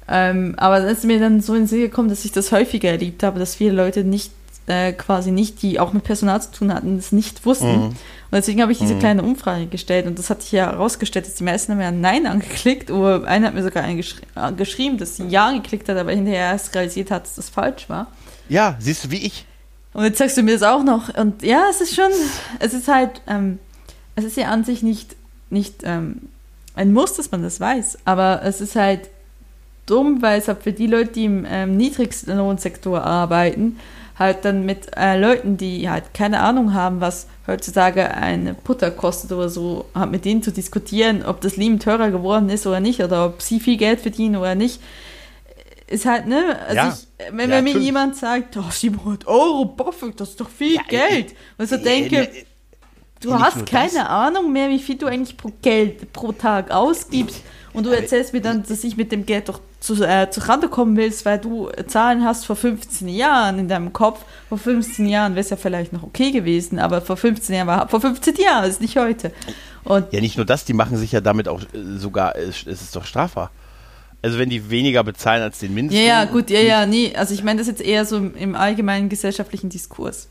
Ähm, 0.07 0.55
aber 0.59 0.79
dann 0.79 0.91
ist 0.91 1.03
mir 1.03 1.19
dann 1.19 1.41
so 1.41 1.55
in 1.55 1.63
den 1.63 1.67
Sinn 1.67 1.81
gekommen, 1.81 2.09
dass 2.09 2.25
ich 2.25 2.31
das 2.31 2.53
häufiger 2.53 2.91
erlebt 2.91 3.25
habe, 3.25 3.41
dass 3.41 3.57
viele 3.57 3.73
Leute 3.73 4.05
nicht, 4.05 4.31
äh, 4.67 4.93
quasi 4.93 5.31
nicht, 5.31 5.63
die 5.63 5.79
auch 5.79 5.93
mit 5.93 6.05
Personal 6.05 6.41
zu 6.41 6.51
tun 6.51 6.73
hatten, 6.73 6.97
das 6.97 7.13
nicht 7.13 7.45
wussten. 7.45 7.71
Mhm. 7.71 7.85
Und 7.85 7.97
deswegen 8.33 8.63
habe 8.63 8.73
ich 8.73 8.79
diese 8.79 8.97
kleine 8.97 9.23
Umfrage 9.23 9.67
gestellt 9.67 10.07
und 10.07 10.19
das 10.19 10.31
hat 10.31 10.43
sich 10.43 10.53
ja 10.53 10.73
herausgestellt, 10.73 11.27
dass 11.27 11.35
die 11.35 11.45
meisten 11.45 11.73
haben 11.73 11.81
ja 11.81 11.93
Nein 11.93 12.27
angeklickt 12.27 12.91
oder 12.91 13.25
einer 13.29 13.49
hat 13.49 13.55
mir 13.55 13.63
sogar 13.63 13.93
geschri 13.95 14.23
äh, 14.35 14.53
geschrieben, 14.53 14.99
dass 14.99 15.17
sie 15.17 15.27
Ja 15.29 15.49
angeklickt 15.49 15.89
hat, 15.89 15.97
aber 15.97 16.13
hinterher 16.13 16.53
erst 16.53 16.75
realisiert 16.75 17.11
hat, 17.11 17.25
dass 17.25 17.37
das 17.37 17.49
falsch 17.49 17.89
war. 17.89 18.09
Ja, 18.49 18.77
siehst 18.79 19.05
du, 19.05 19.11
wie 19.11 19.25
ich. 19.25 19.47
Und 19.93 20.05
jetzt 20.05 20.19
sagst 20.19 20.37
du 20.37 20.43
mir 20.43 20.55
das 20.55 20.63
auch 20.63 20.83
noch. 20.83 21.15
Und 21.15 21.43
ja, 21.43 21.67
es 21.71 21.81
ist 21.81 21.95
schon, 21.95 22.11
es 22.59 22.75
ist 22.75 22.89
halt, 22.89 23.23
ähm, 23.29 23.59
es 24.17 24.25
ist 24.25 24.37
ja 24.37 24.49
an 24.49 24.65
sich 24.65 24.83
nicht, 24.83 25.15
nicht 25.51 25.83
ähm, 25.85 26.23
ein 26.75 26.93
Muss, 26.93 27.15
dass 27.15 27.31
man 27.31 27.43
das 27.43 27.61
weiß, 27.61 27.99
aber 28.05 28.43
es 28.43 28.61
ist 28.61 28.75
halt 28.75 29.09
dumm, 29.87 30.23
weil 30.23 30.41
es 30.41 30.49
halt 30.49 30.63
für 30.63 30.73
die 30.73 30.87
Leute, 30.87 31.13
die 31.13 31.25
im 31.27 31.47
ähm, 31.49 31.77
Niedriglohnsektor 31.77 33.03
arbeiten, 33.03 33.79
halt 34.19 34.45
dann 34.45 34.65
mit 34.65 34.97
äh, 34.97 35.19
Leuten, 35.19 35.57
die 35.57 35.89
halt 35.91 36.15
keine 36.15 36.41
Ahnung 36.41 36.75
haben, 36.75 37.01
was 37.01 37.27
heutzutage 37.47 38.13
eine 38.15 38.55
Butter 38.55 38.91
kostet 38.91 39.33
oder 39.33 39.49
so, 39.49 39.87
halt 39.95 40.11
mit 40.13 40.25
denen 40.25 40.43
zu 40.43 40.53
diskutieren, 40.53 41.25
ob 41.25 41.41
das 41.41 41.57
Leben 41.57 41.81
teurer 41.81 42.11
geworden 42.11 42.49
ist 42.49 42.67
oder 42.67 42.81
nicht, 42.81 43.01
oder 43.03 43.27
ob 43.27 43.43
sie 43.43 43.61
viel 43.61 43.77
Geld 43.77 44.01
verdienen 44.01 44.37
oder 44.37 44.55
nicht, 44.55 44.81
ist 45.87 46.07
halt, 46.07 46.27
ne, 46.27 46.59
also 46.67 46.75
Ja. 46.77 46.89
ich, 46.89 47.07
wenn, 47.33 47.51
Ja, 47.51 47.57
wenn 47.57 47.65
mir 47.65 47.77
jemand 47.77 48.17
sagt, 48.17 48.57
oh, 48.57 48.71
700 48.71 49.27
Euro, 49.27 49.67
Buffett, 49.67 50.19
das 50.21 50.31
ist 50.31 50.41
doch 50.41 50.49
viel 50.49 50.77
Ja, 50.77 50.83
Geld. 50.89 51.35
Und 51.59 51.65
ich 51.65 51.71
so 51.71 51.77
äh, 51.77 51.83
denke, 51.83 52.17
ne, 52.17 52.29
du 53.21 53.39
hast 53.39 53.67
keine 53.67 54.01
das. 54.01 54.07
Ahnung 54.07 54.53
mehr, 54.53 54.69
wie 54.71 54.79
viel 54.79 54.97
du 54.97 55.07
eigentlich 55.07 55.37
pro 55.37 55.51
Geld 55.63 56.13
pro 56.13 56.33
Tag 56.33 56.71
ausgibst. 56.71 57.45
Und 57.73 57.85
du 57.87 57.91
erzählst 57.91 58.33
mir 58.33 58.41
dann, 58.41 58.63
dass 58.63 58.85
ich 58.85 58.97
mit 58.97 59.13
dem 59.13 59.27
Geld 59.27 59.49
doch 59.49 59.61
zu, 59.85 60.03
äh, 60.03 60.31
zurande 60.31 60.69
kommen 60.69 60.97
willst, 60.97 61.27
weil 61.27 61.39
du 61.39 61.69
äh, 61.69 61.87
Zahlen 61.87 62.25
hast 62.25 62.47
vor 62.47 62.57
15 62.57 63.07
Jahren 63.09 63.59
in 63.59 63.69
deinem 63.69 63.93
Kopf. 63.93 64.25
Vor 64.49 64.57
15 64.57 65.07
Jahren 65.07 65.33
wäre 65.35 65.43
es 65.43 65.51
ja 65.51 65.57
vielleicht 65.57 65.93
noch 65.93 66.03
okay 66.03 66.31
gewesen, 66.31 66.79
aber 66.79 67.03
vor 67.03 67.19
15 67.19 67.55
Jahren 67.55 67.67
war 67.67 67.89
vor 67.89 68.01
15 68.01 68.37
Jahren, 68.37 68.65
ist 68.69 68.81
nicht 68.81 68.97
heute. 68.97 69.31
Und 69.85 70.11
Ja, 70.13 70.21
nicht 70.21 70.39
nur 70.39 70.47
das, 70.47 70.65
die 70.65 70.73
machen 70.73 70.97
sich 70.97 71.13
ja 71.13 71.21
damit 71.21 71.49
auch 71.49 71.61
äh, 71.61 71.99
sogar, 71.99 72.35
es 72.37 72.67
es 72.67 72.81
ist 72.81 72.97
doch 72.97 73.05
strafbar. 73.05 73.51
Also 74.23 74.39
wenn 74.39 74.49
die 74.49 74.71
weniger 74.71 75.05
bezahlen 75.05 75.43
als 75.43 75.59
den 75.59 75.71
ja, 75.71 75.75
Mindestlohn. 75.75 76.07
ja, 76.07 76.25
gut, 76.25 76.49
ja, 76.49 76.61
ja, 76.61 76.87
nee, 76.87 77.15
also 77.15 77.35
ich 77.35 77.45
meine 77.45 77.59
das 77.59 77.67
jetzt 77.67 77.83
eher 77.83 78.07
so 78.07 78.17
im, 78.17 78.35
im 78.37 78.55
allgemeinen 78.55 79.11
gesellschaftlichen 79.11 79.69
Diskurs. 79.69 80.29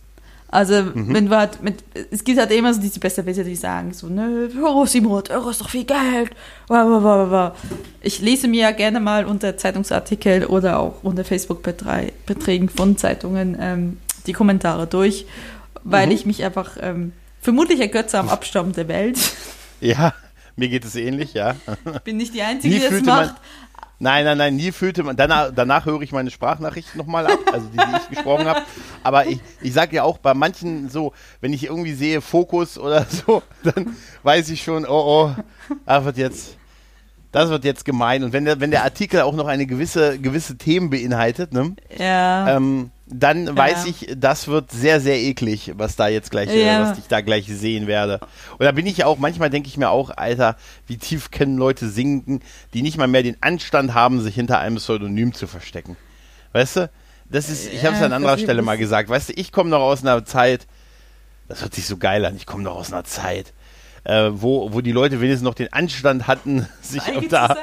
Also, 0.53 0.83
Mhm. 0.83 1.13
wenn 1.13 1.25
du 1.29 1.35
halt 1.35 1.63
mit, 1.63 1.83
es 2.11 2.23
gibt 2.23 2.39
halt 2.39 2.51
immer 2.51 2.73
so 2.73 2.79
diese 2.79 2.99
Besserwisser, 2.99 3.43
die 3.43 3.55
sagen 3.55 3.91
so, 3.93 4.07
ne, 4.07 4.49
oh, 4.63 4.85
700 4.85 5.31
Euro 5.31 5.49
ist 5.49 5.61
doch 5.61 5.69
viel 5.69 5.83
Geld. 5.85 6.29
Ich 8.01 8.19
lese 8.21 8.47
mir 8.47 8.61
ja 8.61 8.71
gerne 8.71 8.99
mal 8.99 9.25
unter 9.25 9.57
Zeitungsartikel 9.57 10.45
oder 10.45 10.79
auch 10.79 10.95
unter 11.03 11.23
Facebook-Beträgen 11.23 12.69
von 12.69 12.97
Zeitungen 12.97 13.57
ähm, 13.59 13.97
die 14.27 14.33
Kommentare 14.33 14.87
durch, 14.87 15.25
weil 15.83 16.07
Mhm. 16.07 16.11
ich 16.13 16.25
mich 16.25 16.43
einfach 16.43 16.77
ähm, 16.81 17.13
vermutlich 17.41 17.79
ergötze 17.79 18.19
am 18.19 18.29
Abstamm 18.29 18.73
der 18.73 18.87
Welt. 18.87 19.17
Ja, 19.81 20.13
mir 20.55 20.69
geht 20.69 20.85
es 20.85 20.95
ähnlich, 20.95 21.33
ja. 21.33 21.55
Ich 21.93 21.99
bin 22.05 22.15
nicht 22.15 22.33
die 22.33 22.41
Einzige, 22.41 22.75
die 22.75 22.79
das 22.81 23.01
macht. 23.01 23.35
Nein, 23.99 24.25
nein, 24.25 24.37
nein, 24.37 24.55
nie 24.55 24.71
fühlte 24.71 25.03
man. 25.03 25.15
Danach, 25.15 25.51
danach 25.55 25.85
höre 25.85 26.01
ich 26.01 26.11
meine 26.11 26.29
Sprachnachricht 26.29 26.95
nochmal 26.95 27.25
ab, 27.27 27.39
also 27.53 27.67
die, 27.67 27.77
die 27.77 27.97
ich 28.01 28.09
gesprochen 28.09 28.45
habe. 28.47 28.61
Aber 29.01 29.27
ich, 29.27 29.39
ich 29.61 29.71
sage 29.73 29.95
ja 29.95 30.03
auch 30.03 30.17
bei 30.17 30.33
manchen 30.33 30.89
so, 30.89 31.13
wenn 31.39 31.53
ich 31.53 31.63
irgendwie 31.65 31.93
sehe 31.93 32.19
Fokus 32.21 32.77
oder 32.77 33.05
so, 33.09 33.43
dann 33.63 33.95
weiß 34.23 34.49
ich 34.49 34.63
schon, 34.63 34.85
oh 34.85 35.29
oh, 35.29 35.35
das 35.85 36.03
wird 36.03 36.17
jetzt, 36.17 36.57
das 37.31 37.49
wird 37.49 37.63
jetzt 37.63 37.85
gemein. 37.85 38.23
Und 38.23 38.33
wenn 38.33 38.43
der, 38.45 38.59
wenn 38.59 38.71
der 38.71 38.83
Artikel 38.83 39.21
auch 39.21 39.33
noch 39.35 39.47
eine 39.47 39.65
gewisse, 39.65 40.19
gewisse 40.19 40.57
Themen 40.57 40.89
beinhaltet, 40.89 41.53
ne, 41.53 41.73
Ja. 41.97 42.57
ähm, 42.57 42.91
dann 43.05 43.55
weiß 43.57 43.85
ich, 43.85 44.13
das 44.15 44.47
wird 44.47 44.71
sehr, 44.71 45.01
sehr 45.01 45.19
eklig, 45.19 45.73
was 45.75 45.95
da 45.95 46.07
jetzt 46.07 46.31
gleich, 46.31 46.49
äh, 46.49 46.65
Ja. 46.65 46.81
was 46.89 46.97
ich 46.97 47.07
da 47.07 47.21
gleich 47.21 47.47
sehen 47.47 47.85
werde. 47.87 48.19
Und 48.53 48.61
da 48.63 48.71
bin 48.71 48.85
ich 48.87 49.03
auch, 49.03 49.17
manchmal 49.17 49.49
denke 49.49 49.67
ich 49.67 49.77
mir 49.77 49.89
auch, 49.89 50.09
Alter, 50.15 50.55
wie 50.87 50.97
tief 50.97 51.29
können 51.29 51.57
Leute 51.57 51.89
sinken, 51.89 52.39
die 52.73 52.81
nicht 52.81 52.97
mal 52.97 53.07
mehr 53.07 53.23
den 53.23 53.37
Anstand 53.41 53.93
haben, 53.93 54.21
sich 54.21 54.35
hinter 54.35 54.59
einem 54.59 54.77
Pseudonym 54.77 55.33
zu 55.33 55.47
verstecken. 55.47 55.97
Weißt 56.53 56.77
du? 56.77 56.89
Das 57.29 57.49
ist, 57.49 57.71
ich 57.73 57.83
habe 57.83 57.95
es 57.95 57.99
Ja, 57.99 58.05
an 58.07 58.13
anderer 58.13 58.37
Stelle 58.37 58.61
mal 58.61 58.77
gesagt. 58.77 59.09
Weißt 59.09 59.29
du, 59.29 59.33
ich 59.33 59.51
komme 59.51 59.69
noch 59.69 59.79
aus 59.81 60.01
einer 60.01 60.23
Zeit, 60.23 60.67
das 61.47 61.61
hört 61.61 61.73
sich 61.73 61.85
so 61.87 61.97
geil 61.97 62.23
an, 62.25 62.35
ich 62.35 62.45
komme 62.45 62.63
noch 62.63 62.75
aus 62.75 62.93
einer 62.93 63.03
Zeit. 63.03 63.53
äh, 64.05 64.29
wo, 64.33 64.73
wo 64.73 64.81
die 64.81 64.91
Leute 64.91 65.19
wenigstens 65.21 65.43
noch 65.43 65.53
den 65.55 65.71
Anstand 65.73 66.27
hatten, 66.27 66.67
sich 66.81 67.01
unter 67.15 67.47
sein? 67.47 67.57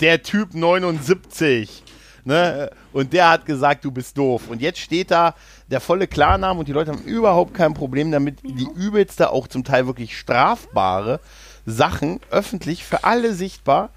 der 0.00 0.22
Typ 0.22 0.54
79. 0.54 1.82
Ne? 2.24 2.70
Und 2.92 3.12
der 3.12 3.30
hat 3.30 3.46
gesagt, 3.46 3.84
du 3.84 3.90
bist 3.90 4.16
doof. 4.18 4.48
Und 4.48 4.60
jetzt 4.60 4.78
steht 4.78 5.10
da 5.10 5.34
der 5.70 5.80
volle 5.80 6.06
Klarname 6.06 6.60
und 6.60 6.68
die 6.68 6.72
Leute 6.72 6.90
haben 6.92 7.02
überhaupt 7.02 7.54
kein 7.54 7.74
Problem 7.74 8.10
damit, 8.10 8.38
die 8.42 8.68
übelste, 8.74 9.30
auch 9.30 9.48
zum 9.48 9.64
Teil 9.64 9.86
wirklich 9.86 10.18
strafbare 10.18 11.20
Sachen 11.66 12.20
öffentlich 12.30 12.84
für 12.84 13.04
alle 13.04 13.32
sichtbar 13.34 13.90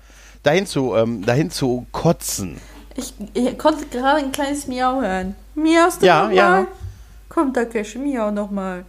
dahin 0.43 0.65
zu, 0.65 0.95
ähm, 0.95 1.25
dahin 1.25 1.49
zu 1.51 1.85
kotzen. 1.91 2.59
Ich, 2.95 3.13
ich 3.33 3.57
konnte 3.57 3.85
gerade 3.87 4.19
ein 4.19 4.31
kleines 4.31 4.67
Miau 4.67 5.01
hören. 5.01 5.35
Miaust 5.55 6.01
du 6.01 6.05
Ja, 6.05 6.23
noch 6.27 6.31
ja. 6.31 6.67
Komm, 7.29 7.51
Takeshi, 7.53 7.97
miau 7.97 8.29
noch 8.29 8.51
mal. 8.51 8.85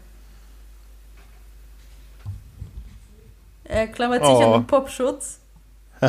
Er 3.64 3.86
klammert 3.88 4.20
sich 4.22 4.30
Oh. 4.34 4.42
an 4.54 4.60
den 4.60 4.66
Popschutz. 4.66 5.38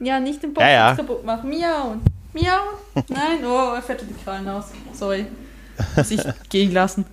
ja, 0.00 0.20
nicht 0.20 0.42
den 0.42 0.52
Popschutz 0.54 0.70
Ja, 0.70 0.88
ja. 0.90 0.94
kaputt 0.94 1.24
machen. 1.24 1.48
Miau. 1.50 1.96
Miau. 2.32 3.02
Nein, 3.08 3.44
oh, 3.44 3.74
er 3.74 3.82
fährt 3.82 4.02
die 4.02 4.24
Krallen 4.24 4.48
aus. 4.48 4.66
Sorry. 4.92 5.26
Muss 5.96 6.10
ich 6.10 6.20
gehen 6.48 6.72
lassen. 6.72 7.04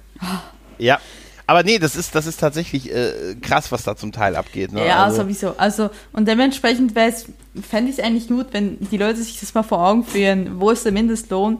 Ja. 0.78 1.00
Aber 1.48 1.64
nee, 1.64 1.80
das 1.80 1.96
ist, 1.96 2.16
das 2.16 2.28
ist 2.28 2.40
tatsächlich 2.40 2.90
äh, 2.94 3.36
krass, 3.42 3.72
was 3.72 3.84
da 3.84 3.96
zum 3.96 4.12
Teil 4.12 4.36
abgeht. 4.36 4.72
Ne? 4.72 4.88
Ja, 4.88 5.04
Also- 5.04 5.24
sowieso. 5.24 5.56
Also, 5.58 5.90
und 6.14 6.28
dementsprechend 6.28 6.94
fände 6.94 7.92
ich 7.92 7.98
es 7.98 8.04
eigentlich 8.04 8.28
gut, 8.30 8.48
wenn 8.52 8.78
die 8.80 8.98
Leute 8.98 9.22
sich 9.22 9.40
das 9.40 9.54
mal 9.54 9.64
vor 9.64 9.86
Augen 9.86 10.04
führen, 10.06 10.60
wo 10.62 10.70
ist 10.72 10.86
der 10.86 10.92
Mindestlohn? 10.92 11.58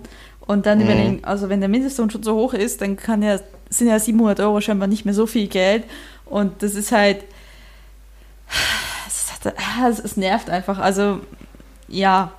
Und 0.48 0.66
dann 0.66 0.80
Mhm. 0.80 0.84
überlegen, 0.86 1.20
also 1.24 1.50
wenn 1.50 1.60
der 1.60 1.70
Mindestlohn 1.70 2.10
schon 2.10 2.24
so 2.24 2.36
hoch 2.36 2.54
ist, 2.54 2.82
dann 2.82 2.96
kann 2.98 3.22
ja, 3.22 3.40
sind 3.70 3.88
ja 3.90 4.00
700 4.00 4.40
Euro 4.40 4.60
scheinbar 4.62 4.88
nicht 4.88 5.06
mehr 5.06 5.14
so 5.14 5.28
viel 5.28 5.48
Geld. 5.48 5.84
Und 6.26 6.64
das 6.64 6.74
ist 6.76 6.92
halt, 6.92 7.24
es, 9.42 9.52
ist 9.52 9.58
ah, 9.58 9.90
es, 9.90 10.18
nervt 10.18 10.50
einfach. 10.50 10.80
Also, 10.80 11.22
ja. 11.88 12.32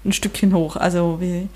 ein 0.05 0.13
Stückchen 0.13 0.55
hoch. 0.55 0.77
Also 0.77 1.21
wie, 1.21 1.49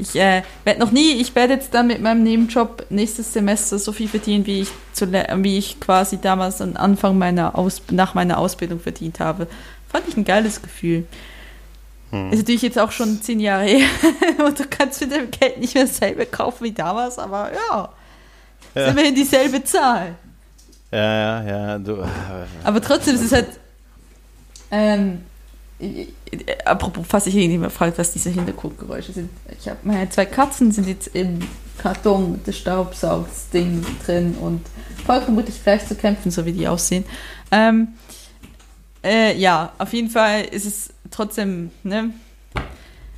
ich 0.00 0.16
äh, 0.16 0.42
werde 0.64 0.80
noch 0.80 0.90
nie, 0.90 1.12
ich 1.20 1.34
werde 1.34 1.54
jetzt 1.54 1.74
dann 1.74 1.86
mit 1.86 2.00
meinem 2.00 2.22
Nebenjob 2.22 2.86
nächstes 2.90 3.32
Semester 3.32 3.78
so 3.78 3.92
viel 3.92 4.08
verdienen, 4.08 4.46
wie 4.46 4.62
ich, 4.62 4.68
zu, 4.92 5.10
wie 5.12 5.58
ich 5.58 5.78
quasi 5.80 6.18
damals 6.20 6.60
am 6.60 6.76
Anfang 6.76 7.18
meiner 7.18 7.56
Aus, 7.56 7.82
nach 7.90 8.14
meiner 8.14 8.38
Ausbildung 8.38 8.80
verdient 8.80 9.20
habe. 9.20 9.46
Fand 9.88 10.08
ich 10.08 10.16
ein 10.16 10.24
geiles 10.24 10.62
Gefühl. 10.62 11.06
Hm. 12.10 12.32
Ist 12.32 12.38
natürlich 12.40 12.62
jetzt 12.62 12.78
auch 12.78 12.90
schon 12.92 13.20
zehn 13.22 13.40
Jahre 13.40 13.64
her 13.64 13.88
und 14.44 14.58
du 14.58 14.64
kannst 14.68 15.00
mit 15.00 15.12
dem 15.12 15.30
Geld 15.30 15.58
nicht 15.58 15.74
mehr 15.74 15.86
selber 15.86 16.26
kaufen 16.26 16.64
wie 16.64 16.72
damals, 16.72 17.18
aber 17.18 17.50
ja, 17.52 17.88
Ja. 18.74 18.84
ist 18.86 18.90
immerhin 18.92 19.14
dieselbe 19.14 19.62
Zahl. 19.64 20.14
Ja, 20.92 21.42
ja, 21.42 21.46
ja. 21.46 21.78
Du, 21.78 22.04
Aber 22.64 22.80
trotzdem, 22.80 23.14
es 23.14 23.22
ist 23.22 23.32
halt. 23.32 23.46
Ähm, 24.72 25.12
äh, 25.12 25.29
apropos, 26.64 27.04
falls 27.08 27.26
ich 27.26 27.34
irgendjemand 27.34 27.72
fragt, 27.72 27.98
was 27.98 28.12
diese 28.12 28.30
Hintergrundgeräusche 28.30 29.12
sind. 29.12 29.30
Ich 29.58 29.68
habe 29.68 29.78
meine 29.82 30.08
zwei 30.10 30.26
Katzen 30.26 30.72
sind 30.72 30.86
jetzt 30.86 31.08
im 31.14 31.40
Karton 31.78 32.40
des 32.44 32.58
Staubsaugsding 32.58 33.84
drin 34.04 34.34
und 34.40 34.60
voll 35.06 35.20
vermutlich 35.22 35.62
gleich 35.62 35.86
zu 35.86 35.94
kämpfen, 35.94 36.30
so 36.30 36.44
wie 36.44 36.52
die 36.52 36.68
aussehen. 36.68 37.04
Ähm, 37.50 37.88
äh, 39.02 39.36
ja, 39.36 39.72
auf 39.78 39.92
jeden 39.92 40.10
Fall 40.10 40.44
ist 40.44 40.66
es 40.66 40.90
trotzdem, 41.10 41.70
ne? 41.82 42.10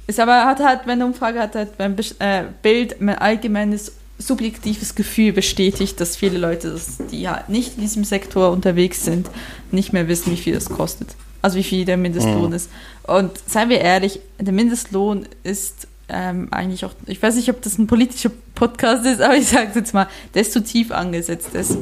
Ist 0.06 0.20
aber, 0.20 0.44
hat 0.44 0.60
halt, 0.60 0.80
wenn 0.84 0.92
eine 0.92 1.06
Umfrage 1.06 1.40
hat 1.40 1.78
beim 1.78 1.94
Besch- 1.94 2.20
äh, 2.20 2.44
Bild 2.62 3.00
mein 3.00 3.18
allgemeines 3.18 3.92
subjektives 4.18 4.94
Gefühl 4.94 5.32
bestätigt, 5.32 6.00
dass 6.00 6.16
viele 6.16 6.38
Leute, 6.38 6.80
die 7.10 7.28
halt 7.28 7.48
nicht 7.48 7.76
in 7.76 7.82
diesem 7.82 8.04
Sektor 8.04 8.50
unterwegs 8.50 9.04
sind, 9.04 9.28
nicht 9.70 9.92
mehr 9.92 10.08
wissen, 10.08 10.32
wie 10.32 10.36
viel 10.36 10.54
das 10.54 10.68
kostet. 10.68 11.16
Also 11.42 11.56
wie 11.58 11.62
viel 11.64 11.84
der 11.84 11.96
Mindestlohn 11.96 12.48
Mhm. 12.48 12.52
ist. 12.54 12.70
Und 13.02 13.32
seien 13.46 13.68
wir 13.68 13.80
ehrlich, 13.80 14.20
der 14.38 14.52
Mindestlohn 14.52 15.26
ist 15.42 15.88
ähm, 16.08 16.48
eigentlich 16.50 16.84
auch, 16.84 16.92
ich 17.06 17.22
weiß 17.22 17.36
nicht, 17.36 17.48
ob 17.48 17.62
das 17.62 17.78
ein 17.78 17.86
politischer 17.86 18.30
Podcast 18.54 19.06
ist, 19.06 19.20
aber 19.22 19.34
ich 19.36 19.48
sage 19.48 19.68
es 19.70 19.74
jetzt 19.76 19.94
mal, 19.94 20.08
der 20.34 20.42
ist 20.42 20.52
zu 20.52 20.62
tief 20.62 20.90
angesetzt, 20.92 21.48
der 21.54 21.62
ist 21.62 21.78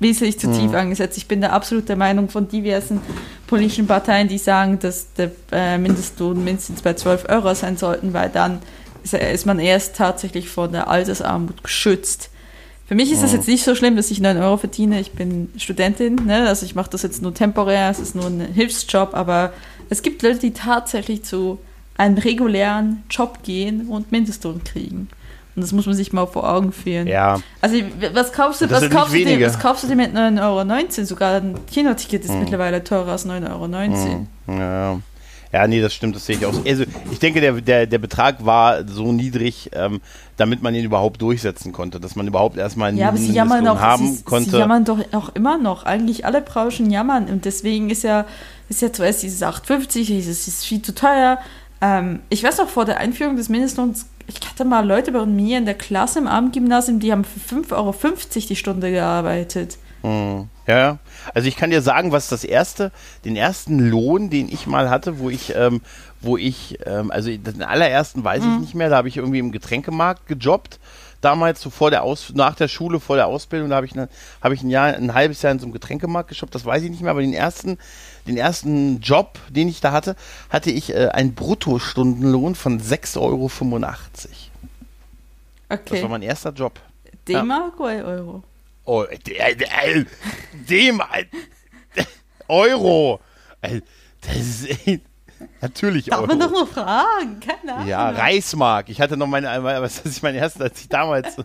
wesentlich 0.00 0.38
zu 0.38 0.48
Mhm. 0.48 0.58
tief 0.58 0.74
angesetzt. 0.74 1.16
Ich 1.18 1.28
bin 1.28 1.40
da 1.42 1.50
absolut 1.50 1.88
der 1.88 1.96
Meinung 1.96 2.28
von 2.30 2.48
diversen 2.48 3.00
politischen 3.46 3.86
Parteien, 3.86 4.26
die 4.26 4.38
sagen, 4.38 4.78
dass 4.78 5.12
der 5.14 5.30
äh, 5.52 5.76
Mindestlohn 5.76 6.42
mindestens 6.42 6.80
bei 6.82 6.94
12 6.94 7.26
Euro 7.28 7.54
sein 7.54 7.76
sollten, 7.76 8.14
weil 8.14 8.30
dann 8.30 8.60
ist, 9.02 9.12
ist 9.14 9.44
man 9.44 9.58
erst 9.58 9.96
tatsächlich 9.96 10.48
vor 10.48 10.68
der 10.68 10.88
Altersarmut 10.88 11.62
geschützt. 11.62 12.30
Für 12.86 12.94
mich 12.94 13.10
ist 13.10 13.22
das 13.22 13.30
Mhm. 13.32 13.36
jetzt 13.38 13.48
nicht 13.48 13.64
so 13.64 13.74
schlimm, 13.74 13.96
dass 13.96 14.10
ich 14.10 14.20
9 14.20 14.36
Euro 14.38 14.56
verdiene. 14.58 15.00
Ich 15.00 15.12
bin 15.12 15.50
Studentin, 15.56 16.16
ne? 16.26 16.46
also 16.48 16.66
ich 16.66 16.74
mache 16.74 16.90
das 16.90 17.02
jetzt 17.02 17.22
nur 17.22 17.32
temporär, 17.32 17.88
es 17.90 17.98
ist 17.98 18.14
nur 18.14 18.26
ein 18.26 18.40
Hilfsjob, 18.40 19.14
aber 19.14 19.52
es 19.88 20.02
gibt 20.02 20.22
Leute, 20.22 20.38
die 20.38 20.50
tatsächlich 20.52 21.22
zu 21.24 21.58
einem 21.96 22.18
regulären 22.18 23.02
Job 23.08 23.38
gehen 23.42 23.88
und 23.88 24.12
Mindestlohn 24.12 24.62
kriegen. 24.64 25.08
Und 25.56 25.62
das 25.62 25.70
muss 25.72 25.86
man 25.86 25.94
sich 25.94 26.12
mal 26.12 26.26
vor 26.26 26.50
Augen 26.52 26.72
führen. 26.72 27.06
ja. 27.06 27.38
Also 27.60 27.76
was 28.12 28.32
kaufst 28.32 28.60
du, 28.60 28.68
was 28.70 28.90
kaufst, 28.90 29.14
du 29.14 29.24
dir, 29.24 29.46
was 29.46 29.58
kaufst 29.58 29.84
du 29.84 29.88
dir 29.88 29.94
mit 29.96 30.12
9,19 30.12 30.42
Euro? 30.98 31.04
Sogar 31.06 31.34
ein 31.40 31.54
Kinoticket 31.66 32.24
ist 32.24 32.32
Mhm. 32.32 32.40
mittlerweile 32.40 32.82
teurer 32.82 33.12
als 33.12 33.24
9,19 33.24 33.50
Euro. 33.50 33.68
Mhm. 33.68 34.58
Ja. 34.58 34.98
Ja, 35.54 35.68
nee, 35.68 35.80
das 35.80 35.94
stimmt, 35.94 36.16
das 36.16 36.26
sehe 36.26 36.36
ich 36.36 36.44
auch. 36.44 36.52
so. 36.52 36.64
Also 36.66 36.82
ich 37.12 37.20
denke, 37.20 37.40
der, 37.40 37.52
der, 37.52 37.86
der 37.86 37.98
Betrag 38.00 38.44
war 38.44 38.88
so 38.88 39.12
niedrig, 39.12 39.70
ähm, 39.72 40.00
damit 40.36 40.62
man 40.62 40.74
ihn 40.74 40.84
überhaupt 40.84 41.22
durchsetzen 41.22 41.70
konnte, 41.70 42.00
dass 42.00 42.16
man 42.16 42.26
überhaupt 42.26 42.56
erstmal 42.56 42.88
einen 42.88 42.98
Ja, 42.98 43.06
aber 43.06 43.18
sie 43.18 43.28
Mindestlohn 43.28 43.50
jammern 43.62 43.68
auch, 43.68 43.80
haben 43.80 44.12
sie, 44.14 44.24
konnte. 44.24 44.50
sie 44.50 44.58
jammern 44.58 44.84
doch 44.84 44.98
auch 45.12 45.28
immer 45.36 45.56
noch. 45.56 45.84
Eigentlich 45.84 46.26
alle 46.26 46.40
Branchen 46.40 46.90
jammern 46.90 47.26
und 47.26 47.44
deswegen 47.44 47.88
ist 47.88 48.02
ja, 48.02 48.26
ist 48.68 48.82
ja 48.82 48.92
zuerst 48.92 49.22
dieses 49.22 49.42
8,50, 49.42 50.06
dieses 50.06 50.48
ist 50.48 50.64
viel 50.64 50.82
zu 50.82 50.92
teuer. 50.92 51.38
Ähm, 51.80 52.18
ich 52.30 52.42
weiß 52.42 52.58
noch, 52.58 52.68
vor 52.68 52.84
der 52.84 52.98
Einführung 52.98 53.36
des 53.36 53.48
Mindestlohns, 53.48 54.06
ich 54.26 54.40
hatte 54.48 54.64
mal 54.64 54.84
Leute 54.84 55.12
bei 55.12 55.24
mir 55.24 55.58
in 55.58 55.66
der 55.66 55.74
Klasse 55.74 56.18
im 56.18 56.26
Abendgymnasium, 56.26 56.98
die 56.98 57.12
haben 57.12 57.22
für 57.22 57.54
5,50 57.54 57.72
Euro 57.76 57.94
die 58.48 58.56
Stunde 58.56 58.90
gearbeitet. 58.90 59.78
Mhm. 60.04 60.48
Ja, 60.66 60.78
ja. 60.78 60.98
Also 61.34 61.48
ich 61.48 61.56
kann 61.56 61.70
dir 61.70 61.82
sagen, 61.82 62.12
was 62.12 62.28
das 62.28 62.44
erste, 62.44 62.92
den 63.24 63.36
ersten 63.36 63.78
Lohn, 63.78 64.30
den 64.30 64.48
ich 64.48 64.66
mal 64.66 64.88
hatte, 64.90 65.18
wo 65.18 65.30
ich, 65.30 65.54
ähm, 65.56 65.80
wo 66.20 66.36
ich, 66.36 66.78
ähm, 66.86 67.10
also 67.10 67.30
den 67.30 67.62
allerersten 67.62 68.22
weiß 68.22 68.44
ich 68.44 68.60
nicht 68.60 68.74
mehr, 68.74 68.90
da 68.90 68.96
habe 68.96 69.08
ich 69.08 69.16
irgendwie 69.16 69.38
im 69.40 69.50
Getränkemarkt 69.52 70.26
gejobbt. 70.26 70.78
Damals, 71.20 71.62
so 71.62 71.70
vor 71.70 71.90
der 71.90 72.02
Aus 72.02 72.32
nach 72.34 72.54
der 72.54 72.68
Schule, 72.68 73.00
vor 73.00 73.16
der 73.16 73.26
Ausbildung, 73.28 73.70
da 73.70 73.76
habe 73.76 73.86
ich, 73.86 73.94
ne, 73.94 74.10
hab 74.42 74.52
ich 74.52 74.62
ein 74.62 74.68
Jahr, 74.68 74.94
ein 74.94 75.14
halbes 75.14 75.40
Jahr 75.40 75.52
in 75.52 75.58
so 75.58 75.64
einem 75.64 75.72
Getränkemarkt 75.72 76.28
geshoppt, 76.28 76.54
das 76.54 76.66
weiß 76.66 76.82
ich 76.82 76.90
nicht 76.90 77.00
mehr, 77.00 77.10
aber 77.12 77.22
den 77.22 77.32
ersten, 77.32 77.78
den 78.26 78.36
ersten 78.36 79.00
Job, 79.00 79.38
den 79.48 79.68
ich 79.68 79.80
da 79.80 79.92
hatte, 79.92 80.16
hatte 80.50 80.70
ich 80.70 80.94
äh, 80.94 81.08
einen 81.08 81.34
Bruttostundenlohn 81.34 82.54
von 82.54 82.78
6,85 82.78 83.18
Euro. 83.20 83.48
Das 83.48 84.28
Okay. 85.80 86.02
war 86.02 86.10
mein 86.10 86.20
erster 86.22 86.50
Job. 86.52 86.78
D-Mark 87.26 87.80
oder 87.80 88.04
Euro? 88.04 88.42
Oh, 88.84 89.04
dem 90.68 91.02
Euro. 92.48 93.20
Das 94.20 94.36
ist 94.36 94.68
natürlich 95.60 96.06
Darf 96.06 96.20
Euro. 96.20 96.26
man 96.28 96.40
doch 96.40 96.50
nur 96.50 96.66
fragen, 96.66 97.40
keine 97.40 97.74
Ahnung. 97.74 97.88
ja, 97.88 98.10
Reichsmark. 98.10 98.88
Ich 98.90 99.00
hatte 99.00 99.16
noch 99.16 99.26
meine, 99.26 99.62
was 99.62 100.00
ist 100.00 100.22
mein 100.22 100.34
erster, 100.34 100.64
als 100.64 100.80
ich 100.80 100.88
damals, 100.88 101.36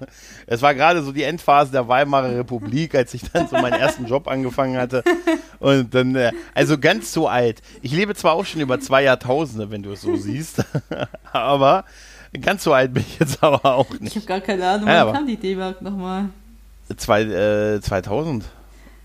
es 0.47 0.61
war 0.61 0.73
gerade 0.75 1.01
so 1.01 1.11
die 1.13 1.23
Endphase 1.23 1.71
der 1.71 1.87
Weimarer 1.87 2.35
Republik, 2.37 2.95
als 2.95 3.13
ich 3.13 3.21
dann 3.31 3.47
so 3.47 3.57
meinen 3.57 3.79
ersten 3.79 4.05
Job 4.05 4.27
angefangen 4.27 4.77
hatte. 4.77 5.03
Und 5.59 5.93
dann, 5.95 6.15
äh, 6.15 6.31
also 6.53 6.77
ganz 6.77 7.11
so 7.13 7.27
alt. 7.27 7.61
Ich 7.81 7.91
lebe 7.93 8.15
zwar 8.15 8.33
auch 8.33 8.45
schon 8.45 8.61
über 8.61 8.79
zwei 8.79 9.03
Jahrtausende, 9.03 9.71
wenn 9.71 9.83
du 9.83 9.91
es 9.93 10.01
so 10.01 10.15
siehst, 10.17 10.63
aber 11.33 11.85
ganz 12.41 12.63
so 12.63 12.73
alt 12.73 12.93
bin 12.93 13.03
ich 13.07 13.19
jetzt 13.19 13.41
aber 13.43 13.65
auch 13.65 13.89
Ich 13.95 13.99
nicht. 14.01 14.15
habe 14.17 14.25
gar 14.25 14.41
keine 14.41 14.67
Ahnung, 14.67 14.87
Ja, 14.87 14.93
wann 14.93 15.01
aber- 15.01 15.13
kam 15.13 15.27
die 15.27 15.37
D-Mark 15.37 15.81
nochmal? 15.81 16.29
Zwei, 16.97 17.21
äh, 17.23 17.81
2000. 17.81 18.45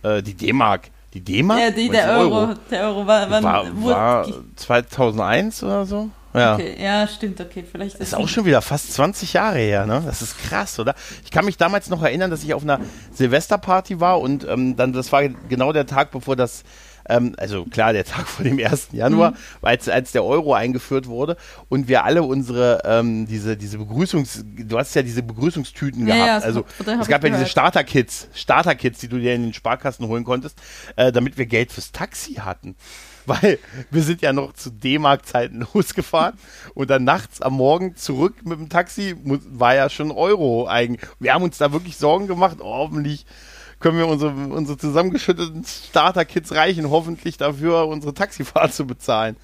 Äh, 0.03 0.23
die 0.23 0.35
D-Mark. 0.35 0.91
Die 1.13 1.21
D-Mark? 1.21 1.61
Ja, 1.61 1.71
die, 1.71 1.89
der 1.89 2.07
du 2.15 2.21
Euro. 2.21 2.55
Der 2.71 2.85
Euro 2.89 3.07
war, 3.07 3.31
wann 3.31 3.45
war, 3.45 3.65
war 3.85 4.27
die- 4.27 4.35
2001 4.57 5.63
oder 5.63 5.87
so? 5.87 6.11
Ja. 6.33 6.55
Okay, 6.55 6.75
ja, 6.83 7.07
stimmt, 7.07 7.41
okay, 7.41 7.65
vielleicht 7.71 7.95
Das 8.01 8.09
ist 8.09 8.15
auch 8.15 8.27
schon 8.27 8.45
wieder 8.45 8.61
fast 8.61 8.93
20 8.95 9.35
Jahre 9.35 9.59
her, 9.59 9.87
ne? 9.87 10.03
Das 10.05 10.21
ist 10.21 10.37
krass, 10.37 10.81
oder? 10.81 10.97
Ich 11.25 11.31
kann 11.31 11.45
mich 11.45 11.57
damals 11.57 11.89
noch 11.91 12.03
erinnern, 12.03 12.29
dass 12.33 12.43
ich 12.43 12.55
auf 12.55 12.65
einer 12.65 12.81
Silvesterparty 13.13 14.01
war 14.01 14.21
und 14.21 14.45
ähm, 14.49 14.75
dann, 14.75 14.93
das 14.93 15.13
war 15.13 15.23
genau 15.29 15.73
der 15.73 15.87
Tag, 15.87 16.11
bevor 16.11 16.35
das 16.35 16.65
ähm, 17.09 17.35
also 17.39 17.65
klar, 17.65 17.93
der 17.93 18.05
Tag 18.05 18.27
vor 18.29 18.45
dem 18.45 18.59
1. 18.59 18.89
Januar, 18.93 19.33
mhm. 19.33 19.37
als, 19.63 19.89
als 19.89 20.13
der 20.13 20.25
Euro 20.25 20.55
eingeführt 20.55 21.07
wurde 21.07 21.37
und 21.69 21.89
wir 21.89 22.05
alle 22.05 22.23
unsere, 22.23 22.83
ähm, 22.85 23.27
diese, 23.27 23.57
diese 23.57 23.79
Begrüßungs, 23.79 24.45
du 24.45 24.79
hast 24.79 24.95
ja 24.95 25.03
diese 25.03 25.23
Begrüßungstüten 25.23 26.07
ja, 26.07 26.15
gehabt. 26.15 26.43
Ja, 26.43 26.47
also 26.47 26.65
es 27.01 27.09
gab 27.09 27.25
ja 27.25 27.31
diese 27.31 27.47
Starter-Kits, 27.47 28.29
Starter-Kits, 28.35 29.01
die 29.01 29.09
du 29.09 29.19
dir 29.19 29.35
in 29.35 29.43
den 29.43 29.53
Sparkassen 29.55 30.07
holen 30.09 30.25
konntest, 30.25 30.59
äh, 30.97 31.13
damit 31.13 31.39
wir 31.39 31.47
Geld 31.47 31.73
fürs 31.73 31.93
Taxi 31.93 32.35
hatten 32.35 32.77
weil 33.27 33.59
wir 33.91 34.03
sind 34.03 34.23
ja 34.23 34.33
noch 34.33 34.53
zu 34.53 34.71
D-Mark-Zeiten 34.71 35.67
losgefahren 35.75 36.39
und 36.75 36.91
dann 36.91 37.05
nachts 37.05 37.41
am 37.41 37.55
Morgen 37.55 37.97
zurück 37.97 38.45
mit 38.45 38.59
dem 38.59 38.69
Taxi 38.69 39.17
war 39.25 39.75
ja 39.75 39.89
schon 39.89 40.11
Euro 40.11 40.69
eigen. 40.69 40.99
Wir 41.19 41.35
haben 41.35 41.43
uns 41.43 41.59
da 41.59 41.73
wirklich 41.73 41.97
Sorgen 41.97 42.27
gemacht, 42.27 42.59
oh, 42.61 42.65
hoffentlich 42.65 43.25
können 43.85 43.99
wir 43.99 44.09
unsere, 44.09 44.33
unsere 44.33 44.79
zusammengeschütteten 44.79 45.63
Starter-Kits 45.63 46.53
reichen, 46.53 46.89
hoffentlich 46.89 47.37
dafür 47.37 47.87
unsere 47.87 48.15
Taxifahrt 48.15 48.73
zu 48.73 48.87
bezahlen. 48.87 49.37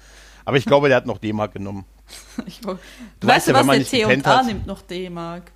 Aber 0.45 0.57
ich 0.57 0.65
glaube, 0.65 0.87
der 0.87 0.97
hat 0.97 1.05
noch 1.05 1.19
D-Mark 1.19 1.53
genommen. 1.53 1.85
Ich, 2.47 2.59
du 2.59 2.77
weißt 3.21 3.49
ja, 3.49 3.53
was 3.53 3.67
der 3.67 3.85
T 3.85 4.03
und 4.05 4.25
A 4.25 4.41
nimmt 4.41 4.65
noch 4.65 4.81
D-Mark. 4.81 5.51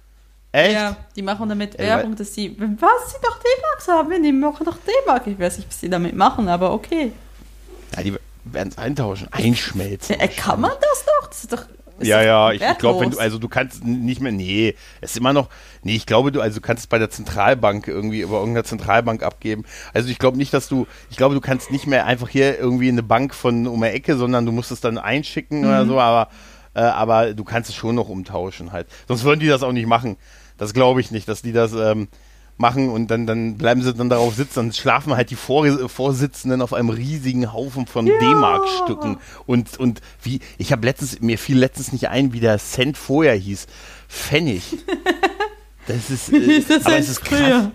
Echt? 0.52 0.74
Ja, 0.74 0.96
die 1.16 1.24
machen 1.24 1.50
damit 1.50 1.80
Werbung, 1.80 2.16
dass 2.16 2.36
sie, 2.36 2.56
was 2.60 3.12
sie 3.12 3.18
doch 3.24 3.40
D-Marks 3.40 3.88
haben, 3.88 4.10
wir 4.12 4.20
nehmen 4.20 4.44
auch 4.44 4.60
noch 4.60 4.78
D-Mark. 4.78 5.26
Ich 5.26 5.40
weiß 5.40 5.58
nicht, 5.58 5.68
was 5.68 5.82
sie 5.82 5.90
damit 5.90 6.16
machen, 6.16 6.48
aber 6.48 6.72
okay. 6.72 7.12
Ja, 7.96 8.04
die 8.04 8.16
werden 8.44 8.70
es 8.70 8.78
eintauschen, 8.78 9.30
einschmelzen. 9.32 10.18
Ja, 10.20 10.28
kann 10.28 10.62
man 10.62 10.72
das 10.72 11.06
doch? 11.06 11.28
Das 11.28 11.44
ist 11.44 11.52
doch 11.52 11.66
ist 12.00 12.08
ja, 12.08 12.22
ja, 12.22 12.52
ich 12.52 12.78
glaube, 12.78 13.02
wenn 13.02 13.12
du, 13.12 13.20
also 13.20 13.38
du 13.38 13.48
kannst 13.48 13.86
nicht 13.86 14.20
mehr, 14.20 14.32
nee, 14.32 14.76
es 15.02 15.12
ist 15.12 15.18
immer 15.18 15.34
noch, 15.34 15.50
nee, 15.84 15.96
ich 15.96 16.06
glaube, 16.06 16.32
du, 16.32 16.42
also 16.42 16.60
kannst 16.60 16.82
es 16.82 16.88
bei 16.88 17.00
der 17.00 17.10
Zentralbank 17.10 17.88
irgendwie 17.88 18.22
über 18.22 18.40
irgendeiner 18.40 18.66
Zentralbank 18.66 19.24
abgeben. 19.24 19.64
Also 19.94 20.10
ich 20.10 20.20
glaube 20.20 20.38
nicht, 20.38 20.54
dass 20.54 20.68
du, 20.68 20.88
ich 21.10 21.18
glaube, 21.18 21.36
du 21.36 21.42
kannst 21.42 21.72
nicht 21.72 21.88
mehr 21.88 22.06
einfach 22.06 22.28
hier 22.28 22.60
irgendwie 22.60 22.90
eine 22.90 23.04
Bank 23.04 23.34
von 23.34 23.68
um 23.68 23.82
die 23.82 23.88
Ecke, 23.88 24.18
sondern 24.18 24.46
du 24.46 24.52
musst 24.52 24.72
es 24.72 24.82
dann 24.82 24.98
einschicken 24.98 25.60
mhm. 25.60 25.68
oder 25.68 25.86
so, 25.86 26.00
aber, 26.00 26.30
äh, 26.74 26.82
aber 26.82 27.34
du 27.34 27.44
kannst 27.44 27.70
es 27.70 27.76
schon 27.76 27.96
noch 27.96 28.10
umtauschen 28.10 28.72
halt. 28.72 28.88
Sonst 29.08 29.24
würden 29.24 29.40
die 29.40 29.48
das 29.48 29.64
auch 29.64 29.72
nicht 29.72 29.88
machen. 29.88 30.18
Das 30.58 30.74
glaube 30.74 31.00
ich 31.02 31.12
nicht, 31.12 31.28
dass 31.28 31.42
die 31.42 31.54
das, 31.54 31.74
ähm, 31.74 32.08
machen 32.58 32.90
und 32.90 33.08
dann, 33.12 33.28
dann 33.28 33.58
bleiben 33.58 33.82
sie 33.82 33.94
dann 33.94 34.10
darauf 34.10 34.36
sitzen 34.36 34.60
und 34.60 34.76
schlafen 34.76 35.16
halt 35.16 35.30
die 35.30 35.36
Vor 35.36 35.66
Vorsitzenden 35.90 36.62
auf 36.62 36.74
einem 36.74 36.90
riesigen 36.90 37.52
Haufen 37.52 37.86
von 37.86 38.08
ja. 38.08 38.18
D-Mark-Stücken. 38.20 39.18
Und, 39.46 39.78
und 39.78 40.02
wie, 40.24 40.40
ich 40.58 40.72
habe 40.72 40.86
letztens, 40.86 41.20
mir 41.22 41.38
fiel 41.38 41.58
letztens 41.58 41.92
nicht 41.92 42.10
ein, 42.10 42.34
wie 42.34 42.40
der 42.40 42.58
Cent 42.60 42.98
vorher 42.98 43.36
hieß. 43.36 43.68
Pfennig. 44.08 44.78
Das 45.88 46.10
ist, 46.10 46.34
äh, 46.34 46.62
das 46.68 46.84
aber 46.84 46.98
es 46.98 47.10
ist 47.10 47.24
krass. 47.24 47.40
Früher? 47.40 47.72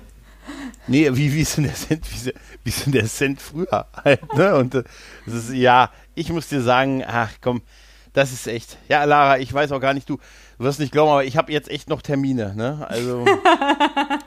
Nee, 0.88 1.08
wie, 1.12 1.32
wie 1.32 1.42
ist 1.42 1.56
denn 1.56 1.64
der 1.64 1.74
Cent, 1.74 2.04
wie, 2.10 2.32
wie 2.64 2.68
ist 2.68 2.84
denn 2.84 2.92
der 2.92 3.06
Cent 3.06 3.40
früher 3.40 3.86
halt, 4.04 4.34
ne? 4.34 4.56
Und 4.56 4.74
äh, 4.74 4.82
das 5.26 5.34
ist, 5.34 5.52
ja, 5.52 5.90
ich 6.16 6.30
muss 6.30 6.48
dir 6.48 6.60
sagen, 6.60 7.04
ach 7.06 7.30
komm, 7.40 7.62
das 8.12 8.32
ist 8.32 8.48
echt. 8.48 8.78
Ja, 8.88 9.04
Lara, 9.04 9.38
ich 9.38 9.52
weiß 9.52 9.70
auch 9.70 9.80
gar 9.80 9.94
nicht, 9.94 10.08
du, 10.08 10.18
Du 10.60 10.66
wirst 10.66 10.78
nicht 10.78 10.92
glauben, 10.92 11.10
aber 11.10 11.24
ich 11.24 11.38
habe 11.38 11.50
jetzt 11.50 11.70
echt 11.70 11.88
noch 11.88 12.02
Termine. 12.02 12.54
Ne? 12.54 12.84
Also 12.86 13.24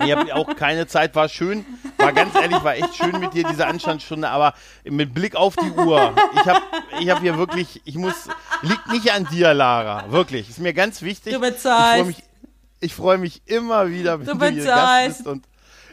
ich 0.03 0.11
habe 0.11 0.33
auch 0.33 0.55
keine 0.55 0.87
Zeit. 0.87 1.13
War 1.13 1.29
schön, 1.29 1.63
war 1.97 2.11
ganz 2.11 2.33
ehrlich, 2.33 2.63
war 2.63 2.75
echt 2.75 2.95
schön 2.95 3.19
mit 3.19 3.35
dir 3.35 3.43
diese 3.43 3.67
Anstandsstunde. 3.67 4.27
Aber 4.27 4.55
mit 4.83 5.13
Blick 5.13 5.35
auf 5.35 5.55
die 5.55 5.69
Uhr, 5.69 6.15
ich 6.33 6.47
habe, 6.47 6.61
ich 6.99 7.09
habe 7.11 7.21
hier 7.21 7.37
wirklich, 7.37 7.83
ich 7.85 7.97
muss, 7.97 8.15
liegt 8.63 8.87
nicht 8.91 9.11
an 9.11 9.27
dir, 9.31 9.53
Lara, 9.53 10.11
wirklich. 10.11 10.49
Ist 10.49 10.57
mir 10.57 10.73
ganz 10.73 11.03
wichtig. 11.03 11.33
Du 11.33 11.39
bezahlst. 11.39 11.99
Ich 11.99 12.01
freue 12.01 12.05
mich, 12.05 12.23
ich 12.79 12.95
freue 12.95 13.17
mich 13.19 13.41
immer 13.45 13.91
wieder, 13.91 14.19
wenn 14.19 14.25
du, 14.25 14.33
du 14.35 14.49
hier 14.49 14.65
Gast 14.65 15.07
bist 15.09 15.27
und 15.27 15.45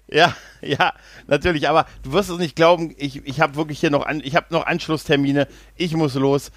ja, 0.09 0.35
ja, 0.63 0.95
natürlich, 1.27 1.69
aber 1.69 1.85
du 2.03 2.13
wirst 2.13 2.31
es 2.31 2.39
nicht 2.39 2.57
glauben, 2.57 2.95
ich, 2.97 3.27
ich 3.27 3.43
habe 3.43 3.57
wirklich 3.57 3.79
hier 3.79 3.91
noch, 3.91 4.07
an, 4.07 4.23
ich 4.25 4.37
habe 4.37 4.47
noch 4.49 4.65
Anschlusstermine, 4.65 5.49
ich 5.77 5.95
muss 5.95 6.15
los. 6.15 6.51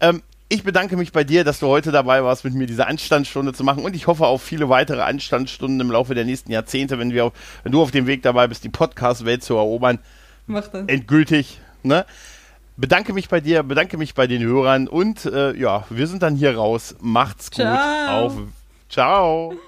Ähm, 0.00 0.24
ich 0.48 0.62
bedanke 0.62 0.96
mich 0.96 1.12
bei 1.12 1.24
dir, 1.24 1.44
dass 1.44 1.60
du 1.60 1.66
heute 1.66 1.92
dabei 1.92 2.24
warst, 2.24 2.44
mit 2.44 2.54
mir 2.54 2.66
diese 2.66 2.86
Anstandsstunde 2.86 3.52
zu 3.52 3.64
machen 3.64 3.84
und 3.84 3.94
ich 3.94 4.06
hoffe 4.06 4.26
auf 4.26 4.42
viele 4.42 4.68
weitere 4.68 5.02
Anstandsstunden 5.02 5.80
im 5.80 5.90
Laufe 5.90 6.14
der 6.14 6.24
nächsten 6.24 6.50
Jahrzehnte, 6.50 6.98
wenn, 6.98 7.12
wir 7.12 7.26
auf, 7.26 7.32
wenn 7.64 7.72
du 7.72 7.82
auf 7.82 7.90
dem 7.90 8.06
Weg 8.06 8.22
dabei 8.22 8.46
bist, 8.46 8.64
die 8.64 8.70
Podcast-Welt 8.70 9.42
zu 9.42 9.54
erobern. 9.56 9.98
Mach 10.46 10.66
das. 10.68 10.86
Endgültig. 10.86 11.60
Ne? 11.82 12.06
Bedanke 12.76 13.12
mich 13.12 13.28
bei 13.28 13.40
dir, 13.40 13.62
bedanke 13.62 13.98
mich 13.98 14.14
bei 14.14 14.26
den 14.26 14.42
Hörern 14.42 14.88
und 14.88 15.26
äh, 15.26 15.54
ja, 15.54 15.84
wir 15.90 16.06
sind 16.06 16.22
dann 16.22 16.36
hier 16.36 16.56
raus. 16.56 16.96
Macht's 17.00 17.50
gut. 17.50 17.56
Ciao. 17.56 18.26
Auf. 18.26 18.36
Ciao. 18.88 19.67